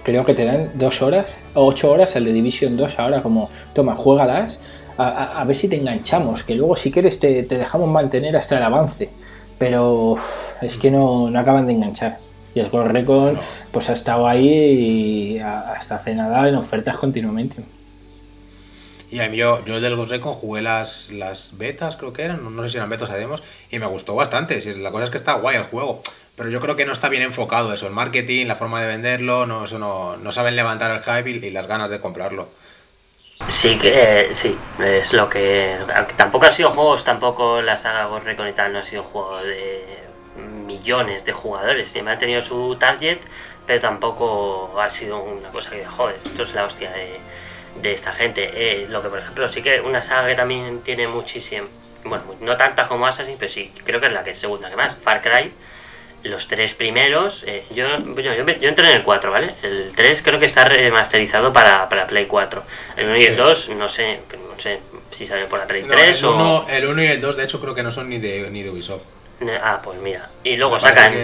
creo 0.02 0.24
que 0.24 0.34
te 0.34 0.44
dan 0.44 0.70
dos 0.74 1.02
horas, 1.02 1.40
o 1.54 1.66
ocho 1.66 1.92
horas 1.92 2.16
el 2.16 2.24
de 2.24 2.32
Division 2.32 2.76
2 2.76 2.98
ahora, 2.98 3.22
como, 3.22 3.48
toma, 3.72 3.94
juégalas, 3.94 4.62
a, 4.98 5.40
a, 5.40 5.44
ver 5.44 5.56
si 5.56 5.68
te 5.68 5.76
enganchamos, 5.76 6.42
que 6.42 6.54
luego 6.54 6.76
si 6.76 6.90
quieres 6.90 7.18
te, 7.20 7.42
dejamos 7.42 7.88
mantener 7.88 8.36
hasta 8.36 8.56
el 8.58 8.62
avance. 8.62 9.10
Pero 9.58 10.16
es 10.62 10.76
que 10.76 10.90
no, 10.90 11.26
acaban 11.38 11.66
de 11.66 11.74
enganchar. 11.74 12.18
Y 12.54 12.60
el 12.60 12.70
Ghost 12.70 12.90
Recon, 12.90 13.38
pues 13.70 13.90
ha 13.90 13.92
estado 13.92 14.26
ahí 14.26 15.38
hasta 15.38 15.96
hace 15.96 16.14
nada 16.14 16.48
en 16.48 16.54
ofertas 16.56 16.96
continuamente. 16.96 17.62
Y 19.10 19.20
a 19.20 19.28
mí 19.28 19.36
yo, 19.36 19.64
yo 19.64 19.80
del 19.80 19.96
Ghost 19.96 20.12
Recon 20.12 20.34
jugué 20.34 20.62
las, 20.62 21.10
las 21.10 21.58
betas, 21.58 21.96
creo 21.96 22.12
que 22.12 22.22
eran, 22.22 22.54
no 22.54 22.62
sé 22.62 22.68
si 22.68 22.76
eran 22.76 22.88
betas 22.88 23.10
o 23.10 23.12
demos, 23.12 23.42
y 23.68 23.78
me 23.80 23.86
gustó 23.86 24.14
bastante. 24.14 24.60
La 24.76 24.92
cosa 24.92 25.04
es 25.04 25.10
que 25.10 25.16
está 25.16 25.32
guay 25.32 25.56
el 25.56 25.64
juego, 25.64 26.00
pero 26.36 26.48
yo 26.48 26.60
creo 26.60 26.76
que 26.76 26.84
no 26.84 26.92
está 26.92 27.08
bien 27.08 27.24
enfocado 27.24 27.72
eso, 27.72 27.88
el 27.88 27.92
marketing, 27.92 28.46
la 28.46 28.54
forma 28.54 28.80
de 28.80 28.86
venderlo, 28.86 29.46
no, 29.46 29.64
eso 29.64 29.80
no, 29.80 30.16
no 30.16 30.30
saben 30.30 30.54
levantar 30.54 30.92
el 30.92 31.00
hype 31.00 31.28
y, 31.28 31.50
las 31.50 31.66
ganas 31.66 31.90
de 31.90 32.00
comprarlo. 32.00 32.48
Sí, 33.48 33.78
que 33.78 34.28
sí, 34.32 34.56
es 34.78 35.12
lo 35.12 35.28
que. 35.28 35.76
tampoco 36.16 36.46
ha 36.46 36.50
sido 36.52 36.70
juegos, 36.70 37.02
tampoco 37.02 37.60
la 37.62 37.76
saga 37.76 38.04
Ghost 38.04 38.26
Recon 38.26 38.48
y 38.48 38.52
tal, 38.52 38.72
no 38.72 38.78
ha 38.78 38.82
sido 38.82 39.02
juego 39.02 39.36
de 39.42 39.84
millones 40.66 41.24
de 41.24 41.32
jugadores. 41.32 41.90
Siempre 41.90 42.12
han 42.12 42.18
tenido 42.18 42.40
su 42.40 42.76
target, 42.78 43.18
pero 43.66 43.80
tampoco 43.80 44.80
ha 44.80 44.88
sido 44.88 45.20
una 45.20 45.48
cosa 45.48 45.70
que, 45.70 45.84
joder, 45.84 46.16
esto 46.24 46.42
es 46.44 46.54
la 46.54 46.64
hostia 46.64 46.92
de 46.92 47.18
de 47.80 47.92
esta 47.92 48.12
gente. 48.12 48.50
Eh, 48.54 48.86
lo 48.88 49.02
que, 49.02 49.08
por 49.08 49.18
ejemplo, 49.18 49.48
sí 49.48 49.62
que 49.62 49.80
una 49.80 50.02
saga 50.02 50.28
que 50.28 50.34
también 50.34 50.80
tiene 50.80 51.08
muchísimo, 51.08 51.66
bueno, 52.04 52.24
no 52.40 52.56
tanta 52.56 52.86
como 52.86 53.06
Assassin, 53.06 53.36
pero 53.38 53.50
sí, 53.50 53.72
creo 53.84 54.00
que 54.00 54.06
es 54.06 54.12
la 54.12 54.24
que 54.24 54.30
es 54.30 54.38
segunda 54.38 54.70
que 54.70 54.76
más, 54.76 54.96
Far 54.96 55.20
Cry. 55.20 55.52
Los 56.22 56.48
tres 56.48 56.74
primeros, 56.74 57.44
eh, 57.46 57.64
yo, 57.70 57.86
yo, 57.98 58.22
yo, 58.22 58.68
entré 58.68 58.90
en 58.90 58.96
el 58.98 59.02
4, 59.02 59.30
¿vale? 59.30 59.54
El 59.62 59.92
3 59.96 60.20
creo 60.20 60.38
que 60.38 60.44
está 60.44 60.64
remasterizado 60.64 61.50
para, 61.50 61.88
para 61.88 62.06
Play 62.06 62.26
4. 62.26 62.62
El 62.98 63.06
1 63.06 63.16
y 63.16 63.24
el 63.24 63.36
2, 63.36 63.70
no 63.70 63.88
sé, 63.88 64.20
no 64.30 64.60
sé 64.60 64.80
si 65.08 65.24
sale 65.24 65.46
por 65.46 65.60
la 65.60 65.66
Play 65.66 65.82
3 65.82 66.18
el 66.18 66.24
o... 66.26 66.66
el 66.68 66.86
1 66.86 67.02
y 67.04 67.06
el 67.06 67.22
2, 67.22 67.36
de 67.38 67.44
hecho, 67.44 67.58
creo 67.58 67.74
que 67.74 67.82
no 67.82 67.90
son 67.90 68.10
ni 68.10 68.18
de, 68.18 68.50
ni 68.50 68.62
de 68.62 68.68
Ubisoft. 68.68 69.19
Ah, 69.62 69.80
pues 69.82 69.98
mira. 70.00 70.28
Y 70.44 70.56
luego 70.56 70.78
sacan. 70.78 71.14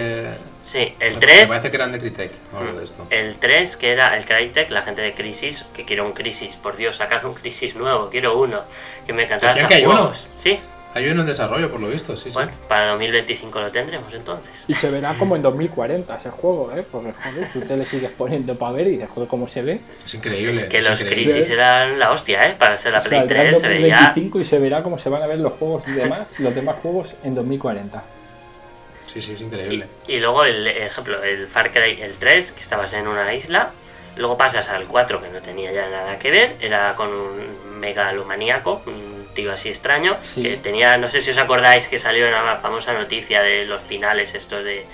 Sí, 0.61 0.93
el 0.99 1.17
3. 1.17 1.41
Me 1.41 1.47
parece 1.47 1.69
que 1.69 1.75
eran 1.77 1.91
de 1.93 1.99
Crytek 1.99 2.31
de 2.75 2.83
esto. 2.83 3.07
El 3.09 3.37
3, 3.37 3.77
que 3.77 3.91
era 3.91 4.17
el 4.17 4.25
Crytek, 4.25 4.69
la 4.69 4.81
gente 4.81 5.01
de 5.01 5.13
Crisis, 5.13 5.65
que 5.73 5.85
quiero 5.85 6.05
un 6.05 6.11
Crisis, 6.11 6.57
por 6.57 6.75
Dios, 6.75 6.97
sacad 6.97 7.23
un 7.23 7.35
Crisis 7.35 7.75
nuevo, 7.75 8.09
quiero 8.09 8.37
uno. 8.37 8.63
Que 9.05 9.13
me 9.13 9.23
encantaba. 9.23 9.53
que 9.67 9.73
hay 9.73 9.85
uno? 9.85 10.11
Sí. 10.35 10.59
Hay 10.97 11.07
uno 11.09 11.21
en 11.21 11.27
desarrollo, 11.27 11.69
por 11.69 11.79
lo 11.79 11.89
visto, 11.89 12.17
sí, 12.17 12.29
Bueno, 12.33 12.51
para 12.67 12.87
2025 12.87 13.59
lo 13.59 13.71
tendremos 13.71 14.11
entonces. 14.13 14.65
Y 14.67 14.73
se 14.73 14.89
verá 14.89 15.13
como 15.13 15.35
en 15.35 15.41
2040 15.43 16.15
ese 16.17 16.31
juego, 16.31 16.71
¿eh? 16.75 16.83
Porque, 16.91 17.13
joder, 17.13 17.51
tú 17.53 17.61
te 17.61 17.77
le 17.77 17.85
sigues 17.85 18.09
poniendo 18.11 18.55
para 18.57 18.71
ver 18.71 18.87
y 18.87 18.91
dices, 18.91 19.09
joder, 19.13 19.29
cómo 19.29 19.47
se 19.47 19.61
ve. 19.61 19.81
Es 20.03 20.15
increíble. 20.15 20.53
Es 20.53 20.63
que 20.65 20.79
es 20.79 20.89
los 20.89 21.01
increíble. 21.01 21.33
crisis 21.33 21.49
eran 21.51 21.99
la 21.99 22.11
hostia, 22.11 22.41
¿eh? 22.49 22.55
Para 22.57 22.77
ser 22.77 22.93
la 22.93 22.99
Play 22.99 23.19
Saldrá 23.19 23.43
en 23.43 23.49
3 23.51 23.59
se 23.61 23.67
veía... 23.67 23.95
2025 23.95 24.39
y 24.39 24.43
se 24.43 24.59
verá 24.59 24.81
cómo 24.83 24.97
se 24.97 25.09
van 25.09 25.21
a 25.21 25.27
ver 25.27 25.39
los 25.39 25.53
juegos 25.53 25.85
demás, 25.85 26.29
los 26.39 26.55
demás 26.55 26.77
juegos 26.81 27.13
en 27.23 27.35
2040. 27.35 28.03
Sí, 29.05 29.21
sí, 29.21 29.33
es 29.33 29.41
increíble. 29.41 29.87
Y 30.07 30.19
luego 30.19 30.43
el 30.45 30.65
ejemplo, 30.67 31.23
el 31.23 31.47
Far 31.47 31.71
Cry 31.71 32.01
el 32.01 32.17
3, 32.17 32.51
que 32.51 32.59
estabas 32.61 32.91
en 32.93 33.07
una 33.07 33.33
isla, 33.33 33.69
luego 34.17 34.35
pasas 34.35 34.67
al 34.69 34.85
4 34.85 35.21
que 35.21 35.29
no 35.29 35.41
tenía 35.41 35.71
ya 35.71 35.87
nada 35.89 36.17
que 36.19 36.31
ver, 36.31 36.55
era 36.59 36.93
con 36.95 37.09
un 37.09 37.79
megalomaníaco, 37.79 38.81
un 38.87 39.16
tío 39.37 39.53
así 39.53 39.69
extraño, 39.69 40.17
Sí. 40.23 40.41
que 40.41 40.57
tenía, 40.57 40.97
no 40.97 41.07
sé 41.07 41.21
si 41.21 41.29
os 41.29 41.37
acordáis 41.37 41.87
que 41.87 41.99
salió 41.99 42.27
una 42.27 42.55
famosa 42.57 42.91
noticia 42.93 43.41
de 43.43 43.65
los 43.65 43.83
finales 43.83 44.33
estos 44.33 44.65
de 44.65 44.85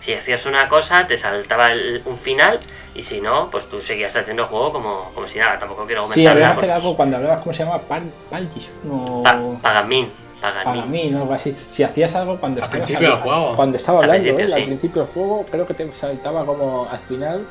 si 0.00 0.12
hacías 0.12 0.44
una 0.44 0.68
cosa 0.68 1.06
te 1.06 1.16
saltaba 1.16 1.72
el- 1.72 2.02
un 2.04 2.18
final 2.18 2.60
y 2.94 3.02
si 3.02 3.20
no, 3.22 3.48
pues 3.50 3.68
tú 3.70 3.80
seguías 3.80 4.14
haciendo 4.14 4.42
el 4.42 4.48
juego 4.50 4.70
como, 4.72 5.10
como 5.14 5.26
si 5.26 5.38
nada, 5.38 5.58
tampoco 5.58 5.86
quiero 5.86 6.02
Sí, 6.08 6.26
había 6.26 6.30
comentarla. 6.30 6.46
que 6.46 6.50
hacer 6.58 6.68
porque- 6.70 6.86
algo 6.86 6.96
cuando 6.96 7.16
hablabas, 7.16 7.40
¿cómo 7.42 7.52
se 7.54 7.64
llama? 7.64 7.78
Pan, 7.80 8.12
Pantis, 8.30 8.70
no... 8.84 9.22
Pa- 9.24 9.40
Pagamin, 9.62 10.12
Pagamin. 10.40 11.12
¿no? 11.14 11.20
algo 11.22 11.32
así. 11.32 11.56
Si 11.70 11.82
hacías 11.82 12.14
algo 12.14 12.36
cuando 12.38 12.60
Al 12.60 12.64
estabas 12.66 12.86
principio 12.86 13.08
del 13.10 13.18
juego. 13.18 13.56
Cuando 13.56 13.76
estaba 13.78 13.98
Al 14.00 14.04
hablando, 14.10 14.24
principio, 14.24 14.44
¿eh? 14.44 14.48
sí. 14.56 14.60
al 14.62 14.66
principio 14.68 15.02
del 15.04 15.12
juego, 15.12 15.46
creo 15.50 15.66
que 15.66 15.74
te 15.74 15.90
saltaba 15.92 16.44
como 16.44 16.86
al 16.90 16.98
final, 17.00 17.46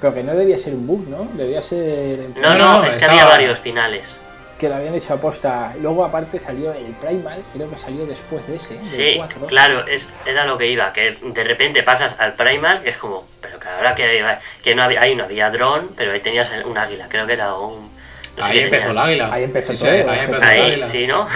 pero 0.00 0.12
que 0.14 0.22
no 0.22 0.34
debía 0.34 0.58
ser 0.58 0.74
un 0.74 0.86
bug, 0.86 1.08
¿no? 1.08 1.26
Debía 1.32 1.62
ser 1.62 2.28
No, 2.36 2.50
No, 2.50 2.58
no, 2.58 2.78
no, 2.80 2.84
es 2.84 2.92
que 2.92 2.98
estaba- 2.98 3.12
había 3.14 3.24
varios 3.26 3.58
finales. 3.58 4.20
Que 4.58 4.68
lo 4.68 4.76
habían 4.76 4.94
hecho 4.94 5.14
aposta. 5.14 5.74
Luego, 5.80 6.04
aparte, 6.04 6.40
salió 6.40 6.72
el 6.72 6.92
Primal, 6.94 7.42
creo 7.52 7.68
que 7.70 7.76
salió 7.76 8.06
después 8.06 8.46
de 8.46 8.56
ese, 8.56 8.74
del 8.74 8.84
Sí, 8.84 9.14
4. 9.16 9.46
claro, 9.46 9.86
es, 9.86 10.08
era 10.24 10.44
lo 10.44 10.56
que 10.56 10.66
iba, 10.68 10.92
que 10.92 11.18
de 11.22 11.44
repente 11.44 11.82
pasas 11.82 12.14
al 12.18 12.34
Primal, 12.34 12.82
que 12.82 12.90
es 12.90 12.96
como, 12.96 13.26
pero 13.40 13.58
que 13.60 13.68
ahora 13.68 13.94
que, 13.94 14.24
que 14.62 14.74
no 14.74 14.82
había, 14.84 15.00
ahí 15.02 15.14
no 15.14 15.24
había 15.24 15.50
dron, 15.50 15.90
pero 15.96 16.12
ahí 16.12 16.20
tenías 16.20 16.50
un 16.64 16.76
águila, 16.78 17.06
creo 17.08 17.26
que 17.26 17.34
era 17.34 17.54
un... 17.54 17.90
no 18.36 18.44
sé 18.44 18.50
ahí 18.52 18.58
empezó 18.60 18.88
tenía. 18.88 19.02
el 19.02 19.08
águila. 19.08 19.32
Ahí 19.32 19.44
empezó 19.44 19.72
Sí, 19.72 19.76
sí, 19.78 19.84
todo, 19.84 20.10
ahí 20.10 20.18
empezó 20.20 20.36
el 20.36 20.42
Ahí, 20.42 20.60
águila. 20.72 20.86
sí, 20.86 21.06
¿no? 21.06 21.28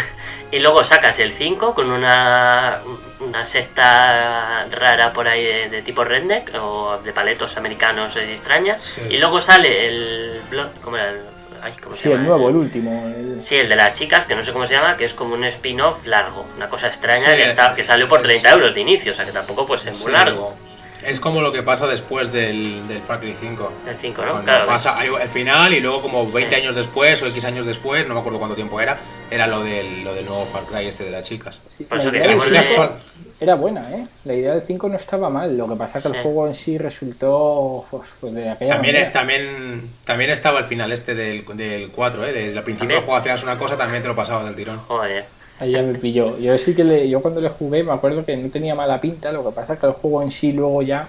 Y 0.53 0.59
luego 0.59 0.83
sacas 0.83 1.19
el 1.21 1.31
5 1.31 1.75
con 1.75 1.91
una, 1.93 2.81
una 3.21 3.45
secta 3.45 4.67
rara 4.71 5.13
por 5.13 5.29
ahí 5.29 5.45
de, 5.45 5.69
de 5.69 5.83
tipo 5.83 6.03
redneck 6.05 6.53
o 6.61 6.99
de 7.05 7.13
paletos 7.13 7.57
americanos 7.57 8.17
extrañas. 8.17 8.83
Sí. 8.83 9.03
Y 9.11 9.19
luego 9.19 9.41
sale 9.41 9.87
el... 9.87 10.41
¿Cómo 10.83 10.97
era? 10.97 11.11
el- 11.11 11.21
ay, 11.63 11.73
¿cómo 11.83 11.95
se 11.95 12.03
Sí, 12.03 12.09
el 12.11 12.17
llama? 12.17 12.29
nuevo, 12.29 12.49
el 12.51 12.57
último. 12.57 13.07
el- 13.17 13.43
Sí, 13.43 13.57
el 13.57 13.69
de 13.69 13.77
las 13.77 13.93
chicas, 13.95 14.25
que 14.25 14.35
no 14.35 14.43
sé 14.43 14.53
cómo 14.53 14.67
se 14.67 14.75
llama, 14.75 14.97
que 14.97 15.05
es 15.05 15.15
como 15.15 15.35
un 15.35 15.45
spin-off 15.45 16.07
largo, 16.07 16.47
una 16.57 16.69
cosa 16.69 16.87
extraña 16.89 17.31
Sí, 17.31 17.37
que, 17.37 17.45
está, 17.45 17.75
que 17.75 17.85
salió 17.85 18.09
por 18.09 18.21
es- 18.21 18.25
30 18.27 18.51
euros 18.53 18.75
de 18.75 18.81
inicio, 18.81 19.13
o 19.13 19.15
sea 19.15 19.25
que 19.25 19.33
tampoco 19.33 19.67
pues 19.67 19.85
es 19.87 19.99
muy 20.01 20.07
Sí. 20.07 20.13
largo. 20.13 20.55
Es 21.03 21.19
como 21.19 21.41
lo 21.41 21.51
que 21.51 21.63
pasa 21.63 21.87
después 21.87 22.31
del, 22.31 22.87
del 22.87 23.01
Far 23.01 23.21
Cry 23.21 23.35
5. 23.41 23.73
El 23.89 23.97
5, 23.97 24.21
¿no? 24.23 24.33
Cuando 24.33 24.45
Claro. 24.45 24.67
pasa 24.67 24.99
hay 24.99 25.09
el 25.09 25.29
final 25.31 25.73
y 25.73 25.81
luego 25.81 26.03
como 26.03 26.27
20 26.31 26.55
Sí. 26.57 26.61
años 26.63 26.75
después 26.75 27.23
o 27.23 27.27
X 27.29 27.43
años 27.47 27.65
después, 27.65 28.07
no 28.07 28.13
me 28.13 28.21
acuerdo 28.21 28.39
cuánto 28.39 28.55
tiempo 28.55 28.79
era, 28.83 28.99
era 29.31 29.47
lo 29.47 29.65
del, 29.65 30.05
lo 30.05 30.13
del 30.13 30.27
nuevo 30.27 30.45
Far 30.53 30.65
Cry 30.65 30.87
este 30.87 31.05
de 31.05 31.11
las 31.11 31.23
chicas. 31.23 31.59
sí, 31.69 31.85
Por 31.85 31.97
eso 31.99 32.11
que 32.13 32.19
Las 32.19 32.45
chicas 32.45 32.65
son- 32.67 32.93
Era 33.41 33.55
buena, 33.55 33.91
¿eh? 33.97 34.07
La 34.25 34.35
idea 34.35 34.53
del 34.53 34.63
5 34.63 34.89
no 34.91 34.97
estaba 34.97 35.31
mal, 35.31 35.57
lo 35.57 35.67
que 35.67 35.75
pasa 35.75 35.97
es 35.99 36.05
que 36.05 36.11
Sí. 36.11 36.17
el 36.17 36.23
juego 36.23 36.47
en 36.47 36.53
sí 36.55 36.77
resultó 36.77 37.87
pues, 37.91 38.03
pues, 38.21 38.35
de 38.35 38.51
aquella 38.51 38.75
También, 38.75 38.95
manera. 38.97 39.13
también, 39.13 39.91
también 40.05 40.31
estaba 40.31 40.59
el 40.59 40.67
final 40.67 40.93
este 40.93 41.15
del, 41.15 41.45
del 41.55 41.91
4, 41.91 42.27
¿eh? 42.27 42.33
Desde 42.33 42.59
el 42.59 42.65
principio 42.65 42.97
del 42.97 43.05
juego 43.05 43.19
hacías 43.19 43.43
una 43.43 43.57
cosa, 43.59 43.79
también 43.79 44.03
te 44.03 44.09
lo 44.09 44.15
pasabas 44.15 44.45
del 44.45 44.55
tirón. 44.57 44.79
Joder. 44.89 45.25
Ahí 45.59 45.73
ya 45.73 45.83
me 45.83 45.95
pilló. 45.99 46.39
Yo 46.39 46.57
sí 46.59 46.75
que 46.75 46.85
le, 46.85 47.09
yo 47.09 47.21
cuando 47.23 47.41
le 47.41 47.49
jugué 47.49 47.83
me 47.83 47.93
acuerdo 47.93 48.25
que 48.27 48.37
no 48.37 48.51
tenía 48.51 48.75
mala 48.75 49.01
pinta, 49.01 49.33
lo 49.33 49.43
que 49.45 49.53
pasa 49.55 49.75
es 49.75 49.81
que 49.81 49.87
el 49.87 49.93
juego 49.93 50.23
en 50.23 50.31
sí 50.31 50.53
luego 50.53 50.83
ya 50.83 51.09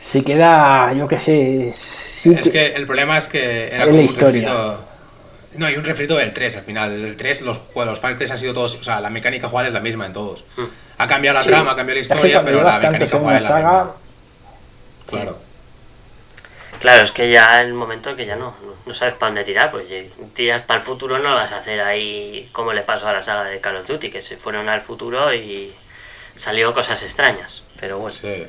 se 0.00 0.24
queda, 0.24 0.92
yo 0.92 1.06
qué 1.06 1.18
sé, 1.18 1.70
sí 1.72 2.34
Es 2.38 2.48
que 2.48 2.66
el 2.74 2.86
problema 2.86 3.16
es 3.18 3.28
que 3.28 3.68
era 3.68 3.84
como 3.84 3.92
la 3.96 3.98
un 4.00 4.04
historia. 4.04 4.48
refrito. 4.48 4.84
No, 5.58 5.66
hay 5.66 5.76
un 5.76 5.84
refrito 5.84 6.16
del 6.16 6.32
3 6.32 6.58
al 6.58 6.62
final. 6.62 6.90
Desde 6.94 7.08
el 7.08 7.16
3 7.16 7.42
los, 7.42 7.58
juegos- 7.58 7.86
los 7.86 8.00
Far 8.00 8.16
Cry 8.16 8.30
han 8.30 8.38
sido 8.38 8.54
todos. 8.54 8.76
O 8.76 8.84
sea, 8.84 9.00
la 9.00 9.10
mecánica 9.10 9.48
jugar 9.48 9.66
es 9.66 9.72
la 9.72 9.80
misma 9.80 10.06
en 10.06 10.12
todos. 10.12 10.44
Ha 11.02 11.06
cambiado 11.06 11.36
la 11.38 11.42
Sí. 11.42 11.48
trama, 11.48 11.72
ha 11.72 11.76
cambiado 11.76 11.96
la 11.96 12.00
Es 12.02 12.08
que 12.08 12.14
historia, 12.14 12.42
pero 12.44 12.62
la 12.62 12.72
mecánica 12.72 13.04
en 13.16 13.22
una 13.24 13.40
saga, 13.40 13.58
misma. 13.84 13.92
Claro. 15.06 15.38
Claro, 16.78 17.04
es 17.04 17.10
que 17.12 17.30
ya 17.30 17.60
el 17.62 17.74
momento 17.74 18.10
en 18.10 18.16
que 18.16 18.26
ya 18.26 18.36
no, 18.36 18.54
no 18.86 18.94
sabes 18.94 19.14
para 19.14 19.28
dónde 19.30 19.44
tirar, 19.44 19.70
pues 19.70 19.88
si 19.88 20.10
tiras 20.34 20.62
para 20.62 20.80
el 20.80 20.84
futuro 20.86 21.18
no 21.18 21.28
lo 21.30 21.34
vas 21.34 21.52
a 21.52 21.56
hacer 21.56 21.80
ahí 21.80 22.48
como 22.52 22.72
le 22.72 22.82
pasó 22.82 23.08
a 23.08 23.12
la 23.12 23.22
saga 23.22 23.44
de 23.44 23.60
Call 23.60 23.76
of 23.76 23.86
Duty, 23.86 24.10
que 24.10 24.22
se 24.22 24.36
fueron 24.38 24.68
al 24.68 24.80
futuro 24.80 25.32
y 25.34 25.72
salió 26.36 26.72
cosas 26.72 27.02
extrañas. 27.02 27.62
Pero 27.78 27.98
bueno, 27.98 28.14
Sí. 28.14 28.46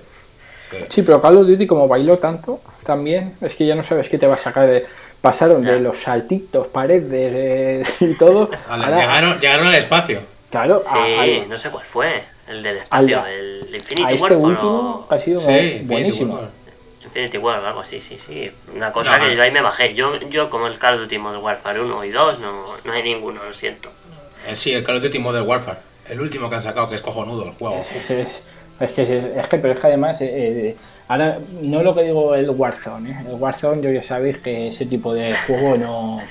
sí. 0.70 0.78
Sí, 0.90 1.02
pero 1.04 1.20
Call 1.20 1.38
of 1.38 1.48
Duty 1.48 1.68
como 1.68 1.88
bailó 1.90 2.20
tanto, 2.20 2.62
también, 2.86 3.36
es 3.42 3.56
que 3.56 3.66
ya 3.66 3.76
no 3.76 3.84
sabes 3.84 4.08
qué 4.08 4.18
te 4.18 4.28
va 4.28 4.36
a 4.36 4.38
sacar 4.38 4.68
de... 4.68 4.86
Pasaron 5.20 5.62
de 5.62 5.80
los 5.82 5.98
saltitos, 5.98 6.68
paredes 6.68 7.86
eh, 7.86 7.94
y 8.06 8.14
todo. 8.18 8.50
A 8.70 8.78
la- 8.78 8.86
ahora- 8.86 8.98
llegaron, 9.02 9.40
llegaron 9.42 9.68
al 9.68 9.76
espacio. 9.76 10.22
claro, 10.50 10.80
sí, 10.80 10.88
a, 10.96 11.22
a- 11.44 11.46
no 11.48 11.58
sé 11.58 11.70
cuál 11.70 11.86
fue, 11.86 12.24
el 12.52 12.64
del 12.64 12.78
espacio, 12.78 13.26
el 13.26 13.68
Infinity 13.74 14.08
a 14.08 14.12
este 14.12 14.36
War. 14.36 14.52
último 14.52 15.08
ha 15.10 15.20
sido 15.20 15.40
Sí, 15.40 15.52
Infinity 15.52 15.86
buenísimo. 15.88 16.34
War. 16.36 16.50
Infinity 17.04 17.38
War 17.38 17.60
o 17.60 17.68
algo 17.68 17.80
así, 17.82 18.00
sí, 18.02 18.18
sí. 18.18 18.52
Una 18.76 18.92
cosa 18.92 19.18
No, 19.18 19.24
que 19.24 19.32
no. 19.32 19.38
yo 19.38 19.44
ahí 19.44 19.52
me 19.52 19.62
bajé. 19.62 19.94
Yo, 19.96 20.18
yo 20.30 20.50
como 20.50 20.68
el 20.68 20.78
Call 20.78 20.96
of 20.96 21.02
Duty 21.02 21.18
Modern 21.18 21.44
Warfare 21.44 21.82
1 21.82 22.06
y 22.06 22.10
2, 22.12 22.40
no, 22.40 22.66
no 22.84 22.94
hay 22.94 23.04
ninguno, 23.04 23.44
lo 23.44 23.52
siento. 23.54 23.90
Eh, 24.48 24.56
sí, 24.56 24.74
el 24.74 24.84
Call 24.84 24.98
of 24.98 25.04
Duty 25.04 25.20
Modern 25.20 25.48
Warfare. 25.48 25.80
El 26.08 26.20
último 26.22 26.50
que 26.50 26.56
han 26.56 26.62
sacado, 26.62 26.90
que 26.90 26.96
es 26.96 27.02
cojonudo 27.02 27.46
el 27.46 27.52
juego. 27.54 27.76
Es, 27.78 27.92
es, 27.96 28.12
es, 28.12 28.44
es 28.80 28.92
que, 28.92 29.02
es, 29.04 29.10
es 29.10 29.48
que, 29.48 29.58
pero 29.58 29.74
es 29.74 29.80
que 29.80 29.88
además, 29.88 30.20
eh, 30.22 30.30
eh, 30.34 30.76
ahora 31.08 31.40
no 31.62 31.84
lo 31.84 31.94
que 31.96 32.04
digo 32.04 32.34
el 32.36 32.50
Warzone, 32.50 33.12
¿eh? 33.12 33.18
el 33.28 33.34
Warzone 33.36 33.82
yo 33.82 33.92
ya 33.92 34.02
sabéis 34.02 34.38
que 34.40 34.70
ese 34.70 34.86
tipo 34.86 35.14
de 35.14 35.36
juego 35.48 35.78
no, 35.78 36.22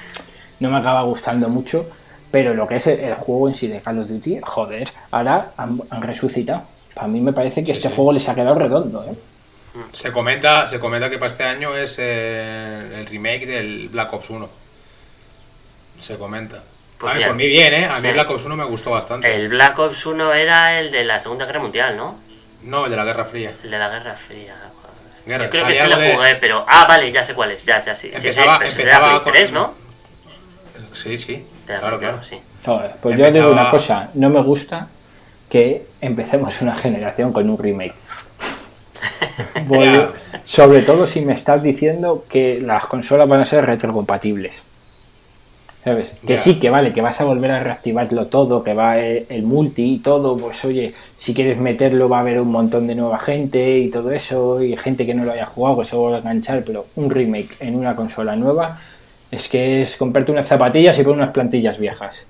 no 0.59 0.71
me 0.71 0.77
acaba 0.77 1.03
gustando 1.03 1.49
mucho, 1.49 1.89
pero 2.31 2.55
lo 2.55 2.67
que 2.69 2.77
es 2.77 2.87
el, 2.87 3.01
el 3.01 3.15
juego 3.15 3.49
en 3.49 3.55
sí 3.55 3.67
de 3.69 3.81
Call 3.81 3.99
of 4.01 4.09
Duty, 4.09 4.39
joder, 4.43 4.89
ahora 5.11 5.53
han, 5.57 5.81
han 5.91 6.03
resucitado. 6.03 6.63
Para 6.95 7.07
mí 7.09 7.21
me 7.21 7.33
parece 7.33 7.61
que 7.63 7.67
Sí, 7.73 7.79
este 7.79 7.89
sí. 7.89 7.95
juego 7.95 8.13
les 8.13 8.29
ha 8.29 8.35
quedado 8.35 8.55
redondo, 8.57 9.05
¿eh? 9.05 9.15
Se 9.93 10.11
comenta, 10.11 10.67
se 10.67 10.81
comenta 10.81 11.09
que 11.09 11.17
para 11.19 11.29
este 11.29 11.45
año 11.45 11.75
es 11.77 11.97
eh, 12.01 12.99
el 12.99 13.07
remake 13.07 13.47
del 13.47 13.89
Black 13.89 14.13
Ops 14.13 14.31
1. 14.31 14.49
Se 15.99 16.17
comenta. 16.19 16.63
Pues 16.99 17.11
a 17.11 17.15
ver, 17.15 17.19
bien. 17.19 17.29
por 17.29 17.37
mí 17.37 17.47
bien, 17.47 17.75
¿eh? 17.75 17.87
A 17.87 18.01
mí 18.01 18.09
Sí. 18.09 18.13
Black 18.13 18.31
Ops 18.31 18.45
1 18.45 18.57
me 18.57 18.65
gustó 18.65 18.91
bastante. 18.91 19.33
El 19.35 19.49
Black 19.49 19.79
Ops 19.79 20.05
1 20.07 20.35
era 20.35 20.81
el 20.81 20.91
de 20.91 21.05
la 21.05 21.19
Segunda 21.21 21.45
Guerra 21.47 21.61
Mundial, 21.61 21.97
¿no? 21.97 22.17
No, 22.63 22.85
el 22.85 22.91
de 22.91 22.97
la 22.97 23.05
Guerra 23.05 23.25
Fría. 23.25 23.55
El 23.63 23.71
de 23.71 23.79
la 23.79 23.89
Guerra 23.89 24.17
Fría. 24.17 24.57
Guerra, 25.25 25.45
Yo 25.45 25.51
creo 25.51 25.67
que 25.69 25.75
sí 25.75 25.87
lo 25.87 25.97
de- 25.99 26.15
jugué, 26.17 26.35
pero... 26.37 26.65
Ah, 26.67 26.87
vale, 26.89 27.13
ya 27.13 27.23
sé 27.23 27.35
cuál 27.35 27.53
es, 27.53 27.65
ya 27.65 27.81
sé, 27.81 27.95
sí. 27.95 28.11
sí, 28.15 28.21
sí, 28.21 28.27
Empezaba- 28.29 28.65
empezaba 28.67 29.09
Play 29.09 29.21
con- 29.23 29.33
3, 29.33 29.53
¿no? 29.53 29.75
Sí, 30.95 31.17
sí. 31.17 31.47
Claro, 31.79 31.99
claro. 31.99 32.17
3, 32.19 32.27
sí. 32.27 32.37
Joder, 32.65 32.93
pues 33.01 33.19
yo 33.19 33.31
digo 33.31 33.51
una 33.51 33.71
cosa, 33.71 34.11
no 34.15 34.31
me 34.31 34.43
gusta 34.43 34.89
que 35.49 35.87
empecemos 36.01 36.61
una 36.63 36.75
generación 36.75 37.33
con 37.33 37.49
un 37.49 37.59
remake. 37.59 37.95
Sobre 40.45 40.83
todo 40.83 41.07
si 41.07 41.23
me 41.23 41.33
estás 41.33 41.63
diciendo 41.63 42.25
que 42.29 42.61
las 42.61 42.87
consolas 42.87 43.29
van 43.29 43.41
a 43.41 43.47
ser 43.47 43.65
retrocompatibles. 43.67 44.63
¿Sabes? 45.83 46.15
Que 46.27 46.37
sí, 46.37 46.61
que 46.61 46.69
vale, 46.69 46.93
que 46.93 47.01
vas 47.01 47.23
a 47.23 47.25
volver 47.25 47.51
a 47.53 47.61
reactivarlo 47.61 48.27
todo, 48.27 48.63
que 48.63 48.75
va 48.75 48.99
el, 48.99 49.25
el 49.31 49.45
multi 49.45 49.95
y 49.95 49.99
todo, 50.01 50.37
pues 50.37 50.63
oye, 50.67 50.93
si 51.17 51.33
quieres 51.33 51.59
meterlo 51.59 52.07
va 52.07 52.19
a 52.19 52.21
haber 52.21 52.39
un 52.39 52.51
montón 52.51 52.87
de 52.87 52.95
nueva 52.95 53.19
gente 53.19 53.79
y 53.79 53.89
todo 53.89 54.11
eso, 54.11 54.63
y 54.63 54.77
gente 54.77 55.07
que 55.07 55.15
no 55.15 55.25
lo 55.25 55.33
haya 55.33 55.47
jugado, 55.47 55.79
que 55.79 55.87
se 55.87 55.97
vuelva 55.97 56.19
a 56.19 56.21
enganchar, 56.21 56.65
pero 56.65 56.85
un 56.97 57.09
remake 57.09 57.57
en 57.61 57.77
una 57.77 57.97
consola 57.97 58.37
nueva 58.37 58.79
es 59.31 59.49
que 59.49 59.83
es 59.83 59.97
comprarte 59.97 60.33
unas 60.33 60.47
zapatillas 60.47 60.99
y 60.99 61.03
poner 61.03 61.19
unas 61.19 61.31
plantillas 61.31 61.79
viejas. 61.79 62.27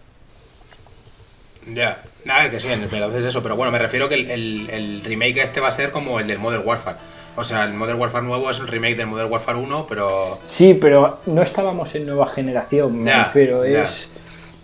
Ya. 1.73 2.03
A 2.29 2.43
ver, 2.43 2.51
que 2.51 2.59
sí, 2.59 2.69
en 2.69 2.81
verdad 2.91 3.17
es 3.17 3.25
eso. 3.25 3.43
Pero 3.43 3.57
bueno, 3.57 3.73
me 3.73 3.79
refiero 3.79 4.09
que 4.09 4.15
el, 4.17 4.31
el- 4.31 4.71
el 4.71 5.03
remake 5.05 5.39
este 5.43 5.61
va 5.61 5.69
a 5.69 5.73
ser 5.73 5.91
como 5.91 6.21
el 6.21 6.27
del 6.27 6.39
Modern 6.39 6.67
Warfare. 6.67 6.99
O 7.37 7.45
sea, 7.45 7.65
el 7.65 7.73
Modern 7.75 7.99
Warfare 8.01 8.25
nuevo 8.27 8.51
es 8.51 8.59
el 8.59 8.67
remake 8.69 8.97
del 8.97 9.07
Modern 9.07 9.31
Warfare 9.31 9.59
1, 9.59 9.87
pero... 9.89 10.39
Sí, 10.43 10.75
pero 10.75 11.21
no 11.27 11.43
estábamos 11.43 11.95
en 11.95 12.07
nueva 12.07 12.27
generación, 12.27 13.03
me 13.05 13.15
refiero. 13.25 13.65
Es. 13.65 14.57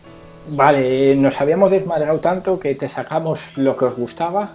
Vale, 0.49 1.15
nos 1.17 1.41
habíamos 1.41 1.71
desmadrado 1.71 2.19
tanto 2.21 2.59
que 2.61 2.75
te 2.75 2.89
sacamos 2.89 3.57
lo 3.57 3.77
que 3.77 3.85
os 3.87 3.97
gustaba, 3.97 4.51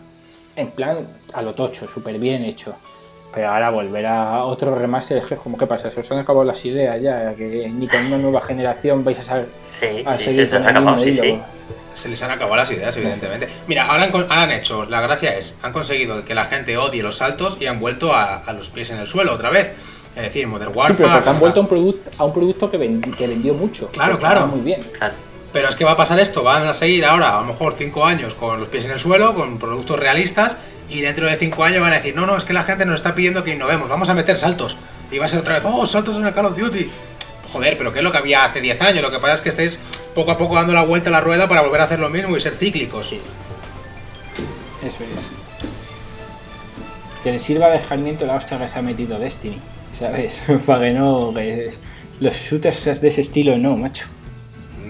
en 0.56 0.72
plan 0.72 1.08
a 1.34 1.42
lo 1.42 1.54
tocho, 1.56 1.88
súper 1.88 2.20
bien 2.20 2.44
hecho. 2.46 2.76
Pero 3.34 3.50
ahora 3.50 3.70
volver 3.70 4.06
a 4.08 4.44
otro 4.44 4.76
remaster 4.76 5.18
es 5.20 5.26
que, 5.26 5.36
como 5.38 5.58
que 5.58 5.66
pasa? 5.66 5.90
Se 5.90 6.02
os 6.02 6.12
han 6.12 6.20
acabado 6.20 6.44
las 6.44 6.64
ideas 6.66 7.02
ya, 7.02 7.34
que 7.34 7.70
ni 7.74 7.88
con 7.88 8.06
una 8.08 8.18
nueva 8.18 8.42
generación 8.42 9.04
vais 9.06 9.20
a, 9.20 9.24
sa- 9.24 9.46
Sí, 9.64 10.04
a 10.06 10.18
sí, 10.18 10.24
seguir 10.26 10.46
sí, 10.46 10.52
se 10.52 10.58
con 10.58 10.66
ha 10.66 10.70
el 10.70 10.78
acabado, 10.78 10.98
mismo 11.06 11.24
sí, 11.24 11.30
hilo. 11.30 11.36
sí. 11.38 11.42
Se 11.96 12.10
les 12.10 12.22
han 12.24 12.32
acabado 12.32 12.56
las 12.58 12.72
ideas, 12.72 12.96
evidentemente. 12.98 13.48
Mira, 13.68 13.86
ahora 13.86 14.04
han, 14.04 14.12
con- 14.12 14.24
ahora 14.24 14.42
han 14.44 14.52
hecho, 14.52 14.86
la 14.86 15.00
gracia 15.02 15.34
es, 15.36 15.58
han 15.62 15.72
conseguido 15.72 16.24
que 16.26 16.36
la 16.36 16.46
gente 16.46 16.78
odie 16.78 17.04
los 17.04 17.18
saltos 17.18 17.58
y 17.60 17.68
han 17.68 17.80
vuelto 17.80 18.14
a, 18.14 18.36
a 18.38 18.54
los 18.54 18.70
pies 18.70 18.92
en 18.92 19.00
el 19.00 19.08
suelo 19.08 19.34
otra 19.34 19.50
vez. 19.50 19.72
Es 20.16 20.24
decir, 20.24 20.46
Modern 20.48 20.72
Sí, 20.74 20.78
Warfare... 20.78 20.98
pero 20.98 21.14
porque 21.14 21.30
han 21.30 21.40
vuelto 21.40 21.60
a 21.60 21.64
un, 21.64 21.70
producto, 21.70 22.12
a 22.18 22.26
un 22.26 22.34
producto 22.34 22.70
que, 22.72 22.78
vendi- 22.80 23.16
que 23.16 23.28
vendió 23.28 23.54
mucho. 23.54 23.88
Claro, 23.92 24.18
claro. 24.18 24.48
Muy 24.48 24.60
bien. 24.60 24.82
Claro. 24.98 25.14
Pero 25.54 25.68
es 25.70 25.76
que 25.76 25.84
va 25.84 25.92
a 25.92 25.96
pasar 25.98 26.18
esto, 26.20 26.44
van 26.44 26.66
a 26.68 26.74
seguir 26.74 27.06
ahora 27.06 27.38
a 27.38 27.42
lo 27.42 27.48
mejor 27.48 27.74
5 27.74 28.06
años 28.06 28.34
con 28.36 28.58
los 28.60 28.70
pies 28.70 28.86
en 28.86 28.92
el 28.92 29.00
suelo, 29.00 29.34
con 29.34 29.60
productos 29.60 30.00
realistas, 30.00 30.58
y 30.92 31.02
dentro 31.02 31.26
de 31.26 31.38
5 31.38 31.64
años 31.64 31.82
van 31.82 31.94
a 31.94 31.96
decir, 31.96 32.14
no, 32.14 32.26
no, 32.26 32.36
es 32.36 32.44
que 32.44 32.52
la 32.54 32.64
gente 32.64 32.86
nos 32.86 32.96
está 32.96 33.16
pidiendo 33.16 33.44
que 33.44 33.52
innovemos, 33.52 33.88
vamos 33.88 34.10
a 34.10 34.14
meter 34.14 34.36
saltos. 34.36 34.76
Y 35.10 35.18
va 35.18 35.26
a 35.26 35.28
ser 35.30 35.40
otra 35.40 35.56
vez, 35.56 35.64
oh, 35.66 35.86
saltos 35.86 36.18
en 36.18 36.26
el 36.26 36.34
Call 36.34 36.46
of 36.46 36.58
Duty. 36.58 36.90
Joder, 37.52 37.78
pero 37.78 37.94
¿qué 37.94 38.00
es 38.00 38.04
lo 38.04 38.12
que 38.12 38.18
había 38.18 38.44
hace 38.46 38.62
10 38.62 38.82
años? 38.82 39.02
Lo 39.02 39.10
que 39.12 39.20
pasa 39.20 39.34
es 39.36 39.42
que 39.42 39.50
estáis 39.50 39.80
poco 40.14 40.32
a 40.32 40.38
poco 40.38 40.56
dando 40.56 40.74
la 40.74 40.84
vuelta 40.84 41.10
a 41.10 41.12
la 41.12 41.22
rueda 41.22 41.48
para 41.48 41.62
volver 41.62 41.82
a 41.82 41.86
hacer 41.86 42.00
lo 42.00 42.10
mismo 42.10 42.36
y 42.36 42.42
ser 42.42 42.54
cíclicos. 42.54 43.08
Eso 43.14 43.24
es. 44.84 45.00
Que 47.24 47.32
le 47.32 47.40
sirva 47.40 47.70
de 47.70 47.76
escarmiento 47.76 48.26
la 48.26 48.36
hostia 48.36 48.58
que 48.58 48.68
se 48.68 48.80
ha 48.80 48.82
metido 48.82 49.18
Destiny, 49.20 49.60
¿sabes? 49.98 50.42
para 50.66 50.86
que 50.86 50.94
no. 50.94 51.34
Los 52.20 52.36
shooters 52.36 53.02
de 53.02 53.08
ese 53.08 53.22
estilo 53.22 53.58
no, 53.58 53.78
macho. 53.78 54.08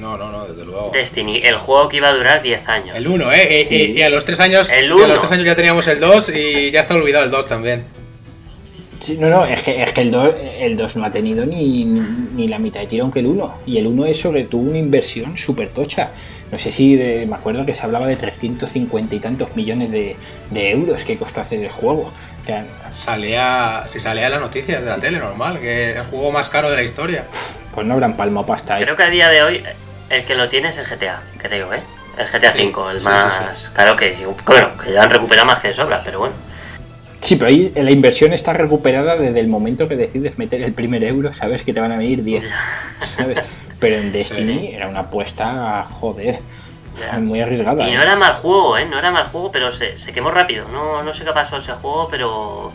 No, 0.01 0.17
no, 0.17 0.31
no, 0.31 0.45
desde 0.47 0.65
luego. 0.65 0.89
Destiny, 0.91 1.41
el 1.43 1.57
juego 1.57 1.87
que 1.87 1.97
iba 1.97 2.09
a 2.09 2.13
durar 2.13 2.41
10 2.41 2.67
años. 2.67 2.95
El 2.97 3.07
1, 3.07 3.31
¿eh? 3.31 3.67
Y, 3.69 3.75
y- 3.75 3.91
y 3.99 4.01
a 4.01 4.09
los 4.09 4.25
3 4.25 4.39
años, 4.41 4.69
El 4.73 4.85
y 4.85 4.87
a 4.87 4.89
los 4.95 5.05
uno. 5.05 5.15
tres 5.19 5.31
años 5.31 5.45
ya 5.45 5.55
teníamos 5.55 5.87
el 5.87 5.99
2 5.99 6.29
y 6.35 6.71
ya 6.71 6.81
está 6.81 6.95
olvidado 6.95 7.23
el 7.25 7.31
2 7.31 7.47
también. 7.47 7.85
Sí, 8.99 9.17
no, 9.17 9.29
no, 9.29 9.45
es 9.45 9.61
que, 9.61 9.81
es 9.81 9.93
que 9.93 10.01
el 10.01 10.11
2 10.11 10.35
el 10.59 10.77
dos 10.77 10.95
no 10.95 11.05
ha 11.05 11.09
tenido 11.09 11.43
ni, 11.43 11.85
ni 11.85 12.47
la 12.47 12.59
mitad 12.59 12.81
de 12.81 12.85
tirón 12.85 13.11
que 13.11 13.19
el 13.19 13.25
1. 13.25 13.55
Y 13.65 13.77
el 13.79 13.87
1 13.87 14.05
es 14.05 14.19
sobre 14.19 14.43
todo 14.43 14.61
una 14.61 14.77
inversión 14.77 15.37
súper 15.37 15.69
tocha. 15.69 16.09
No 16.51 16.57
sé 16.59 16.71
si 16.71 16.95
de- 16.95 17.25
me 17.25 17.35
acuerdo 17.35 17.65
que 17.65 17.73
se 17.73 17.81
hablaba 17.83 18.05
de 18.05 18.15
350 18.15 19.15
y 19.15 19.19
tantos 19.19 19.55
millones 19.55 19.89
de, 19.89 20.15
de 20.51 20.69
euros 20.71 21.03
que 21.03 21.17
costó 21.17 21.41
hacer 21.41 21.59
el 21.61 21.69
juego. 21.69 22.13
Que, 22.45 22.61
Salía, 22.91 23.83
si 23.87 23.99
salía 23.99 24.25
en 24.27 24.33
las 24.33 24.41
noticias 24.41 24.79
de 24.81 24.87
la 24.87 24.97
tele, 24.99 25.17
normal, 25.17 25.59
que 25.59 25.93
el 25.93 26.03
juego 26.03 26.31
más 26.31 26.49
caro 26.49 26.69
de 26.69 26.75
la 26.75 26.83
historia. 26.83 27.25
pues 27.73 27.87
no 27.87 27.93
habrán 27.95 28.15
palmo 28.15 28.45
pasta 28.45 28.75
ahí. 28.75 28.83
Creo 28.83 28.95
que 28.95 29.03
a 29.03 29.09
día 29.09 29.29
de 29.29 29.41
hoy 29.41 29.63
el 30.11 30.23
que 30.23 30.35
lo 30.35 30.47
tiene 30.49 30.69
es 30.69 30.77
el 30.77 30.85
GTA, 30.85 31.21
creo, 31.37 31.73
¿eh? 31.73 31.81
El 32.17 32.27
GTA 32.27 32.51
Sí, 32.53 32.71
V, 32.75 32.91
el 32.91 32.99
sí, 32.99 33.05
más. 33.05 33.33
sí, 33.55 33.67
Claro 33.73 33.95
que, 33.95 34.15
bueno, 34.45 34.69
que 34.83 34.91
ya 34.91 35.03
han 35.03 35.09
recuperado 35.09 35.47
más 35.47 35.59
que 35.59 35.69
de 35.69 35.73
sobra, 35.73 36.01
pero 36.03 36.19
bueno. 36.19 36.35
Sí, 37.21 37.35
pero 37.35 37.49
ahí 37.49 37.71
la 37.75 37.91
inversión 37.91 38.33
está 38.33 38.51
recuperada 38.53 39.15
desde 39.15 39.39
el 39.39 39.47
momento 39.47 39.87
que 39.87 39.95
decides 39.95 40.37
meter 40.37 40.61
el 40.61 40.73
primer 40.73 41.03
euro, 41.03 41.31
sabes 41.31 41.63
que 41.63 41.71
te 41.73 41.79
van 41.79 41.91
a 41.91 41.97
venir 41.97 42.23
10, 42.23 42.43
¿sabes? 43.01 43.39
Pero 43.79 43.95
en 43.97 44.11
Destiny 44.11 44.73
era 44.73 44.87
una 44.87 45.01
apuesta, 45.01 45.85
joder, 45.85 46.39
Ya. 46.99 47.19
muy 47.19 47.39
arriesgada. 47.39 47.87
Y 47.87 47.91
¿eh? 47.91 47.95
no 47.95 48.01
era 48.01 48.15
mal 48.15 48.33
juego, 48.33 48.77
¿eh? 48.77 48.85
No 48.85 48.97
era 48.99 49.11
mal 49.11 49.25
juego, 49.27 49.51
pero 49.51 49.71
se, 49.71 49.97
se 49.97 50.11
quemó 50.11 50.31
rápido. 50.31 50.67
No, 50.69 51.01
no 51.03 51.13
sé 51.13 51.23
qué 51.23 51.31
pasó 51.31 51.57
ese 51.57 51.73
juego, 51.73 52.07
pero. 52.09 52.71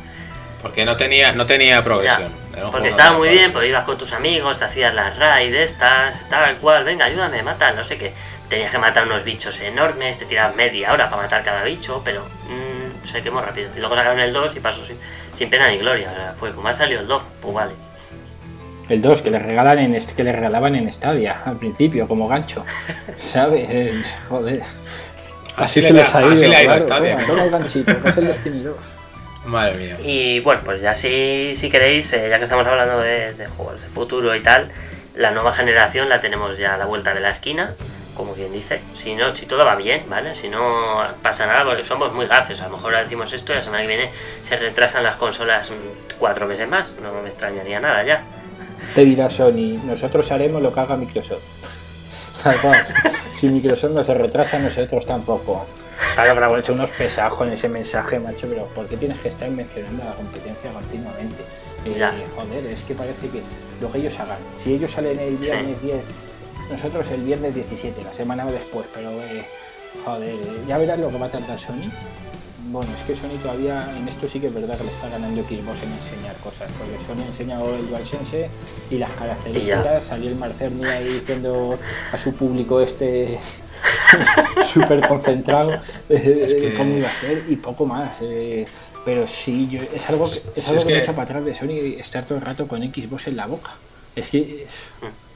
Porque 0.66 0.84
no 0.84 0.96
tenía, 0.96 1.30
no 1.30 1.46
tenía 1.46 1.80
progresión. 1.84 2.32
Ya, 2.50 2.56
Era 2.56 2.66
un 2.66 2.72
porque 2.72 2.88
estaba 2.88 3.16
muy 3.16 3.28
bien, 3.28 3.52
porque 3.52 3.68
ibas 3.68 3.84
con 3.84 3.96
tus 3.96 4.12
amigos, 4.12 4.58
te 4.58 4.64
hacías 4.64 4.92
las 4.94 5.16
raids 5.16 5.54
estas, 5.54 6.28
tal 6.28 6.56
cual, 6.56 6.82
venga, 6.82 7.04
ayúdame, 7.04 7.40
mata, 7.44 7.70
no 7.70 7.84
sé 7.84 7.96
qué. 7.96 8.12
Tenías 8.48 8.72
que 8.72 8.78
matar 8.78 9.04
unos 9.06 9.22
bichos 9.22 9.60
enormes, 9.60 10.18
te 10.18 10.24
tirabas 10.24 10.56
media 10.56 10.92
hora 10.92 11.08
para 11.08 11.22
matar 11.22 11.44
cada 11.44 11.62
bicho, 11.62 12.02
pero 12.04 12.22
mm, 12.24 13.06
se 13.06 13.22
quemó 13.22 13.40
rápido. 13.42 13.70
Y 13.76 13.78
luego 13.78 13.94
sacaron 13.94 14.18
el 14.18 14.32
2 14.32 14.56
y 14.56 14.60
pasó 14.60 14.84
sin, 14.84 14.96
sin 15.32 15.48
pena 15.50 15.68
ni 15.68 15.78
gloria. 15.78 16.10
O 16.10 16.14
sea, 16.16 16.32
fue 16.32 16.52
como 16.52 16.66
ha 16.66 16.72
salido 16.72 17.00
el 17.00 17.06
2, 17.06 17.22
pues 17.40 17.54
vale. 17.54 17.72
El 18.88 19.02
2, 19.02 19.22
que 19.22 19.30
le 19.30 19.38
regalan 19.38 19.78
en 19.78 20.04
que 20.04 20.24
le 20.24 20.32
regalaban 20.32 20.74
en 20.74 20.92
Stadia 20.92 21.42
al 21.44 21.58
principio, 21.58 22.08
como 22.08 22.26
gancho. 22.26 22.64
¿Sabes? 23.18 24.16
Joder. 24.28 24.62
Así 25.56 25.80
le 25.80 26.00
ha- 26.00 26.04
así 26.04 26.46
le 26.48 26.56
ha 26.56 26.62
ido 26.64 26.72
a 26.72 26.78
claro, 26.78 26.80
Stadia. 26.80 27.16
toma, 27.18 27.26
toma 27.28 27.42
el 27.44 27.50
ganchito, 27.50 28.02
que 28.02 28.08
es 28.08 28.16
el 28.16 28.26
Destiny 28.26 28.62
2. 28.62 28.76
Madre 29.47 29.78
mía. 29.78 29.97
Y 30.03 30.40
bueno, 30.40 30.62
pues 30.64 30.80
ya 30.80 30.94
si, 30.94 31.55
si 31.55 31.70
queréis, 31.70 32.12
eh, 32.12 32.28
ya 32.28 32.38
que 32.38 32.44
estamos 32.44 32.66
hablando 32.66 33.01
de, 33.01 33.32
de 33.34 33.47
juegos 33.47 33.80
de 33.80 33.88
futuro 33.88 34.34
y 34.34 34.42
tal, 34.42 34.70
la 35.14 35.30
nueva 35.30 35.53
generación 35.53 36.09
la 36.09 36.20
tenemos 36.20 36.59
ya 36.59 36.74
a 36.74 36.76
la 36.76 36.84
vuelta 36.84 37.14
de 37.14 37.20
la 37.20 37.30
esquina, 37.30 37.74
como 38.14 38.34
quien 38.34 38.53
dice. 38.53 38.80
Si 38.94 39.14
no, 39.14 39.34
si 39.34 39.47
todo 39.47 39.64
va 39.64 39.76
bien, 39.76 40.05
¿vale? 40.09 40.34
Si 40.34 40.49
no 40.49 41.03
pasa 41.22 41.47
nada, 41.47 41.64
porque 41.64 41.84
somos 41.84 42.12
muy 42.12 42.26
gafes. 42.26 42.61
A 42.61 42.64
lo 42.64 42.76
mejor 42.76 42.86
ahora 42.92 43.05
decimos 43.05 43.32
esto 43.32 43.53
y 43.53 43.57
la 43.57 43.62
semana 43.62 43.82
que 43.82 43.88
viene 43.88 44.11
se 44.42 44.57
retrasan 44.57 45.05
las 45.05 45.16
consolas 45.16 45.70
cuatro 46.18 46.47
veces 46.47 46.68
más. 46.68 46.92
No 47.03 47.12
me 47.22 47.28
extrañaría 47.28 47.80
nada 47.80 48.05
ya. 48.05 48.24
Te 48.94 49.05
dirá 49.05 49.28
Sony, 49.30 49.78
nosotros 49.84 50.30
haremos 50.32 50.62
lo 50.62 50.72
que 50.72 50.80
haga 50.80 50.97
Microsoft. 50.97 51.42
Tal 52.53 52.61
cual. 52.61 52.86
Si 53.32 53.49
Microsoft 53.49 53.90
no 53.90 54.03
se 54.03 54.14
retrasa, 54.14 54.59
nosotros 54.59 55.05
tampoco. 55.05 55.66
Claro, 56.14 56.34
pero 56.34 56.49
bueno, 56.49 56.64
son 56.64 56.76
unos 56.76 56.90
pesados 56.90 57.36
con 57.36 57.51
ese 57.51 57.68
mensaje, 57.68 58.20
macho, 58.20 58.47
pero 58.49 58.66
¿por 58.66 58.86
qué 58.86 58.97
tienes 58.97 59.18
que 59.18 59.28
estar 59.28 59.51
mencionando 59.51 60.03
a 60.05 60.07
la 60.07 60.14
competencia 60.14 60.72
continuamente? 60.72 61.42
Eh, 61.84 62.24
joder, 62.36 62.66
es 62.66 62.82
que 62.84 62.94
parece 62.94 63.28
que 63.28 63.42
lo 63.80 63.90
que 63.90 63.99
ellos 63.99 64.18
hagan. 64.20 64.38
Si 64.62 64.74
ellos 64.74 64.92
salen 64.92 65.18
el 65.18 65.36
viernes 65.36 65.82
10, 65.82 65.97
nosotros 66.70 67.11
el 67.11 67.22
viernes 67.22 67.55
17, 67.55 68.03
la 68.03 68.12
semana 68.12 68.44
después, 68.47 68.86
pero 68.94 69.11
eh, 69.11 69.44
joder, 70.05 70.36
ya 70.66 70.78
verás 70.78 70.99
lo 70.99 71.11
que 71.11 71.18
va 71.18 71.26
a 71.26 71.30
tardar 71.30 71.59
Sony. 71.59 71.90
Bueno, 72.68 72.90
es 72.98 73.06
que 73.06 73.14
Sony 73.14 73.38
todavía 73.40 73.94
en 73.96 74.08
esto 74.08 74.28
sí 74.28 74.40
que 74.40 74.48
es 74.48 74.54
verdad 74.54 74.76
que 74.76 74.84
le 74.84 74.90
está 74.90 75.08
ganando 75.08 75.40
Xbox 75.42 75.82
en 75.82 75.92
enseñar 75.92 76.36
cosas, 76.42 76.70
porque 76.78 76.96
Sony 77.06 77.22
ha 77.22 77.26
enseñado 77.26 77.74
el 77.76 77.88
DualSense 77.88 78.48
y 78.90 78.98
las 78.98 79.10
características, 79.12 80.04
salió 80.04 80.30
el 80.30 80.36
Marcerni 80.36 80.84
ahí 80.84 81.04
diciendo 81.04 81.78
a 82.12 82.18
su 82.18 82.34
público 82.34 82.80
este 82.80 83.38
súper 84.72 85.06
concentrado 85.06 85.72
eh, 86.08 86.40
Es 86.44 86.54
que- 86.54 86.74
cómo 86.74 86.96
iba 86.96 87.08
a 87.08 87.14
ser 87.14 87.44
y 87.48 87.56
poco 87.56 87.86
más. 87.86 88.16
eh, 88.20 88.66
pero 89.04 89.26
sí, 89.26 89.68
yo- 89.70 89.82
es 89.94 90.08
algo 90.10 90.24
que, 90.24 90.38
es 90.58 90.64
Sí, 90.64 90.70
algo 90.70 90.78
es 90.78 90.84
que 90.84 90.92
me 90.92 90.98
que- 90.98 91.04
echa 91.04 91.12
para 91.12 91.22
atrás 91.24 91.44
de 91.44 91.54
Sony 91.54 91.98
estar 92.00 92.24
todo 92.26 92.38
el 92.38 92.44
rato 92.44 92.66
con 92.66 92.82
Xbox 92.82 93.28
en 93.28 93.36
la 93.36 93.46
boca. 93.46 93.70
Es 94.16 94.30
que, 94.30 94.64
es- 94.64 94.88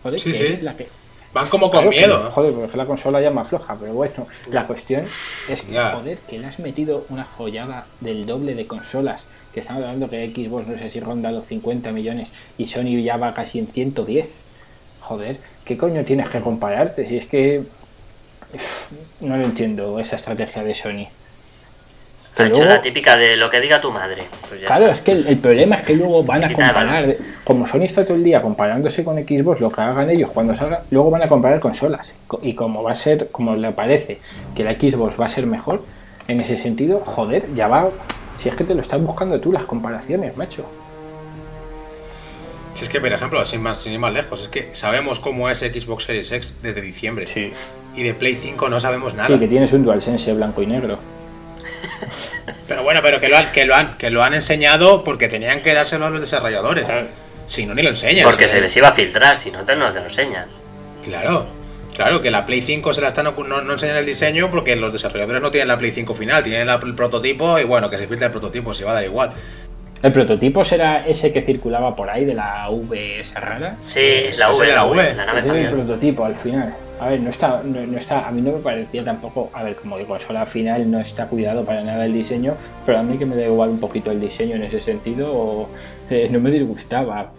joder, 0.02 0.18
Sí, 0.20 0.32
que 0.32 0.38
sí. 0.38 0.44
es 0.46 0.62
la 0.62 0.76
que... 0.76 0.88
Van 1.32 1.48
como 1.48 1.70
con 1.70 1.80
Claro 1.82 1.90
que- 1.90 1.96
miedo. 1.98 2.30
joder, 2.30 2.52
porque 2.52 2.76
la 2.76 2.86
consola 2.86 3.20
ya 3.20 3.30
más 3.30 3.48
floja, 3.48 3.76
pero 3.78 3.92
bueno, 3.92 4.26
la 4.50 4.66
cuestión 4.66 5.02
es 5.02 5.62
que, 5.62 5.78
joder, 5.78 6.18
que 6.18 6.38
le 6.40 6.46
has 6.46 6.58
metido 6.58 7.06
una 7.08 7.24
follada 7.24 7.86
del 8.00 8.26
doble 8.26 8.54
de 8.54 8.66
consolas. 8.66 9.24
Que 9.54 9.60
estamos 9.60 9.82
hablando 9.82 10.08
que 10.08 10.30
Xbox 10.32 10.66
no 10.68 10.78
sé 10.78 10.90
si 10.90 11.00
ronda 11.00 11.30
los 11.32 11.44
50 11.44 11.90
millones 11.92 12.30
y 12.58 12.66
Sony 12.66 13.02
ya 13.02 13.16
va 13.16 13.34
casi 13.34 13.58
en 13.58 13.66
110. 13.68 14.28
Joder, 15.00 15.38
¿qué 15.64 15.76
coño 15.76 16.04
tienes 16.04 16.28
que 16.28 16.40
compararte? 16.40 17.06
Si 17.06 17.16
es 17.16 17.26
que. 17.26 17.62
No 19.20 19.36
lo 19.36 19.44
entiendo 19.44 19.98
esa 20.00 20.16
estrategia 20.16 20.64
de 20.64 20.74
Sony. 20.74 21.06
Que 22.34 22.44
Ha 22.44 22.46
hecho 22.46 22.64
la 22.64 22.80
típica 22.80 23.16
de 23.16 23.36
lo 23.36 23.50
que 23.50 23.60
diga 23.60 23.80
tu 23.80 23.90
madre. 23.90 24.22
Pues 24.48 24.60
ya 24.60 24.66
Claro, 24.68 24.84
está. 24.84 24.94
es 24.94 25.00
que 25.02 25.12
el, 25.12 25.26
el 25.26 25.38
problema 25.38 25.76
es 25.76 25.82
que 25.82 25.94
luego 25.96 26.22
van 26.22 26.44
a 26.44 26.52
comparar, 26.52 27.16
como 27.44 27.66
Sony 27.66 27.82
está 27.82 28.04
todo 28.04 28.16
el 28.16 28.22
día 28.24 28.40
comparándose 28.40 29.02
con 29.04 29.16
Xbox, 29.16 29.60
lo 29.60 29.70
que 29.70 29.80
hagan 29.80 30.08
ellos 30.10 30.30
cuando 30.32 30.54
salga, 30.54 30.82
luego 30.90 31.10
van 31.10 31.22
a 31.22 31.28
comparar 31.28 31.58
consolas. 31.60 32.14
Co- 32.28 32.38
Y 32.42 32.54
como 32.54 32.82
va 32.82 32.92
a 32.92 32.96
ser, 32.96 33.28
como 33.30 33.56
le 33.56 33.72
parece 33.72 34.18
que 34.54 34.62
la 34.64 34.72
Xbox 34.74 35.20
va 35.20 35.26
a 35.26 35.28
ser 35.28 35.46
mejor, 35.46 35.82
en 36.28 36.40
ese 36.40 36.56
sentido, 36.56 37.02
joder, 37.04 37.46
ya 37.54 37.66
va. 37.66 37.90
Si 38.40 38.48
es 38.48 38.54
que 38.54 38.62
te 38.64 38.74
lo 38.74 38.80
estás 38.80 39.02
buscando 39.02 39.40
tú 39.40 39.52
las 39.52 39.64
comparaciones, 39.64 40.36
macho. 40.36 40.64
Si 42.72 42.84
es 42.84 42.88
que, 42.88 43.00
por 43.00 43.12
ejemplo, 43.12 43.44
sin 43.44 43.60
más, 43.62 43.78
sin 43.82 43.92
ir 43.92 43.98
más 43.98 44.12
lejos, 44.12 44.42
es 44.42 44.48
que 44.48 44.70
sabemos 44.74 45.18
cómo 45.18 45.50
es 45.50 45.58
Xbox 45.58 46.04
Series 46.04 46.30
X 46.30 46.58
desde 46.62 46.80
diciembre. 46.80 47.26
Y 47.96 48.02
de 48.04 48.14
Play 48.14 48.36
5 48.36 48.68
no 48.68 48.78
sabemos 48.78 49.14
nada. 49.14 49.26
Sí, 49.26 49.38
que 49.38 49.48
tienes 49.48 49.72
un 49.72 49.84
DualSense 49.84 50.32
blanco 50.34 50.62
y 50.62 50.66
negro. 50.66 50.98
Pero 52.68 52.82
bueno, 52.84 53.00
pero 53.02 53.20
que 53.20 53.28
lo, 53.28 53.36
han, 53.36 53.50
que, 53.52 53.64
lo 53.64 53.74
han, 53.74 53.96
que 53.98 54.10
lo 54.10 54.22
han 54.22 54.32
enseñado 54.34 55.02
porque 55.02 55.28
tenían 55.28 55.60
que 55.60 55.74
dárselo 55.74 56.06
a 56.06 56.10
los 56.10 56.20
desarrolladores. 56.20 56.88
Si 57.46 57.66
no, 57.66 57.74
ni 57.74 57.82
lo 57.82 57.88
enseñan. 57.88 58.24
Porque 58.24 58.46
se 58.46 58.60
les 58.60 58.76
iba 58.76 58.88
a 58.88 58.92
filtrar, 58.92 59.36
si 59.36 59.50
no 59.50 59.64
te, 59.64 59.74
no 59.74 59.90
te 59.92 59.98
lo 59.98 60.04
enseñan. 60.06 60.46
Claro, 61.04 61.46
claro, 61.94 62.22
que 62.22 62.30
la 62.30 62.46
Play 62.46 62.60
5 62.60 62.92
se 62.92 63.00
la 63.00 63.08
están 63.08 63.24
no, 63.24 63.60
no 63.62 63.72
enseñan 63.72 63.96
el 63.96 64.06
diseño 64.06 64.50
porque 64.52 64.76
los 64.76 64.92
desarrolladores 64.92 65.42
no 65.42 65.50
tienen 65.50 65.66
la 65.68 65.78
Play 65.78 65.90
5 65.90 66.14
final, 66.14 66.44
tienen 66.44 66.66
la- 66.68 66.78
el 66.82 66.94
prototipo 66.94 67.58
y 67.58 67.64
bueno, 67.64 67.90
que 67.90 67.98
se 67.98 68.06
filtre 68.06 68.26
el 68.26 68.32
prototipo, 68.32 68.72
se 68.72 68.84
va 68.84 68.92
a 68.92 68.94
dar 68.94 69.04
igual. 69.04 69.32
¿El 70.02 70.12
prototipo 70.12 70.64
será 70.64 71.06
ese 71.06 71.30
que 71.30 71.42
circulaba 71.42 71.94
por 71.94 72.08
ahí 72.08 72.24
de 72.24 72.34
la 72.34 72.70
V 72.70 73.20
esa 73.20 73.38
rara? 73.38 73.76
Sí, 73.80 74.00
la 74.38 74.50
V, 74.50 74.66
de 74.66 74.74
la 74.74 74.86
V, 74.86 75.14
la 75.14 75.26
nave 75.26 75.40
Ese 75.40 75.60
es 75.60 75.66
el 75.66 75.74
prototipo 75.74 76.24
al 76.24 76.34
final. 76.34 76.74
A 76.98 77.10
ver, 77.10 77.20
no 77.20 77.28
está, 77.30 77.62
no, 77.62 77.86
no 77.86 77.98
está, 77.98 78.26
a 78.26 78.30
mí 78.30 78.40
no 78.40 78.52
me 78.52 78.58
parecía 78.58 79.04
tampoco, 79.04 79.50
a 79.52 79.62
ver, 79.62 79.76
como 79.76 79.98
de 79.98 80.06
consola 80.06 80.46
final 80.46 80.90
no 80.90 81.00
está 81.00 81.26
cuidado 81.26 81.64
para 81.64 81.82
nada 81.82 82.04
el 82.06 82.12
diseño, 82.12 82.56
pero 82.84 82.98
a 82.98 83.02
mí 83.02 83.18
que 83.18 83.26
me 83.26 83.36
da 83.36 83.44
igual 83.44 83.70
un 83.70 83.80
poquito 83.80 84.10
el 84.10 84.20
diseño 84.20 84.56
en 84.56 84.64
ese 84.64 84.80
sentido, 84.80 85.30
o, 85.32 85.68
eh, 86.08 86.28
no 86.30 86.40
me 86.40 86.50
disgustaba. 86.50 87.32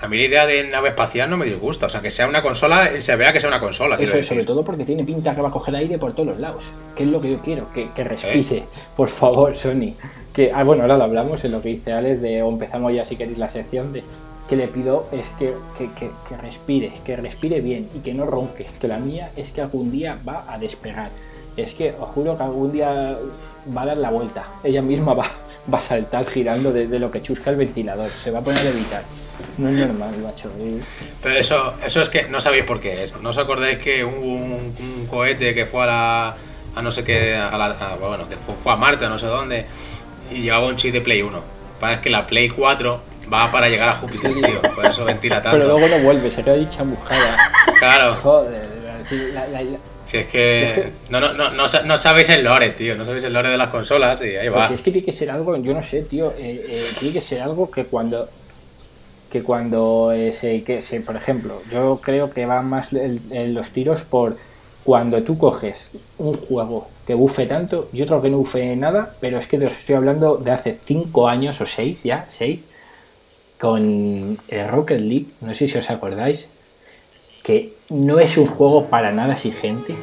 A 0.00 0.06
mí 0.06 0.18
la 0.18 0.24
idea 0.24 0.46
de 0.46 0.68
nave 0.68 0.88
espacial 0.88 1.30
no 1.30 1.36
me 1.36 1.46
disgusta, 1.46 1.86
o 1.86 1.88
sea, 1.88 2.00
que 2.00 2.10
sea 2.10 2.28
una 2.28 2.42
consola, 2.42 3.00
se 3.00 3.16
vea 3.16 3.32
que 3.32 3.40
sea 3.40 3.48
una 3.48 3.60
consola. 3.60 3.96
Eso 4.00 4.16
es, 4.16 4.26
sobre 4.26 4.44
todo 4.44 4.64
porque 4.64 4.84
tiene 4.84 5.04
pinta 5.04 5.34
que 5.34 5.40
va 5.40 5.48
a 5.48 5.52
coger 5.52 5.74
aire 5.74 5.98
por 5.98 6.12
todos 6.12 6.28
los 6.28 6.38
lados, 6.38 6.64
que 6.96 7.02
es 7.02 7.08
lo 7.08 7.20
que 7.20 7.30
yo 7.32 7.40
quiero, 7.40 7.72
que, 7.72 7.90
que 7.92 8.04
respire, 8.04 8.64
por 8.96 9.08
favor, 9.08 9.56
Sony. 9.56 9.94
Que, 10.38 10.52
ah, 10.54 10.62
bueno, 10.62 10.82
ahora 10.82 10.96
lo 10.96 11.02
hablamos 11.02 11.44
en 11.44 11.50
lo 11.50 11.60
que 11.60 11.70
dice 11.70 11.92
Alex, 11.92 12.22
de, 12.22 12.44
o 12.44 12.48
empezamos 12.48 12.94
ya 12.94 13.04
si 13.04 13.16
queréis 13.16 13.38
la 13.38 13.50
sección 13.50 13.92
de 13.92 14.04
que 14.48 14.54
le 14.54 14.68
pido 14.68 15.08
es 15.10 15.30
que, 15.30 15.52
que, 15.76 15.90
que- 15.94 16.12
que 16.28 16.36
respire, 16.36 16.92
que 17.04 17.16
respire 17.16 17.60
bien 17.60 17.88
y 17.92 17.98
que 17.98 18.14
no 18.14 18.24
ronque, 18.24 18.64
que 18.80 18.86
la 18.86 18.98
mía 18.98 19.32
es 19.34 19.50
que 19.50 19.62
algún 19.62 19.90
día 19.90 20.16
va 20.26 20.44
a 20.48 20.56
despegar. 20.56 21.10
Es 21.56 21.72
que 21.74 21.92
os 21.98 22.08
juro 22.10 22.36
que 22.36 22.44
algún 22.44 22.70
día 22.70 23.18
va 23.76 23.82
a 23.82 23.86
dar 23.86 23.96
la 23.96 24.10
vuelta, 24.10 24.44
ella 24.62 24.80
misma 24.80 25.12
va, 25.12 25.24
va 25.74 25.78
a 25.78 25.80
saltar 25.80 26.24
girando 26.24 26.70
de, 26.70 26.86
lo 27.00 27.10
que 27.10 27.20
chusca 27.20 27.50
el 27.50 27.56
ventilador. 27.56 28.08
Se 28.08 28.30
va 28.30 28.38
a 28.38 28.42
poner 28.42 28.64
a 28.64 28.70
evitar. 28.70 29.02
No 29.56 29.68
es 29.68 29.74
normal, 29.74 30.18
macho. 30.18 30.52
Pero 31.20 31.34
eso, 31.34 31.74
eso 31.84 32.00
es 32.00 32.08
que 32.08 32.28
no 32.28 32.38
sabéis 32.38 32.62
por 32.62 32.78
qué 32.78 33.02
es. 33.02 33.20
¿No 33.20 33.30
os 33.30 33.38
acordáis 33.38 33.78
que 33.78 34.04
hubo 34.04 34.34
un, 34.34 35.06
cohete 35.10 35.52
que 35.52 35.66
fue 35.66 35.82
a 35.82 35.86
la. 35.86 36.36
a 36.76 36.82
no 36.82 36.92
sé 36.92 37.02
qué. 37.02 37.34
A 37.34 37.58
la, 37.58 37.96
bueno, 38.00 38.28
que 38.28 38.36
fue, 38.36 38.72
a 38.72 38.76
Marte 38.76 39.08
no 39.08 39.18
sé 39.18 39.26
dónde. 39.26 39.66
Y 40.30 40.42
llevaba 40.42 40.66
un 40.66 40.76
chip 40.76 40.92
de 40.92 41.00
Play 41.00 41.22
1. 41.22 41.42
Para 41.80 42.00
que 42.00 42.10
la 42.10 42.26
Play 42.26 42.48
4 42.48 43.00
va 43.32 43.50
para 43.50 43.68
llegar 43.68 43.90
a 43.90 43.94
Júpiter, 43.94 44.32
tío. 44.34 44.62
Por 44.74 44.84
eso 44.86 45.04
ventila 45.04 45.42
tanto. 45.42 45.58
Pero 45.58 45.78
luego 45.78 45.88
no 45.88 46.02
vuelve, 46.02 46.30
se 46.30 46.42
queda 46.42 46.54
ahí 46.54 46.66
chamuscada. 46.68 47.36
Claro. 47.78 48.14
Joder, 48.16 48.78
si 50.08 50.16
es 50.16 50.26
que, 50.26 50.92
no, 51.10 51.20
no, 51.20 51.34
no, 51.34 51.50
no, 51.50 51.96
sabéis 51.98 52.28
el 52.30 52.42
lore, 52.42 52.70
tío. 52.70 52.96
No 52.96 53.04
sabéis 53.04 53.24
el 53.24 53.32
lore 53.32 53.50
de 53.50 53.58
las 53.58 53.68
consolas 53.68 54.22
y 54.22 54.36
ahí 54.36 54.48
va. 54.48 54.66
Pues 54.66 54.80
es 54.80 54.84
que 54.84 54.90
tiene 54.90 55.04
que 55.04 55.12
ser 55.12 55.30
algo, 55.30 55.56
yo 55.58 55.74
no 55.74 55.82
sé, 55.82 56.02
tío. 56.02 56.32
Eh, 56.38 56.64
eh, 56.68 56.82
tiene 56.98 57.14
que 57.14 57.20
ser 57.20 57.42
algo 57.42 57.70
que 57.70 57.84
cuando. 57.84 58.28
Que 59.30 59.42
cuando 59.42 60.12
eh, 60.12 60.32
se, 60.32 60.62
que 60.62 60.80
se. 60.80 61.02
Por 61.02 61.16
ejemplo, 61.16 61.62
yo 61.70 62.00
creo 62.02 62.30
que 62.30 62.46
van 62.46 62.66
más 62.66 62.90
los 62.92 63.70
tiros 63.70 64.04
por 64.04 64.36
cuando 64.88 65.22
tú 65.22 65.36
coges 65.36 65.90
un 66.16 66.32
juego 66.32 66.88
que 67.06 67.12
bufe 67.12 67.44
tanto 67.44 67.90
y 67.92 68.00
otro 68.00 68.22
que 68.22 68.30
no 68.30 68.38
bufe 68.38 68.74
nada, 68.74 69.16
pero 69.20 69.36
es 69.36 69.46
que 69.46 69.58
os 69.58 69.64
estoy 69.64 69.96
hablando 69.96 70.38
de 70.38 70.50
hace 70.50 70.72
5 70.72 71.28
años 71.28 71.60
o 71.60 71.66
6 71.66 72.04
ya, 72.04 72.24
6, 72.26 72.66
con 73.58 74.38
el 74.48 74.68
Rocket 74.68 74.98
League, 74.98 75.26
no 75.42 75.52
sé 75.52 75.68
si 75.68 75.76
os 75.76 75.90
acordáis, 75.90 76.48
que 77.42 77.74
no 77.90 78.18
es 78.18 78.38
un 78.38 78.46
juego 78.46 78.86
para 78.86 79.12
nada 79.12 79.34
exigente. 79.34 79.94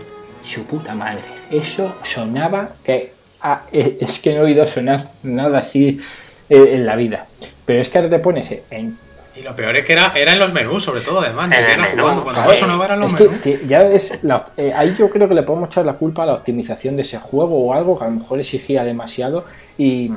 Su 0.43 0.65
puta 0.65 0.93
madre. 0.93 1.23
Eso 1.49 1.95
sonaba 2.03 2.75
que. 2.83 3.13
Ah, 3.41 3.63
es 3.71 4.19
que 4.19 4.36
no 4.36 4.41
he 4.41 4.43
oído 4.43 4.67
sonar 4.67 5.01
nada 5.23 5.57
así 5.57 5.99
eh, 6.47 6.67
en 6.73 6.86
la 6.86 6.95
vida. 6.95 7.25
Pero 7.65 7.81
es 7.81 7.89
que 7.89 7.97
ahora 7.97 8.11
te 8.11 8.19
pones 8.19 8.53
en. 8.69 8.99
Y 9.38 9.41
lo 9.41 9.55
peor 9.55 9.75
es 9.75 9.86
que 9.86 9.93
era, 9.93 10.13
era 10.15 10.33
en 10.33 10.39
los 10.39 10.53
menús, 10.53 10.83
sobre 10.83 11.01
todo, 11.01 11.19
además. 11.19 11.53
jugando. 11.93 12.23
Cuando 12.23 12.53
sonaba 12.53 12.93
en 12.93 12.99
los 13.01 13.11
menús. 13.11 13.38
ya 13.67 13.81
es 13.81 14.19
eh, 14.57 14.73
ahí 14.73 14.95
yo 14.97 15.09
creo 15.09 15.27
que 15.27 15.33
le 15.33 15.43
podemos 15.43 15.67
echar 15.67 15.86
la 15.86 15.93
culpa 15.93 16.23
a 16.23 16.25
la 16.25 16.33
optimización 16.33 16.95
de 16.95 17.01
ese 17.01 17.17
juego 17.17 17.65
o 17.65 17.73
algo 17.73 17.97
que 17.97 18.05
a 18.05 18.07
lo 18.07 18.15
mejor 18.15 18.39
exigía 18.39 18.83
demasiado 18.83 19.45
y, 19.77 20.11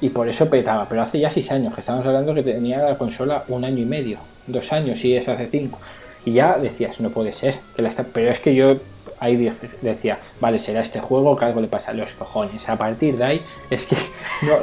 y 0.00 0.08
por 0.08 0.28
eso 0.28 0.50
petaba. 0.50 0.88
Pero 0.88 1.02
hace 1.02 1.20
ya 1.20 1.30
seis 1.30 1.50
años 1.52 1.72
que 1.72 1.80
estamos 1.80 2.04
hablando 2.04 2.34
que 2.34 2.42
tenía 2.42 2.78
la 2.78 2.98
consola 2.98 3.44
un 3.48 3.64
año 3.64 3.82
y 3.82 3.86
medio, 3.86 4.18
dos 4.46 4.72
años, 4.72 5.04
y 5.04 5.14
es 5.14 5.28
hace 5.28 5.46
cinco. 5.46 5.78
Y 6.24 6.32
ya 6.32 6.58
decías, 6.58 7.00
no 7.00 7.10
puede 7.10 7.32
ser. 7.32 7.54
Que 7.76 7.82
la 7.82 7.88
está... 7.88 8.02
Pero 8.04 8.30
es 8.30 8.40
que 8.40 8.54
yo 8.54 8.76
ahí 9.20 9.50
decía, 9.82 10.18
vale, 10.40 10.58
será 10.58 10.80
este 10.80 11.00
juego 11.00 11.36
que 11.36 11.44
algo 11.44 11.60
le 11.60 11.68
pasa 11.68 11.90
a 11.90 11.94
los 11.94 12.12
cojones. 12.12 12.68
A 12.68 12.76
partir 12.76 13.16
de 13.16 13.24
ahí, 13.24 13.42
es 13.70 13.86
que 13.86 13.96
no, 14.42 14.54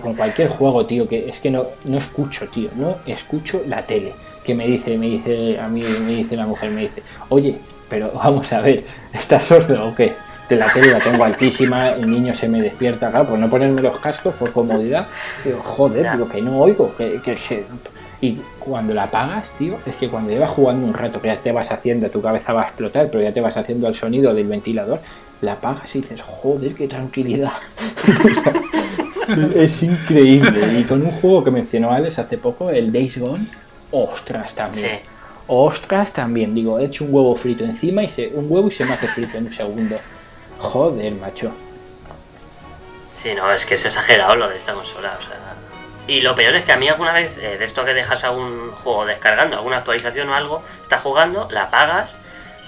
con 0.00 0.14
cualquier 0.14 0.48
juego, 0.48 0.86
tío, 0.86 1.08
que 1.08 1.28
es 1.28 1.40
que 1.40 1.50
no, 1.50 1.64
no 1.84 1.98
escucho, 1.98 2.48
tío, 2.48 2.70
no 2.76 2.96
escucho 3.06 3.62
la 3.66 3.82
tele. 3.82 4.12
Que 4.44 4.54
me 4.54 4.66
dice, 4.66 4.98
me 4.98 5.06
dice, 5.06 5.58
a 5.58 5.68
mí 5.68 5.82
me 5.82 6.14
dice 6.16 6.36
la 6.36 6.46
mujer, 6.46 6.70
me 6.70 6.82
dice, 6.82 7.02
oye, 7.28 7.58
pero 7.88 8.12
vamos 8.14 8.52
a 8.52 8.60
ver, 8.60 8.84
¿estás 9.12 9.44
sordo 9.44 9.88
o 9.88 9.94
qué? 9.94 10.12
De 10.48 10.56
la 10.56 10.70
tele 10.70 10.90
la 10.90 10.98
tengo 10.98 11.24
altísima, 11.24 11.92
el 11.92 12.10
niño 12.10 12.34
se 12.34 12.48
me 12.48 12.60
despierta, 12.60 13.10
claro, 13.10 13.28
por 13.28 13.38
no 13.38 13.48
ponerme 13.48 13.80
los 13.80 13.98
cascos, 13.98 14.34
por 14.34 14.52
comodidad. 14.52 15.06
Digo, 15.42 15.60
joder, 15.62 16.10
digo 16.12 16.28
que 16.28 16.42
no 16.42 16.58
oigo, 16.58 16.94
que, 16.96 17.20
que 17.22 17.64
y 18.24 18.40
cuando 18.58 18.94
la 18.94 19.02
apagas, 19.04 19.52
tío, 19.52 19.76
es 19.84 19.96
que 19.96 20.08
cuando 20.08 20.30
llevas 20.30 20.50
jugando 20.50 20.86
un 20.86 20.94
rato, 20.94 21.20
que 21.20 21.28
ya 21.28 21.36
te 21.36 21.52
vas 21.52 21.70
haciendo, 21.70 22.08
tu 22.10 22.22
cabeza 22.22 22.54
va 22.54 22.62
a 22.62 22.64
explotar, 22.64 23.10
pero 23.10 23.22
ya 23.22 23.34
te 23.34 23.42
vas 23.42 23.54
haciendo 23.58 23.86
el 23.86 23.94
sonido 23.94 24.32
del 24.32 24.46
ventilador, 24.46 25.00
la 25.44 25.54
apagas 25.54 25.94
y 25.94 26.00
dices, 26.00 26.22
joder, 26.22 26.74
qué 26.74 26.88
tranquilidad. 26.88 27.52
es 29.54 29.82
increíble. 29.82 30.80
Y 30.80 30.84
con 30.84 31.02
un 31.02 31.10
juego 31.12 31.44
que 31.44 31.50
mencionó 31.50 31.92
Alex 31.92 32.18
hace 32.18 32.38
poco, 32.38 32.70
el 32.70 32.92
Days 32.92 33.18
Gone, 33.18 33.44
ostras 33.90 34.54
también. 34.54 35.00
Ostras 35.46 36.12
también. 36.12 36.54
Digo, 36.54 36.78
he 36.78 36.86
hecho 36.86 37.04
un 37.04 37.14
huevo 37.14 37.34
frito 37.36 37.64
encima 37.64 38.02
y 38.02 38.08
se, 38.08 38.28
un 38.28 38.46
huevo 38.50 38.68
y 38.68 38.70
se 38.70 38.84
me 38.84 38.94
hace 38.94 39.08
frito 39.08 39.38
en 39.38 39.44
un 39.44 39.52
segundo. 39.52 39.96
Joder, 40.58 41.12
macho. 41.12 41.52
Sí, 43.08 43.34
no, 43.34 43.52
es 43.52 43.64
que 43.64 43.74
es 43.74 43.84
exagerado 43.84 44.34
lo 44.34 44.48
de 44.48 44.56
esta 44.56 44.72
consola, 44.72 45.16
o 45.18 45.22
sea. 45.22 45.38
Y 46.06 46.20
lo 46.20 46.34
peor 46.34 46.54
es 46.54 46.64
que 46.64 46.72
a 46.72 46.76
mí 46.76 46.86
alguna 46.88 47.12
vez, 47.12 47.38
eh, 47.38 47.56
de 47.56 47.64
esto 47.64 47.84
que 47.84 47.94
dejas 47.94 48.24
a 48.24 48.30
un 48.30 48.72
juego 48.72 49.06
descargando, 49.06 49.56
alguna 49.56 49.78
actualización 49.78 50.28
o 50.28 50.34
algo, 50.34 50.62
estás 50.82 51.00
jugando, 51.00 51.48
la 51.50 51.64
apagas, 51.64 52.18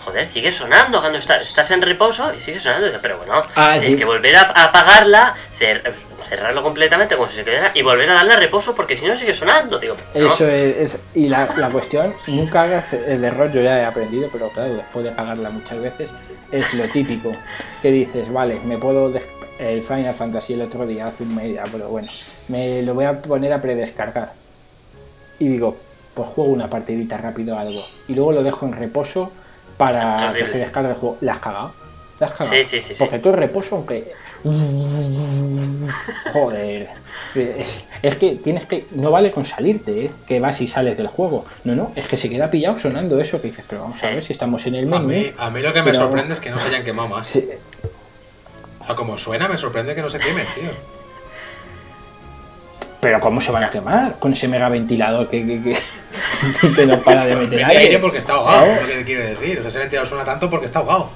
joder, 0.07 0.27
sigue 0.27 0.53
sonando 0.53 1.01
cuando 1.01 1.19
estás, 1.19 1.71
en 1.73 1.83
reposo 1.83 2.33
y 2.33 2.39
sigue 2.39 2.61
sonando. 2.61 2.99
Pero 3.03 3.19
bueno, 3.19 3.43
ah, 3.57 3.73
hay 3.73 3.97
que 3.97 4.05
volver 4.05 4.37
a, 4.37 4.43
apagarla, 4.43 5.35
cerrarlo 6.29 6.63
completamente 6.63 7.17
como 7.17 7.29
si 7.29 7.37
se 7.37 7.45
quedara 7.45 7.73
y 7.75 7.83
volver 7.83 8.09
a 8.11 8.15
darle 8.15 8.35
a 8.35 8.37
reposo 8.37 8.75
porque 8.75 8.97
si 8.97 9.07
no 9.07 9.17
sigue 9.17 9.35
sonando. 9.35 9.79
Digo, 9.79 9.97
Eso 10.15 10.49
es, 10.49 11.03
y 11.15 11.29
la, 11.29 11.53
la, 11.57 11.71
cuestión, 11.71 12.15
nunca 12.29 12.63
hagas 12.63 12.93
el 12.93 13.25
error, 13.25 13.51
yo 13.51 13.63
ya 13.63 13.81
he 13.81 13.85
aprendido, 13.85 14.29
pero 14.33 14.49
claro, 14.51 14.75
después 14.75 15.05
de 15.05 15.11
apagarla 15.11 15.51
muchas 15.51 15.81
veces, 15.81 16.15
es 16.53 16.73
lo 16.75 16.85
típico, 16.85 17.37
que 17.83 17.91
dices, 17.91 18.33
vale, 18.33 18.61
me 18.65 18.79
puedo 18.79 19.13
el 19.59 19.83
Final 19.83 20.15
Fantasy 20.15 20.55
el 20.55 20.63
otro 20.63 20.87
día, 20.87 21.09
hace 21.09 21.25
un 21.25 21.35
media, 21.35 21.65
pero 21.71 21.89
bueno, 21.89 22.09
me 22.49 22.83
lo 22.83 22.95
voy 22.95 23.07
a 23.07 23.21
poner 23.21 23.53
a 23.53 23.61
predescargar. 23.61 24.35
Y 25.39 25.49
digo, 25.49 25.77
pues 26.15 26.29
juego 26.29 26.51
una 26.51 26.71
partidita 26.71 27.19
rápido 27.19 27.59
algo. 27.59 27.81
Y 28.09 28.15
luego 28.15 28.33
lo 28.33 28.43
dejo 28.43 28.67
en 28.67 28.73
reposo 28.73 29.33
para 29.77 30.33
que 30.33 30.47
se 30.47 30.59
descargue 30.59 30.91
el 30.91 30.97
juego. 30.97 31.19
¿La 31.21 31.33
has 31.33 31.39
cagado? 31.39 31.73
¿La 32.19 32.27
has 32.29 32.33
cagado? 32.33 32.57
Sí, 32.57 32.65
sí, 32.65 32.81
sí. 32.81 32.95
Porque 32.99 33.19
tú 33.19 33.31
en 33.31 33.37
reposo, 33.37 33.77
aunque. 33.77 34.13
Joder. 36.33 36.89
Es, 38.03 38.17
que 38.17 38.37
tienes 38.37 38.67
que. 38.67 38.87
No 38.93 39.11
vale 39.11 39.31
con 39.31 39.45
salirte, 39.45 40.07
¿eh? 40.07 40.11
Que 40.27 40.41
vas 40.41 40.61
y 40.61 40.69
sales 40.69 40.97
del 40.97 41.09
juego. 41.09 41.45
No, 41.65 41.75
no, 41.75 41.93
es 41.95 42.07
que 42.07 42.17
se 42.17 42.31
queda 42.31 42.51
pillado 42.51 42.79
sonando 42.79 43.19
eso 43.21 43.41
que 43.41 43.49
dices, 43.49 43.65
pero 43.69 43.83
vamos 43.83 44.03
a 44.03 44.09
ver 44.09 44.23
si 44.23 44.33
estamos 44.33 44.67
en 44.67 44.77
el 44.77 44.87
menú. 44.87 45.33
A 45.39 45.51
mí, 45.51 45.63
lo 45.63 45.73
que 45.73 45.83
me 45.83 45.95
sorprende 45.95 46.35
es 46.35 46.41
que 46.41 46.51
no 46.51 46.59
se 46.59 46.69
hayan 46.69 46.85
quemado 46.85 47.09
más. 47.09 47.39
O 48.89 48.95
como 48.95 49.19
suena, 49.19 49.49
me 49.49 49.59
sorprende 49.59 49.95
que 49.95 50.03
no 50.03 50.09
se 50.09 50.19
queme, 50.19 50.45
tío. 50.55 50.96
Pero 53.01 53.21
¿cómo 53.21 53.41
se 53.41 53.53
van 53.53 53.65
a 53.65 53.71
quemar 53.71 54.19
con 54.19 54.33
ese 54.33 54.49
mega 54.49 54.69
ventilador 54.69 55.29
que, 55.29 55.45
que, 56.77 56.87
no 56.87 57.01
para 57.03 57.27
de 57.27 57.37
meter 57.37 57.65
aire? 57.65 57.85
aire 57.85 57.99
porque 57.99 58.19
está 58.19 58.35
ahogado, 58.35 58.67
es 58.67 58.89
lo 58.89 58.95
que 58.95 59.05
quiero 59.05 59.23
decir. 59.23 59.59
O 59.59 59.63
sea, 59.63 59.69
ese 59.69 59.79
ventilador 59.81 60.09
suena 60.09 60.25
tanto 60.25 60.49
porque 60.49 60.67
está 60.67 60.79
ahogado. 60.81 61.11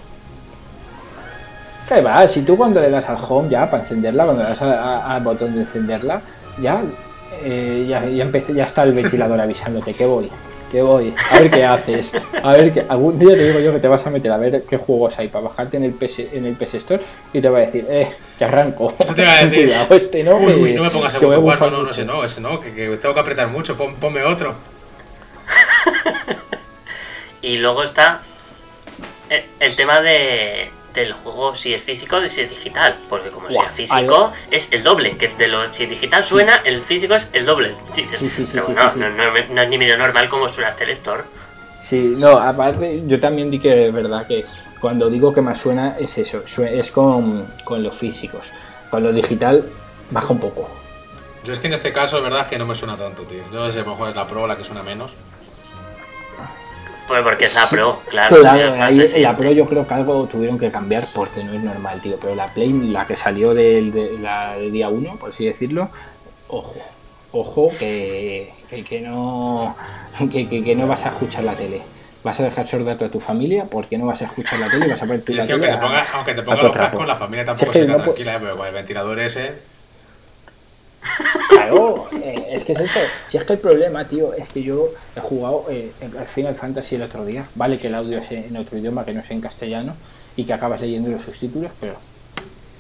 ¿Qué 1.88 2.00
va? 2.00 2.28
Si 2.28 2.42
tú 2.42 2.56
cuando 2.56 2.80
le 2.80 2.90
das 2.90 3.08
al 3.08 3.18
home 3.20 3.48
ya 3.48 3.68
para 3.68 3.82
encenderla, 3.82 4.24
cuando 4.24 4.42
le 4.42 4.48
das 4.48 4.62
al 4.62 5.22
botón 5.22 5.54
de 5.54 5.62
encenderla, 5.62 6.20
ya, 6.60 6.82
eh, 7.42 7.86
ya, 7.88 8.04
ya, 8.04 8.22
empecé, 8.22 8.54
ya 8.54 8.64
está 8.64 8.84
el 8.84 8.92
ventilador 8.92 9.40
avisándote 9.40 9.94
que 9.94 10.06
voy 10.06 10.30
que 10.70 10.82
voy, 10.82 11.14
a 11.30 11.38
ver 11.40 11.50
qué 11.50 11.64
haces, 11.64 12.14
a 12.42 12.52
ver 12.52 12.72
que 12.72 12.84
algún 12.88 13.18
día 13.18 13.36
te 13.36 13.44
digo 13.44 13.60
yo 13.60 13.72
que 13.72 13.80
te 13.80 13.88
vas 13.88 14.06
a 14.06 14.10
meter 14.10 14.30
a 14.32 14.36
ver 14.36 14.64
qué 14.68 14.76
juegos 14.76 15.18
hay 15.18 15.28
para 15.28 15.48
bajarte 15.48 15.76
en 15.76 15.84
el 15.84 15.92
PS, 15.92 16.20
en 16.32 16.46
el 16.46 16.54
PS 16.54 16.74
Store 16.74 17.02
y 17.32 17.40
te 17.40 17.48
va 17.48 17.58
a 17.58 17.62
decir, 17.62 17.86
eh, 17.88 18.14
que 18.38 18.44
arranco. 18.44 18.94
Eso 18.98 19.14
te 19.14 19.24
va 19.24 19.34
a 19.34 19.44
decir, 19.44 19.66
Cuidado, 19.66 19.94
este 19.96 20.24
no, 20.24 20.36
uy, 20.36 20.72
no 20.72 20.84
me 20.84 20.90
pongas 20.90 21.14
a 21.14 21.20
no, 21.20 21.70
no, 21.70 21.82
no 21.82 21.92
sé, 21.92 22.04
no, 22.04 22.24
ese 22.24 22.40
no, 22.40 22.60
que, 22.60 22.72
que, 22.72 22.96
tengo 22.96 23.14
que 23.14 23.20
apretar 23.20 23.48
mucho, 23.48 23.76
ponme 23.76 24.22
otro. 24.22 24.54
y 27.42 27.56
luego 27.58 27.82
está 27.82 28.22
el 29.58 29.76
tema 29.76 30.00
de 30.00 30.70
del 30.94 31.12
juego 31.12 31.54
si 31.54 31.74
es 31.74 31.82
físico 31.82 32.16
o 32.16 32.28
si 32.28 32.42
es 32.42 32.48
digital. 32.48 32.98
Porque 33.08 33.30
como 33.30 33.50
si 33.50 33.56
es 33.58 33.70
físico 33.72 34.32
es 34.50 34.68
el 34.72 34.82
doble. 34.82 35.16
Que 35.16 35.28
de 35.28 35.48
lo 35.48 35.70
si 35.72 35.86
digital 35.86 36.22
suena, 36.24 36.56
el 36.64 36.82
físico 36.82 37.14
es 37.14 37.28
el 37.32 37.46
doble. 37.46 37.74
Sí, 37.94 38.06
sí, 38.16 38.46
sí, 38.46 38.56
no, 38.56 39.10
no, 39.10 39.36
es 39.36 39.68
ni 39.68 39.78
medio 39.78 39.96
normal 39.96 40.28
como 40.28 40.48
suena 40.48 40.70
este 40.70 40.86
lector. 40.86 41.24
Sí, 41.80 42.14
no, 42.16 42.38
aparte 42.38 43.02
yo 43.06 43.18
también 43.18 43.50
di 43.50 43.58
que 43.58 43.88
es 43.88 43.92
verdad 43.92 44.26
que 44.26 44.44
cuando 44.80 45.08
digo 45.10 45.32
que 45.32 45.40
más 45.40 45.58
suena 45.58 45.94
es 45.98 46.16
eso, 46.18 46.42
es 46.44 46.90
con, 46.90 47.46
con 47.64 47.82
los 47.82 47.94
físicos. 47.94 48.50
Con 48.90 49.02
lo 49.02 49.12
digital 49.12 49.64
baja 50.10 50.32
un 50.32 50.40
poco. 50.40 50.68
Yo 51.44 51.52
es 51.52 51.58
que 51.58 51.68
en 51.68 51.72
este 51.72 51.92
caso 51.92 52.18
es 52.18 52.22
verdad 52.22 52.46
que 52.46 52.58
no 52.58 52.66
me 52.66 52.74
suena 52.74 52.96
tanto, 52.96 53.22
tío. 53.22 53.42
Yo 53.52 53.60
no 53.60 53.72
sé, 53.72 53.80
a 53.80 53.82
lo 53.82 53.90
mejor 53.90 54.10
es 54.10 54.16
la 54.16 54.26
Pro 54.26 54.46
la 54.46 54.56
que 54.56 54.64
suena 54.64 54.82
menos. 54.82 55.16
Pues 57.10 57.24
porque 57.24 57.46
es 57.46 57.56
la 57.56 57.66
Pro, 57.68 57.98
claro. 58.08 58.40
la 58.40 59.36
Pro 59.36 59.50
yo 59.50 59.66
creo 59.66 59.84
que 59.84 59.94
algo 59.94 60.26
tuvieron 60.26 60.56
que 60.56 60.70
cambiar 60.70 61.08
porque 61.12 61.42
no 61.42 61.52
es 61.52 61.60
normal, 61.60 62.00
tío. 62.00 62.16
Pero 62.20 62.36
la 62.36 62.46
Play, 62.46 62.72
la 62.72 63.04
que 63.04 63.16
salió 63.16 63.52
del 63.52 63.90
de, 63.90 64.16
la, 64.20 64.56
día 64.56 64.88
1, 64.88 65.16
por 65.16 65.30
así 65.30 65.44
decirlo, 65.44 65.90
ojo, 66.46 66.76
ojo 67.32 67.72
que, 67.80 68.52
que, 68.68 69.00
no, 69.00 69.74
que, 70.30 70.76
no 70.76 70.86
vas 70.86 71.04
a 71.04 71.08
escuchar 71.08 71.42
la 71.42 71.54
tele 71.54 71.82
vas 72.22 72.38
a 72.38 72.44
dejar 72.44 72.68
sorda 72.68 72.92
a 72.92 73.08
tu 73.08 73.18
familia 73.18 73.64
porque 73.64 73.98
no 73.98 74.06
vas 74.06 74.22
a 74.22 74.26
escuchar 74.26 74.60
la 74.60 74.68
tele 74.68 74.86
y 74.86 74.90
vas 74.90 75.02
a 75.02 75.06
ver 75.06 75.22
tu 75.22 75.32
la 75.32 75.46
tele. 75.46 75.68
Aunque 75.68 75.68
te 75.68 75.78
pongas, 75.78 76.08
aunque 76.14 76.34
te 76.34 76.42
pongas 76.42 76.62
los 76.62 76.76
cascos, 76.76 77.06
la 77.08 77.16
familia 77.16 77.44
tampoco 77.44 77.72
se 77.72 77.80
queda 77.80 78.02
tranquila, 78.02 78.34
¿eh? 78.34 78.38
pero 78.40 78.56
con 78.56 78.66
el 78.68 78.74
ventilador 78.74 79.18
ese. 79.18 79.69
Claro, 81.48 82.08
eh, 82.12 82.48
es 82.50 82.64
que 82.64 82.72
es 82.72 82.80
eso. 82.80 83.00
Si 83.28 83.36
es 83.36 83.44
que 83.44 83.54
el 83.54 83.58
problema, 83.58 84.06
tío, 84.06 84.32
es 84.34 84.48
que 84.48 84.62
yo 84.62 84.90
he 85.16 85.20
jugado 85.20 85.66
eh, 85.70 85.92
al 86.18 86.26
Final 86.26 86.54
Fantasy 86.54 86.96
el 86.96 87.02
otro 87.02 87.24
día. 87.24 87.48
Vale 87.54 87.78
que 87.78 87.86
el 87.88 87.94
audio 87.94 88.18
es 88.18 88.30
en 88.30 88.56
otro 88.56 88.78
idioma 88.78 89.04
que 89.04 89.12
no 89.12 89.20
es 89.20 89.30
en 89.30 89.40
castellano 89.40 89.94
y 90.36 90.44
que 90.44 90.52
acabas 90.52 90.80
leyendo 90.80 91.10
los 91.10 91.22
subtítulos, 91.22 91.72
pero 91.80 91.96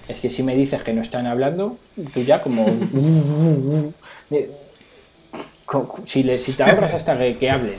Es 0.08 0.20
que 0.20 0.30
si 0.30 0.42
me 0.42 0.54
dices 0.54 0.82
que 0.82 0.92
no 0.92 1.02
están 1.02 1.26
hablando, 1.26 1.78
tú 2.12 2.22
ya 2.22 2.42
como... 2.42 2.66
si, 6.06 6.22
le, 6.22 6.38
si 6.38 6.52
te 6.52 6.62
ahorras 6.62 6.94
hasta 6.94 7.16
que, 7.16 7.36
que 7.38 7.50
hable, 7.50 7.78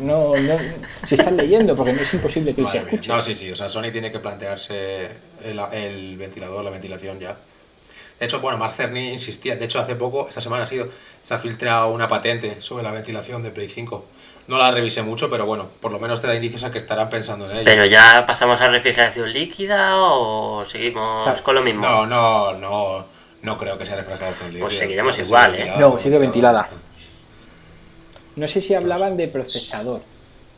no, 0.00 0.36
no, 0.36 0.56
si 1.06 1.14
están 1.14 1.36
leyendo, 1.36 1.76
porque 1.76 1.92
no 1.92 2.00
es 2.00 2.14
imposible 2.14 2.54
que 2.54 2.66
se 2.66 2.78
escuche. 2.78 3.08
No, 3.08 3.20
sí, 3.20 3.34
sí, 3.34 3.50
o 3.50 3.56
sea, 3.56 3.68
Sony 3.68 3.90
tiene 3.92 4.10
que 4.10 4.18
plantearse 4.18 5.08
el, 5.42 5.58
el, 5.72 6.16
ventilador, 6.16 6.64
la 6.64 6.70
ventilación 6.70 7.20
ya. 7.20 7.36
De 8.24 8.28
hecho, 8.28 8.40
bueno, 8.40 8.56
Mark 8.56 8.72
Cerny 8.72 9.10
insistía, 9.10 9.54
de 9.54 9.66
hecho, 9.66 9.78
hace 9.78 9.96
poco, 9.96 10.26
esta 10.26 10.40
semana 10.40 10.62
ha 10.62 10.66
sido, 10.66 10.88
se 11.20 11.34
ha 11.34 11.38
filtrado 11.38 11.92
una 11.92 12.08
patente 12.08 12.58
sobre 12.62 12.82
la 12.82 12.90
ventilación 12.90 13.42
de 13.42 13.50
Play 13.50 13.68
5. 13.68 14.02
No 14.48 14.56
la 14.56 14.70
revisé 14.70 15.02
mucho, 15.02 15.28
pero 15.28 15.44
bueno, 15.44 15.68
por 15.78 15.92
lo 15.92 15.98
menos 15.98 16.22
te 16.22 16.28
da 16.28 16.34
indicios 16.34 16.64
a 16.64 16.72
que 16.72 16.78
estarán 16.78 17.10
pensando 17.10 17.44
en 17.44 17.58
ello. 17.58 17.64
¿Pero 17.66 17.84
ya 17.84 18.24
pasamos 18.26 18.58
a 18.62 18.68
refrigeración 18.68 19.30
líquida 19.30 19.98
o 19.98 20.62
seguimos 20.62 21.42
con 21.42 21.56
lo 21.56 21.60
mismo? 21.60 21.82
No, 21.82 22.06
no, 22.06 22.54
no, 22.54 23.04
no 23.42 23.58
creo 23.58 23.76
que 23.76 23.84
sea 23.84 23.96
refrigeración 23.96 24.48
líquida. 24.48 24.60
Pues 24.62 24.78
seguiremos 24.78 25.18
igual, 25.18 25.54
¿eh? 25.56 25.74
No, 25.78 25.98
sigue 25.98 26.18
ventilada. 26.18 26.66
No 28.36 28.48
sé 28.48 28.62
si 28.62 28.72
hablaban 28.74 29.16
de 29.16 29.28
procesador, 29.28 30.00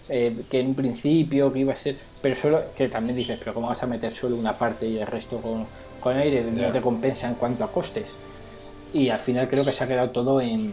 eh, 0.08 0.44
que 0.48 0.60
en 0.60 0.76
principio 0.76 1.52
que 1.52 1.58
iba 1.58 1.72
a 1.72 1.76
ser, 1.76 1.96
pero 2.22 2.36
solo, 2.36 2.62
que 2.76 2.86
también 2.86 3.16
dices, 3.16 3.40
pero 3.40 3.54
¿cómo 3.54 3.66
vas 3.66 3.82
a 3.82 3.88
meter 3.88 4.14
solo 4.14 4.36
una 4.36 4.52
parte 4.52 4.86
y 4.86 4.98
el 4.98 5.06
resto 5.08 5.38
con, 5.38 5.66
con 6.06 6.16
aire? 6.16 6.44
No 6.44 6.70
te 6.70 6.80
compensa 6.80 7.26
en 7.26 7.34
cuanto 7.34 7.64
a 7.64 7.72
costes. 7.72 8.06
Y 8.92 9.08
al 9.08 9.18
final 9.18 9.48
creo 9.48 9.64
que 9.64 9.72
se 9.72 9.82
ha 9.82 9.88
quedado 9.88 10.10
todo 10.10 10.40
en, 10.40 10.72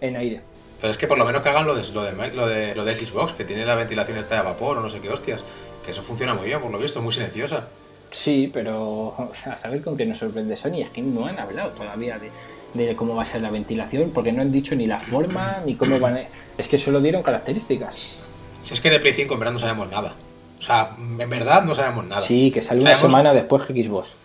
en 0.00 0.16
aire. 0.16 0.40
Pero 0.80 0.90
es 0.90 0.98
que 0.98 1.06
por 1.06 1.16
lo 1.16 1.24
menos 1.24 1.40
que 1.42 1.50
hagan 1.50 1.68
lo 1.68 1.76
de, 1.76 1.88
lo 1.92 2.02
de, 2.02 2.34
lo 2.34 2.48
de, 2.48 2.74
lo 2.74 2.84
de 2.84 2.98
Xbox, 2.98 3.34
que 3.34 3.44
tiene 3.44 3.64
la 3.64 3.76
ventilación 3.76 4.18
esta 4.18 4.34
de 4.34 4.42
vapor 4.42 4.78
o 4.78 4.80
no 4.80 4.88
sé 4.88 4.98
qué 4.98 5.08
hostias. 5.08 5.44
Que 5.84 5.92
eso 5.92 6.02
funciona 6.02 6.34
muy 6.34 6.46
bien, 6.46 6.60
por 6.60 6.72
lo 6.72 6.78
visto, 6.78 7.00
muy 7.00 7.12
silenciosa. 7.12 7.68
Sí, 8.10 8.50
pero 8.52 9.30
a 9.44 9.56
saber 9.56 9.84
con 9.84 9.96
qué 9.96 10.04
nos 10.04 10.18
sorprende 10.18 10.56
Sony 10.56 10.80
es 10.82 10.90
que 10.90 11.00
no 11.00 11.26
han 11.26 11.38
hablado 11.38 11.70
todavía 11.70 12.18
de, 12.18 12.32
de 12.74 12.96
cómo 12.96 13.14
va 13.14 13.22
a 13.22 13.26
ser 13.26 13.40
la 13.42 13.50
ventilación, 13.50 14.10
porque 14.10 14.32
no 14.32 14.42
han 14.42 14.50
dicho 14.50 14.74
ni 14.74 14.86
la 14.86 14.98
forma, 14.98 15.62
ni 15.64 15.76
cómo 15.76 16.00
van 16.00 16.16
a... 16.16 16.22
Es 16.58 16.66
que 16.66 16.78
solo 16.78 17.00
dieron 17.00 17.22
características. 17.22 18.16
Si 18.62 18.74
es 18.74 18.80
que 18.80 18.90
de 18.90 18.98
Play 18.98 19.12
5 19.12 19.32
en 19.32 19.38
verdad 19.38 19.52
no 19.52 19.58
sabemos 19.60 19.88
nada. 19.92 20.14
O 20.66 20.68
sea, 20.68 20.90
en 20.98 21.30
verdad 21.30 21.62
no 21.62 21.76
sabemos 21.76 22.06
nada. 22.06 22.22
Sí, 22.22 22.50
que 22.50 22.60
sale 22.60 22.80
una 22.80 22.96
semana 22.96 23.32
después 23.32 23.62
que 23.62 23.84
Xbox. 23.84 24.16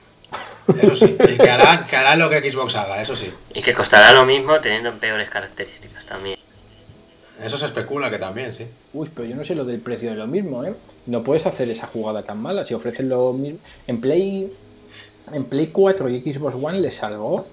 Eso 0.82 0.96
sí, 0.96 1.16
y 1.20 1.38
que 1.38 1.50
harán, 1.52 1.86
que 1.88 1.96
harán 1.96 2.18
lo 2.18 2.32
que 2.32 2.50
Xbox 2.50 2.76
haga, 2.78 3.00
eso 3.00 3.16
sí. 3.16 3.32
Y 3.54 3.62
que 3.62 3.76
costará 3.76 4.12
lo 4.12 4.26
mismo 4.26 4.60
teniendo 4.60 4.92
peores 5.00 5.30
características 5.30 6.04
también. 6.08 6.40
Eso 7.40 7.58
se 7.58 7.68
especula 7.68 8.10
que 8.10 8.18
también, 8.18 8.56
sí. 8.56 8.66
Uy, 8.92 9.08
pero 9.14 9.28
yo 9.28 9.36
no 9.36 9.44
sé 9.44 9.54
lo 9.54 9.66
del 9.66 9.82
precio 9.82 10.10
de 10.10 10.16
lo 10.16 10.26
mismo, 10.26 10.66
¿eh? 10.66 10.74
No 11.06 11.22
puedes 11.22 11.46
hacer 11.46 11.70
esa 11.70 11.86
jugada 11.86 12.24
tan 12.24 12.42
mala. 12.42 12.64
Si 12.64 12.74
ofrecen 12.74 13.08
lo 13.08 13.34
mismo. 13.34 13.60
En 13.86 14.02
Play. 14.02 14.52
En 15.32 15.44
Play 15.46 15.68
4 15.68 16.10
y 16.10 16.34
Xbox 16.34 16.56
One 16.60 16.82
le 16.82 16.90
salvó 16.90 17.46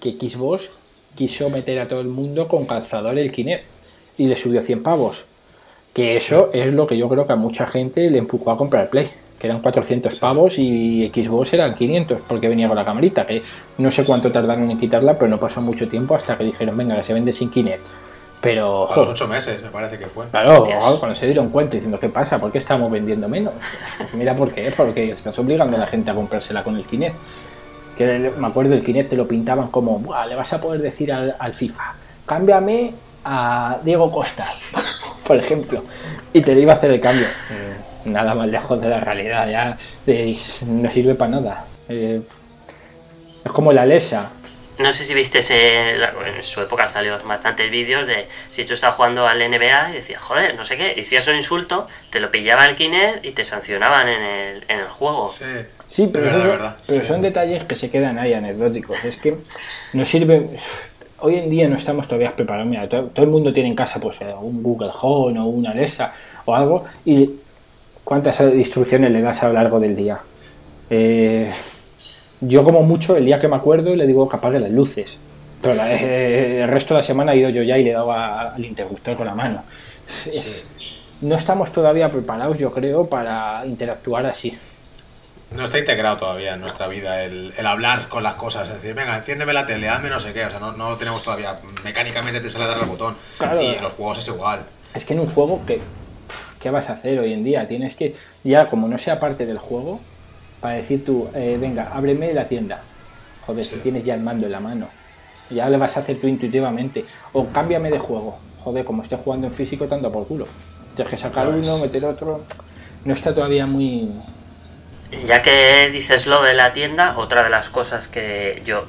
que 0.00 0.10
Xbox 0.10 0.70
quiso 1.14 1.50
meter 1.50 1.78
a 1.78 1.86
todo 1.86 2.00
el 2.00 2.08
mundo 2.08 2.48
con 2.48 2.66
calzador 2.66 3.16
el 3.16 3.30
Kinect 3.30 3.64
y 4.18 4.26
le 4.26 4.34
subió 4.34 4.60
100 4.60 4.82
pavos. 4.82 5.24
Que 5.94 6.16
eso 6.16 6.50
es 6.52 6.74
lo 6.74 6.86
que 6.86 6.98
yo 6.98 7.08
creo 7.08 7.26
que 7.26 7.32
a 7.32 7.36
mucha 7.36 7.66
gente 7.66 8.10
le 8.10 8.18
empujó 8.18 8.50
a 8.50 8.58
comprar 8.58 8.90
Play, 8.90 9.08
que 9.38 9.46
eran 9.46 9.62
400 9.62 10.18
pavos 10.18 10.58
y 10.58 11.10
Xbox 11.14 11.54
eran 11.54 11.74
500 11.74 12.22
porque 12.22 12.48
venía 12.48 12.68
con 12.68 12.76
la 12.76 12.84
camarita, 12.84 13.26
que 13.26 13.42
no 13.78 13.90
sé 13.90 14.04
cuánto 14.04 14.30
tardaron 14.30 14.70
en 14.70 14.76
quitarla, 14.76 15.16
pero 15.16 15.30
no 15.30 15.40
pasó 15.40 15.62
mucho 15.62 15.88
tiempo 15.88 16.14
hasta 16.14 16.36
que 16.36 16.44
dijeron, 16.44 16.76
venga, 16.76 16.96
que 16.96 17.04
se 17.04 17.14
vende 17.14 17.32
sin 17.32 17.48
Kinect. 17.48 17.86
Pero. 18.42 18.92
A 18.92 18.96
los 18.96 19.08
ocho 19.08 19.26
meses, 19.26 19.62
me 19.62 19.70
parece 19.70 19.96
que 19.98 20.06
fue. 20.06 20.26
Claro, 20.26 20.64
cuando 20.98 21.14
se 21.14 21.24
dieron 21.24 21.48
cuenta 21.48 21.76
diciendo, 21.76 21.98
¿qué 21.98 22.10
pasa? 22.10 22.38
¿Por 22.38 22.52
qué 22.52 22.58
estamos 22.58 22.90
vendiendo 22.90 23.26
menos? 23.26 23.54
Mira 24.12 24.34
por 24.34 24.52
qué, 24.52 24.70
porque 24.76 25.12
estás 25.12 25.38
obligando 25.38 25.76
a 25.76 25.80
la 25.80 25.86
gente 25.86 26.10
a 26.10 26.14
comprársela 26.14 26.62
con 26.62 26.76
el 26.76 26.84
Kinect 26.84 27.16
que 27.96 28.32
me 28.36 28.46
acuerdo 28.46 28.74
el 28.74 28.82
Kinect 28.82 29.10
te 29.10 29.16
lo 29.16 29.26
pintaban 29.26 29.68
como, 29.68 30.02
le 30.28 30.34
vas 30.34 30.52
a 30.52 30.60
poder 30.60 30.80
decir 30.80 31.12
al, 31.12 31.54
FIFA, 31.54 31.94
cámbiame 32.26 32.92
a 33.24 33.78
Diego 33.82 34.10
Costa, 34.10 34.44
por 35.26 35.36
ejemplo, 35.36 35.84
y 36.32 36.40
te 36.40 36.52
iba 36.52 36.72
a 36.72 36.76
hacer 36.76 36.90
el 36.90 37.00
cambio. 37.00 37.26
Mm. 37.50 38.12
Nada 38.12 38.34
más 38.34 38.48
lejos 38.48 38.80
de 38.80 38.88
la 38.88 39.00
realidad, 39.00 39.48
ya 39.48 39.78
no 40.66 40.90
sirve 40.90 41.14
para 41.14 41.30
nada. 41.30 41.64
Eh, 41.88 42.20
es 43.44 43.52
como 43.52 43.72
la 43.72 43.86
Lesa, 43.86 44.30
no 44.78 44.90
sé 44.90 45.04
si 45.04 45.14
viste 45.14 45.38
en 45.38 46.42
su 46.42 46.60
época 46.60 46.88
salió 46.88 47.18
bastantes 47.24 47.70
vídeos 47.70 48.06
de 48.06 48.26
si 48.48 48.64
tú 48.64 48.74
estabas 48.74 48.96
jugando 48.96 49.26
al 49.26 49.38
NBA 49.38 49.90
y 49.90 49.92
decías, 49.94 50.20
joder, 50.20 50.56
no 50.56 50.64
sé 50.64 50.76
qué, 50.76 50.94
decías 50.96 51.26
un 51.28 51.36
insulto, 51.36 51.86
te 52.10 52.18
lo 52.18 52.30
pillaba 52.30 52.66
el 52.66 52.74
Kinect 52.74 53.24
y 53.24 53.30
te 53.30 53.44
sancionaban 53.44 54.08
en 54.08 54.22
el, 54.22 54.64
en 54.66 54.80
el 54.80 54.88
juego. 54.88 55.28
Sí, 55.28 55.44
sí 55.86 56.10
pero, 56.12 56.26
eso, 56.26 56.74
pero 56.88 57.04
son 57.04 57.22
detalles 57.22 57.64
que 57.64 57.76
se 57.76 57.90
quedan 57.90 58.18
ahí 58.18 58.32
anecdóticos. 58.32 59.04
Es 59.04 59.16
que 59.16 59.36
no 59.92 60.04
sirve. 60.04 60.50
Hoy 61.26 61.36
en 61.36 61.48
día 61.48 61.66
no 61.66 61.76
estamos 61.76 62.06
todavía 62.06 62.36
preparados. 62.36 62.68
Mira, 62.68 62.86
todo, 62.86 63.10
el 63.16 63.28
mundo 63.28 63.50
tiene 63.50 63.70
en 63.70 63.74
casa 63.74 63.98
pues 63.98 64.20
un 64.42 64.62
Google 64.62 64.90
Home 65.00 65.40
o 65.40 65.46
una 65.46 65.70
Alexa 65.70 66.12
o 66.44 66.54
algo. 66.54 66.84
¿Y 67.06 67.30
cuántas 68.04 68.42
instrucciones 68.42 69.10
le 69.10 69.22
das 69.22 69.42
a 69.42 69.48
lo 69.48 69.54
largo 69.54 69.80
del 69.80 69.96
día? 69.96 70.20
Eh, 70.90 71.48
yo 72.42 72.62
como 72.62 72.82
mucho, 72.82 73.16
el 73.16 73.24
día 73.24 73.40
que 73.40 73.48
me 73.48 73.56
acuerdo, 73.56 73.96
le 73.96 74.06
digo 74.06 74.28
que 74.28 74.36
apague 74.36 74.60
las 74.60 74.70
luces. 74.70 75.16
Pero 75.62 75.82
eh, 75.86 76.60
el 76.60 76.68
resto 76.68 76.92
de 76.92 76.98
la 76.98 77.02
semana 77.02 77.32
he 77.32 77.38
ido 77.38 77.48
yo 77.48 77.62
ya 77.62 77.78
y 77.78 77.84
le 77.84 77.92
he 77.92 77.94
dado 77.94 78.12
al 78.12 78.62
interruptor 78.62 79.16
con 79.16 79.26
la 79.26 79.34
mano. 79.34 79.62
no 81.22 81.36
estamos 81.36 81.72
todavía 81.72 82.10
preparados, 82.10 82.58
yo 82.58 82.70
creo, 82.70 83.06
para 83.06 83.64
interactuar 83.64 84.26
así. 84.26 84.52
No 85.52 85.64
está 85.64 85.78
integrado 85.78 86.16
todavía 86.16 86.54
en 86.54 86.60
nuestra 86.60 86.88
vida 86.88 87.22
el, 87.22 87.52
hablar 87.64 88.08
con 88.08 88.22
las 88.22 88.34
cosas, 88.34 88.68
es 88.68 88.74
decir, 88.76 88.94
venga, 88.94 89.16
enciéndeme 89.16 89.52
la 89.52 89.66
tele, 89.66 89.88
hazme 89.88 90.10
no 90.10 90.18
sé 90.18 90.32
qué, 90.32 90.44
o 90.44 90.50
sea, 90.50 90.58
no, 90.58 90.72
no 90.72 90.90
lo 90.90 90.96
tenemos 90.96 91.22
todavía. 91.22 91.60
Mecánicamente 91.84 92.40
te 92.40 92.50
sale 92.50 92.64
a 92.64 92.68
dar 92.68 92.78
el 92.78 92.86
botón. 92.86 93.16
y 93.60 93.66
en 93.66 93.82
los 93.82 93.92
juegos 93.92 94.18
es 94.18 94.28
igual. 94.28 94.60
Es 94.94 95.04
que 95.04 95.14
en 95.14 95.20
un 95.20 95.28
juego, 95.28 95.64
que 95.64 95.80
¿qué 96.64 96.70
vas 96.70 96.88
a 96.88 96.94
hacer 96.94 97.18
hoy 97.18 97.32
en 97.32 97.44
día? 97.44 97.66
Tienes 97.66 97.94
que, 97.94 98.14
ya 98.42 98.68
como 98.68 98.88
no 98.88 98.96
sea 98.96 99.20
parte 99.20 99.44
del 99.44 99.58
juego, 99.58 100.00
para 100.60 100.76
decir 100.76 101.04
tú, 101.04 101.28
eh, 101.34 101.58
venga, 101.60 101.90
ábreme 101.92 102.32
la 102.32 102.48
tienda. 102.48 102.82
Joder, 103.46 103.64
si 103.66 103.76
tienes 103.76 104.02
ya 104.02 104.14
el 104.14 104.22
mando 104.22 104.46
en 104.46 104.52
la 104.52 104.60
mano. 104.60 104.88
Ya 105.50 105.68
le 105.68 105.76
vas 105.76 105.98
a 105.98 106.00
hacer 106.00 106.18
tú 106.18 106.26
intuitivamente. 106.26 107.04
O 107.34 107.48
cámbiame 107.48 107.90
de 107.90 107.98
juego. 107.98 108.38
Joder, 108.62 108.82
como 108.84 109.02
esté 109.02 109.16
jugando 109.16 109.46
en 109.46 109.52
físico, 109.52 109.86
tanto 109.86 110.10
por 110.10 110.26
culo. 110.26 110.46
Tienes 110.96 111.10
que 111.10 111.18
sacar 111.18 111.48
uno, 111.48 111.78
meter 111.80 112.02
otro. 112.06 112.44
No 113.04 113.12
está 113.12 113.34
todavía 113.34 113.66
muy. 113.66 114.10
Ya 115.18 115.42
que 115.42 115.90
dices 115.90 116.26
lo 116.26 116.42
de 116.42 116.54
la 116.54 116.72
tienda, 116.72 117.16
otra 117.16 117.42
de 117.42 117.50
las 117.50 117.68
cosas 117.68 118.08
que 118.08 118.62
yo 118.64 118.86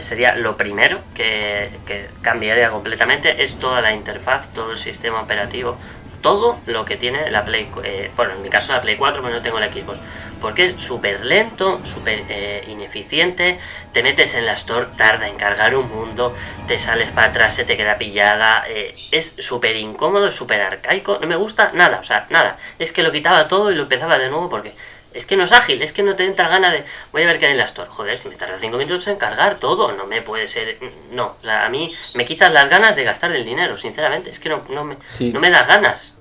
sería 0.00 0.34
lo 0.34 0.56
primero 0.56 1.00
que, 1.14 1.70
que 1.86 2.08
cambiaría 2.22 2.70
completamente 2.70 3.42
es 3.42 3.56
toda 3.58 3.80
la 3.80 3.92
interfaz, 3.92 4.48
todo 4.52 4.72
el 4.72 4.78
sistema 4.78 5.20
operativo, 5.20 5.76
todo 6.20 6.58
lo 6.66 6.84
que 6.84 6.96
tiene 6.96 7.30
la 7.30 7.44
Play, 7.44 7.70
eh, 7.82 8.10
bueno, 8.16 8.32
en 8.34 8.42
mi 8.42 8.48
caso 8.48 8.72
la 8.72 8.80
Play 8.80 8.96
4, 8.96 9.22
pero 9.22 9.34
no 9.34 9.42
tengo 9.42 9.58
la 9.58 9.72
Xbox, 9.72 10.00
porque 10.40 10.66
es 10.66 10.80
súper 10.80 11.24
lento, 11.24 11.80
súper 11.84 12.22
eh, 12.28 12.64
ineficiente, 12.68 13.58
te 13.92 14.02
metes 14.02 14.34
en 14.34 14.46
la 14.46 14.52
store, 14.52 14.88
tarda 14.96 15.28
en 15.28 15.36
cargar 15.36 15.74
un 15.74 15.88
mundo, 15.88 16.34
te 16.66 16.78
sales 16.78 17.10
para 17.10 17.28
atrás, 17.28 17.54
se 17.54 17.64
te 17.64 17.76
queda 17.76 17.98
pillada, 17.98 18.64
eh, 18.68 18.92
es 19.10 19.34
súper 19.38 19.76
incómodo, 19.76 20.30
súper 20.30 20.60
arcaico, 20.60 21.18
no 21.20 21.26
me 21.26 21.36
gusta 21.36 21.70
nada, 21.74 21.98
o 21.98 22.04
sea, 22.04 22.26
nada, 22.30 22.56
es 22.78 22.92
que 22.92 23.02
lo 23.02 23.12
quitaba 23.12 23.48
todo 23.48 23.70
y 23.70 23.74
lo 23.74 23.82
empezaba 23.84 24.18
de 24.18 24.28
nuevo 24.28 24.48
porque 24.48 24.74
es 25.12 25.26
que 25.26 25.36
no 25.36 25.44
es 25.44 25.52
ágil, 25.52 25.82
es 25.82 25.92
que 25.92 26.02
no 26.02 26.14
te 26.14 26.24
entra 26.24 26.48
gana 26.48 26.70
de. 26.70 26.84
Voy 27.12 27.22
a 27.22 27.26
ver 27.26 27.38
qué 27.38 27.46
hay 27.46 27.52
en 27.52 27.58
la 27.58 27.64
Store. 27.64 27.90
Joder, 27.90 28.16
si 28.16 28.28
me 28.28 28.36
tarda 28.36 28.58
5 28.60 28.76
minutos 28.76 29.06
en 29.08 29.16
cargar 29.16 29.58
todo, 29.58 29.92
no 29.92 30.06
me 30.06 30.22
puede 30.22 30.46
ser. 30.46 30.78
No, 31.12 31.34
o 31.40 31.42
sea, 31.42 31.66
a 31.66 31.68
mí 31.68 31.92
me 32.14 32.24
quitas 32.24 32.52
las 32.52 32.68
ganas 32.68 32.94
de 32.94 33.04
gastar 33.04 33.32
el 33.32 33.44
dinero, 33.44 33.76
sinceramente. 33.76 34.30
Es 34.30 34.38
que 34.38 34.48
no, 34.48 34.62
no, 34.68 34.84
me, 34.84 34.94
no 35.32 35.40
me 35.40 35.50
das 35.50 35.66
ganas. 35.66 36.14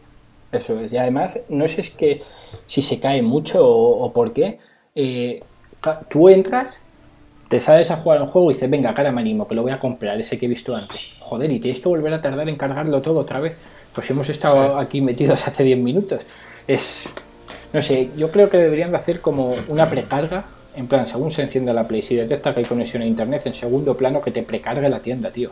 Eso 0.52 0.80
es. 0.80 0.92
Y 0.92 0.98
además, 0.98 1.40
no 1.50 1.68
sé 1.68 1.82
es 1.82 1.92
que 1.92 2.24
si 2.66 2.82
se 2.82 3.00
cae 3.00 3.22
mucho 3.22 3.68
o, 3.68 4.12
por 4.12 4.34
qué. 4.34 4.60
Eh, 4.96 5.44
tú 6.10 6.28
entras, 6.28 6.82
te 7.48 7.60
sales 7.60 7.92
a 7.92 7.98
jugar 7.98 8.22
un 8.22 8.28
juego 8.28 8.50
y 8.50 8.56
dices, 8.56 8.70
venga, 8.70 8.94
cara 8.96 9.12
me 9.12 9.22
animo, 9.22 9.48
que 9.48 9.54
lo 9.54 9.62
voy 9.62 9.72
a 9.72 9.80
comprar, 9.80 10.20
ese 10.20 10.40
que 10.40 10.48
he 10.48 10.50
visto 10.50 10.76
antes. 10.76 11.16
Joder, 11.20 11.52
y 11.52 11.60
tienes 11.60 11.80
que 11.80 11.88
volver 11.88 12.12
a 12.14 12.22
tardar 12.22 12.50
en 12.50 12.56
cargarlo 12.56 13.04
todo 13.04 13.20
otra 13.20 13.40
vez. 13.40 13.56
Pues 13.94 14.10
hemos 14.10 14.30
estado 14.30 14.80
aquí 14.80 15.02
metidos 15.02 15.48
hace 15.48 15.64
10 15.64 15.78
minutos. 15.78 16.24
Es 16.68 17.29
no 17.72 17.82
sé, 17.82 18.10
yo 18.18 18.32
creo 18.32 18.50
que 18.50 18.58
deberían 18.58 18.92
de 18.92 18.98
hacer 18.98 19.22
como 19.22 19.56
una 19.68 19.90
precarga. 19.90 20.46
En 20.76 20.88
plan, 20.88 21.08
según 21.08 21.32
se 21.32 21.42
encienda 21.42 21.74
la 21.74 21.88
Play, 21.88 22.02
si 22.02 22.16
detecta 22.16 22.54
que 22.54 22.62
hay 22.62 22.66
conexión 22.66 23.04
a 23.04 23.06
internet, 23.06 23.42
en 23.46 23.54
segundo 23.54 23.98
plano 23.98 24.22
que 24.22 24.32
te 24.32 24.44
precargue 24.44 24.88
la 24.88 25.02
tienda, 25.02 25.32
tío. 25.32 25.52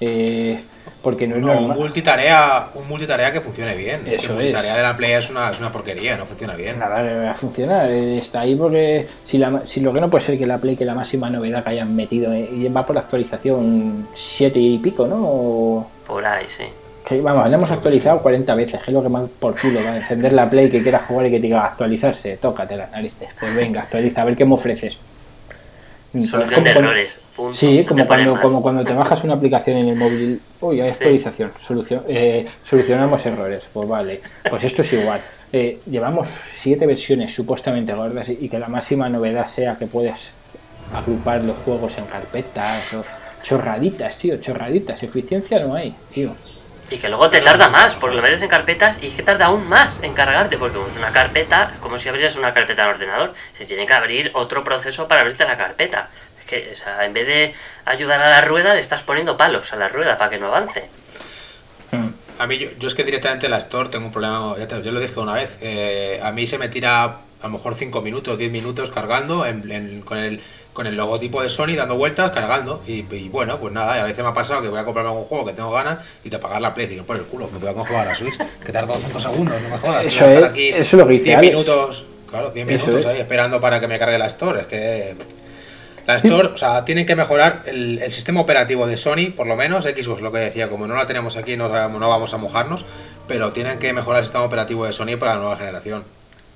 Eh, 0.00 0.60
porque 1.02 1.26
no 1.26 1.36
es 1.36 1.60
Un 1.60 1.76
multitarea, 1.76 2.70
un 2.74 2.86
multitarea 2.86 3.32
que 3.32 3.40
funcione 3.40 3.74
bien. 3.76 4.02
Eso 4.06 4.26
es 4.26 4.30
multitarea 4.30 4.76
de 4.76 4.82
la 4.82 4.96
Play 4.96 5.12
es 5.12 5.30
una, 5.30 5.50
es 5.50 5.58
una 5.58 5.72
porquería, 5.72 6.16
no 6.16 6.26
funciona 6.26 6.54
bien. 6.54 6.78
Nada, 6.78 7.02
va 7.02 7.30
a 7.30 7.34
funcionar. 7.34 7.90
Está 7.90 8.40
ahí 8.40 8.54
porque 8.54 9.06
si, 9.24 9.38
la, 9.38 9.66
si 9.66 9.80
lo 9.80 9.92
que 9.92 10.00
no 10.00 10.10
puede 10.10 10.24
ser 10.24 10.38
que 10.38 10.46
la 10.46 10.58
Play, 10.58 10.76
que 10.76 10.84
la 10.84 10.94
máxima 10.94 11.30
novedad 11.30 11.64
que 11.64 11.70
hayan 11.70 11.94
metido, 11.96 12.32
eh, 12.32 12.48
y 12.52 12.68
va 12.68 12.84
por 12.84 12.94
la 12.94 13.00
actualización 13.00 14.08
7 14.14 14.58
y 14.58 14.78
pico, 14.78 15.06
¿no? 15.06 15.88
Por 16.06 16.24
ahí, 16.24 16.46
sí 16.46 16.64
Que 17.08 17.20
vamos, 17.20 17.48
la 17.48 17.56
hemos 17.56 17.70
actualizado 17.70 18.20
40 18.20 18.54
veces, 18.54 18.82
que 18.82 18.90
es 18.90 18.94
lo 18.94 19.02
que 19.02 19.08
más 19.08 19.28
por 19.40 19.58
culo 19.58 19.80
va 19.82 19.92
a 19.92 19.96
encender 19.96 20.32
la 20.32 20.50
Play 20.50 20.68
que 20.68 20.82
quieras 20.82 21.04
jugar 21.04 21.26
y 21.26 21.30
que 21.30 21.36
te 21.36 21.42
diga 21.42 21.64
actualizarse, 21.64 22.36
tócate 22.36 22.76
las 22.76 22.90
narices. 22.90 23.28
Pues 23.38 23.54
venga, 23.54 23.82
actualiza, 23.82 24.22
a 24.22 24.24
ver 24.26 24.36
qué 24.36 24.44
me 24.44 24.54
ofreces. 24.54 24.98
Solución 26.22 26.64
de 26.64 26.70
errores. 26.70 27.20
sí, 27.52 27.84
como 27.86 28.06
cuando, 28.06 28.40
como 28.40 28.62
cuando 28.62 28.84
te 28.84 28.92
bajas 28.94 29.24
una 29.24 29.34
aplicación 29.34 29.76
en 29.78 29.88
el 29.88 29.96
móvil. 29.96 30.40
Uy, 30.60 30.80
hay 30.80 30.90
actualización. 30.90 31.52
Solución, 31.58 32.02
eh, 32.08 32.46
solucionamos 32.64 33.24
errores. 33.26 33.68
Pues 33.72 33.88
vale. 33.88 34.20
Pues 34.48 34.64
esto 34.64 34.82
es 34.82 34.92
igual. 34.94 35.20
Eh, 35.52 35.80
llevamos 35.90 36.28
siete 36.28 36.86
versiones 36.86 37.34
supuestamente 37.34 37.94
gordas 37.94 38.28
y 38.28 38.48
que 38.48 38.58
la 38.58 38.68
máxima 38.68 39.08
novedad 39.08 39.46
sea 39.46 39.76
que 39.76 39.86
puedes 39.86 40.32
agrupar 40.94 41.42
los 41.42 41.56
juegos 41.58 41.96
en 41.98 42.04
carpetas 42.04 42.94
o 42.94 43.04
chorraditas, 43.42 44.16
tío, 44.16 44.38
chorraditas. 44.38 45.02
Eficiencia 45.02 45.58
no 45.60 45.74
hay, 45.74 45.94
tío. 46.10 46.34
Y 46.90 46.96
que 46.96 47.08
luego 47.08 47.28
te 47.28 47.40
tarda 47.40 47.68
más, 47.68 47.96
porque 47.96 48.16
lo 48.16 48.22
metes 48.22 48.40
en 48.42 48.48
carpetas 48.48 48.96
y 49.02 49.08
es 49.08 49.12
que 49.12 49.22
tarda 49.22 49.46
aún 49.46 49.68
más 49.68 50.00
en 50.02 50.14
cargarte, 50.14 50.56
porque 50.56 50.78
es 50.86 50.96
una 50.96 51.12
carpeta, 51.12 51.76
como 51.80 51.98
si 51.98 52.08
abrieras 52.08 52.36
una 52.36 52.54
carpeta 52.54 52.82
en 52.82 52.88
ordenador, 52.88 53.34
se 53.52 53.66
tiene 53.66 53.84
que 53.86 53.92
abrir 53.92 54.30
otro 54.34 54.64
proceso 54.64 55.06
para 55.06 55.20
abrirte 55.20 55.44
la 55.44 55.58
carpeta. 55.58 56.08
Es 56.40 56.46
que, 56.46 56.70
o 56.72 56.74
sea, 56.74 57.04
en 57.04 57.12
vez 57.12 57.26
de 57.26 57.54
ayudar 57.84 58.22
a 58.22 58.30
la 58.30 58.40
rueda, 58.40 58.74
le 58.74 58.80
estás 58.80 59.02
poniendo 59.02 59.36
palos 59.36 59.72
a 59.74 59.76
la 59.76 59.88
rueda 59.88 60.16
para 60.16 60.30
que 60.30 60.38
no 60.38 60.46
avance. 60.46 60.88
A 62.38 62.46
mí, 62.46 62.56
yo, 62.58 62.86
es 62.86 62.94
que 62.94 63.02
directamente 63.02 63.48
la 63.48 63.56
Store 63.58 63.88
tengo 63.88 64.06
un 64.06 64.12
problema, 64.12 64.54
ya 64.56 64.68
te, 64.68 64.80
yo 64.82 64.92
lo 64.92 65.00
dije 65.00 65.18
una 65.18 65.32
vez, 65.32 65.58
eh, 65.60 66.20
a 66.22 66.30
mí 66.30 66.46
se 66.46 66.56
me 66.56 66.68
tira 66.68 67.04
a 67.04 67.46
lo 67.46 67.50
mejor 67.50 67.74
5 67.74 68.00
minutos, 68.00 68.38
10 68.38 68.52
minutos 68.52 68.90
cargando 68.90 69.44
con 70.04 70.18
el 70.18 70.40
con 70.78 70.86
el 70.86 70.94
logotipo 70.94 71.42
de 71.42 71.48
Sony 71.48 71.74
dando 71.74 71.96
vueltas, 71.96 72.30
cargando. 72.30 72.80
Y, 72.86 73.02
bueno, 73.30 73.58
pues 73.58 73.74
nada, 73.74 74.00
a 74.00 74.04
veces 74.04 74.22
me 74.22 74.30
ha 74.30 74.32
pasado 74.32 74.62
que 74.62 74.68
voy 74.68 74.78
a 74.78 74.84
comprarme 74.84 75.10
algún 75.10 75.24
juego 75.24 75.46
que 75.46 75.52
tengo 75.52 75.72
ganas 75.72 75.98
y 76.22 76.30
te 76.30 76.36
apagar 76.36 76.60
la 76.60 76.72
Play 76.72 76.86
y 76.96 77.02
por 77.02 77.16
el 77.16 77.24
culo, 77.24 77.50
me 77.52 77.58
voy 77.58 77.68
a 77.68 77.72
jugar 77.72 78.02
a 78.02 78.10
la 78.10 78.14
Switch, 78.14 78.38
que 78.64 78.70
tarda 78.70 78.94
200 78.94 79.20
segundos, 79.20 79.60
no 79.60 79.70
me 79.70 79.76
jodas. 79.76 80.06
Eso, 80.06 80.24
es, 80.24 80.44
aquí 80.44 80.68
eso 80.68 80.96
lo 80.96 81.08
que 81.08 81.14
10 81.14 81.40
minutos, 81.40 82.04
claro, 82.30 82.52
10 82.52 82.64
minutos 82.64 83.06
ahí 83.06 83.18
esperando 83.18 83.60
para 83.60 83.80
que 83.80 83.88
me 83.88 83.98
cargue 83.98 84.18
la 84.18 84.26
Store. 84.26 84.60
Es 84.60 84.66
que 84.68 85.16
la 86.06 86.14
Store, 86.14 86.50
o 86.50 86.56
sea, 86.56 86.84
tienen 86.84 87.06
que 87.06 87.16
mejorar 87.16 87.64
el, 87.66 88.00
sistema 88.12 88.40
operativo 88.40 88.86
de 88.86 88.96
Sony, 88.96 89.32
por 89.34 89.48
lo 89.48 89.56
menos, 89.56 89.82
Xbox 89.82 90.20
lo 90.20 90.30
que 90.30 90.38
decía, 90.38 90.70
como 90.70 90.86
no 90.86 90.94
la 90.94 91.08
tenemos 91.08 91.36
aquí, 91.36 91.56
no, 91.56 91.68
no 91.88 92.08
vamos 92.08 92.34
a 92.34 92.36
mojarnos, 92.36 92.86
pero 93.26 93.50
tienen 93.50 93.80
que 93.80 93.92
mejorar 93.92 94.20
el 94.20 94.26
sistema 94.26 94.44
operativo 94.44 94.86
de 94.86 94.92
Sony 94.92 95.16
para 95.18 95.34
la 95.34 95.40
nueva 95.40 95.56
generación. 95.56 96.04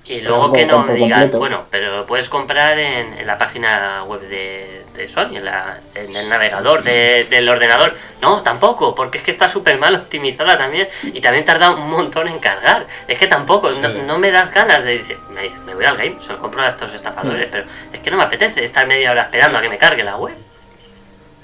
Y 0.05 0.20
luego 0.20 0.51
que 0.51 0.66
no 0.66 0.81
me 0.85 0.95
digan, 0.95 1.31
bueno, 1.31 1.62
pero 1.70 1.99
lo 1.99 2.07
puedes 2.07 2.29
comprar 2.29 2.77
en, 2.79 3.24
la 3.24 3.39
página 3.39 4.03
web 4.03 4.20
de, 4.23 4.83
de 4.95 5.07
Sony, 5.07 5.37
en, 5.37 5.45
la, 5.45 5.79
en, 5.95 6.15
el 6.15 6.29
navegador 6.29 6.83
del 6.83 7.49
ordenador. 7.49 7.95
No, 8.20 8.43
tampoco, 8.43 8.97
porque 8.97 9.19
es 9.19 9.24
que 9.24 9.31
está 9.31 9.49
súper 9.49 9.79
mal 9.79 9.95
optimizada 9.95 10.59
también 10.59 10.89
y 11.05 11.20
también 11.20 11.45
tarda 11.45 11.70
un 11.70 11.89
montón 11.89 12.27
en 12.27 12.41
cargar. 12.41 12.87
Es 13.07 13.16
que 13.16 13.29
tampoco, 13.29 13.70
no, 13.70 14.19
me 14.19 14.33
das 14.33 14.53
ganas 14.53 14.85
de 14.85 14.99
decir, 14.99 15.19
me, 15.31 15.43
dice, 15.43 15.59
me 15.65 15.74
voy 15.74 15.85
al 15.85 15.97
game, 15.97 16.16
se 16.20 16.33
lo 16.33 16.41
compro 16.41 16.62
a 16.62 16.69
estos 16.69 16.93
estafadores, 16.95 17.47
mm. 17.47 17.51
pero 17.53 17.65
es 17.93 18.01
que 18.01 18.11
no 18.11 18.16
me 18.16 18.24
apetece 18.24 18.65
estar 18.65 18.87
media 18.89 19.12
hora 19.12 19.23
esperando 19.23 19.59
a 19.59 19.62
que 19.62 19.69
me 19.69 19.79
cargue 19.79 20.03
la 20.03 20.16
web. 20.16 20.35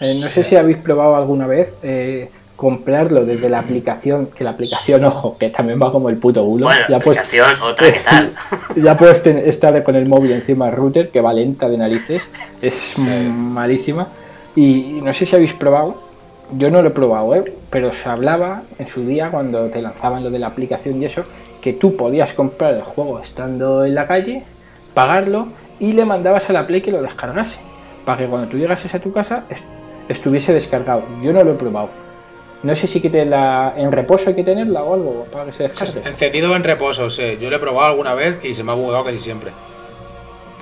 Eh, 0.00 0.14
no 0.14 0.28
sé 0.28 0.42
si 0.42 0.56
habéis 0.56 0.78
probado 0.78 1.16
alguna 1.16 1.46
vez 1.46 1.76
eh, 1.82 2.30
comprarlo 2.58 3.24
desde 3.24 3.48
la 3.48 3.60
aplicación, 3.60 4.26
que 4.26 4.42
la 4.42 4.50
aplicación, 4.50 5.04
ojo, 5.04 5.38
que 5.38 5.48
también 5.48 5.80
va 5.80 5.92
como 5.92 6.08
el 6.08 6.16
puto 6.16 6.44
bulo. 6.44 6.64
Bueno, 6.64 6.86
ya 6.88 6.98
puedes, 6.98 7.22
otra 7.62 7.86
que 7.86 8.00
tal. 8.00 8.32
ya 8.76 8.96
puedes 8.96 9.24
estar 9.24 9.80
con 9.84 9.94
el 9.94 10.08
móvil 10.08 10.32
encima 10.32 10.66
del 10.66 10.74
router, 10.74 11.10
que 11.10 11.20
va 11.20 11.32
lenta 11.32 11.68
de 11.68 11.78
narices, 11.78 12.28
es 12.60 12.98
malísima. 12.98 14.08
Y 14.56 14.98
no 15.04 15.12
sé 15.12 15.24
si 15.24 15.36
habéis 15.36 15.54
probado, 15.54 16.02
yo 16.50 16.68
no 16.72 16.82
lo 16.82 16.88
he 16.88 16.90
probado, 16.90 17.32
¿eh? 17.36 17.54
pero 17.70 17.92
se 17.92 18.08
hablaba 18.08 18.62
en 18.76 18.88
su 18.88 19.06
día 19.06 19.30
cuando 19.30 19.70
te 19.70 19.80
lanzaban 19.80 20.24
lo 20.24 20.30
de 20.30 20.40
la 20.40 20.48
aplicación 20.48 21.00
y 21.00 21.04
eso, 21.04 21.22
que 21.62 21.74
tú 21.74 21.94
podías 21.94 22.34
comprar 22.34 22.74
el 22.74 22.82
juego 22.82 23.20
estando 23.20 23.84
en 23.84 23.94
la 23.94 24.08
calle, 24.08 24.42
pagarlo 24.94 25.46
y 25.78 25.92
le 25.92 26.04
mandabas 26.04 26.50
a 26.50 26.54
la 26.54 26.66
Play 26.66 26.82
que 26.82 26.90
lo 26.90 27.02
descargase, 27.02 27.60
para 28.04 28.18
que 28.18 28.26
cuando 28.26 28.48
tú 28.48 28.56
llegases 28.56 28.92
a 28.96 28.98
tu 28.98 29.12
casa 29.12 29.44
estuviese 30.08 30.52
descargado. 30.52 31.04
Yo 31.22 31.32
no 31.32 31.44
lo 31.44 31.52
he 31.52 31.54
probado 31.54 32.07
no 32.62 32.74
sé 32.74 32.86
si 32.86 33.00
que 33.00 33.24
la, 33.24 33.74
en 33.76 33.92
reposo 33.92 34.30
hay 34.30 34.36
que 34.36 34.44
tenerla 34.44 34.82
o 34.82 34.94
algo 34.94 35.24
para 35.30 35.44
que 35.44 35.52
se 35.52 35.68
descargue. 35.68 36.08
Encendido 36.08 36.54
en 36.56 36.64
reposo, 36.64 37.08
sí. 37.08 37.38
Yo 37.40 37.50
lo 37.50 37.56
he 37.56 37.60
probado 37.60 37.86
alguna 37.86 38.14
vez 38.14 38.44
y 38.44 38.54
se 38.54 38.64
me 38.64 38.72
ha 38.72 38.74
bugado 38.74 39.04
casi 39.04 39.20
siempre. 39.20 39.52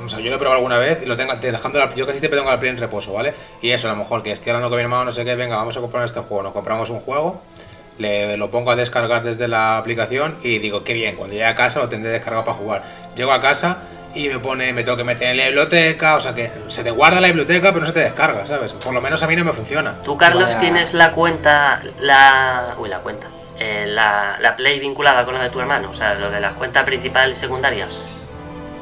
O 0.04 0.08
sea, 0.08 0.20
yo 0.20 0.28
lo 0.30 0.36
he 0.36 0.38
probado 0.38 0.58
alguna 0.58 0.78
vez 0.78 1.02
y 1.02 1.06
lo 1.06 1.16
tengo 1.16 1.34
dejando 1.34 1.78
la, 1.78 1.92
yo 1.94 2.06
casi 2.06 2.18
siempre 2.18 2.38
tengo 2.38 2.50
la 2.50 2.60
Play 2.60 2.70
en 2.70 2.78
reposo, 2.78 3.14
¿vale? 3.14 3.32
Y 3.62 3.70
eso, 3.70 3.88
a 3.88 3.92
lo 3.92 3.96
mejor 3.96 4.22
que 4.22 4.30
estoy 4.30 4.50
hablando 4.50 4.68
con 4.68 4.76
mi 4.76 4.82
hermano, 4.82 5.06
no 5.06 5.12
sé 5.12 5.24
qué, 5.24 5.34
venga, 5.34 5.56
vamos 5.56 5.76
a 5.76 5.80
comprar 5.80 6.04
este 6.04 6.20
juego. 6.20 6.42
Nos 6.42 6.52
compramos 6.52 6.90
un 6.90 7.00
juego, 7.00 7.40
le, 7.98 8.36
lo 8.36 8.50
pongo 8.50 8.70
a 8.70 8.76
descargar 8.76 9.24
desde 9.24 9.48
la 9.48 9.78
aplicación 9.78 10.36
y 10.42 10.58
digo, 10.58 10.84
qué 10.84 10.92
bien, 10.92 11.16
cuando 11.16 11.32
llegue 11.32 11.46
a 11.46 11.54
casa 11.54 11.80
lo 11.80 11.88
tendré 11.88 12.10
descargado 12.12 12.44
para 12.44 12.58
jugar. 12.58 12.84
Llego 13.16 13.32
a 13.32 13.40
casa 13.40 13.78
y 14.16 14.28
me 14.28 14.38
pone, 14.38 14.72
me 14.72 14.82
tengo 14.82 14.96
que 14.96 15.04
meter 15.04 15.28
en 15.28 15.36
la 15.36 15.44
biblioteca, 15.44 16.16
o 16.16 16.20
sea 16.20 16.34
que 16.34 16.50
se 16.68 16.82
te 16.82 16.90
guarda 16.90 17.20
la 17.20 17.28
biblioteca 17.28 17.68
pero 17.68 17.80
no 17.80 17.86
se 17.86 17.92
te 17.92 18.00
descarga, 18.00 18.46
¿sabes? 18.46 18.72
Por 18.72 18.94
lo 18.94 19.00
menos 19.00 19.22
a 19.22 19.26
mí 19.26 19.36
no 19.36 19.44
me 19.44 19.52
funciona. 19.52 20.02
¿Tú, 20.02 20.16
Carlos, 20.16 20.56
tienes 20.58 20.94
la 20.94 21.12
cuenta, 21.12 21.82
la... 22.00 22.74
Uy, 22.78 22.88
la 22.88 23.00
cuenta. 23.00 23.28
Eh, 23.58 23.86
la, 23.86 24.38
la, 24.40 24.56
Play 24.56 24.78
vinculada 24.80 25.24
con 25.24 25.34
la 25.34 25.42
de 25.42 25.50
tu 25.50 25.60
hermano, 25.60 25.90
o 25.90 25.94
sea, 25.94 26.14
lo 26.14 26.30
de 26.30 26.40
la 26.40 26.50
cuenta 26.54 26.84
principal 26.84 27.30
y 27.30 27.34
secundaria. 27.34 27.86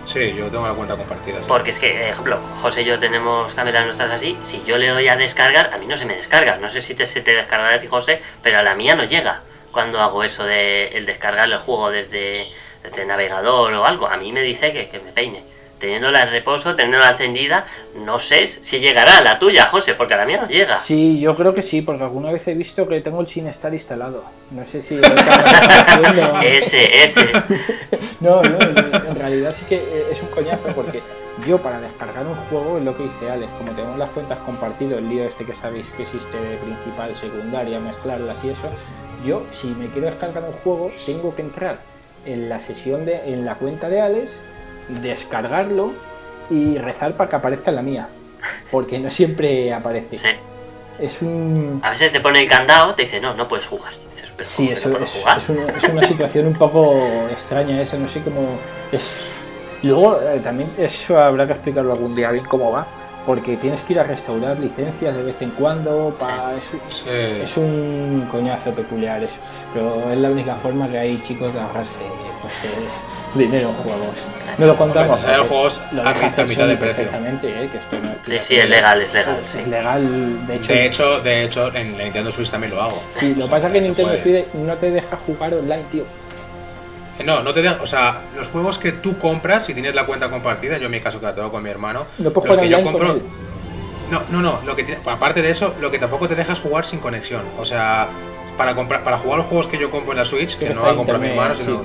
Sí, 0.05 0.35
yo 0.36 0.51
tengo 0.51 0.66
la 0.66 0.74
cuenta 0.74 0.97
compartida. 0.97 1.40
Porque 1.47 1.70
es 1.70 1.78
que, 1.78 2.11
ejemplo, 2.11 2.39
José 2.61 2.82
y 2.82 2.85
yo 2.85 2.98
tenemos 2.98 3.55
también 3.55 3.74
las 3.74 3.85
nuestras 3.85 4.11
así. 4.11 4.36
Si 4.43 4.62
yo 4.65 4.77
le 4.77 4.89
doy 4.89 5.09
a 5.09 5.16
descargar, 5.16 5.73
a 5.73 5.78
mí 5.78 5.86
no 5.86 5.97
se 5.97 6.05
me 6.05 6.15
descarga. 6.15 6.56
No 6.56 6.69
sé 6.69 6.81
si 6.81 6.94
te, 6.94 7.06
se 7.06 7.20
te 7.20 7.35
descargará 7.35 7.77
a 7.77 7.78
ti, 7.78 7.86
José, 7.86 8.20
pero 8.43 8.59
a 8.59 8.62
la 8.62 8.74
mía 8.74 8.94
no 8.94 9.05
llega 9.05 9.43
cuando 9.73 10.01
hago 10.01 10.23
eso 10.23 10.44
de 10.44 10.89
el 10.89 11.06
descargar 11.06 11.51
el 11.51 11.59
juego 11.59 11.90
desde 11.90 12.48
este 12.85 13.05
navegador 13.06 13.73
o 13.73 13.85
algo, 13.85 14.06
a 14.06 14.16
mí 14.16 14.31
me 14.31 14.43
dice 14.43 14.73
que, 14.73 14.89
que 14.89 15.01
me 15.01 15.12
peine. 15.12 15.43
Teniéndola 15.78 16.20
en 16.20 16.31
reposo, 16.31 16.77
teniéndola 16.77 17.11
encendida, 17.11 17.65
no 17.97 18.19
sé 18.19 18.47
si 18.47 18.78
llegará 18.78 19.19
a 19.19 19.20
la 19.23 19.39
tuya, 19.39 19.66
José, 19.66 19.94
porque 19.94 20.15
a 20.15 20.19
la 20.19 20.24
mía 20.24 20.39
no 20.40 20.48
llega. 20.48 20.78
Sí, 20.78 21.19
yo 21.19 21.36
creo 21.36 21.52
que 21.52 21.62
sí, 21.62 21.82
porque 21.82 22.05
alguna 22.05 22.31
vez 22.31 22.47
he 22.47 22.55
visto 22.55 22.86
que 22.86 23.01
tengo 23.01 23.20
el 23.20 23.27
sin 23.27 23.48
estar 23.48 23.74
instalado. 23.74 24.24
No 24.51 24.65
sé 24.65 24.81
si... 24.81 25.01
ese, 26.44 27.05
ese. 27.05 27.32
no, 28.20 28.40
no, 28.43 28.59
en 28.61 29.15
realidad 29.16 29.52
sí 29.52 29.66
que 29.69 30.06
es 30.11 30.23
un 30.23 30.28
coñazo 30.28 30.69
porque 30.74 31.02
yo 31.47 31.61
para 31.61 31.81
descargar 31.81 32.24
un 32.24 32.36
juego 32.36 32.78
es 32.78 32.85
lo 32.85 32.97
que 32.97 33.05
hice 33.05 33.28
Alex, 33.28 33.52
como 33.59 33.73
tenemos 33.73 33.98
las 33.98 34.11
cuentas 34.11 34.39
compartidas, 34.40 34.98
el 34.98 35.09
lío 35.09 35.24
este 35.24 35.44
que 35.44 35.55
sabéis 35.55 35.86
que 35.97 36.05
existe 36.05 36.40
de 36.40 36.56
principal, 36.59 37.15
secundaria, 37.16 37.81
mezclarlas 37.81 38.43
y 38.44 38.51
eso, 38.51 38.70
yo 39.27 39.43
si 39.51 39.69
me 39.69 39.89
quiero 39.89 40.06
descargar 40.06 40.44
un 40.44 40.52
juego 40.52 40.89
tengo 41.05 41.35
que 41.35 41.43
entrar 41.43 41.93
en 42.26 42.48
la 42.48 42.60
sesión 42.60 43.05
de, 43.05 43.32
en 43.32 43.44
la 43.44 43.56
cuenta 43.56 43.88
de 43.88 44.01
Alex, 44.01 44.42
descargarlo 44.88 45.92
y 46.51 46.78
rezar 46.78 47.16
para 47.16 47.30
que 47.30 47.36
aparezca 47.36 47.70
en 47.70 47.76
la 47.76 47.82
mía. 47.82 48.09
Porque 48.70 48.98
no 48.98 49.10
siempre 49.10 49.72
aparece. 49.72 50.18
Sí. 50.18 50.28
Es 50.98 51.22
un. 51.22 51.80
A 51.82 51.90
veces 51.90 52.12
te 52.12 52.20
pone 52.20 52.40
el 52.40 52.48
candado, 52.48 52.94
te 52.94 53.05
dice, 53.05 53.20
no, 53.20 53.34
no 53.34 53.48
puedes 53.48 53.66
jugar. 53.66 53.92
sí, 54.40 54.68
eso 54.70 54.96
es, 54.98 55.24
es, 55.76 55.88
una 55.90 56.02
situación 56.02 56.46
un 56.46 56.55
poco 56.55 56.94
extraña 57.30 57.80
esa, 57.80 57.96
no 57.96 58.09
sé 58.09 58.20
cómo. 58.22 58.59
Es... 58.92 59.24
Luego, 59.82 60.20
eh, 60.20 60.40
también 60.42 60.70
eso 60.78 61.18
habrá 61.18 61.46
que 61.46 61.52
explicarlo 61.52 61.92
algún 61.92 62.14
día 62.14 62.30
bien 62.30 62.44
cómo 62.44 62.70
va 62.70 62.86
porque 63.26 63.56
tienes 63.56 63.82
que 63.82 63.94
ir 63.94 64.01
a 64.01 64.05
restaurar 64.05 64.59
licencias 64.59 65.14
de 65.14 65.22
vez 65.22 65.40
en 65.42 65.51
cuando. 65.51 66.14
para 66.18 66.56
es, 66.56 66.64
es, 67.06 67.56
un 67.56 68.26
coñazo 68.30 68.72
peculiar 68.72 69.22
eso. 69.22 69.34
Pero 69.72 70.10
es 70.10 70.18
la 70.18 70.30
única 70.30 70.55
forma 70.55 70.88
que 70.88 70.98
hay 70.98 71.20
chicos 71.22 71.52
de 71.52 71.60
ahorrarse 71.60 71.98
pues, 72.40 72.52
dinero 73.34 73.70
en 73.70 73.74
juegos. 73.76 74.16
No 74.59 74.66
lo 74.66 74.76
contamos. 74.76 75.22
Bueno, 75.24 75.44
juegos 75.44 75.80
a 75.80 76.44
mitad 76.44 76.68
de 76.68 76.76
precio. 76.76 77.05
¿eh? 77.05 77.68
que 77.70 77.78
esto 77.78 77.96
no 78.01 78.36
es 78.36 78.44
sí, 78.44 78.56
es 78.56 78.68
legal, 78.68 79.01
es 79.01 79.14
legal. 79.14 79.40
Es 79.44 79.66
legal, 79.66 80.46
de 80.46 80.56
hecho. 80.56 80.72
De 80.72 80.86
hecho, 80.86 81.20
de 81.20 81.44
hecho 81.44 81.74
en 81.74 81.96
Nintendo 81.96 82.30
Switch 82.30 82.51
también 82.51 82.74
lo 82.74 82.82
hago. 82.82 83.02
Sí, 83.10 83.34
lo 83.34 83.46
que 83.46 83.51
pasa 83.51 83.66
es 83.68 83.72
que 83.72 83.80
Nintendo 83.80 84.16
Switch 84.16 84.46
no 84.55 84.74
te 84.74 84.90
deja 84.90 85.16
jugar 85.16 85.55
online, 85.55 85.84
tío. 85.90 86.05
No, 87.24 87.43
no 87.43 87.53
te 87.53 87.62
dejan, 87.62 87.81
o 87.81 87.86
sea, 87.86 88.23
los 88.36 88.49
juegos 88.49 88.78
que 88.78 88.93
tú 88.93 89.16
compras, 89.19 89.66
si 89.66 89.74
tienes 89.74 89.95
la 89.95 90.07
cuenta 90.07 90.28
compartida, 90.28 90.78
yo 90.78 90.86
en 90.86 90.93
mi 90.93 91.01
caso 91.01 91.20
que 91.20 91.27
la 91.27 91.35
tengo 91.35 91.51
con 91.51 91.62
mi 91.62 91.70
hermano, 91.70 92.07
no 92.19 92.31
los 92.31 92.57
que 92.57 92.69
yo 92.69 92.82
compro, 92.82 93.20
no, 94.11 94.23
no, 94.31 94.43
no, 94.43 94.61
lo 94.66 94.77
que 94.77 94.99
aparte 95.07 95.41
de 95.41 95.51
eso, 95.51 95.74
lo 95.81 95.91
que 95.91 95.99
tampoco 95.99 96.27
te 96.28 96.35
dejas 96.35 96.61
jugar 96.61 96.85
sin 96.85 96.99
conexión, 96.99 97.43
o 97.59 97.65
sea, 97.65 98.09
para 98.57 98.74
comprar, 98.74 99.05
para 99.05 99.19
jugar 99.19 99.39
los 99.39 99.47
juegos 99.47 99.66
que 99.66 99.78
yo 99.78 99.91
compro 99.91 100.12
en 100.12 100.19
la 100.19 100.24
Switch, 100.24 100.57
que 100.57 100.70
no 100.70 100.85
la 100.85 100.95
compro 100.95 101.19
mi 101.19 101.28
hermano, 101.28 101.55
sino 101.55 101.82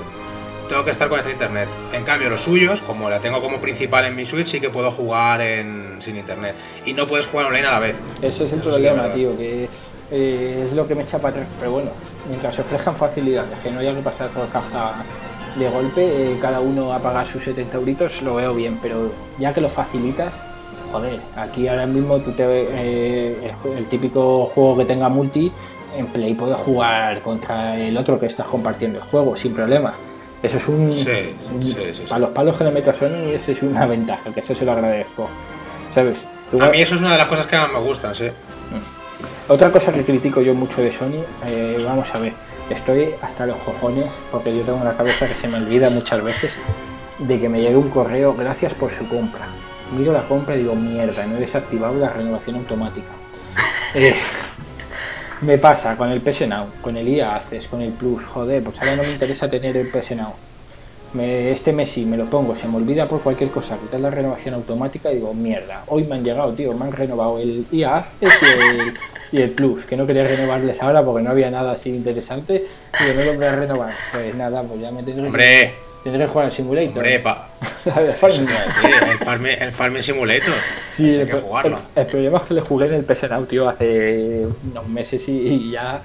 tengo 0.68 0.84
que 0.84 0.92
estar 0.92 1.08
conectado 1.08 1.30
a 1.30 1.32
internet. 1.32 1.68
En 1.92 2.04
cambio, 2.04 2.30
los 2.30 2.42
suyos, 2.42 2.80
como 2.80 3.10
la 3.10 3.18
tengo 3.18 3.42
como 3.42 3.60
principal 3.60 4.04
en 4.04 4.14
mi 4.14 4.24
Switch, 4.24 4.46
sí 4.46 4.60
que 4.60 4.70
puedo 4.70 4.90
jugar 4.92 5.40
en, 5.40 5.96
sin 5.98 6.16
internet. 6.16 6.54
Y 6.86 6.92
no 6.92 7.08
puedes 7.08 7.26
jugar 7.26 7.46
online 7.46 7.66
a 7.66 7.72
la 7.72 7.80
vez. 7.80 7.96
Ese 8.22 8.44
es 8.44 8.52
el 8.52 8.60
problema, 8.60 9.12
tío, 9.12 9.36
que 9.36 9.68
eh, 10.10 10.64
es 10.66 10.72
lo 10.72 10.86
que 10.86 10.94
me 10.94 11.02
echa 11.02 11.18
para 11.18 11.36
atrás. 11.36 11.48
Pero 11.58 11.72
bueno, 11.72 11.90
mientras 12.28 12.58
ofrezcan 12.58 12.96
facilidades, 12.96 13.58
que 13.60 13.70
no 13.70 13.80
haya 13.80 13.94
que 13.94 14.02
pasar 14.02 14.28
por 14.30 14.48
caja 14.48 15.04
de 15.56 15.68
golpe, 15.68 16.04
eh, 16.04 16.38
cada 16.40 16.60
uno 16.60 16.92
a 16.92 16.98
pagar 16.98 17.26
sus 17.26 17.42
70 17.44 17.76
euritos, 17.76 18.22
lo 18.22 18.36
veo 18.36 18.54
bien, 18.54 18.78
pero 18.80 19.12
ya 19.38 19.52
que 19.52 19.60
lo 19.60 19.68
facilitas, 19.68 20.42
joder, 20.92 21.20
aquí 21.36 21.68
ahora 21.68 21.86
mismo 21.86 22.18
tú 22.18 22.32
te, 22.32 22.44
eh, 22.46 23.52
el, 23.76 23.86
típico 23.86 24.46
juego 24.54 24.78
que 24.78 24.84
tenga 24.84 25.08
multi, 25.08 25.52
en 25.96 26.06
Play 26.06 26.34
puedo 26.34 26.54
jugar 26.54 27.20
contra 27.20 27.78
el 27.78 27.96
otro 27.96 28.18
que 28.18 28.26
estás 28.26 28.46
compartiendo 28.46 28.98
el 28.98 29.04
juego 29.04 29.34
sin 29.34 29.52
problema. 29.52 29.94
Eso 30.42 30.56
es 30.56 30.68
un. 30.68 30.90
Sí, 30.90 31.34
sí, 31.60 31.76
sí, 31.92 32.04
Para 32.08 32.20
los 32.20 32.30
palos 32.30 32.56
que 32.56 32.64
le 32.64 32.70
meto 32.70 32.90
a 32.90 32.94
Sony, 32.94 33.32
eso 33.34 33.52
es 33.52 33.62
una 33.62 33.84
ventaja, 33.86 34.32
que 34.32 34.40
eso 34.40 34.54
se 34.54 34.64
lo 34.64 34.72
agradezco. 34.72 35.28
¿Sabes? 35.94 36.18
A 36.58 36.68
mí 36.68 36.80
eso 36.80 36.94
es 36.94 37.00
una 37.00 37.12
de 37.12 37.18
las 37.18 37.26
cosas 37.26 37.46
que 37.46 37.58
más 37.58 37.70
me 37.72 37.80
gustan, 37.80 38.14
sí. 38.14 38.26
Mm. 38.26 38.99
Otra 39.50 39.72
cosa 39.72 39.92
que 39.92 40.04
critico 40.04 40.40
yo 40.42 40.54
mucho 40.54 40.80
de 40.80 40.92
Sony, 40.92 41.24
eh, 41.44 41.82
vamos 41.84 42.14
a 42.14 42.20
ver, 42.20 42.34
estoy 42.70 43.14
hasta 43.20 43.46
los 43.46 43.56
cojones, 43.56 44.06
porque 44.30 44.56
yo 44.56 44.62
tengo 44.62 44.78
una 44.78 44.96
cabeza 44.96 45.26
que 45.26 45.34
se 45.34 45.48
me 45.48 45.58
olvida 45.58 45.90
muchas 45.90 46.22
veces, 46.22 46.54
de 47.18 47.40
que 47.40 47.48
me 47.48 47.60
llegue 47.60 47.74
un 47.74 47.90
correo, 47.90 48.32
gracias 48.32 48.74
por 48.74 48.92
su 48.92 49.08
compra. 49.08 49.48
Miro 49.98 50.12
la 50.12 50.22
compra 50.28 50.54
y 50.54 50.60
digo, 50.60 50.76
mierda, 50.76 51.26
no 51.26 51.36
he 51.36 51.40
desactivado 51.40 51.98
la 51.98 52.10
renovación 52.10 52.56
automática. 52.58 53.08
Eh, 53.92 54.14
me 55.40 55.58
pasa 55.58 55.96
con 55.96 56.12
el 56.12 56.20
PS 56.20 56.46
Now, 56.46 56.66
con 56.80 56.96
el 56.96 57.08
IA 57.08 57.34
Access, 57.34 57.66
con 57.66 57.82
el 57.82 57.90
Plus, 57.90 58.24
joder, 58.24 58.62
pues 58.62 58.78
ahora 58.78 58.94
no 58.94 59.02
me 59.02 59.10
interesa 59.10 59.50
tener 59.50 59.76
el 59.76 59.88
PS 59.88 60.12
Now. 60.12 60.32
este 61.20 61.72
mes 61.72 61.90
sí 61.90 62.04
me 62.04 62.16
lo 62.16 62.26
pongo, 62.26 62.54
se 62.54 62.68
me 62.68 62.76
olvida 62.76 63.06
por 63.08 63.20
cualquier 63.20 63.50
cosa 63.50 63.76
quitar 63.78 63.98
la 63.98 64.10
renovación 64.10 64.54
automática 64.54 65.10
y 65.10 65.16
digo, 65.16 65.34
mierda, 65.34 65.82
hoy 65.88 66.04
me 66.04 66.14
han 66.14 66.22
llegado, 66.22 66.52
tío, 66.52 66.72
me 66.72 66.84
han 66.84 66.92
renovado 66.92 67.40
el 67.40 67.66
IA 67.72 67.96
Access 67.96 68.30
y 68.42 68.46
el, 68.46 68.94
Plus, 69.54 69.84
que 69.86 69.96
no 69.96 70.06
quería 70.06 70.24
renovarles 70.24 70.82
ahora 70.82 71.04
porque 71.04 71.22
no 71.22 71.30
había 71.30 71.50
nada 71.50 71.72
así 71.72 71.90
interesante 71.90 72.64
y 72.98 73.16
no 73.16 73.24
lo 73.24 73.34
voy 73.34 73.44
a 73.44 73.56
renovar. 73.56 73.94
Pues 74.12 74.34
nada, 74.34 74.62
pues 74.62 74.80
ya 74.80 74.90
me 74.90 75.02
tendré 75.02 75.26
Hombre. 75.26 75.74
Tendré 76.02 76.24
que 76.24 76.28
jugar 76.28 76.46
al 76.46 76.52
Simulator. 76.52 76.96
Hombre, 76.96 77.14
el, 77.84 78.14
farming. 78.14 78.48
el, 79.60 79.72
farming, 79.72 80.00
Simulator. 80.00 80.54
Sí, 80.92 81.10
el, 81.10 81.28
que 81.28 81.34
jugarlo. 81.34 81.78
El, 81.94 82.06
problema 82.06 82.38
es 82.38 82.44
que 82.44 82.54
le 82.54 82.60
jugué 82.62 82.86
en 82.86 82.94
el 82.94 83.04
PS 83.04 83.28
Now, 83.28 83.44
tío, 83.44 83.68
hace 83.68 84.46
unos 84.70 84.88
meses 84.88 85.28
y, 85.28 85.70
ya. 85.70 86.00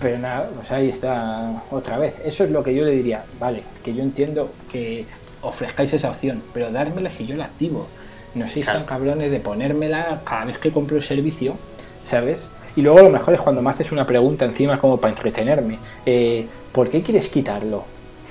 Pero 0.00 0.18
nada, 0.18 0.50
pues 0.54 0.70
ahí 0.72 0.88
está 0.88 1.62
otra 1.70 1.98
vez. 1.98 2.16
Eso 2.24 2.44
es 2.44 2.52
lo 2.52 2.64
que 2.64 2.74
yo 2.74 2.84
le 2.84 2.90
diría. 2.90 3.24
Vale, 3.38 3.62
que 3.84 3.94
yo 3.94 4.02
entiendo 4.02 4.52
que 4.70 5.06
ofrezcáis 5.42 5.92
esa 5.92 6.10
opción, 6.10 6.42
pero 6.52 6.72
dármela 6.72 7.08
si 7.08 7.26
yo 7.26 7.36
la 7.36 7.44
activo. 7.44 7.88
No 8.34 8.46
seáis 8.46 8.66
tan 8.66 8.84
cabrones 8.84 9.30
de 9.30 9.40
ponérmela 9.40 10.20
cada 10.24 10.44
vez 10.44 10.58
que 10.58 10.70
compro 10.70 10.96
el 10.96 11.02
servicio, 11.02 11.56
¿sabes? 12.02 12.48
Y 12.76 12.82
luego 12.82 13.00
lo 13.00 13.10
mejor 13.10 13.34
es 13.34 13.40
cuando 13.40 13.62
me 13.62 13.70
haces 13.70 13.92
una 13.92 14.06
pregunta 14.06 14.44
encima 14.44 14.78
como 14.78 14.98
para 14.98 15.12
entretenerme. 15.12 15.78
Eh, 16.04 16.46
¿Por 16.72 16.90
qué 16.90 17.02
quieres 17.02 17.28
quitarlo? 17.28 17.84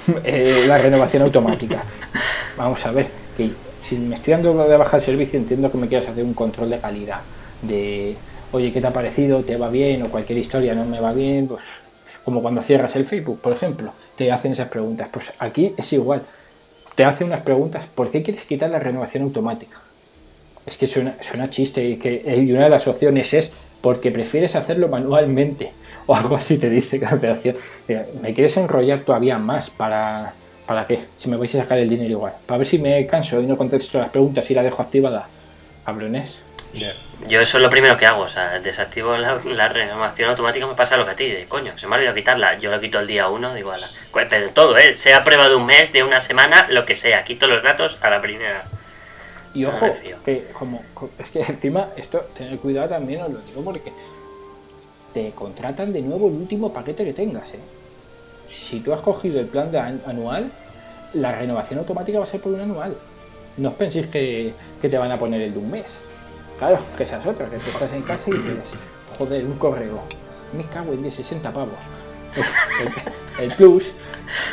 Eh, 0.23 0.63
la 0.67 0.77
renovación 0.77 1.23
automática. 1.23 1.83
Vamos 2.55 2.85
a 2.85 2.91
ver, 2.91 3.07
que 3.35 3.51
si 3.81 3.97
me 3.97 4.15
estoy 4.15 4.33
dando 4.33 4.53
de 4.65 4.77
baja 4.77 4.97
el 4.97 5.03
servicio, 5.03 5.37
entiendo 5.37 5.69
que 5.69 5.77
me 5.77 5.87
quieras 5.87 6.07
hacer 6.07 6.23
un 6.23 6.33
control 6.33 6.69
de 6.69 6.79
calidad. 6.79 7.19
De, 7.61 8.15
oye, 8.53 8.71
¿qué 8.71 8.79
te 8.79 8.87
ha 8.87 8.93
parecido? 8.93 9.43
¿Te 9.43 9.57
va 9.57 9.69
bien? 9.69 10.03
O 10.03 10.09
cualquier 10.09 10.39
historia 10.39 10.73
no 10.73 10.85
me 10.85 11.01
va 11.01 11.11
bien. 11.11 11.47
Pues 11.47 11.63
como 12.23 12.41
cuando 12.41 12.61
cierras 12.61 12.95
el 12.95 13.05
Facebook, 13.05 13.39
por 13.39 13.53
ejemplo, 13.53 13.91
te 14.15 14.31
hacen 14.31 14.51
esas 14.51 14.67
preguntas. 14.69 15.09
Pues 15.11 15.33
aquí 15.39 15.73
es 15.77 15.93
igual. 15.93 16.23
Te 16.95 17.05
hace 17.05 17.23
unas 17.23 17.41
preguntas, 17.41 17.85
¿por 17.85 18.09
qué 18.09 18.23
quieres 18.23 18.43
quitar 18.45 18.69
la 18.69 18.79
renovación 18.79 19.23
automática? 19.23 19.81
Es 20.65 20.77
que 20.77 20.87
suena, 20.87 21.15
suena 21.21 21.49
chiste 21.49 21.87
y, 21.87 21.97
que, 21.97 22.23
y 22.25 22.51
una 22.51 22.65
de 22.65 22.69
las 22.69 22.87
opciones 22.87 23.33
es 23.33 23.53
porque 23.87 24.11
prefieres 24.11 24.53
hacerlo 24.57 24.89
manualmente 24.89 25.71
o 26.07 26.13
algo 26.13 26.35
así 26.35 26.57
te 26.57 26.69
dice 26.69 26.99
¿Me 28.21 28.33
quieres 28.33 28.57
enrollar 28.57 28.99
todavía 28.99 29.37
más 29.37 29.69
para, 29.69 30.33
para 30.65 30.85
qué? 30.85 31.05
Si 31.15 31.29
me 31.29 31.37
vais 31.37 31.55
a 31.55 31.59
sacar 31.59 31.77
el 31.79 31.87
dinero 31.87 32.09
igual. 32.09 32.33
Para 32.45 32.57
ver 32.57 32.67
si 32.67 32.79
me 32.79 33.07
canso 33.07 33.39
y 33.39 33.45
no 33.45 33.55
contesto 33.55 33.97
las 33.97 34.09
preguntas 34.09 34.51
y 34.51 34.53
la 34.53 34.61
dejo 34.61 34.81
activada. 34.81 35.29
Cabrones. 35.85 36.41
Yo 37.29 37.39
eso 37.39 37.57
es 37.59 37.63
lo 37.63 37.69
primero 37.69 37.95
que 37.95 38.05
hago, 38.05 38.23
o 38.23 38.27
sea, 38.27 38.59
desactivo 38.59 39.15
la, 39.15 39.69
renovación 39.69 40.31
automática, 40.31 40.67
me 40.67 40.75
pasa 40.75 40.97
lo 40.97 41.05
que 41.05 41.11
a 41.11 41.15
ti, 41.15 41.29
de 41.29 41.47
coño, 41.47 41.77
se 41.77 41.87
me 41.87 41.95
ha 41.95 41.97
olvidado 41.97 42.15
quitarla, 42.17 42.57
yo 42.57 42.69
lo 42.69 42.81
quito 42.81 42.99
el 42.99 43.07
día 43.07 43.29
uno, 43.29 43.55
digo, 43.55 43.73
la, 43.75 43.89
pero 44.29 44.49
todo, 44.51 44.77
¿eh? 44.77 44.93
sea 44.93 45.23
prueba 45.23 45.47
de 45.47 45.55
un 45.55 45.65
mes, 45.65 45.93
de 45.93 46.03
una 46.03 46.19
semana, 46.19 46.67
lo 46.69 46.85
que 46.85 46.93
sea, 46.93 47.23
quito 47.23 47.47
los 47.47 47.63
datos 47.63 47.97
a 48.01 48.09
la 48.09 48.21
primera. 48.21 48.65
Y 49.53 49.65
ojo, 49.65 49.87
que 50.23 50.47
como, 50.53 50.81
es 51.17 51.31
que 51.31 51.39
encima 51.47 51.89
esto, 51.95 52.19
tener 52.35 52.59
cuidado 52.59 52.89
también 52.89 53.21
os 53.21 53.31
lo 53.31 53.39
digo 53.39 53.61
porque 53.63 53.91
te 55.13 55.31
contratan 55.31 55.93
de 55.93 56.01
nuevo 56.01 56.27
el 56.27 56.33
último 56.33 56.71
paquete 56.71 57.03
que 57.03 57.13
tengas. 57.13 57.53
¿eh? 57.53 57.59
Si 58.51 58.79
tú 58.81 58.93
has 58.93 59.01
cogido 59.01 59.39
el 59.39 59.47
plan 59.47 59.71
de 59.71 59.79
anual, 59.79 60.51
la 61.13 61.33
renovación 61.33 61.79
automática 61.79 62.19
va 62.19 62.25
a 62.25 62.27
ser 62.27 62.41
por 62.41 62.53
un 62.53 62.61
anual. 62.61 62.97
No 63.57 63.69
os 63.69 63.75
penséis 63.75 64.07
que, 64.07 64.53
te 64.79 64.97
van 64.97 65.11
a 65.11 65.17
poner 65.17 65.41
el 65.41 65.53
de 65.53 65.59
un 65.59 65.71
mes. 65.71 65.97
Claro, 66.59 66.77
que 66.95 67.03
esa 67.03 67.19
es 67.19 67.25
otra, 67.25 67.49
que 67.49 67.57
tú 67.57 67.69
estás 67.69 67.91
en 67.93 68.03
casa 68.03 68.29
y 68.29 68.33
dices, 68.33 68.73
joder, 69.17 69.45
un 69.45 69.57
correo. 69.57 70.01
Me 70.53 70.63
cago 70.65 70.93
en 70.93 71.01
10, 71.01 71.13
60 71.15 71.51
pavos. 71.51 71.79
El, 73.39 73.51
plus, 73.51 73.85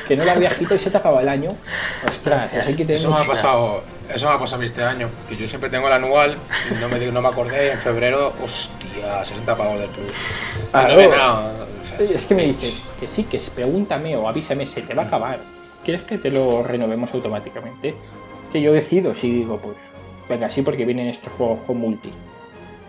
que 0.06 0.16
no 0.16 0.24
la 0.24 0.32
había 0.32 0.50
quitado 0.50 0.76
y 0.76 0.78
se 0.78 0.90
te 0.90 0.96
acaba 0.98 1.22
el 1.22 1.28
año. 1.28 1.56
Ostras, 2.06 2.52
eso, 2.52 2.76
que 2.76 2.94
eso 2.94 3.10
me 3.10 3.20
ha 3.20 3.24
pasado 3.24 3.82
eso 4.12 4.28
me 4.28 4.34
ha 4.34 4.38
pasado 4.38 4.56
a 4.56 4.60
mí 4.60 4.66
este 4.66 4.82
año, 4.82 5.08
que 5.28 5.36
yo 5.36 5.48
siempre 5.48 5.70
tengo 5.70 5.86
el 5.86 5.92
anual 5.92 6.36
y 6.70 6.74
no 6.80 6.88
me, 6.88 6.98
digo, 6.98 7.12
no 7.12 7.22
me 7.22 7.28
acordé 7.28 7.68
y 7.68 7.70
en 7.70 7.78
febrero, 7.78 8.32
hostia, 8.42 9.24
60 9.24 9.56
pavos 9.56 9.80
del 9.80 9.88
plus. 9.90 10.16
es 11.98 12.26
que 12.26 12.34
me 12.34 12.44
dices 12.44 12.82
que 13.00 13.08
sí, 13.08 13.24
que 13.24 13.40
pregúntame 13.54 14.16
o 14.16 14.28
avísame, 14.28 14.66
se 14.66 14.82
te 14.82 14.94
va 14.94 15.04
a 15.04 15.06
acabar. 15.06 15.38
¿Quieres 15.84 16.02
que 16.02 16.18
te 16.18 16.30
lo 16.30 16.62
renovemos 16.62 17.12
automáticamente? 17.14 17.94
Que 18.52 18.60
yo 18.60 18.72
decido 18.72 19.14
si 19.14 19.30
digo, 19.30 19.58
pues, 19.58 19.76
venga, 20.28 20.50
sí, 20.50 20.62
porque 20.62 20.84
vienen 20.84 21.08
estos 21.08 21.32
juegos 21.32 21.60
con 21.66 21.78
multi. 21.78 22.12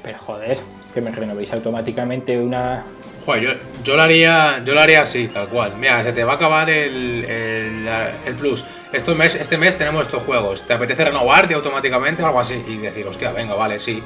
Pero 0.03 0.19
joder, 0.19 0.57
que 0.93 1.01
me 1.01 1.11
renovéis 1.11 1.51
automáticamente 1.53 2.39
una, 2.39 2.83
Joder, 3.25 3.59
yo, 3.83 3.95
lo 3.95 4.03
haría, 4.03 4.63
yo 4.63 4.75
lo 4.75 4.81
haría 4.81 5.01
así, 5.01 5.27
tal 5.27 5.49
cual. 5.49 5.73
Mira, 5.79 6.03
se 6.03 6.13
te 6.13 6.23
va 6.23 6.33
a 6.33 6.35
acabar 6.35 6.69
el, 6.69 7.25
el, 7.25 8.35
plus. 8.35 8.63
Este 8.93 9.15
mes, 9.15 9.35
este 9.35 9.57
mes 9.57 9.75
tenemos 9.77 10.05
estos 10.05 10.21
juegos. 10.21 10.63
¿Te 10.63 10.73
apetece 10.73 11.05
renovarte 11.05 11.55
automáticamente 11.55 12.21
o 12.21 12.27
algo 12.27 12.39
así? 12.39 12.63
Y 12.67 12.77
decir, 12.77 13.07
hostia, 13.07 13.31
venga, 13.31 13.55
vale, 13.55 13.79
sí. 13.79 14.03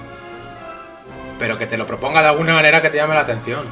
Pero 1.38 1.58
que 1.58 1.68
te 1.68 1.78
lo 1.78 1.86
proponga 1.86 2.22
de 2.22 2.30
alguna 2.30 2.54
manera 2.54 2.82
que 2.82 2.90
te 2.90 2.98
llame 2.98 3.14
la 3.14 3.22
atención. 3.22 3.66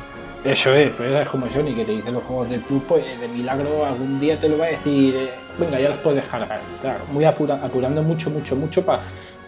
Eso 0.43 0.73
es, 0.75 0.91
pues 0.93 1.09
es 1.11 1.29
como 1.29 1.49
Sony 1.49 1.73
que 1.75 1.85
te 1.85 1.93
dice 1.93 2.11
los 2.11 2.23
juegos 2.23 2.49
del 2.49 2.61
Plus, 2.61 2.83
pues 2.87 3.19
de 3.19 3.27
milagro 3.27 3.85
algún 3.85 4.19
día 4.19 4.39
te 4.39 4.47
lo 4.47 4.57
va 4.57 4.65
a 4.65 4.69
decir, 4.69 5.15
eh, 5.15 5.31
venga, 5.57 5.79
ya 5.79 5.89
los 5.89 5.97
puedes 5.99 6.25
cargar. 6.25 6.61
Claro, 6.81 6.99
muy 7.11 7.25
apurando 7.25 8.03
mucho, 8.03 8.29
mucho, 8.29 8.55
mucho 8.55 8.85
para 8.85 9.01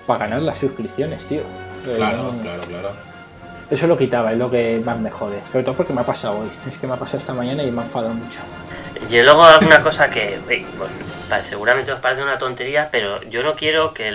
ganar 0.07 0.41
las 0.41 0.57
suscripciones, 0.57 1.23
tío. 1.25 1.41
claro, 1.83 2.33
claro, 2.41 2.61
claro. 2.67 3.08
Eso 3.69 3.85
lo 3.87 3.97
quitaba, 3.97 4.31
es 4.31 4.37
lo 4.37 4.49
que 4.49 4.81
más 4.83 4.99
me 4.99 5.11
jode. 5.11 5.41
Sobre 5.51 5.63
todo 5.63 5.75
porque 5.75 5.93
me 5.93 6.01
ha 6.01 6.05
pasado 6.05 6.39
hoy. 6.39 6.49
Es 6.67 6.77
que 6.77 6.87
me 6.87 6.93
ha 6.93 6.97
pasado 6.97 7.19
esta 7.19 7.33
mañana 7.33 7.63
y 7.63 7.71
me 7.71 7.81
ha 7.81 7.85
enfadado 7.85 8.13
mucho. 8.13 8.39
Y 9.09 9.21
luego 9.21 9.43
alguna 9.43 9.81
cosa 9.81 10.09
que 10.09 10.39
pues, 10.45 10.61
seguramente 11.43 11.91
os 11.91 11.99
parece 11.99 12.21
una 12.21 12.37
tontería, 12.37 12.89
pero 12.91 13.21
yo 13.23 13.43
no 13.43 13.55
quiero 13.55 13.93
que 13.93 14.11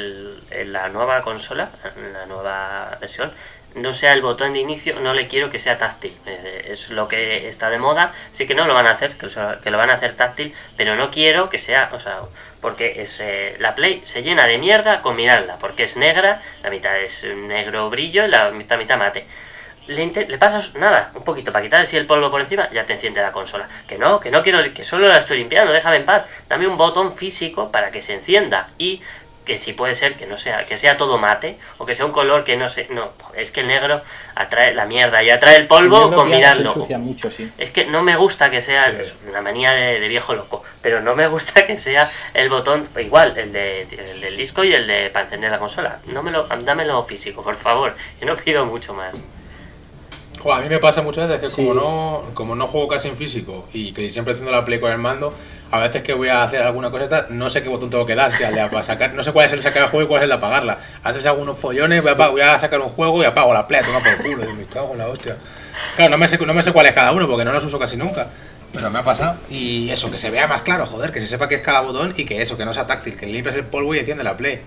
la 0.66 0.88
nueva 0.88 1.22
consola, 1.22 1.70
la 2.12 2.26
nueva 2.26 2.98
versión, 3.00 3.32
no 3.74 3.92
sea 3.92 4.12
el 4.12 4.22
botón 4.22 4.52
de 4.52 4.60
inicio, 4.60 5.00
no 5.00 5.14
le 5.14 5.26
quiero 5.26 5.50
que 5.50 5.58
sea 5.58 5.78
táctil. 5.78 6.16
Eh, 6.26 6.68
es 6.70 6.90
lo 6.90 7.08
que 7.08 7.48
está 7.48 7.70
de 7.70 7.78
moda, 7.78 8.12
sí 8.32 8.46
que 8.46 8.54
no 8.54 8.66
lo 8.66 8.74
van 8.74 8.86
a 8.86 8.90
hacer, 8.90 9.16
que, 9.16 9.70
lo 9.70 9.78
van 9.78 9.90
a 9.90 9.94
hacer 9.94 10.14
táctil, 10.14 10.54
pero 10.76 10.96
no 10.96 11.10
quiero 11.10 11.50
que 11.50 11.58
sea, 11.58 11.90
o 11.92 11.98
sea, 11.98 12.20
porque 12.64 12.94
es, 13.02 13.20
eh, 13.20 13.56
la 13.58 13.74
Play 13.74 14.00
se 14.04 14.22
llena 14.22 14.46
de 14.46 14.56
mierda 14.56 15.02
con 15.02 15.16
mirarla, 15.16 15.58
porque 15.58 15.82
es 15.82 15.98
negra, 15.98 16.40
la 16.62 16.70
mitad 16.70 16.98
es 16.98 17.22
negro 17.22 17.90
brillo 17.90 18.24
y 18.24 18.28
la 18.28 18.52
mitad, 18.52 18.78
mitad 18.78 18.96
mate. 18.96 19.26
Le, 19.86 20.06
le, 20.06 20.38
pasas 20.38 20.74
nada, 20.74 21.10
un 21.14 21.22
poquito 21.24 21.52
para 21.52 21.62
quitar 21.62 21.82
así 21.82 21.98
el 21.98 22.06
polvo 22.06 22.30
por 22.30 22.40
encima, 22.40 22.70
ya 22.70 22.86
te 22.86 22.94
enciende 22.94 23.20
la 23.20 23.32
consola. 23.32 23.68
Que 23.86 23.98
no, 23.98 24.18
que 24.18 24.30
no 24.30 24.42
quiero, 24.42 24.60
que 24.72 24.82
solo 24.82 25.08
la 25.08 25.18
estoy 25.18 25.36
limpiando, 25.40 25.74
déjame 25.74 25.96
en 25.96 26.06
paz. 26.06 26.24
Dame 26.48 26.66
un 26.66 26.78
botón 26.78 27.14
físico 27.14 27.70
para 27.70 27.90
que 27.90 28.00
se 28.00 28.14
encienda 28.14 28.70
y 28.78 29.02
que 29.44 29.58
si 29.58 29.72
puede 29.72 29.94
ser 29.94 30.16
que 30.16 30.26
no 30.26 30.36
sea, 30.36 30.64
que 30.64 30.76
sea 30.76 30.96
todo 30.96 31.18
mate, 31.18 31.58
o 31.78 31.86
que 31.86 31.94
sea 31.94 32.06
un 32.06 32.12
color 32.12 32.44
que 32.44 32.56
no 32.56 32.68
sé, 32.68 32.88
no, 32.90 33.12
es 33.36 33.50
que 33.50 33.60
el 33.60 33.68
negro 33.68 34.02
atrae 34.34 34.74
la 34.74 34.86
mierda 34.86 35.22
y 35.22 35.30
atrae 35.30 35.56
el 35.56 35.66
polvo 35.66 36.12
con 36.12 36.30
mirarlo. 36.30 36.74
Mucho, 36.98 37.30
sí. 37.30 37.50
Es 37.58 37.70
que 37.70 37.84
no 37.84 38.02
me 38.02 38.16
gusta 38.16 38.50
que 38.50 38.60
sea, 38.60 38.88
es 38.88 39.16
una 39.28 39.40
manía 39.42 39.72
de, 39.72 40.08
viejo 40.08 40.34
loco, 40.34 40.62
pero 40.80 41.00
no 41.00 41.14
me 41.14 41.26
gusta 41.26 41.66
que 41.66 41.76
sea 41.76 42.10
el 42.34 42.48
botón, 42.48 42.88
igual, 42.98 43.36
el, 43.36 43.52
de, 43.52 43.82
el 43.82 44.20
del 44.20 44.36
disco 44.36 44.64
y 44.64 44.72
el 44.72 44.86
de 44.86 45.10
para 45.10 45.26
encender 45.26 45.50
la 45.50 45.58
consola. 45.58 45.98
No 46.06 46.22
me 46.22 46.30
lo, 46.30 46.46
dámelo 46.46 47.02
físico, 47.02 47.42
por 47.42 47.54
favor, 47.54 47.94
y 48.20 48.24
no 48.24 48.36
pido 48.36 48.66
mucho 48.66 48.94
más 48.94 49.22
a 50.52 50.60
mí 50.60 50.68
me 50.68 50.78
pasa 50.78 51.02
muchas 51.02 51.28
veces 51.28 51.50
que 51.50 51.56
como 51.56 51.74
no 51.74 52.22
como 52.34 52.54
no 52.54 52.66
juego 52.66 52.88
casi 52.88 53.08
en 53.08 53.16
físico 53.16 53.66
y 53.72 53.92
que 53.92 54.10
siempre 54.10 54.34
haciendo 54.34 54.52
la 54.52 54.64
play 54.64 54.80
con 54.80 54.92
el 54.92 54.98
mando, 54.98 55.32
a 55.70 55.80
veces 55.80 56.02
que 56.02 56.12
voy 56.12 56.28
a 56.28 56.42
hacer 56.42 56.62
alguna 56.62 56.90
cosa 56.90 57.26
no 57.30 57.48
sé 57.48 57.62
qué 57.62 57.68
botón 57.68 57.90
tengo 57.90 58.06
que 58.06 58.14
dar, 58.14 58.32
si 58.32 58.44
al 58.44 58.54
de 58.54 58.66
para 58.66 58.82
sacar, 58.82 59.14
no 59.14 59.22
sé 59.22 59.32
cuál 59.32 59.46
es 59.46 59.52
el 59.52 59.62
sacar 59.62 59.84
el 59.84 59.88
juego 59.88 60.04
y 60.04 60.08
cuál 60.08 60.20
es 60.20 60.24
el 60.24 60.28
de 60.30 60.36
apagarla. 60.36 60.78
Haces 61.02 61.26
algunos 61.26 61.58
follones, 61.58 62.02
voy 62.02 62.40
a, 62.40 62.58
sacar 62.58 62.80
un 62.80 62.88
juego 62.88 63.22
y 63.22 63.26
apago 63.26 63.52
la 63.52 63.66
play, 63.66 63.82
toma 63.84 64.00
por 64.00 64.16
culo, 64.22 64.48
y 64.48 64.52
me 64.52 64.64
cago 64.66 64.92
en 64.92 64.98
la 64.98 65.08
hostia. 65.08 65.36
Claro, 65.96 66.10
no 66.10 66.18
me 66.18 66.28
sé, 66.28 66.38
no 66.38 66.54
me 66.54 66.62
sé 66.62 66.72
cuál 66.72 66.86
es 66.86 66.92
cada 66.92 67.12
uno 67.12 67.26
porque 67.26 67.44
no 67.44 67.52
los 67.52 67.64
uso 67.64 67.78
casi 67.78 67.96
nunca. 67.96 68.28
Pero 68.72 68.90
me 68.90 68.98
ha 68.98 69.04
pasado. 69.04 69.36
Y 69.48 69.88
eso, 69.90 70.10
que 70.10 70.18
se 70.18 70.30
vea 70.30 70.48
más 70.48 70.62
claro, 70.62 70.84
joder, 70.84 71.12
que 71.12 71.20
se 71.20 71.28
sepa 71.28 71.48
que 71.48 71.54
es 71.54 71.60
cada 71.60 71.80
botón 71.80 72.12
y 72.16 72.24
que 72.24 72.42
eso, 72.42 72.56
que 72.56 72.64
no 72.64 72.72
sea 72.72 72.86
táctil, 72.86 73.16
que 73.16 73.26
limpias 73.26 73.54
el 73.54 73.64
polvo 73.64 73.94
y 73.94 73.98
enciende 73.98 74.24
la 74.24 74.36
play. 74.36 74.62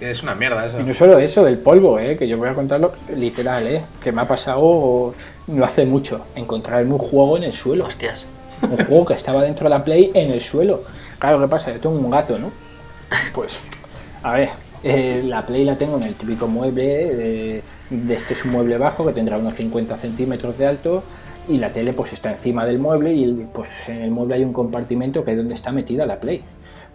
Es 0.00 0.22
una 0.22 0.34
mierda 0.34 0.66
eso. 0.66 0.80
Y 0.80 0.82
no 0.82 0.92
solo 0.92 1.18
eso, 1.18 1.46
el 1.46 1.58
polvo, 1.58 1.98
¿eh? 1.98 2.16
que 2.16 2.26
yo 2.26 2.36
voy 2.36 2.48
a 2.48 2.54
contarlo 2.54 2.92
literal, 3.16 3.66
¿eh? 3.66 3.82
que 4.00 4.12
me 4.12 4.22
ha 4.22 4.28
pasado 4.28 5.14
no 5.46 5.64
hace 5.64 5.86
mucho, 5.86 6.26
encontrarme 6.34 6.92
un 6.92 6.98
juego 6.98 7.36
en 7.36 7.44
el 7.44 7.52
suelo. 7.52 7.86
Hostias. 7.86 8.22
Un 8.62 8.76
juego 8.86 9.04
que 9.06 9.14
estaba 9.14 9.42
dentro 9.42 9.64
de 9.64 9.70
la 9.70 9.84
Play 9.84 10.10
en 10.14 10.30
el 10.30 10.40
suelo. 10.40 10.82
Claro, 11.18 11.40
¿qué 11.40 11.48
pasa? 11.48 11.72
Yo 11.72 11.80
tengo 11.80 11.96
un 11.96 12.10
gato, 12.10 12.38
¿no? 12.38 12.50
Pues, 13.32 13.58
a 14.22 14.32
ver, 14.32 14.50
eh, 14.82 15.22
la 15.24 15.44
Play 15.46 15.64
la 15.64 15.76
tengo 15.76 15.96
en 15.96 16.04
el 16.04 16.14
típico 16.14 16.46
mueble, 16.46 17.14
de, 17.14 17.62
de 17.90 18.14
este 18.14 18.34
es 18.34 18.44
un 18.44 18.52
mueble 18.52 18.78
bajo 18.78 19.06
que 19.06 19.12
tendrá 19.12 19.38
unos 19.38 19.54
50 19.54 19.96
centímetros 19.96 20.58
de 20.58 20.66
alto 20.66 21.04
y 21.48 21.58
la 21.58 21.72
tele 21.72 21.92
pues 21.92 22.12
está 22.12 22.32
encima 22.32 22.64
del 22.64 22.78
mueble 22.78 23.12
y 23.12 23.46
pues 23.52 23.88
en 23.88 24.02
el 24.02 24.10
mueble 24.10 24.36
hay 24.36 24.44
un 24.44 24.52
compartimento 24.52 25.24
que 25.24 25.32
es 25.32 25.36
donde 25.36 25.54
está 25.54 25.72
metida 25.72 26.06
la 26.06 26.18
Play. 26.20 26.42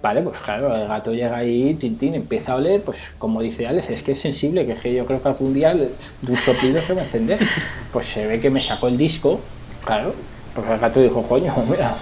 Vale, 0.01 0.21
pues 0.21 0.39
claro, 0.39 0.73
el 0.75 0.87
gato 0.87 1.13
llega 1.13 1.35
ahí, 1.37 1.73
Tintín, 1.73 2.15
empieza 2.15 2.53
a 2.53 2.55
oler, 2.55 2.81
pues 2.81 2.97
como 3.17 3.41
dice 3.41 3.67
Alex, 3.67 3.89
es 3.89 4.01
que 4.01 4.13
es 4.13 4.19
sensible, 4.21 4.65
que, 4.65 4.71
es 4.71 4.79
que 4.79 4.93
yo 4.93 5.05
creo 5.05 5.21
que 5.21 5.27
algún 5.27 5.53
día 5.53 5.73
de 5.73 5.89
un 6.27 6.37
soplido 6.37 6.81
se 6.81 6.93
va 6.93 7.01
a 7.01 7.03
encender. 7.05 7.39
Pues 7.91 8.05
se 8.05 8.25
ve 8.25 8.39
que 8.39 8.49
me 8.49 8.61
sacó 8.61 8.87
el 8.87 8.97
disco, 8.97 9.41
claro, 9.83 10.13
pues 10.55 10.69
el 10.69 10.79
gato 10.79 11.01
dijo, 11.01 11.21
coño, 11.23 11.53
mira, 11.69 11.97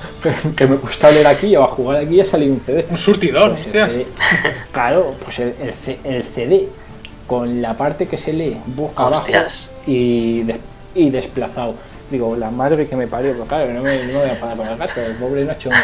que 0.56 0.68
me 0.68 0.76
gusta 0.76 1.07
oler 1.10 1.26
aquí, 1.26 1.49
yo 1.49 1.64
a 1.64 1.68
jugar 1.68 1.98
aquí 2.03 2.15
y 2.15 2.22
ha 2.22 2.26
salido 2.26 2.53
un 2.53 2.60
CD. 2.60 2.86
Un 2.90 2.98
surtidor, 2.98 3.52
Pues 3.52 3.68
el 3.68 3.68
hostia. 3.84 3.88
CD 3.88 4.06
claro, 4.72 5.15
pues 5.24 5.40
el, 5.40 5.53
el 5.61 5.74
el 6.03 6.24
CD 6.24 6.68
con 7.26 7.61
la 7.61 7.76
parte 7.76 8.06
que 8.07 8.18
se 8.18 8.32
lee 8.34 8.57
boca 8.68 9.03
abajo 9.03 9.26
y, 9.88 10.44
des- 10.44 10.60
y 10.94 11.10
desplazado. 11.10 11.74
Digo, 12.10 12.36
la 12.38 12.50
madre 12.50 12.88
que 12.88 12.96
me 12.96 13.06
parió, 13.06 13.34
pero 13.34 13.46
claro, 13.46 13.74
no 13.74 13.82
me, 13.82 13.98
no 14.06 14.14
me 14.14 14.20
voy 14.22 14.30
a 14.30 14.40
parar 14.40 14.56
con 14.58 14.68
el 14.68 14.78
gato, 14.78 15.02
el 15.02 15.16
pobre 15.16 15.44
Nacho 15.44 15.70
no- 15.70 15.76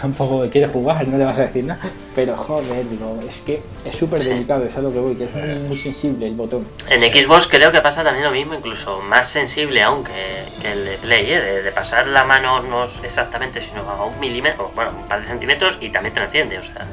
tampoco 0.00 0.48
quiere 0.50 0.68
jugar, 0.68 1.06
no 1.06 1.18
le 1.18 1.24
vas 1.24 1.38
a 1.38 1.42
decir 1.42 1.64
nada. 1.64 1.80
Pero 2.14 2.34
joder, 2.36 2.88
digo, 2.88 3.18
es 3.28 3.40
que 3.42 3.60
es 3.84 3.94
súper 3.94 4.22
delicado, 4.22 4.64
es 4.64 4.74
a 4.76 4.80
lo 4.80 4.90
que 4.92 4.98
voy, 5.00 5.14
que 5.16 5.24
es 5.24 5.34
muy, 5.34 5.68
muy 5.68 5.76
sensible 5.76 6.26
el 6.26 6.34
botón. 6.34 6.66
En 6.88 7.00
Xbox 7.02 7.46
creo 7.46 7.70
que 7.72 7.80
pasa 7.82 8.02
también 8.02 8.24
lo 8.24 8.30
mismo, 8.30 8.54
incluso 8.54 9.00
más 9.02 9.28
sensible 9.28 9.82
aún 9.82 10.02
que, 10.02 10.44
que 10.62 10.72
el 10.72 10.84
de 10.86 10.96
Play, 10.96 11.30
¿eh? 11.32 11.40
de, 11.40 11.62
de 11.62 11.72
pasar 11.72 12.06
la 12.08 12.24
mano 12.24 12.62
no 12.62 12.84
exactamente, 13.02 13.60
sino 13.60 13.82
a 13.82 14.04
un 14.06 14.18
milímetro, 14.20 14.70
bueno, 14.74 14.92
un 14.96 15.06
par 15.08 15.20
de 15.20 15.26
centímetros 15.28 15.76
y 15.80 15.90
también 15.90 16.14
te 16.14 16.20
enciende, 16.22 16.58
o 16.58 16.62
sea, 16.62 16.86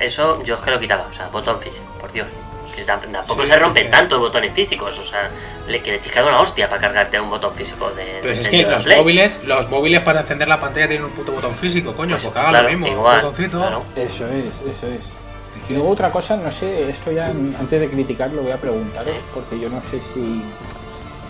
eso 0.00 0.42
yo 0.42 0.54
es 0.56 0.60
que 0.62 0.70
lo 0.72 0.80
quitaba, 0.80 1.06
o 1.08 1.12
sea, 1.12 1.28
botón 1.28 1.60
físico, 1.60 1.86
por 2.00 2.10
Dios. 2.10 2.26
Que 2.74 2.86
tam- 2.86 3.00
tampoco 3.00 3.42
Sí, 3.44 3.48
se 3.52 3.58
rompen 3.58 3.84
porque- 3.84 3.96
tanto 3.96 4.18
botones 4.20 4.52
físicos, 4.52 4.98
o 4.98 5.04
sea, 5.04 5.28
le, 5.66 5.82
que 5.82 5.92
le 5.92 5.98
tienes 5.98 6.12
que 6.12 6.20
dar 6.20 6.28
una 6.28 6.40
hostia 6.40 6.68
para 6.68 6.80
cargarte 6.80 7.20
un 7.20 7.30
botón 7.30 7.52
físico 7.54 7.90
de. 7.90 8.18
Pero 8.22 8.34
si 8.34 8.40
es 8.42 8.48
que 8.48 8.64
de 8.64 8.70
los 8.70 8.84
Play. 8.84 8.98
móviles, 8.98 9.40
los 9.44 9.68
móviles 9.68 10.00
para 10.00 10.20
encender 10.20 10.48
la 10.48 10.60
pantalla 10.60 10.88
tienen 10.88 11.04
un 11.06 11.12
puto 11.12 11.32
botón 11.32 11.54
físico, 11.54 11.94
coño, 11.94 12.10
Pues, 12.16 12.22
pues, 12.22 12.34
que 12.34 12.40
claro, 12.40 12.62
lo 12.64 12.68
mismo, 12.70 12.86
igual, 12.86 13.16
un 13.16 13.22
botoncito. 13.30 13.58
claro. 13.58 13.84
Eso 13.96 14.26
es, 14.28 14.44
eso 14.76 14.86
es. 14.86 15.00
Y 15.68 15.74
luego 15.74 15.90
otra 15.90 16.10
cosa, 16.10 16.36
no 16.36 16.50
sé, 16.50 16.88
esto 16.90 17.12
ya 17.12 17.26
antes 17.26 17.80
de 17.80 17.88
criticarlo 17.88 18.42
voy 18.42 18.50
a 18.52 18.56
preguntaros, 18.56 19.14
porque 19.32 19.58
yo 19.58 19.68
no 19.68 19.80
sé 19.80 20.00
si, 20.00 20.42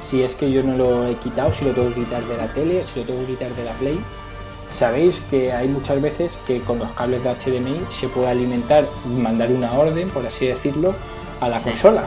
si 0.03 0.23
es 0.23 0.35
que 0.35 0.51
yo 0.51 0.63
no 0.63 0.77
lo 0.77 1.07
he 1.09 1.17
quitado, 1.17 1.53
si 1.53 1.65
lo 1.67 1.73
tengo 1.73 1.89
que 1.89 2.01
quitar 2.01 2.23
de 2.23 2.37
la 2.37 2.47
tele, 2.49 2.85
si 2.93 3.01
lo 3.01 3.07
tengo 3.07 3.21
que 3.21 3.33
quitar 3.33 3.51
de 3.51 3.65
la 3.65 3.73
Play. 3.73 4.01
Sabéis 4.71 5.21
que 5.29 5.53
hay 5.53 5.67
muchas 5.69 6.01
veces 6.01 6.41
que 6.47 6.61
con 6.61 6.79
los 6.79 6.93
cables 6.93 7.25
de 7.25 7.31
HDMI 7.31 7.85
se 7.91 8.09
puede 8.09 8.29
alimentar, 8.29 8.85
mandar 9.05 9.49
una 9.51 9.73
orden, 9.73 10.09
por 10.11 10.25
así 10.25 10.47
decirlo, 10.47 10.95
a 11.41 11.49
la 11.49 11.59
Sí. 11.59 11.65
consola. 11.65 12.05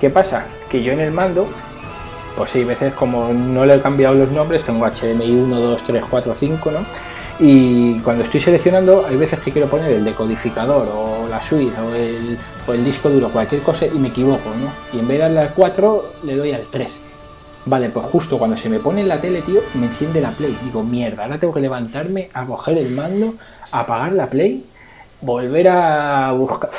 ¿Qué 0.00 0.10
pasa? 0.10 0.44
Que 0.68 0.82
yo 0.82 0.92
en 0.92 1.00
el 1.00 1.12
mando, 1.12 1.46
pues 2.36 2.54
hay 2.54 2.64
veces 2.64 2.92
como 2.94 3.32
no 3.32 3.64
le 3.64 3.74
he 3.74 3.80
cambiado 3.80 4.14
los 4.14 4.30
nombres, 4.30 4.62
tengo 4.64 4.84
HDMI 4.86 5.30
1, 5.32 5.60
2, 5.60 5.82
3, 5.84 6.04
4, 6.08 6.34
5, 6.34 6.70
¿no? 6.70 6.78
Y 7.38 7.98
cuando 8.00 8.22
estoy 8.22 8.40
seleccionando, 8.40 9.06
hay 9.08 9.16
veces 9.16 9.40
que 9.40 9.50
quiero 9.52 9.66
poner 9.68 9.90
el 9.92 10.04
decodificador 10.04 10.88
o 10.94 11.26
la 11.28 11.40
suite 11.40 11.80
o 11.80 11.94
el, 11.94 12.38
o 12.66 12.72
el 12.72 12.84
disco 12.84 13.08
duro, 13.10 13.30
cualquier 13.30 13.62
cosa, 13.62 13.86
y 13.86 13.98
me 13.98 14.08
equivoco, 14.08 14.50
¿no? 14.60 14.96
Y 14.96 15.00
en 15.00 15.08
vez 15.08 15.18
de 15.18 15.22
darle 15.24 15.40
al 15.40 15.54
4, 15.54 16.12
le 16.24 16.36
doy 16.36 16.52
al 16.52 16.66
3. 16.68 17.00
Vale, 17.64 17.90
pues 17.90 18.06
justo 18.06 18.38
cuando 18.38 18.56
se 18.56 18.68
me 18.68 18.80
pone 18.80 19.00
en 19.02 19.08
la 19.08 19.20
tele, 19.20 19.42
tío, 19.42 19.60
me 19.74 19.86
enciende 19.86 20.20
la 20.20 20.30
Play. 20.30 20.56
Digo, 20.64 20.82
mierda, 20.82 21.24
ahora 21.24 21.38
tengo 21.38 21.54
que 21.54 21.60
levantarme 21.60 22.28
a 22.34 22.44
coger 22.44 22.76
el 22.78 22.90
mando, 22.90 23.34
apagar 23.70 24.12
la 24.12 24.28
Play, 24.28 24.64
volver 25.20 25.68
a 25.68 26.32
buscar. 26.32 26.70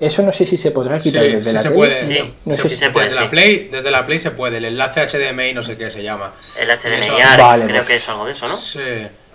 Eso 0.00 0.22
no 0.22 0.32
sé 0.32 0.46
si 0.46 0.56
se 0.56 0.70
podrá 0.72 0.98
Sí, 0.98 1.10
quitar 1.10 1.24
desde 1.24 1.42
sí 1.44 1.52
la 1.52 1.58
se 1.60 1.68
tele. 1.68 1.74
puede. 1.76 1.98
Sí, 2.00 2.12
sí, 2.14 2.34
no 2.44 2.54
sí, 2.54 2.62
sé 2.62 2.68
sí 2.68 2.74
si- 2.74 2.76
se 2.76 2.90
puede. 2.90 3.06
desde 3.06 3.18
sí. 3.18 3.24
la 3.24 3.30
Play, 3.30 3.68
desde 3.70 3.90
la 3.90 4.04
Play 4.04 4.18
se 4.18 4.30
puede, 4.32 4.56
el 4.56 4.64
enlace 4.64 5.00
HDMI 5.06 5.52
no 5.54 5.62
sé 5.62 5.76
qué 5.78 5.90
se 5.90 6.02
llama. 6.02 6.32
El 6.58 6.70
HDMI, 6.70 6.98
Eso- 7.20 7.38
Vale, 7.38 7.64
creo 7.64 7.76
pues- 7.76 7.88
que 7.88 7.94
es 7.96 8.08
algo 8.08 8.24
de 8.26 8.32
eso, 8.32 8.46
¿no? 8.48 8.56
Sí, 8.56 8.80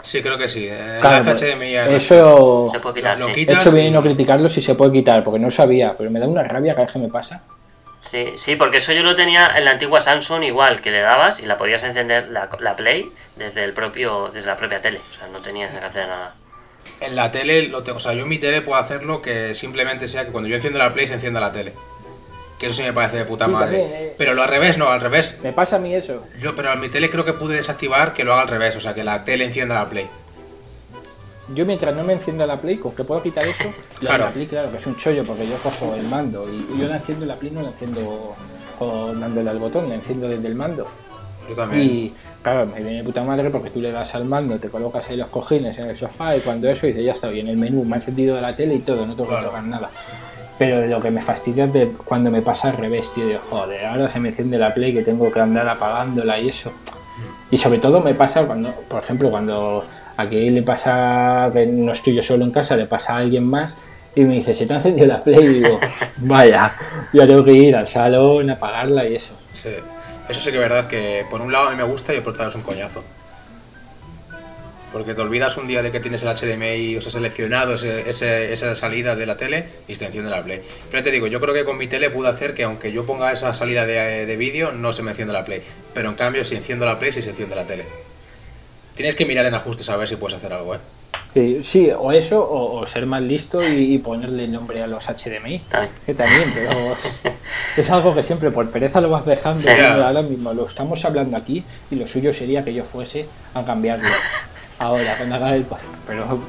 sí, 0.04 0.22
creo 0.22 0.38
que 0.38 0.48
sí. 0.48 0.68
El 0.68 1.00
Claro, 1.00 1.18
enlace 1.18 1.32
pues, 1.32 1.42
HDMI 1.42 1.76
ARC. 1.78 1.92
eso. 1.94 2.70
Se 2.72 2.80
puede 2.80 2.96
quitar, 2.96 3.18
Lo 3.20 3.26
sí. 3.28 3.32
He 3.32 3.36
quitas 3.36 3.66
hecho 3.66 3.76
bien 3.76 3.88
y- 3.88 3.92
no 3.92 4.02
criticarlo 4.02 4.50
si 4.50 4.62
se 4.62 4.76
puede 4.76 4.92
quitar, 4.92 5.24
porque 5.24 5.40
no 5.40 5.50
sabía, 5.52 5.96
pero 5.98 6.12
me 6.12 6.20
da 6.20 6.28
una 6.28 6.44
rabia 6.44 6.74
cada 6.74 6.86
vez 6.86 6.94
que 6.94 7.00
me 7.00 7.08
pasa. 7.10 7.44
Sí, 8.00 8.34
sí, 8.36 8.56
porque 8.56 8.78
eso 8.78 8.92
yo 8.94 9.02
lo 9.04 9.16
tenía 9.16 9.54
en 9.58 9.66
la 9.66 9.72
antigua 9.72 10.00
Samsung 10.00 10.44
igual, 10.44 10.82
que 10.82 10.92
le 10.92 11.00
dabas 11.02 11.40
y 11.40 11.46
la 11.46 11.58
podías 11.58 11.84
encender 11.84 12.28
la, 12.30 12.48
la 12.60 12.76
Play 12.76 13.10
desde 13.36 13.64
el 13.64 13.74
propio 13.74 14.30
desde 14.32 14.48
la 14.48 14.56
propia 14.56 14.80
tele, 14.82 15.02
o 15.12 15.14
sea, 15.18 15.28
no 15.28 15.40
tenías 15.40 15.72
que 15.72 15.78
hacer 15.78 16.08
nada. 16.08 16.36
En 17.02 17.16
la 17.16 17.32
tele, 17.32 17.68
lo 17.68 17.84
tengo, 17.84 17.98
o 17.98 18.00
sea, 18.00 18.14
yo 18.14 18.24
en 18.24 18.30
mi 18.30 18.38
tele 18.40 18.62
puedo 18.62 18.80
hacerlo 18.80 19.22
que 19.22 19.54
simplemente 19.54 20.08
sea 20.08 20.26
que 20.26 20.32
cuando 20.32 20.48
yo 20.50 20.56
enciendo 20.56 20.80
la 20.80 20.94
Play 20.94 21.08
se 21.08 21.14
encienda 21.16 21.40
la 21.40 21.52
tele. 21.52 21.74
Que 22.60 22.66
eso 22.68 22.76
sí 22.76 22.82
me 22.84 22.92
parece 22.94 23.18
de 23.18 23.26
puta 23.26 23.46
Sí, 23.46 23.52
madre. 23.52 23.78
también, 23.80 24.02
eh. 24.04 24.16
Pero 24.18 24.34
lo 24.34 24.42
al 24.42 24.50
revés, 24.50 24.78
no, 24.80 24.90
al 24.90 25.00
revés. 25.00 25.40
Me 25.44 25.54
pasa 25.54 25.76
a 25.76 25.80
mí 25.80 25.94
eso. 25.94 26.24
Yo, 26.40 26.56
pero 26.56 26.74
en 26.74 26.80
mi 26.80 26.90
tele 26.90 27.10
creo 27.10 27.24
que 27.24 27.34
pude 27.34 27.56
desactivar 27.56 28.14
que 28.14 28.24
lo 28.24 28.34
haga 28.34 28.42
al 28.44 28.48
revés, 28.48 28.76
o 28.76 28.80
sea, 28.80 28.96
que 28.96 29.04
la 29.04 29.24
tele 29.24 29.46
encienda 29.46 29.76
la 29.76 29.88
Play. 29.90 30.10
Yo 31.50 31.66
mientras 31.66 31.96
no 31.96 32.04
me 32.04 32.14
encienda 32.14 32.46
la 32.46 32.60
Play, 32.60 32.78
con 32.78 32.94
que 32.96 33.04
puedo 33.04 33.22
quitar 33.24 33.46
eso, 33.48 33.64
la, 34.02 34.10
Claro. 34.10 34.26
la 34.26 34.32
Play 34.32 34.48
claro 34.48 34.72
que 34.72 34.78
es 34.78 34.86
un 34.88 34.98
chollo 34.98 35.24
porque 35.24 35.48
yo 35.48 35.56
cojo 35.58 35.94
el 35.96 36.04
mando 36.08 36.48
y 36.52 36.58
yo 36.80 36.88
la 36.88 36.98
enciendo 36.98 37.26
la 37.26 37.36
Play 37.36 37.52
no 37.52 37.62
la 37.62 37.70
enciendo 37.70 38.36
con 38.80 39.20
dándole 39.20 39.50
al 39.50 39.60
botón, 39.60 39.88
la 39.90 39.96
enciendo 39.96 40.28
desde 40.28 40.48
el 40.48 40.56
mando. 40.56 40.88
Yo 41.48 41.56
también. 41.56 41.82
Y 41.84 42.14
claro, 42.52 42.66
me 42.68 42.82
viene 42.82 42.98
de 42.98 43.04
puta 43.04 43.24
madre 43.24 43.50
porque 43.50 43.70
tú 43.70 43.82
le 43.82 43.92
das 43.92 44.16
al 44.16 44.26
mando, 44.26 44.58
te 44.60 44.70
colocas 44.70 45.10
ahí 45.10 45.18
los 45.18 45.28
cojines 45.30 45.78
en 45.80 45.90
el 45.90 45.98
sofá 45.98 46.36
y 46.36 46.40
cuando 46.40 46.70
eso 46.70 46.88
dice 46.88 47.04
ya 47.04 47.14
está 47.14 47.28
bien, 47.30 47.48
el 47.48 47.58
menú 47.58 47.84
me 47.84 47.94
ha 47.96 47.98
encendido 47.98 48.40
la 48.40 48.56
tele 48.56 48.76
y 48.76 48.80
todo, 48.80 49.06
no 49.06 49.16
tengo 49.16 49.30
Claro. 49.30 49.44
que 49.44 49.48
tocar 49.50 49.64
nada. 49.64 49.90
Pero 50.58 50.86
lo 50.88 51.00
que 51.02 51.12
me 51.12 51.22
fastidia 51.22 51.66
es 51.66 51.74
de 51.74 51.88
cuando 52.06 52.32
me 52.32 52.42
pasa 52.42 52.70
al 52.70 52.78
revés, 52.78 53.12
tío, 53.14 53.28
de 53.28 53.38
joder, 53.38 53.86
ahora 53.86 54.10
se 54.10 54.20
me 54.20 54.30
enciende 54.30 54.58
la 54.58 54.74
play 54.74 54.94
que 54.94 55.04
tengo 55.04 55.32
que 55.32 55.40
andar 55.40 55.68
apagándola 55.70 56.40
y 56.40 56.50
eso. 56.50 56.72
Y 57.52 57.58
sobre 57.58 57.80
todo 57.80 58.02
me 58.02 58.14
pasa 58.16 58.44
cuando, 58.44 58.72
por 58.88 59.04
ejemplo, 59.04 59.30
cuando 59.30 59.86
aquí 60.18 60.50
le 60.50 60.64
pasa, 60.64 61.50
que 61.54 61.66
no 61.68 61.92
estoy 61.92 62.16
yo 62.16 62.22
solo 62.24 62.44
en 62.44 62.52
casa, 62.52 62.76
le 62.76 62.86
pasa 62.88 63.14
a 63.14 63.18
alguien 63.18 63.44
más 63.46 63.78
y 64.16 64.22
me 64.24 64.34
dice, 64.34 64.54
se 64.56 64.66
te 64.66 64.74
ha 64.74 64.78
encendido 64.78 65.06
la 65.06 65.18
play 65.18 65.46
y 65.46 65.48
digo, 65.60 65.80
vaya, 66.18 66.74
ya 67.14 67.28
tengo 67.28 67.44
que 67.44 67.54
ir 67.54 67.76
al 67.76 67.86
salón, 67.88 68.50
apagarla 68.50 69.08
y 69.08 69.16
eso. 69.16 69.34
Sí. 69.54 69.70
Eso 70.30 70.42
sí 70.42 70.50
que 70.52 70.56
es 70.58 70.62
verdad 70.62 70.88
que 70.88 71.26
por 71.30 71.42
un 71.42 71.52
lado 71.52 71.68
a 71.68 71.72
mí 71.72 71.78
me 71.78 71.84
gusta 71.84 72.14
y 72.14 72.20
por 72.20 72.30
otro 72.32 72.40
lado 72.44 72.50
es 72.50 72.56
un 72.56 72.64
coñazo. 72.64 73.04
Porque 74.92 75.14
te 75.14 75.22
olvidas 75.22 75.58
un 75.58 75.68
día 75.68 75.84
de 75.84 75.92
que 75.92 76.00
tienes 76.00 76.24
el 76.24 76.30
HDMI, 76.30 76.96
o 76.96 77.02
sea, 77.02 77.12
seleccionado 77.12 77.74
ese- 77.76 78.54
esa 78.54 78.74
salida 78.76 79.16
de 79.16 79.26
la 79.26 79.36
tele 79.38 79.68
y 79.88 79.94
se 79.94 80.00
te 80.00 80.06
enciende 80.06 80.30
la 80.30 80.42
Play. 80.44 80.62
Pero 80.90 81.04
te 81.04 81.12
digo, 81.12 81.28
yo 81.28 81.40
creo 81.42 81.54
que 81.54 81.66
con 81.66 81.78
mi 81.78 81.88
tele 81.88 82.10
pude 82.10 82.30
hacer 82.30 82.54
que 82.54 82.64
aunque 82.64 82.92
yo 82.92 83.06
ponga 83.06 83.32
esa 83.32 83.54
salida 83.54 83.86
de, 83.86 84.26
de 84.26 84.38
vídeo, 84.38 84.72
no 84.72 84.94
se 84.94 85.04
me 85.04 85.12
enciende 85.12 85.34
la 85.34 85.44
Play. 85.46 85.62
Pero 85.94 86.10
en 86.10 86.16
cambio, 86.16 86.44
si 86.46 86.56
enciendo 86.56 86.86
la 86.86 86.98
Play, 87.00 87.12
sí 87.12 87.22
se 87.22 87.30
enciende 87.32 87.56
la 87.56 87.66
tele. 87.66 87.86
Tienes 88.96 89.16
que 89.16 89.26
mirar 89.26 89.46
en 89.46 89.54
ajustes 89.54 89.90
a 89.90 89.98
ver 89.98 90.08
si 90.08 90.16
puedes 90.16 90.38
hacer 90.38 90.54
algo, 90.54 90.76
¿eh? 90.76 90.80
Sí, 91.38 91.62
sí, 91.62 91.92
o 91.96 92.12
eso, 92.12 92.42
o, 92.42 92.80
o 92.80 92.88
ser 92.88 93.06
más 93.06 93.22
listo 93.22 93.62
y, 93.62 93.94
y 93.94 94.00
ponerle 94.00 94.48
nombre 94.48 94.82
a 94.82 94.88
los 94.88 95.06
HDMI. 95.06 95.60
También. 95.70 95.94
Que 96.04 96.14
también, 96.16 96.52
pero 96.52 96.72
es 97.78 97.90
algo 97.92 98.16
que 98.16 98.24
siempre 98.24 98.50
por 98.50 98.68
pereza 98.72 99.02
lo 99.02 99.12
vas 99.12 99.24
dejando. 99.24 99.60
Sí. 99.60 99.70
ahora 99.70 100.24
mismo 100.24 100.52
lo 100.56 100.66
estamos 100.66 101.06
hablando 101.06 101.38
aquí 101.38 101.64
y 101.92 101.96
lo 101.96 102.08
suyo 102.08 102.34
sería 102.34 102.64
que 102.64 102.74
yo 102.74 102.84
fuese 102.84 103.28
a 103.54 103.64
cambiarlo. 103.64 104.08
Ahora, 104.80 105.16
cuando 105.16 105.36
haga 105.36 105.56
el. 105.56 105.68
Pero 106.08 106.40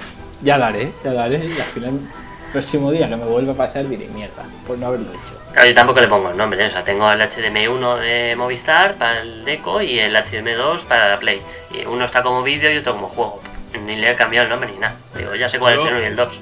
ya 0.43 0.57
lo 0.57 0.65
haré, 0.65 0.91
ya 1.05 1.13
lo 1.13 1.21
haré 1.21 1.37
y 1.37 1.51
al 1.51 1.67
final, 1.67 1.91
el 1.91 2.53
próximo 2.53 2.91
día 2.91 3.11
que 3.11 3.17
me 3.17 3.27
vuelva 3.27 3.53
a 3.53 3.57
pasar 3.57 3.87
diré 3.87 4.09
mierda 4.09 4.45
por 4.67 4.79
no 4.79 4.87
haberlo 4.87 5.11
hecho. 5.11 5.39
Claro, 5.53 5.69
yo 5.69 5.75
tampoco 5.75 6.01
le 6.01 6.09
pongo 6.09 6.31
el 6.31 6.37
nombre, 6.39 6.65
¿eh? 6.65 6.67
o 6.67 6.71
sea, 6.71 6.83
tengo 6.83 7.13
el 7.13 7.21
HDMI 7.21 7.67
1 7.67 7.97
de 7.97 8.37
Movistar 8.37 8.95
para 8.95 9.21
el 9.21 9.45
Deco 9.45 9.83
y 9.83 9.99
el 9.99 10.15
HDMI 10.15 10.53
2 10.53 10.87
para 10.87 11.11
la 11.11 11.19
Play. 11.19 11.43
Y 11.75 11.85
uno 11.85 12.07
está 12.07 12.23
como 12.23 12.43
vídeo 12.43 12.73
y 12.73 12.79
otro 12.79 12.95
como 12.95 13.09
juego. 13.09 13.43
Ni 13.87 13.97
le 13.97 14.11
he 14.13 14.15
cambiado 14.15 14.45
el 14.45 14.51
nombre 14.51 14.71
ni 14.71 14.79
nada. 14.79 14.97
Digo, 15.17 15.35
ya 15.35 15.49
sé 15.49 15.59
cuál 15.59 15.75
es 15.75 15.81
el 15.81 15.89
1 15.89 16.01
y 16.01 16.05
el 16.05 16.17
2. 16.17 16.41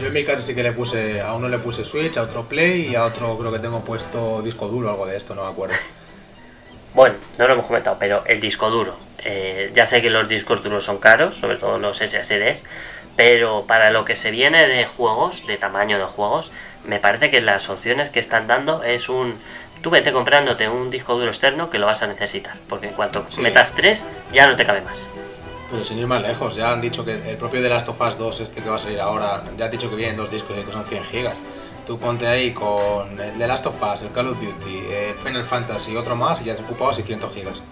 Yo 0.00 0.06
en 0.08 0.12
mi 0.12 0.24
caso 0.24 0.42
sí 0.42 0.54
que 0.54 0.62
le 0.62 0.72
puse, 0.72 1.20
a 1.20 1.34
uno 1.34 1.48
le 1.48 1.58
puse 1.58 1.84
Switch, 1.84 2.16
a 2.16 2.22
otro 2.22 2.44
Play 2.44 2.88
y 2.88 2.94
a 2.96 3.04
otro 3.04 3.38
creo 3.38 3.52
que 3.52 3.60
tengo 3.60 3.84
puesto 3.84 4.42
disco 4.42 4.66
duro 4.68 4.88
o 4.88 4.90
algo 4.90 5.06
de 5.06 5.16
esto, 5.16 5.34
no 5.34 5.44
me 5.44 5.50
acuerdo. 5.50 5.74
Bueno, 6.94 7.16
no 7.38 7.48
lo 7.48 7.54
hemos 7.54 7.66
comentado, 7.66 7.96
pero 7.98 8.22
el 8.24 8.40
disco 8.40 8.70
duro. 8.70 8.96
Eh, 9.24 9.72
ya 9.74 9.84
sé 9.84 10.00
que 10.00 10.10
los 10.10 10.28
discos 10.28 10.62
duros 10.62 10.84
son 10.84 10.98
caros, 10.98 11.34
sobre 11.34 11.56
todo 11.56 11.76
los 11.78 11.96
SSDs, 11.98 12.62
pero 13.16 13.64
para 13.66 13.90
lo 13.90 14.04
que 14.04 14.14
se 14.14 14.30
viene 14.30 14.68
de 14.68 14.86
juegos, 14.86 15.44
de 15.48 15.56
tamaño 15.56 15.98
de 15.98 16.04
juegos, 16.04 16.52
me 16.84 17.00
parece 17.00 17.30
que 17.30 17.40
las 17.40 17.68
opciones 17.68 18.10
que 18.10 18.20
están 18.20 18.46
dando 18.46 18.84
es 18.84 19.08
un... 19.08 19.34
Tú 19.82 19.90
vete 19.90 20.12
comprándote 20.12 20.68
un 20.68 20.88
disco 20.90 21.14
duro 21.14 21.30
externo 21.30 21.68
que 21.68 21.78
lo 21.80 21.86
vas 21.86 22.02
a 22.02 22.06
necesitar, 22.06 22.54
porque 22.68 22.86
en 22.86 22.94
cuanto 22.94 23.24
Sí. 23.26 23.40
metas 23.40 23.74
tres, 23.74 24.06
ya 24.30 24.46
no 24.46 24.54
te 24.54 24.64
cabe 24.64 24.80
más. 24.82 25.04
Pero 25.70 25.82
sin 25.82 25.98
ir 25.98 26.06
más 26.06 26.22
lejos, 26.22 26.54
ya 26.54 26.72
han 26.72 26.80
dicho 26.80 27.04
que 27.04 27.14
el 27.30 27.36
propio 27.36 27.62
de 27.62 27.68
Last 27.68 27.88
of 27.88 28.00
Us 28.00 28.18
2, 28.18 28.40
este 28.40 28.62
que 28.62 28.68
va 28.68 28.76
a 28.76 28.78
salir 28.78 29.00
ahora, 29.00 29.42
ya 29.56 29.64
han 29.64 29.70
dicho 29.70 29.88
que 29.88 29.96
vienen 29.96 30.16
dos 30.16 30.30
discos 30.30 30.56
y 30.58 30.62
que 30.62 30.72
son 30.72 30.84
100 30.84 31.04
gigas. 31.04 31.40
Tú 31.86 31.98
ponte 31.98 32.26
ahí 32.26 32.52
con 32.52 33.20
el 33.20 33.36
The 33.36 33.46
Last 33.46 33.66
of 33.66 33.82
Us, 33.82 34.02
el 34.02 34.12
Call 34.12 34.28
of 34.28 34.40
Duty, 34.40 34.84
el 34.90 35.14
Final 35.16 35.44
Fantasy 35.44 35.92
y 35.92 35.96
otro 35.96 36.16
más 36.16 36.40
y 36.40 36.44
ya 36.44 36.54
te 36.54 36.62
ocupado 36.62 36.92
600 36.92 37.32
gigas. 37.32 37.62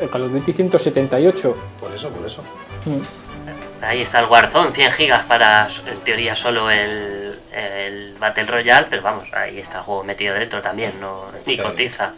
El 0.00 0.10
Call 0.10 0.24
of 0.24 0.32
Duty 0.32 0.52
178. 0.52 1.56
Por 1.80 1.92
eso, 1.92 2.10
por 2.10 2.26
eso. 2.26 2.42
Mm. 2.84 3.84
Ahí 3.84 4.02
está 4.02 4.20
el 4.20 4.26
Warzone, 4.26 4.72
100 4.72 4.92
gigas 4.92 5.24
para 5.24 5.68
en 5.86 6.00
teoría 6.00 6.34
solo 6.34 6.70
el, 6.70 7.38
el 7.52 8.16
Battle 8.18 8.44
Royale, 8.44 8.88
pero 8.90 9.02
vamos, 9.02 9.28
ahí 9.32 9.58
está 9.58 9.78
el 9.78 9.84
juego 9.84 10.02
metido 10.04 10.34
dentro 10.34 10.60
también, 10.60 11.00
no 11.00 11.30
ni 11.46 11.56
cotiza. 11.56 12.14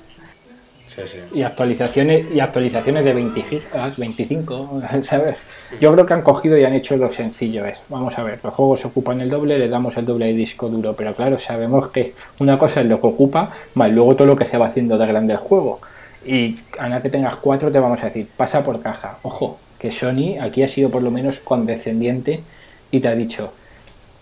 Y 1.32 1.42
actualizaciones 1.42 2.26
y 2.32 2.40
actualizaciones 2.40 3.04
de 3.04 3.14
20 3.14 3.42
gigas, 3.42 3.96
25, 3.96 4.82
¿sabes? 5.02 5.36
Yo 5.80 5.92
creo 5.92 6.06
que 6.06 6.14
han 6.14 6.22
cogido 6.22 6.58
y 6.58 6.64
han 6.64 6.74
hecho 6.74 6.96
lo 6.96 7.10
sencillo 7.10 7.64
es, 7.64 7.82
vamos 7.88 8.18
a 8.18 8.22
ver, 8.22 8.40
los 8.42 8.52
juegos 8.52 8.84
ocupan 8.84 9.20
el 9.20 9.30
doble, 9.30 9.58
le 9.58 9.68
damos 9.68 9.96
el 9.96 10.06
doble 10.06 10.26
de 10.26 10.34
disco 10.34 10.68
duro, 10.68 10.94
pero 10.94 11.14
claro, 11.14 11.38
sabemos 11.38 11.88
que 11.88 12.14
una 12.40 12.58
cosa 12.58 12.80
es 12.80 12.86
lo 12.86 13.00
que 13.00 13.06
ocupa, 13.06 13.50
más 13.74 13.90
luego 13.90 14.16
todo 14.16 14.26
lo 14.26 14.36
que 14.36 14.44
se 14.44 14.58
va 14.58 14.66
haciendo 14.66 14.98
de 14.98 15.06
grande 15.06 15.34
el 15.34 15.38
juego. 15.38 15.80
Y 16.24 16.58
a 16.78 16.88
nada 16.88 17.02
que 17.02 17.08
tengas 17.08 17.36
cuatro 17.36 17.70
te 17.70 17.78
vamos 17.78 18.02
a 18.02 18.06
decir, 18.06 18.28
pasa 18.36 18.62
por 18.62 18.82
caja. 18.82 19.18
Ojo, 19.22 19.58
que 19.78 19.90
Sony 19.90 20.38
aquí 20.40 20.62
ha 20.62 20.68
sido 20.68 20.90
por 20.90 21.02
lo 21.02 21.10
menos 21.10 21.40
condescendiente 21.40 22.42
y 22.90 23.00
te 23.00 23.08
ha 23.08 23.14
dicho, 23.14 23.52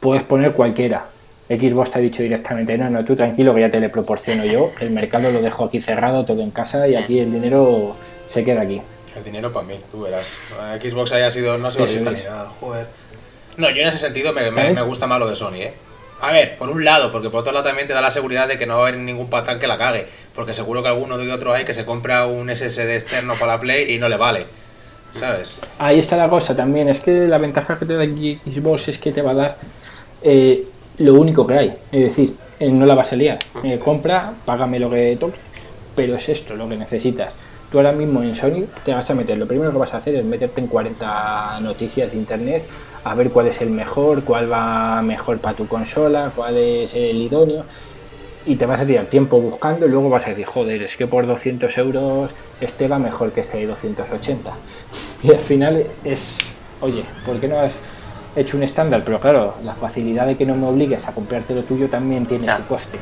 puedes 0.01 0.23
poner 0.23 0.53
cualquiera, 0.53 1.07
Xbox 1.49 1.91
te 1.93 1.99
ha 1.99 2.03
dicho 2.03 2.23
directamente, 2.23 2.77
no, 2.77 2.91
no, 2.91 3.05
tú 3.05 3.15
tranquilo 3.15 3.55
que 3.55 3.63
ya 3.63 3.71
te 3.71 3.81
le 3.81 3.89
proporciono 3.89 4.45
yo, 4.45 4.73
el 4.81 4.91
mercado 4.91 5.33
lo 5.33 5.41
dejo 5.41 5.65
aquí 5.65 5.81
cerrado, 5.81 6.25
todo 6.25 6.43
en 6.43 6.51
casa 6.51 6.87
y 6.87 6.95
aquí 6.95 7.21
el 7.21 7.33
dinero 7.33 7.97
se 8.27 8.45
queda 8.45 8.63
aquí. 8.63 8.83
El 9.17 9.25
dinero 9.25 9.53
para 9.53 9.67
mí, 9.67 9.75
tú 9.91 10.03
verás. 10.03 10.37
Xbox 10.81 11.13
haya 11.13 11.31
sido, 11.31 11.57
no 11.57 11.69
ni 11.71 12.03
nada, 12.03 12.49
joder. 12.61 12.87
No, 13.57 13.71
yo 13.71 13.83
en 13.83 13.89
ese 13.89 13.99
sentido 13.99 14.33
me, 14.33 14.51
me, 14.51 14.83
gusta 14.83 15.07
más 15.07 15.19
lo 15.19 15.29
de 15.29 15.35
Sony, 15.35 15.55
¿eh? 15.55 15.75
A 16.21 16.33
ver, 16.33 16.57
por 16.57 16.69
un 16.69 16.85
lado, 16.85 17.11
porque 17.11 17.31
por 17.31 17.41
otro 17.41 17.53
lado 17.53 17.65
también 17.65 17.87
te 17.87 17.93
da 17.93 18.01
la 18.01 18.11
seguridad 18.11 18.49
de 18.49 18.59
que 18.59 18.67
no 18.67 18.75
va 18.75 18.85
a 18.85 18.89
haber 18.89 19.01
ningún 19.01 19.31
patán 19.31 19.59
que 19.59 19.67
la 19.67 19.79
cague. 19.79 20.07
Porque 20.35 20.53
seguro 20.53 20.83
que 20.83 20.89
alguno 20.89 21.17
de 21.17 21.31
otro 21.33 21.53
hay 21.53 21.65
que 21.65 21.73
se 21.73 21.85
compra 21.85 22.27
un 22.27 22.55
SSD 22.55 22.95
externo 22.95 23.35
para 23.35 23.55
la 23.55 23.61
Play 23.61 23.95
y 23.95 23.99
no 23.99 24.09
le 24.09 24.17
vale. 24.17 24.47
¿Sabes? 25.13 25.59
Ahí 25.79 25.99
está 25.99 26.17
la 26.17 26.29
cosa 26.29 26.55
también. 26.55 26.89
Es 26.89 27.01
que 27.01 27.27
la 27.27 27.39
ventaja 27.39 27.79
que 27.79 27.87
te 27.87 27.95
da 27.95 28.05
Xbox 28.05 28.89
es 28.89 28.99
que 28.99 29.13
te 29.13 29.23
va 29.23 29.31
a 29.31 29.35
dar 29.35 29.57
eh, 30.23 30.65
lo 30.99 31.15
único 31.15 31.47
que 31.47 31.55
hay. 31.55 31.79
Es 31.93 32.03
decir, 32.03 32.37
no 32.61 32.87
la 32.87 32.95
vas 32.95 33.13
a 33.13 33.17
liar. 33.17 33.39
Eh, 33.63 33.79
compra, 33.79 34.35
págame 34.45 34.79
lo 34.79 34.91
que 34.91 35.17
toque, 35.19 35.39
pero 35.95 36.17
es 36.17 36.29
esto 36.29 36.57
lo 36.57 36.69
que 36.69 36.77
necesitas. 36.77 37.33
Tú 37.71 37.79
ahora 37.79 37.93
mismo 37.93 38.23
en 38.23 38.35
Sony 38.35 38.65
te 38.85 38.95
vas 38.95 39.11
a 39.11 39.15
meter, 39.15 39.37
lo 39.37 39.47
primero 39.47 39.71
que 39.71 39.79
vas 39.79 39.93
a 39.93 39.99
hacer 39.99 40.15
es 40.15 40.25
meterte 40.25 40.61
en 40.61 40.69
40 40.69 41.61
noticias 41.61 42.11
de 42.11 42.17
internet, 42.17 42.67
a 43.05 43.15
ver 43.15 43.31
cuál 43.31 43.47
es 43.49 43.61
el 43.61 43.71
mejor, 43.71 44.25
cuál 44.25 44.51
va 44.51 45.03
mejor 45.03 45.39
para 45.39 45.55
tu 45.55 45.69
consola, 45.69 46.33
cuál 46.35 46.57
es 46.57 46.95
el 46.95 47.17
idóneo, 47.21 47.65
y 48.47 48.57
te 48.57 48.65
vas 48.65 48.81
a 48.81 48.87
tirar 48.87 49.07
tiempo 49.07 49.39
buscando 49.39 49.85
y 49.85 49.91
luego 49.91 50.09
vas 50.09 50.27
a 50.27 50.31
decir, 50.31 50.47
joder, 50.47 50.83
es 50.83 50.97
que 50.97 51.07
por 51.07 51.27
200 51.27 51.77
euros 51.77 52.31
este 52.63 52.89
va 52.89 52.99
mejor 52.99 53.33
que 53.33 53.41
este 53.41 53.59
de 53.59 53.67
280. 53.67 54.53
Y 55.23 55.33
al 55.33 55.41
final 55.41 55.85
es, 56.05 56.39
oye, 56.81 57.05
¿por 57.27 57.41
qué 57.41 57.49
no 57.49 57.59
has 57.59 57.75
hecho 58.37 58.57
un 58.57 58.63
estándar, 58.63 59.03
pero 59.05 59.21
claro, 59.21 59.57
la 59.63 59.75
facilidad 59.75 60.27
de 60.27 60.37
que 60.37 60.47
no 60.47 60.55
me 60.55 60.67
obligues 60.67 61.07
a 61.07 61.13
comprarte 61.13 61.55
lo 61.55 61.63
tuyo 61.65 61.89
también 61.89 62.27
tiene 62.27 62.55
su 62.55 62.65
coste. 62.67 62.99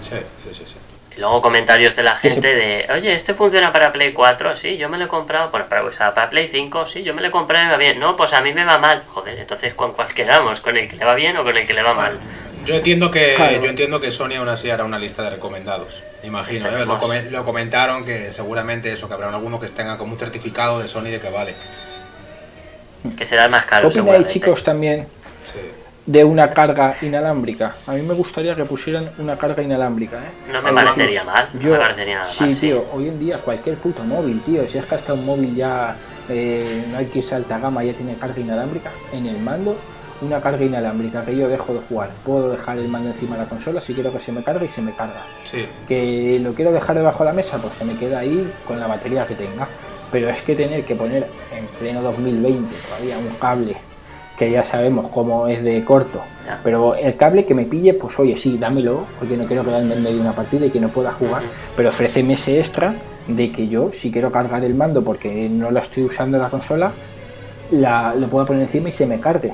Sí, 0.00 0.16
sí, 0.36 0.48
sí, 0.52 0.62
sí. 0.66 0.76
Y 1.16 1.20
luego 1.20 1.42
comentarios 1.42 1.96
de 1.96 2.02
la 2.04 2.14
gente 2.14 2.54
de, 2.54 2.86
oye, 2.92 3.12
¿este 3.12 3.34
funciona 3.34 3.72
para 3.72 3.90
Play 3.90 4.12
4? 4.12 4.54
Sí, 4.54 4.76
yo 4.76 4.88
me 4.88 4.96
lo 4.96 5.06
he 5.06 5.08
comprado. 5.08 5.50
Bueno, 5.50 5.68
para, 5.68 5.82
pues, 5.82 5.96
para 5.96 6.30
Play 6.30 6.46
5, 6.46 6.86
sí, 6.86 7.02
yo 7.02 7.14
me 7.14 7.20
lo 7.20 7.28
he 7.28 7.30
comprado 7.30 7.64
y 7.64 7.66
me 7.66 7.72
va 7.72 7.78
bien. 7.78 7.98
No, 7.98 8.14
pues 8.14 8.32
a 8.32 8.40
mí 8.40 8.52
me 8.52 8.64
va 8.64 8.78
mal. 8.78 9.02
Joder, 9.08 9.38
entonces 9.38 9.74
¿con 9.74 9.92
cuál 9.92 10.14
quedamos? 10.14 10.60
¿Con 10.60 10.76
el 10.76 10.88
que 10.88 10.96
le 10.96 11.04
va 11.04 11.14
bien 11.14 11.36
o 11.36 11.42
con 11.42 11.56
el 11.56 11.66
que 11.66 11.74
le 11.74 11.82
va 11.82 11.94
mal? 11.94 12.18
Yo 12.64 12.74
entiendo 12.74 13.10
que 13.10 13.36
yo 13.62 13.68
entiendo 13.68 14.00
que 14.00 14.10
Sony 14.10 14.34
aún 14.36 14.48
así 14.48 14.70
hará 14.70 14.84
una 14.84 14.98
lista 14.98 15.22
de 15.22 15.30
recomendados. 15.30 16.04
Imagino, 16.22 16.68
¿eh? 16.68 16.84
lo, 16.84 16.98
lo, 17.30 17.44
comentaron 17.44 18.04
que 18.04 18.32
seguramente 18.32 18.92
eso, 18.92 19.08
que 19.08 19.14
habrá 19.14 19.28
alguno 19.30 19.58
que 19.58 19.66
tenga 19.68 19.96
como 19.96 20.12
un 20.12 20.18
certificado 20.18 20.78
de 20.78 20.86
Sony 20.86 21.04
de 21.04 21.20
que 21.20 21.30
vale 21.30 21.54
que 23.16 23.24
será 23.24 23.44
el 23.44 23.50
más 23.50 23.64
caro. 23.64 23.88
¿Qué 23.88 24.00
opináis, 24.00 24.26
chicos, 24.26 24.62
también 24.62 25.06
de 26.06 26.24
una 26.24 26.50
carga 26.50 26.96
inalámbrica? 27.02 27.74
A 27.86 27.92
mí 27.92 28.02
me 28.02 28.14
gustaría 28.14 28.54
que 28.54 28.64
pusieran 28.64 29.10
una 29.18 29.36
carga 29.36 29.62
inalámbrica. 29.62 30.18
¿eh? 30.18 30.52
No 30.52 30.62
me 30.62 30.72
parecería 30.72 31.24
mal. 31.24 31.50
Yo, 31.60 31.72
me 31.72 31.78
parecería 31.78 32.14
nada 32.20 32.26
sí, 32.26 32.54
tío, 32.54 32.84
hoy 32.92 33.08
en 33.08 33.18
día 33.18 33.38
cualquier 33.38 33.76
puto 33.76 34.02
móvil, 34.04 34.40
tío, 34.42 34.66
si 34.68 34.78
es 34.78 34.86
que 34.86 34.94
hasta 34.94 35.14
un 35.14 35.24
móvil 35.24 35.54
ya 35.54 35.96
eh, 36.28 36.84
no 36.90 36.98
hay 36.98 37.06
que 37.06 37.20
irse 37.20 37.34
alta 37.34 37.58
gama, 37.58 37.82
ya 37.84 37.94
tiene 37.94 38.14
carga 38.14 38.40
inalámbrica, 38.40 38.90
en 39.12 39.26
el 39.26 39.38
mando 39.38 39.76
una 40.22 40.40
carga 40.40 40.64
inalámbrica 40.64 41.24
que 41.24 41.36
yo 41.36 41.48
dejo 41.48 41.74
de 41.74 41.80
jugar. 41.80 42.10
Puedo 42.24 42.50
dejar 42.50 42.78
el 42.78 42.88
mando 42.88 43.08
encima 43.08 43.36
de 43.36 43.42
la 43.42 43.48
consola 43.48 43.80
si 43.80 43.94
quiero 43.94 44.12
que 44.12 44.20
se 44.20 44.32
me 44.32 44.42
cargue 44.42 44.66
y 44.66 44.68
se 44.68 44.82
me 44.82 44.92
carga. 44.92 45.22
Sí. 45.44 45.66
Que 45.88 46.38
lo 46.42 46.52
quiero 46.52 46.72
dejar 46.72 46.96
debajo 46.96 47.24
de 47.24 47.30
la 47.30 47.32
mesa, 47.32 47.58
pues 47.58 47.72
se 47.74 47.84
me 47.84 47.96
queda 47.96 48.18
ahí 48.18 48.52
con 48.66 48.78
la 48.78 48.86
batería 48.86 49.26
que 49.26 49.34
tenga 49.34 49.68
pero 50.10 50.28
es 50.28 50.42
que 50.42 50.54
tener 50.54 50.84
que 50.84 50.94
poner 50.94 51.26
en 51.56 51.66
pleno 51.78 52.02
2020 52.02 52.74
todavía 52.88 53.18
un 53.18 53.28
cable 53.36 53.76
que 54.38 54.50
ya 54.50 54.64
sabemos 54.64 55.08
cómo 55.08 55.48
es 55.48 55.62
de 55.62 55.84
corto, 55.84 56.22
pero 56.64 56.94
el 56.94 57.14
cable 57.16 57.44
que 57.44 57.52
me 57.52 57.66
pille, 57.66 57.92
pues 57.92 58.18
oye, 58.18 58.38
sí, 58.38 58.56
dámelo, 58.56 59.04
porque 59.18 59.36
no 59.36 59.44
quiero 59.44 59.62
quedarme 59.64 59.94
en 59.94 60.02
medio 60.02 60.16
de 60.16 60.22
una 60.22 60.32
partida 60.32 60.64
y 60.64 60.70
que 60.70 60.80
no 60.80 60.88
pueda 60.88 61.12
jugar, 61.12 61.42
pero 61.76 61.90
ofréceme 61.90 62.32
ese 62.32 62.58
extra 62.58 62.94
de 63.26 63.52
que 63.52 63.68
yo, 63.68 63.92
si 63.92 64.10
quiero 64.10 64.32
cargar 64.32 64.64
el 64.64 64.74
mando 64.74 65.04
porque 65.04 65.46
no 65.50 65.70
lo 65.70 65.78
estoy 65.78 66.04
usando 66.04 66.38
la 66.38 66.48
consola, 66.48 66.92
la, 67.70 68.14
lo 68.14 68.28
puedo 68.28 68.46
poner 68.46 68.62
encima 68.62 68.88
y 68.88 68.92
se 68.92 69.06
me 69.06 69.20
cargue. 69.20 69.52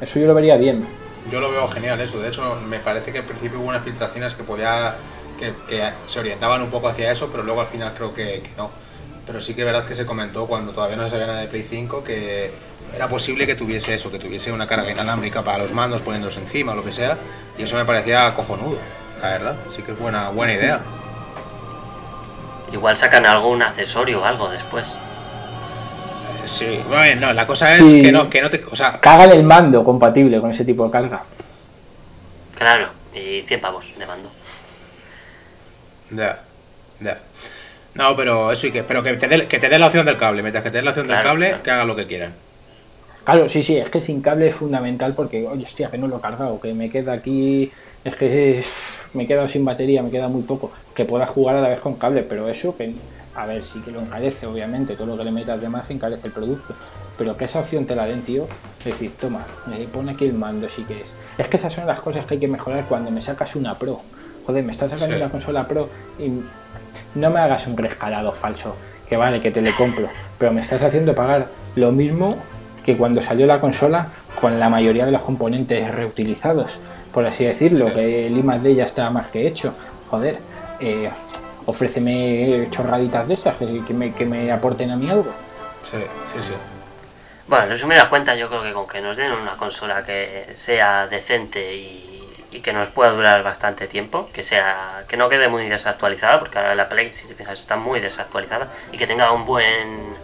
Eso 0.00 0.18
yo 0.18 0.26
lo 0.26 0.34
vería 0.34 0.56
bien. 0.56 0.86
Yo 1.30 1.38
lo 1.38 1.50
veo 1.50 1.68
genial 1.68 2.00
eso, 2.00 2.18
de 2.18 2.28
hecho 2.28 2.56
me 2.66 2.78
parece 2.78 3.12
que 3.12 3.18
al 3.18 3.24
principio 3.24 3.60
hubo 3.60 3.68
unas 3.68 3.84
filtraciones 3.84 4.34
que 4.34 4.44
podía 4.44 4.94
que, 5.38 5.52
se 6.06 6.20
orientaban 6.20 6.62
un 6.62 6.70
poco 6.70 6.88
hacia 6.88 7.10
eso, 7.10 7.28
pero 7.30 7.42
luego 7.42 7.60
al 7.60 7.66
final 7.66 7.92
creo 7.94 8.14
que 8.14 8.42
no 8.56 8.70
pero 9.26 9.40
sí 9.40 9.54
que 9.54 9.64
verdad 9.64 9.84
que 9.84 9.94
se 9.94 10.06
comentó 10.06 10.46
cuando 10.46 10.72
todavía 10.72 10.96
no 10.96 11.04
se 11.04 11.10
sabía 11.10 11.26
nada 11.26 11.40
de 11.40 11.48
Play 11.48 11.66
5 11.68 12.04
que 12.04 12.52
era 12.94 13.08
posible 13.08 13.46
que 13.46 13.54
tuviese 13.54 13.94
eso, 13.94 14.10
que 14.10 14.18
tuviese 14.18 14.52
una 14.52 14.66
carga 14.66 14.90
inalámbrica 14.90 15.42
para 15.42 15.58
los 15.58 15.72
mandos 15.72 16.02
poniéndolos 16.02 16.36
encima 16.36 16.72
o 16.72 16.76
lo 16.76 16.84
que 16.84 16.92
sea, 16.92 17.18
y 17.58 17.62
eso 17.62 17.76
me 17.76 17.84
parecía 17.84 18.32
cojonudo, 18.34 18.78
la 19.20 19.30
verdad, 19.30 19.56
sí 19.68 19.82
que 19.82 19.92
es 19.92 19.98
buena, 19.98 20.28
buena 20.28 20.54
idea. 20.54 20.80
Igual 22.72 22.96
sacan 22.96 23.26
algún 23.26 23.62
accesorio 23.62 24.22
o 24.22 24.24
algo 24.24 24.48
después. 24.48 24.88
Eh, 24.88 26.46
sí, 26.46 26.80
bueno, 26.88 27.28
no, 27.28 27.32
la 27.32 27.46
cosa 27.46 27.76
es 27.76 27.82
que 27.82 28.10
no, 28.10 28.28
que 28.28 28.42
no 28.42 28.50
te. 28.50 28.64
O 28.70 28.74
sea, 28.74 29.00
Cagan 29.00 29.30
el 29.30 29.44
mando 29.44 29.84
compatible 29.84 30.40
con 30.40 30.50
ese 30.50 30.64
tipo 30.64 30.84
de 30.84 30.90
carga. 30.90 31.22
Claro, 32.56 32.88
y 33.14 33.42
100 33.42 33.60
pavos 33.60 33.92
de 33.96 34.06
mando. 34.06 34.30
Ya, 36.10 36.42
ya. 37.00 37.18
No, 37.96 38.14
pero 38.14 38.52
eso 38.52 38.66
y 38.66 38.72
que, 38.72 38.82
pero 38.82 39.02
que 39.02 39.14
te 39.14 39.28
dé 39.28 39.46
que 39.46 39.58
te 39.58 39.78
la 39.78 39.86
opción 39.86 40.04
del 40.06 40.16
cable, 40.16 40.42
mientras 40.42 40.62
que 40.62 40.70
te 40.70 40.78
dé 40.78 40.84
la 40.84 40.90
opción 40.90 41.08
del 41.08 41.22
cable, 41.22 41.56
que 41.62 41.70
haga 41.70 41.84
lo 41.84 41.96
que 41.96 42.06
quieran. 42.06 42.32
Claro, 43.24 43.48
sí, 43.48 43.62
sí, 43.64 43.76
es 43.76 43.88
que 43.88 44.00
sin 44.00 44.20
cable 44.20 44.46
es 44.46 44.54
fundamental 44.54 45.12
porque, 45.14 45.46
oye, 45.48 45.64
hostia, 45.64 45.90
que 45.90 45.98
no 45.98 46.06
lo 46.06 46.18
he 46.18 46.20
cargado, 46.20 46.60
que 46.60 46.72
me 46.74 46.88
queda 46.90 47.12
aquí, 47.12 47.72
es 48.04 48.14
que 48.14 48.62
me 49.14 49.24
he 49.24 49.26
quedado 49.26 49.48
sin 49.48 49.64
batería, 49.64 50.00
me 50.02 50.10
queda 50.10 50.28
muy 50.28 50.42
poco, 50.42 50.70
que 50.94 51.04
pueda 51.04 51.26
jugar 51.26 51.56
a 51.56 51.60
la 51.60 51.68
vez 51.68 51.80
con 51.80 51.94
cable, 51.96 52.22
pero 52.22 52.48
eso, 52.48 52.76
que, 52.76 52.94
a 53.34 53.46
ver, 53.46 53.64
sí 53.64 53.80
que 53.80 53.90
lo 53.90 54.00
encarece, 54.00 54.46
obviamente, 54.46 54.94
todo 54.94 55.08
lo 55.08 55.18
que 55.18 55.24
le 55.24 55.32
metas 55.32 55.60
de 55.60 55.68
más 55.68 55.90
encarece 55.90 56.28
el 56.28 56.32
producto, 56.32 56.74
pero 57.18 57.36
que 57.36 57.46
esa 57.46 57.58
opción 57.58 57.84
te 57.84 57.96
la 57.96 58.06
den, 58.06 58.22
tío, 58.22 58.46
es 58.78 58.84
decir, 58.84 59.10
toma, 59.20 59.44
eh, 59.72 59.88
pone 59.92 60.12
aquí 60.12 60.26
el 60.26 60.34
mando 60.34 60.68
si 60.68 60.84
quieres. 60.84 61.12
Es 61.36 61.48
que 61.48 61.56
esas 61.56 61.72
son 61.72 61.86
las 61.86 62.00
cosas 62.00 62.26
que 62.26 62.34
hay 62.34 62.40
que 62.40 62.46
mejorar 62.46 62.84
cuando 62.88 63.10
me 63.10 63.20
sacas 63.20 63.56
una 63.56 63.76
Pro. 63.76 64.02
Joder, 64.46 64.62
me 64.62 64.70
estás 64.70 64.92
sacando 64.92 65.16
una 65.16 65.28
consola 65.28 65.66
Pro 65.66 65.88
y 66.20 66.30
no 67.16 67.30
me 67.30 67.40
hagas 67.40 67.66
un 67.66 67.76
rescalado 67.76 68.32
falso, 68.32 68.76
que 69.08 69.16
vale, 69.16 69.40
que 69.40 69.50
te 69.50 69.60
le 69.60 69.72
compro, 69.72 70.08
pero 70.38 70.52
me 70.52 70.60
estás 70.60 70.82
haciendo 70.82 71.14
pagar 71.14 71.48
lo 71.74 71.90
mismo 71.92 72.36
que 72.84 72.96
cuando 72.96 73.20
salió 73.20 73.46
la 73.46 73.60
consola 73.60 74.08
con 74.40 74.60
la 74.60 74.68
mayoría 74.68 75.06
de 75.06 75.12
los 75.12 75.22
componentes 75.22 75.92
reutilizados, 75.92 76.78
por 77.12 77.26
así 77.26 77.44
decirlo, 77.44 77.92
que 77.92 78.26
el 78.26 78.38
I+D 78.38 78.74
ya 78.74 78.84
está 78.84 79.10
más 79.10 79.28
que 79.28 79.46
hecho. 79.46 79.74
Joder, 80.10 80.38
eh, 80.78 81.10
ofréceme 81.64 82.68
chorraditas 82.70 83.26
de 83.26 83.34
esas 83.34 83.56
que, 83.56 83.94
me, 83.94 84.12
que 84.12 84.26
me 84.26 84.52
aporten 84.52 84.90
a 84.90 84.96
mí 84.96 85.10
algo. 85.10 85.32
Sí, 85.82 85.96
sí, 86.34 86.42
sí. 86.42 86.52
Bueno, 87.48 87.66
resumidas 87.66 88.08
cuentas, 88.08 88.38
yo 88.38 88.48
creo 88.48 88.62
que 88.62 88.72
con 88.72 88.86
que 88.86 89.00
nos 89.00 89.16
den 89.16 89.32
una 89.32 89.56
consola 89.56 90.04
que 90.04 90.48
sea 90.52 91.06
decente 91.06 91.74
y 91.74 92.15
y 92.52 92.60
que 92.60 92.72
nos 92.72 92.90
pueda 92.90 93.10
durar 93.10 93.42
bastante 93.42 93.86
tiempo, 93.86 94.30
que 94.32 94.42
sea 94.42 95.04
que 95.08 95.16
no 95.16 95.28
quede 95.28 95.48
muy 95.48 95.68
desactualizada, 95.68 96.38
porque 96.38 96.58
ahora 96.58 96.74
la 96.74 96.88
Play, 96.88 97.12
si 97.12 97.26
te 97.26 97.34
fijas, 97.34 97.58
está 97.58 97.76
muy 97.76 98.00
desactualizada, 98.00 98.68
y 98.92 98.98
que 98.98 99.06
tenga 99.06 99.32
un 99.32 99.44
buen 99.44 100.16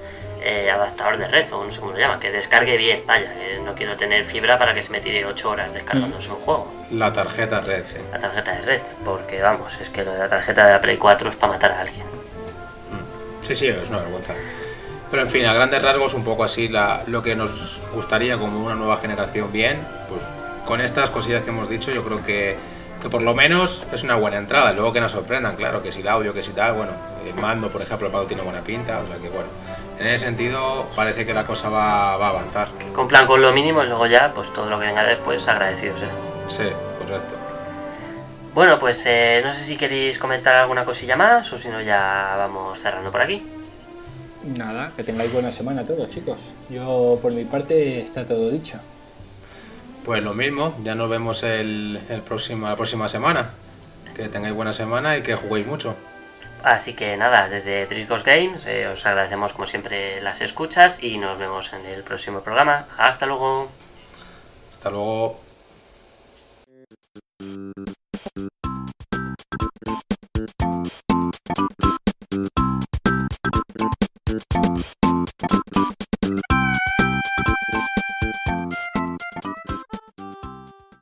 eh, 0.43 0.71
adaptador 0.71 1.19
de 1.19 1.29
red, 1.29 1.53
o 1.53 1.65
no 1.65 1.71
sé 1.71 1.81
cómo 1.81 1.93
lo 1.93 1.99
llama, 1.99 2.19
que 2.19 2.31
descargue 2.31 2.77
bien, 2.77 3.05
vaya, 3.07 3.33
no 3.65 3.75
quiero 3.75 3.97
tener 3.97 4.25
fibra 4.25 4.59
para 4.59 4.75
que 4.75 4.83
se 4.83 4.91
me 4.91 5.01
tire 5.01 5.25
8 5.25 5.51
horas 5.51 5.75
descargándose 5.75 6.31
un 6.31 6.37
juego. 6.37 6.73
La 6.91 7.13
tarjeta 7.13 7.61
red, 7.61 7.85
sí. 7.85 7.97
La 8.11 8.19
tarjeta 8.19 8.53
de 8.53 8.63
red, 8.63 8.83
porque 9.05 9.41
vamos, 9.41 9.79
es 9.81 9.89
que 9.89 10.05
lo 10.05 10.13
de 10.13 10.19
la 10.19 10.29
tarjeta 10.29 10.67
de 10.67 10.73
la 10.73 10.81
Play 10.81 10.97
4 10.97 11.31
es 11.31 11.37
para 11.37 11.53
matar 11.53 11.73
a 11.73 11.81
alguien. 11.81 12.07
Mm. 12.07 13.45
Sí, 13.47 13.55
sí, 13.55 13.69
es 13.69 13.89
una 13.89 13.99
vergüenza. 13.99 14.35
Pero 15.11 15.23
en 15.23 15.29
fin, 15.29 15.45
a 15.45 15.53
grandes 15.53 15.83
rasgos, 15.83 16.15
un 16.15 16.25
poco 16.25 16.43
así, 16.43 16.69
la, 16.69 17.03
lo 17.07 17.23
que 17.23 17.37
nos 17.37 17.83
gustaría 17.93 18.39
como 18.39 18.65
una 18.65 18.75
nueva 18.75 18.97
generación 18.97 19.53
bien, 19.53 19.87
pues 20.09 20.23
con 20.73 20.81
estas 20.81 21.11
cosillas 21.11 21.45
que 21.45 21.51
hemos 21.51 21.69
dicho, 21.69 21.93
yo 21.93 22.03
creo 22.03 22.25
que, 22.25 22.57
que 23.03 23.11
por 23.11 23.21
lo 23.21 23.35
menos 23.35 23.85
es 23.93 24.05
una 24.05 24.15
buena 24.15 24.39
entrada. 24.39 24.73
Luego 24.73 24.91
que 24.91 25.03
nos 25.03 25.13
sorprendan, 25.13 25.55
claro, 25.55 25.83
que 25.83 25.93
si 25.93 26.01
el 26.01 26.09
audio, 26.09 26.33
que 26.33 26.43
si 26.43 26.53
tal, 26.53 26.73
bueno, 26.73 26.93
el 27.27 27.35
mando, 27.35 27.69
por 27.71 27.83
ejemplo, 27.83 28.07
el 28.07 28.13
mando 28.15 28.27
tiene 28.27 28.43
buena 28.43 28.63
pinta, 28.63 29.01
o 29.01 29.07
sea 29.07 29.17
que 29.17 29.29
bueno. 29.29 29.51
En 29.99 30.07
ese 30.07 30.25
sentido, 30.25 30.87
parece 30.97 31.27
que 31.27 31.35
la 31.35 31.45
cosa 31.45 31.69
va, 31.69 32.17
va 32.17 32.29
a 32.29 32.31
avanzar. 32.31 32.69
Con 32.95 33.07
plan 33.07 33.27
con 33.27 33.43
lo 33.43 33.53
mínimo 33.53 33.85
y 33.85 33.87
luego 33.87 34.07
ya, 34.07 34.33
pues 34.33 34.51
todo 34.51 34.71
lo 34.71 34.81
que 34.81 34.87
venga 34.87 35.05
después, 35.05 35.47
agradecido 35.47 35.95
será. 35.95 36.13
Sí, 36.49 36.65
correcto. 36.99 37.35
Bueno, 38.55 38.79
pues 38.79 39.05
eh, 39.05 39.43
no 39.45 39.53
sé 39.53 39.65
si 39.65 39.77
queréis 39.77 40.19
comentar 40.19 40.55
alguna 40.55 40.87
cosilla 40.87 41.17
más 41.17 41.53
o 41.53 41.59
si 41.59 41.69
no 41.69 41.83
ya 41.83 42.35
vamos 42.39 42.79
cerrando 42.79 43.13
por 43.13 43.21
aquí. 43.21 43.47
Nada, 44.57 44.91
que 44.97 45.05
tengáis 45.05 45.31
buena 45.35 45.53
semana 45.53 45.85
todos, 45.85 46.09
chicos. 46.09 46.41
Yo 46.71 47.19
por 47.21 47.31
mi 47.33 47.45
parte 47.45 48.01
está 48.01 48.25
todo 48.25 48.49
dicho. 48.49 48.79
Pues 50.05 50.21
lo 50.23 50.35
mismo, 50.35 50.77
ya 50.83 50.97
nos 50.97 51.09
vemos 51.09 51.45
el, 51.45 52.01
próximo, 52.27 52.69
la 52.69 52.75
próxima 52.75 53.09
semana. 53.09 53.51
Que 54.17 54.29
tengáis 54.29 54.55
buena 54.55 54.73
semana 54.73 55.17
y 55.17 55.23
que 55.23 55.37
juguéis 55.37 55.67
mucho. 55.67 55.95
Así 56.63 56.95
que 56.95 57.17
nada, 57.17 57.49
desde 57.49 57.87
Tricos 57.87 58.25
Games 58.25 58.67
eh, 58.67 58.87
os 58.87 59.05
agradecemos 59.07 59.53
como 59.53 59.67
siempre 59.67 60.21
las 60.21 60.41
escuchas 60.41 61.03
y 61.03 61.19
nos 61.19 61.39
vemos 61.39 61.73
en 61.73 61.87
el 61.87 62.03
próximo 62.03 62.41
programa. 62.41 62.87
Hasta 62.99 63.27
luego. 63.27 63.69
Hasta 64.71 64.91
luego. 64.91 65.41